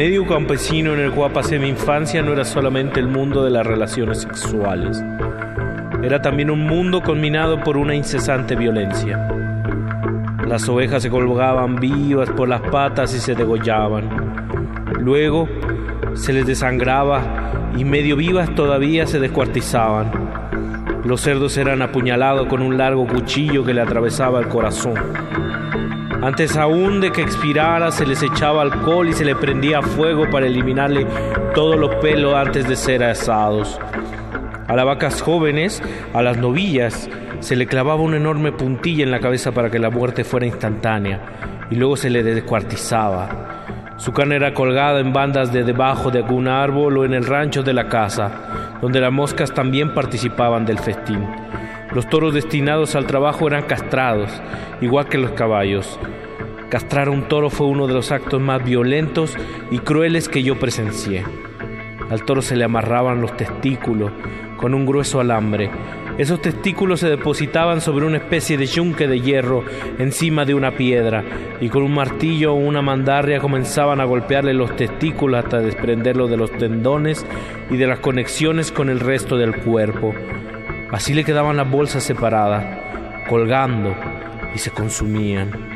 Medio 0.00 0.26
campesino 0.26 0.94
en 0.94 1.00
el 1.00 1.12
cual 1.12 1.30
pasé 1.30 1.58
mi 1.58 1.68
infancia 1.68 2.22
no 2.22 2.32
era 2.32 2.46
solamente 2.46 2.98
el 3.00 3.06
mundo 3.06 3.44
de 3.44 3.50
las 3.50 3.66
relaciones 3.66 4.22
sexuales. 4.22 5.04
Era 6.02 6.22
también 6.22 6.50
un 6.50 6.60
mundo 6.60 7.02
conminado 7.02 7.62
por 7.62 7.76
una 7.76 7.94
incesante 7.94 8.56
violencia. 8.56 9.28
Las 10.48 10.66
ovejas 10.70 11.02
se 11.02 11.10
colgaban 11.10 11.76
vivas 11.76 12.30
por 12.30 12.48
las 12.48 12.62
patas 12.62 13.14
y 13.14 13.20
se 13.20 13.34
degollaban. 13.34 14.08
Luego 14.98 15.46
se 16.14 16.32
les 16.32 16.46
desangraba 16.46 17.20
y 17.76 17.84
medio 17.84 18.16
vivas 18.16 18.54
todavía 18.54 19.06
se 19.06 19.20
descuartizaban. 19.20 20.10
Los 21.04 21.20
cerdos 21.20 21.58
eran 21.58 21.82
apuñalados 21.82 22.46
con 22.46 22.62
un 22.62 22.78
largo 22.78 23.06
cuchillo 23.06 23.66
que 23.66 23.74
le 23.74 23.82
atravesaba 23.82 24.40
el 24.40 24.48
corazón. 24.48 24.94
Antes 26.22 26.54
aún 26.56 27.00
de 27.00 27.12
que 27.12 27.22
expirara 27.22 27.90
se 27.90 28.04
les 28.04 28.22
echaba 28.22 28.60
alcohol 28.60 29.08
y 29.08 29.14
se 29.14 29.24
le 29.24 29.34
prendía 29.34 29.80
fuego 29.80 30.28
para 30.30 30.46
eliminarle 30.46 31.06
todos 31.54 31.76
los 31.76 31.94
pelos 31.96 32.34
antes 32.34 32.68
de 32.68 32.76
ser 32.76 33.02
asados. 33.02 33.78
A 34.68 34.76
las 34.76 34.84
vacas 34.84 35.22
jóvenes, 35.22 35.82
a 36.12 36.20
las 36.20 36.36
novillas, 36.36 37.08
se 37.40 37.56
le 37.56 37.66
clavaba 37.66 38.02
una 38.02 38.18
enorme 38.18 38.52
puntilla 38.52 39.02
en 39.02 39.10
la 39.10 39.20
cabeza 39.20 39.52
para 39.52 39.70
que 39.70 39.78
la 39.78 39.88
muerte 39.88 40.22
fuera 40.22 40.44
instantánea 40.44 41.20
y 41.70 41.76
luego 41.76 41.96
se 41.96 42.10
le 42.10 42.22
descuartizaba. 42.22 43.94
Su 43.96 44.12
carne 44.12 44.36
era 44.36 44.52
colgada 44.52 45.00
en 45.00 45.14
bandas 45.14 45.52
de 45.54 45.64
debajo 45.64 46.10
de 46.10 46.18
algún 46.18 46.48
árbol 46.48 46.98
o 46.98 47.04
en 47.06 47.14
el 47.14 47.24
rancho 47.24 47.62
de 47.62 47.72
la 47.72 47.88
casa, 47.88 48.76
donde 48.82 49.00
las 49.00 49.12
moscas 49.12 49.54
también 49.54 49.94
participaban 49.94 50.66
del 50.66 50.78
festín. 50.78 51.26
Los 51.92 52.08
toros 52.08 52.34
destinados 52.34 52.94
al 52.94 53.06
trabajo 53.06 53.48
eran 53.48 53.64
castrados, 53.64 54.30
igual 54.80 55.06
que 55.08 55.18
los 55.18 55.32
caballos. 55.32 55.98
Castrar 56.70 57.08
a 57.08 57.10
un 57.10 57.24
toro 57.24 57.50
fue 57.50 57.66
uno 57.66 57.88
de 57.88 57.94
los 57.94 58.12
actos 58.12 58.40
más 58.40 58.64
violentos 58.64 59.36
y 59.72 59.80
crueles 59.80 60.28
que 60.28 60.44
yo 60.44 60.56
presencié. 60.56 61.24
Al 62.08 62.24
toro 62.24 62.42
se 62.42 62.54
le 62.54 62.64
amarraban 62.64 63.20
los 63.20 63.36
testículos 63.36 64.12
con 64.56 64.74
un 64.74 64.86
grueso 64.86 65.18
alambre. 65.18 65.68
Esos 66.16 66.40
testículos 66.40 67.00
se 67.00 67.08
depositaban 67.08 67.80
sobre 67.80 68.06
una 68.06 68.18
especie 68.18 68.56
de 68.56 68.66
yunque 68.66 69.08
de 69.08 69.20
hierro 69.20 69.64
encima 69.98 70.44
de 70.44 70.54
una 70.54 70.76
piedra 70.76 71.24
y 71.60 71.68
con 71.70 71.82
un 71.82 71.92
martillo 71.92 72.52
o 72.52 72.56
una 72.56 72.82
mandarria 72.82 73.40
comenzaban 73.40 74.00
a 74.00 74.04
golpearle 74.04 74.54
los 74.54 74.76
testículos 74.76 75.42
hasta 75.42 75.58
desprenderlo 75.58 76.28
de 76.28 76.36
los 76.36 76.52
tendones 76.52 77.26
y 77.68 77.78
de 77.78 77.88
las 77.88 77.98
conexiones 77.98 78.70
con 78.70 78.90
el 78.90 79.00
resto 79.00 79.36
del 79.36 79.56
cuerpo. 79.56 80.14
Así 80.92 81.14
le 81.14 81.24
quedaban 81.24 81.56
las 81.56 81.68
bolsas 81.68 82.04
separadas, 82.04 82.64
colgando, 83.28 83.92
y 84.54 84.58
se 84.58 84.70
consumían. 84.70 85.69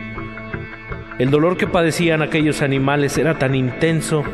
El 1.18 1.30
dolor 1.30 1.56
que 1.56 1.68
padecían 1.68 2.22
aquellos 2.22 2.60
animales 2.60 3.16
era 3.18 3.38
tan 3.38 3.54
intenso 3.54 4.24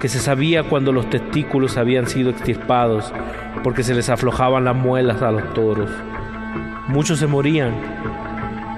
que 0.00 0.08
se 0.08 0.18
sabía 0.18 0.62
cuando 0.62 0.90
los 0.90 1.10
testículos 1.10 1.76
habían 1.76 2.06
sido 2.06 2.30
extirpados, 2.30 3.12
porque 3.62 3.82
se 3.82 3.94
les 3.94 4.08
aflojaban 4.08 4.64
las 4.64 4.74
muelas 4.74 5.20
a 5.20 5.30
los 5.30 5.52
toros. 5.52 5.90
Muchos 6.88 7.18
se 7.18 7.26
morían, 7.26 7.74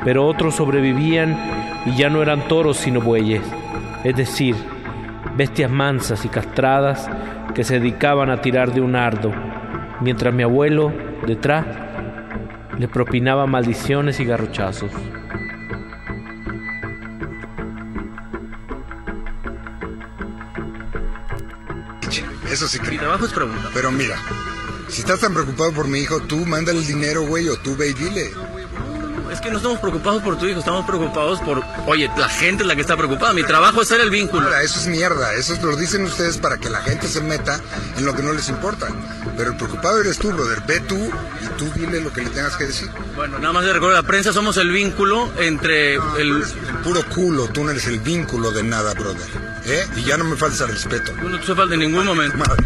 pero 0.05 0.27
otros 0.27 0.57
sobrevivían 0.57 1.39
y 1.87 1.97
ya 1.97 2.11
no 2.11 2.23
eran 2.23 2.49
toros 2.49 2.77
sino 2.77 3.01
bueyes, 3.01 3.43
es 4.03 4.17
decir, 4.17 4.57
bestias 5.37 5.71
mansas 5.71 6.25
y 6.25 6.29
castradas 6.29 7.09
que 7.55 7.63
se 7.63 7.79
dedicaban 7.79 8.31
a 8.31 8.41
tirar 8.41 8.73
de 8.73 8.81
un 8.81 8.97
ardo, 8.97 9.33
mientras 10.01 10.35
mi 10.35 10.43
abuelo, 10.43 10.93
detrás, 11.25 11.65
le 12.79 12.89
propinaba 12.89 13.47
maldiciones 13.47 14.19
y 14.19 14.25
garrochazos. 14.25 14.91
Eso 22.55 22.69
sí 22.69 22.79
que. 22.79 22.89
Mi 22.89 22.99
trabajo 22.99 23.27
es 23.27 23.33
preguntar. 23.33 23.69
Pero 23.75 23.91
mira, 23.91 24.17
si 24.87 25.01
estás 25.01 25.19
tan 25.19 25.35
preocupado 25.35 25.73
por 25.73 25.89
mi 25.89 25.99
hijo, 25.99 26.21
tú 26.21 26.47
mándale 26.47 26.79
el 26.79 26.87
dinero, 26.87 27.27
güey, 27.27 27.49
o 27.49 27.57
tú 27.57 27.75
ve 27.75 27.89
y 27.89 27.95
dile. 27.95 28.31
Es 29.35 29.41
que 29.41 29.51
no 29.51 29.57
estamos 29.57 29.81
preocupados 29.81 30.23
por 30.23 30.39
tu 30.39 30.47
hijo, 30.47 30.61
estamos 30.61 30.87
preocupados 30.87 31.41
por. 31.41 31.61
Oye, 31.87 32.09
la 32.17 32.29
gente 32.29 32.63
es 32.63 32.69
la 32.69 32.77
que 32.77 32.83
está 32.83 32.97
preocupada. 32.97 33.33
Mi 33.33 33.43
trabajo 33.43 33.83
es 33.83 33.89
ser 33.89 34.01
el 34.01 34.09
vínculo. 34.09 34.47
Ahora, 34.47 34.63
eso 34.63 34.79
es 34.79 34.87
mierda. 34.87 35.35
Eso 35.35 35.57
lo 35.61 35.77
dicen 35.77 36.05
ustedes 36.05 36.39
para 36.39 36.57
que 36.57 36.71
la 36.71 36.81
gente 36.83 37.09
se 37.09 37.21
meta 37.21 37.61
en 37.99 38.07
lo 38.07 38.15
que 38.15 38.23
no 38.23 38.33
les 38.33 38.49
importa. 38.49 38.87
Pero 39.37 39.51
el 39.51 39.57
preocupado 39.57 40.01
eres 40.01 40.19
tú, 40.19 40.31
brother. 40.31 40.63
Ve 40.69 40.79
tú 40.79 40.97
y 40.97 41.47
tú 41.59 41.69
dile 41.75 42.01
lo 42.01 42.13
que 42.13 42.23
le 42.23 42.31
tengas 42.31 42.57
que 42.57 42.67
decir. 42.67 42.89
Bueno, 43.17 43.41
nada 43.41 43.53
más 43.53 43.65
de 43.65 43.73
recuerdo, 43.73 43.97
la 43.97 44.05
prensa 44.05 44.33
somos 44.33 44.57
el 44.57 44.71
vínculo 44.71 45.33
entre 45.37 45.95
el... 45.95 46.01
el 46.17 46.45
puro 46.85 47.05
culo, 47.09 47.49
tú 47.49 47.65
no 47.65 47.73
eres 47.73 47.89
el 47.89 47.99
vínculo 47.99 48.53
de 48.53 48.63
nada, 48.63 48.95
brother. 48.95 49.27
¿Eh? 49.67 49.85
Y 49.97 50.05
ya 50.05 50.17
no 50.17 50.23
me 50.23 50.37
falta 50.37 50.65
respeto. 50.67 51.11
Tú 51.21 51.29
no 51.29 51.41
te 51.41 51.55
falta 51.57 51.75
en 51.75 51.81
ningún 51.81 52.07
momento. 52.07 52.39
Madre. 52.39 52.65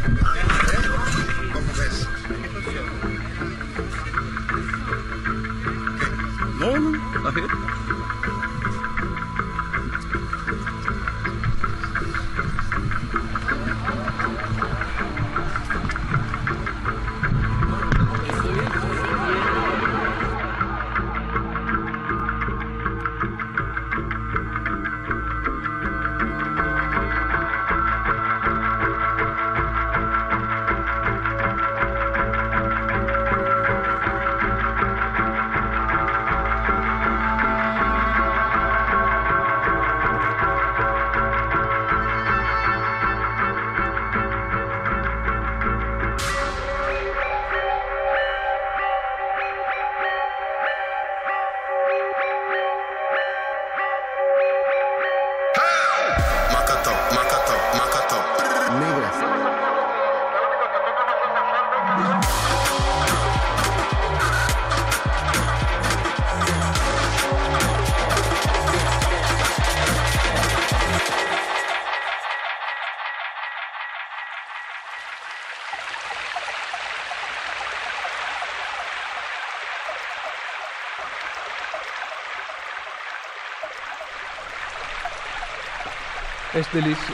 Es 86.59 86.73
delicioso. 86.73 87.13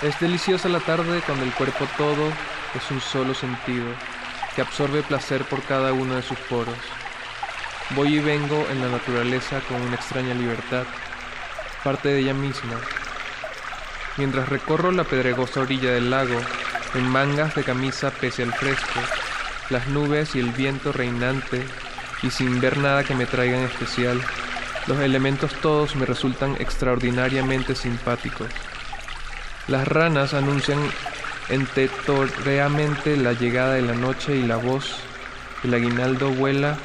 Es 0.00 0.18
deliciosa 0.20 0.70
la 0.70 0.80
tarde 0.80 1.20
cuando 1.20 1.44
el 1.44 1.52
cuerpo 1.52 1.86
todo 1.98 2.32
es 2.74 2.90
un 2.90 3.02
solo 3.02 3.34
sentido 3.34 3.84
que 4.54 4.62
absorbe 4.62 5.02
placer 5.02 5.44
por 5.44 5.62
cada 5.64 5.92
uno 5.92 6.14
de 6.14 6.22
sus 6.22 6.38
poros. 6.38 6.78
Voy 7.90 8.16
y 8.16 8.20
vengo 8.20 8.66
en 8.70 8.80
la 8.80 8.88
naturaleza 8.88 9.60
con 9.68 9.82
una 9.82 9.96
extraña 9.96 10.32
libertad, 10.32 10.84
parte 11.84 12.08
de 12.08 12.20
ella 12.20 12.32
misma. 12.32 12.80
Mientras 14.16 14.48
recorro 14.48 14.92
la 14.92 15.04
pedregosa 15.04 15.60
orilla 15.60 15.92
del 15.92 16.08
lago, 16.08 16.40
en 16.94 17.06
mangas 17.06 17.54
de 17.54 17.64
camisa 17.64 18.10
pese 18.12 18.44
al 18.44 18.54
fresco, 18.54 19.00
las 19.68 19.88
nubes 19.88 20.34
y 20.34 20.38
el 20.38 20.52
viento 20.52 20.90
reinante, 20.90 21.66
y 22.22 22.30
sin 22.30 22.62
ver 22.62 22.78
nada 22.78 23.04
que 23.04 23.14
me 23.14 23.26
traiga 23.26 23.62
especial, 23.62 24.22
los 24.88 24.98
elementos 25.00 25.52
todos 25.60 25.94
me 25.96 26.06
resultan 26.06 26.56
extraordinariamente 26.58 27.74
simpáticos. 27.74 28.48
Las 29.68 29.86
ranas 29.86 30.32
anuncian 30.32 30.78
entetorreamente 31.50 33.18
la 33.18 33.34
llegada 33.34 33.74
de 33.74 33.82
la 33.82 33.92
noche 33.92 34.36
y 34.36 34.42
la 34.42 34.56
voz 34.56 34.96
del 35.62 35.74
aguinaldo 35.74 36.30
vuela 36.30 36.78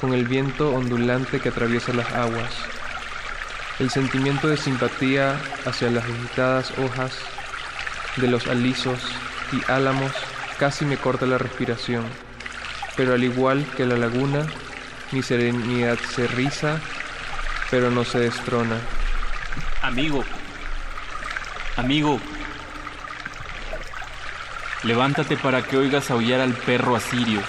con 0.00 0.14
el 0.14 0.26
viento 0.26 0.72
ondulante 0.72 1.38
que 1.38 1.50
atraviesa 1.50 1.92
las 1.92 2.10
aguas. 2.12 2.50
El 3.78 3.90
sentimiento 3.90 4.48
de 4.48 4.56
simpatía 4.56 5.38
hacia 5.66 5.90
las 5.90 6.04
agitadas 6.04 6.72
hojas 6.78 7.12
de 8.16 8.28
los 8.28 8.46
alisos 8.46 9.00
y 9.52 9.70
álamos 9.70 10.12
casi 10.58 10.86
me 10.86 10.96
corta 10.96 11.26
la 11.26 11.36
respiración, 11.36 12.04
pero 12.96 13.12
al 13.12 13.22
igual 13.22 13.66
que 13.76 13.84
la 13.84 13.96
laguna, 13.96 14.46
mi 15.12 15.22
serenidad 15.22 15.98
se 15.98 16.26
riza 16.26 16.80
pero 17.70 17.90
no 17.90 18.04
se 18.04 18.18
destrona. 18.18 18.76
Amigo, 19.82 20.24
amigo, 21.76 22.20
levántate 24.82 25.36
para 25.36 25.62
que 25.62 25.76
oigas 25.76 26.10
aullar 26.10 26.40
al 26.40 26.54
perro 26.54 26.96
asirio. 26.96 27.40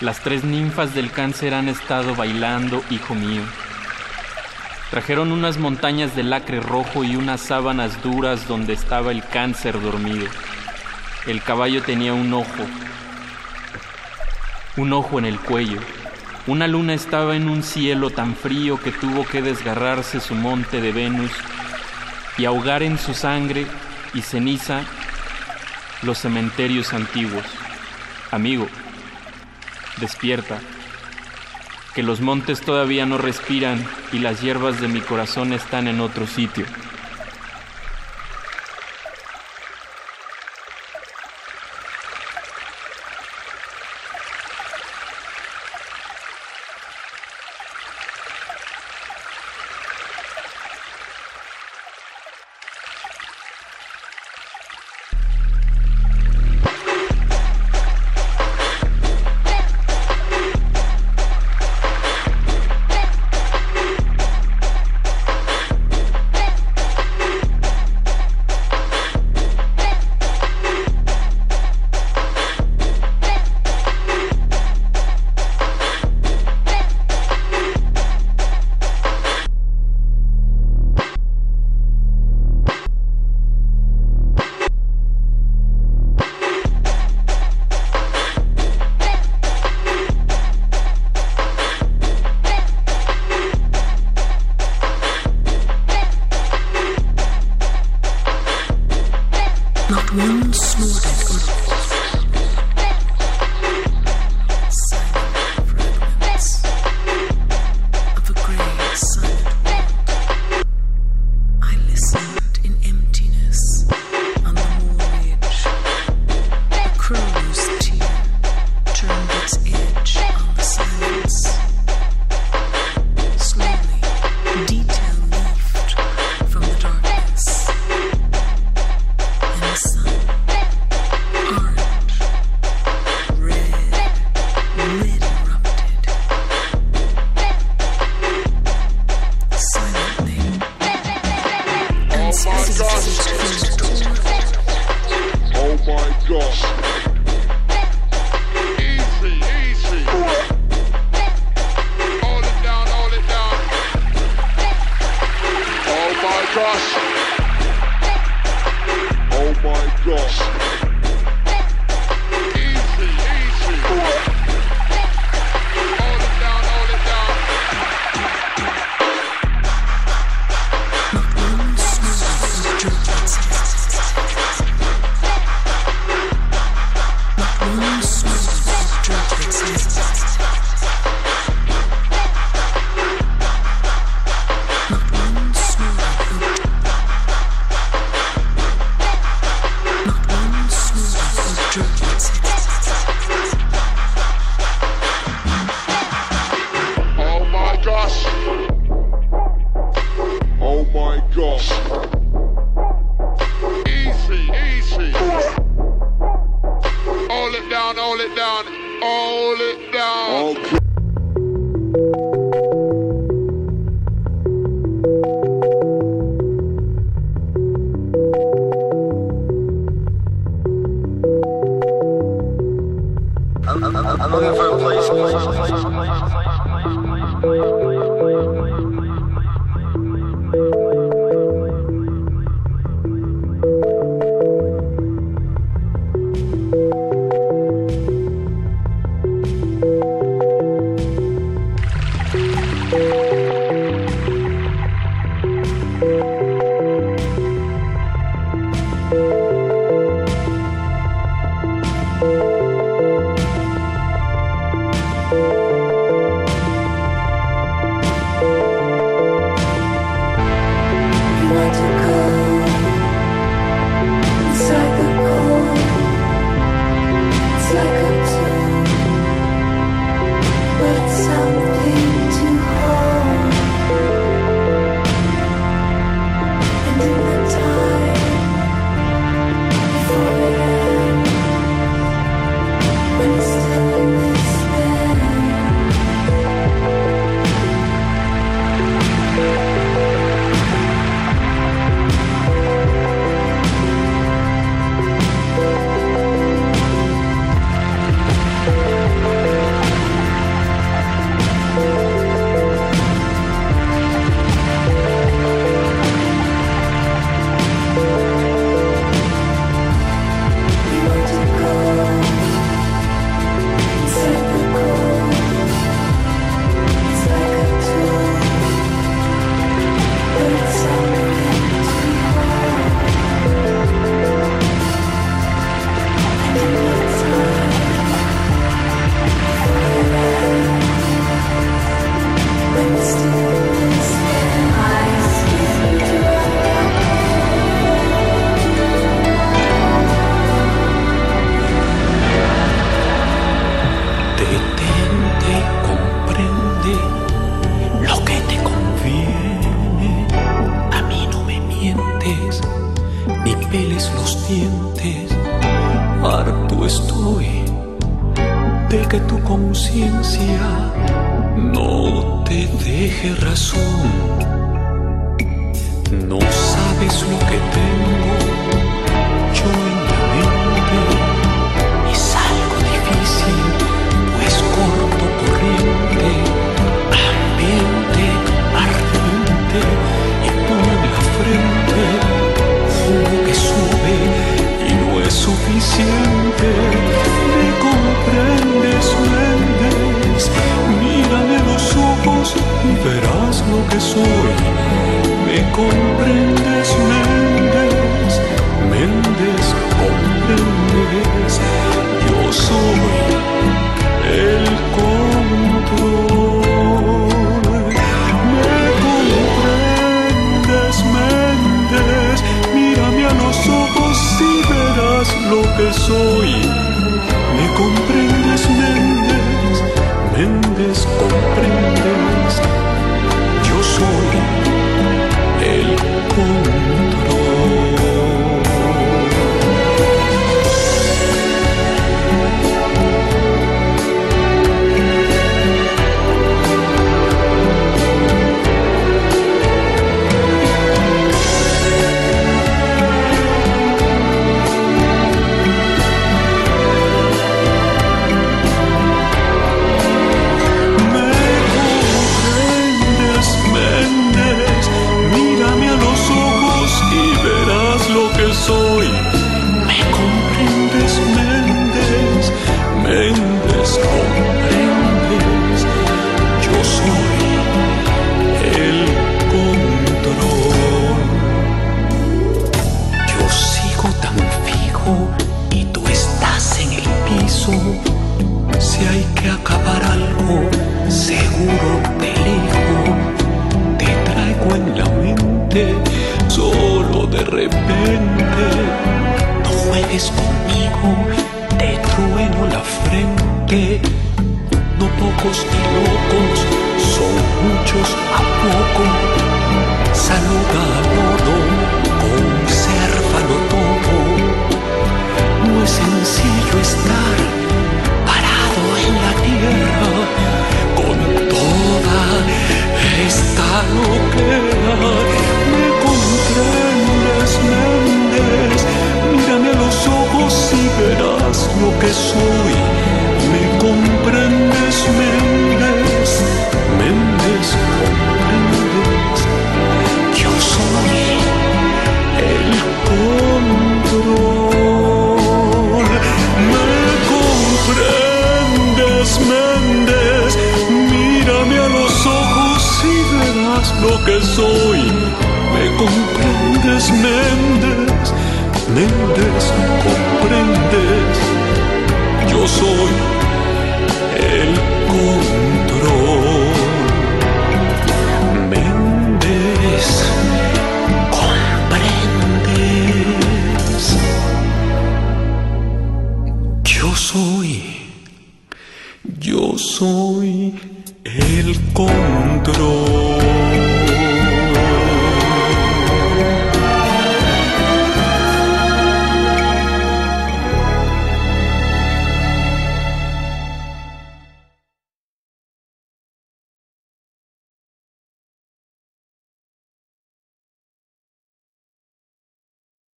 Las 0.00 0.20
tres 0.20 0.44
ninfas 0.44 0.94
del 0.94 1.10
cáncer 1.10 1.52
han 1.54 1.68
estado 1.68 2.14
bailando, 2.14 2.82
hijo 2.90 3.14
mío. 3.14 3.42
Trajeron 4.90 5.30
unas 5.30 5.58
montañas 5.58 6.16
de 6.16 6.24
lacre 6.24 6.58
rojo 6.58 7.04
y 7.04 7.16
unas 7.16 7.40
sábanas 7.40 8.02
duras 8.02 8.48
donde 8.48 8.72
estaba 8.72 9.12
el 9.12 9.22
cáncer 9.22 9.80
dormido. 9.80 10.26
El 11.26 11.42
caballo 11.42 11.82
tenía 11.82 12.12
un 12.12 12.32
ojo, 12.32 12.66
un 14.76 14.92
ojo 14.92 15.18
en 15.18 15.26
el 15.26 15.38
cuello. 15.38 15.78
Una 16.46 16.66
luna 16.66 16.94
estaba 16.94 17.36
en 17.36 17.48
un 17.48 17.62
cielo 17.62 18.10
tan 18.10 18.34
frío 18.34 18.80
que 18.80 18.92
tuvo 18.92 19.26
que 19.26 19.42
desgarrarse 19.42 20.20
su 20.20 20.34
monte 20.34 20.80
de 20.80 20.90
Venus 20.90 21.30
y 22.38 22.46
ahogar 22.46 22.82
en 22.82 22.98
su 22.98 23.12
sangre 23.12 23.66
y 24.14 24.22
ceniza 24.22 24.82
los 26.02 26.18
cementerios 26.18 26.94
antiguos. 26.94 27.44
Amigo, 28.30 28.68
despierta, 29.98 30.58
que 31.94 32.02
los 32.02 32.20
montes 32.20 32.62
todavía 32.62 33.04
no 33.04 33.18
respiran 33.18 33.84
y 34.12 34.20
las 34.20 34.40
hierbas 34.40 34.80
de 34.80 34.88
mi 34.88 35.00
corazón 35.00 35.52
están 35.52 35.88
en 35.88 36.00
otro 36.00 36.26
sitio. 36.26 36.64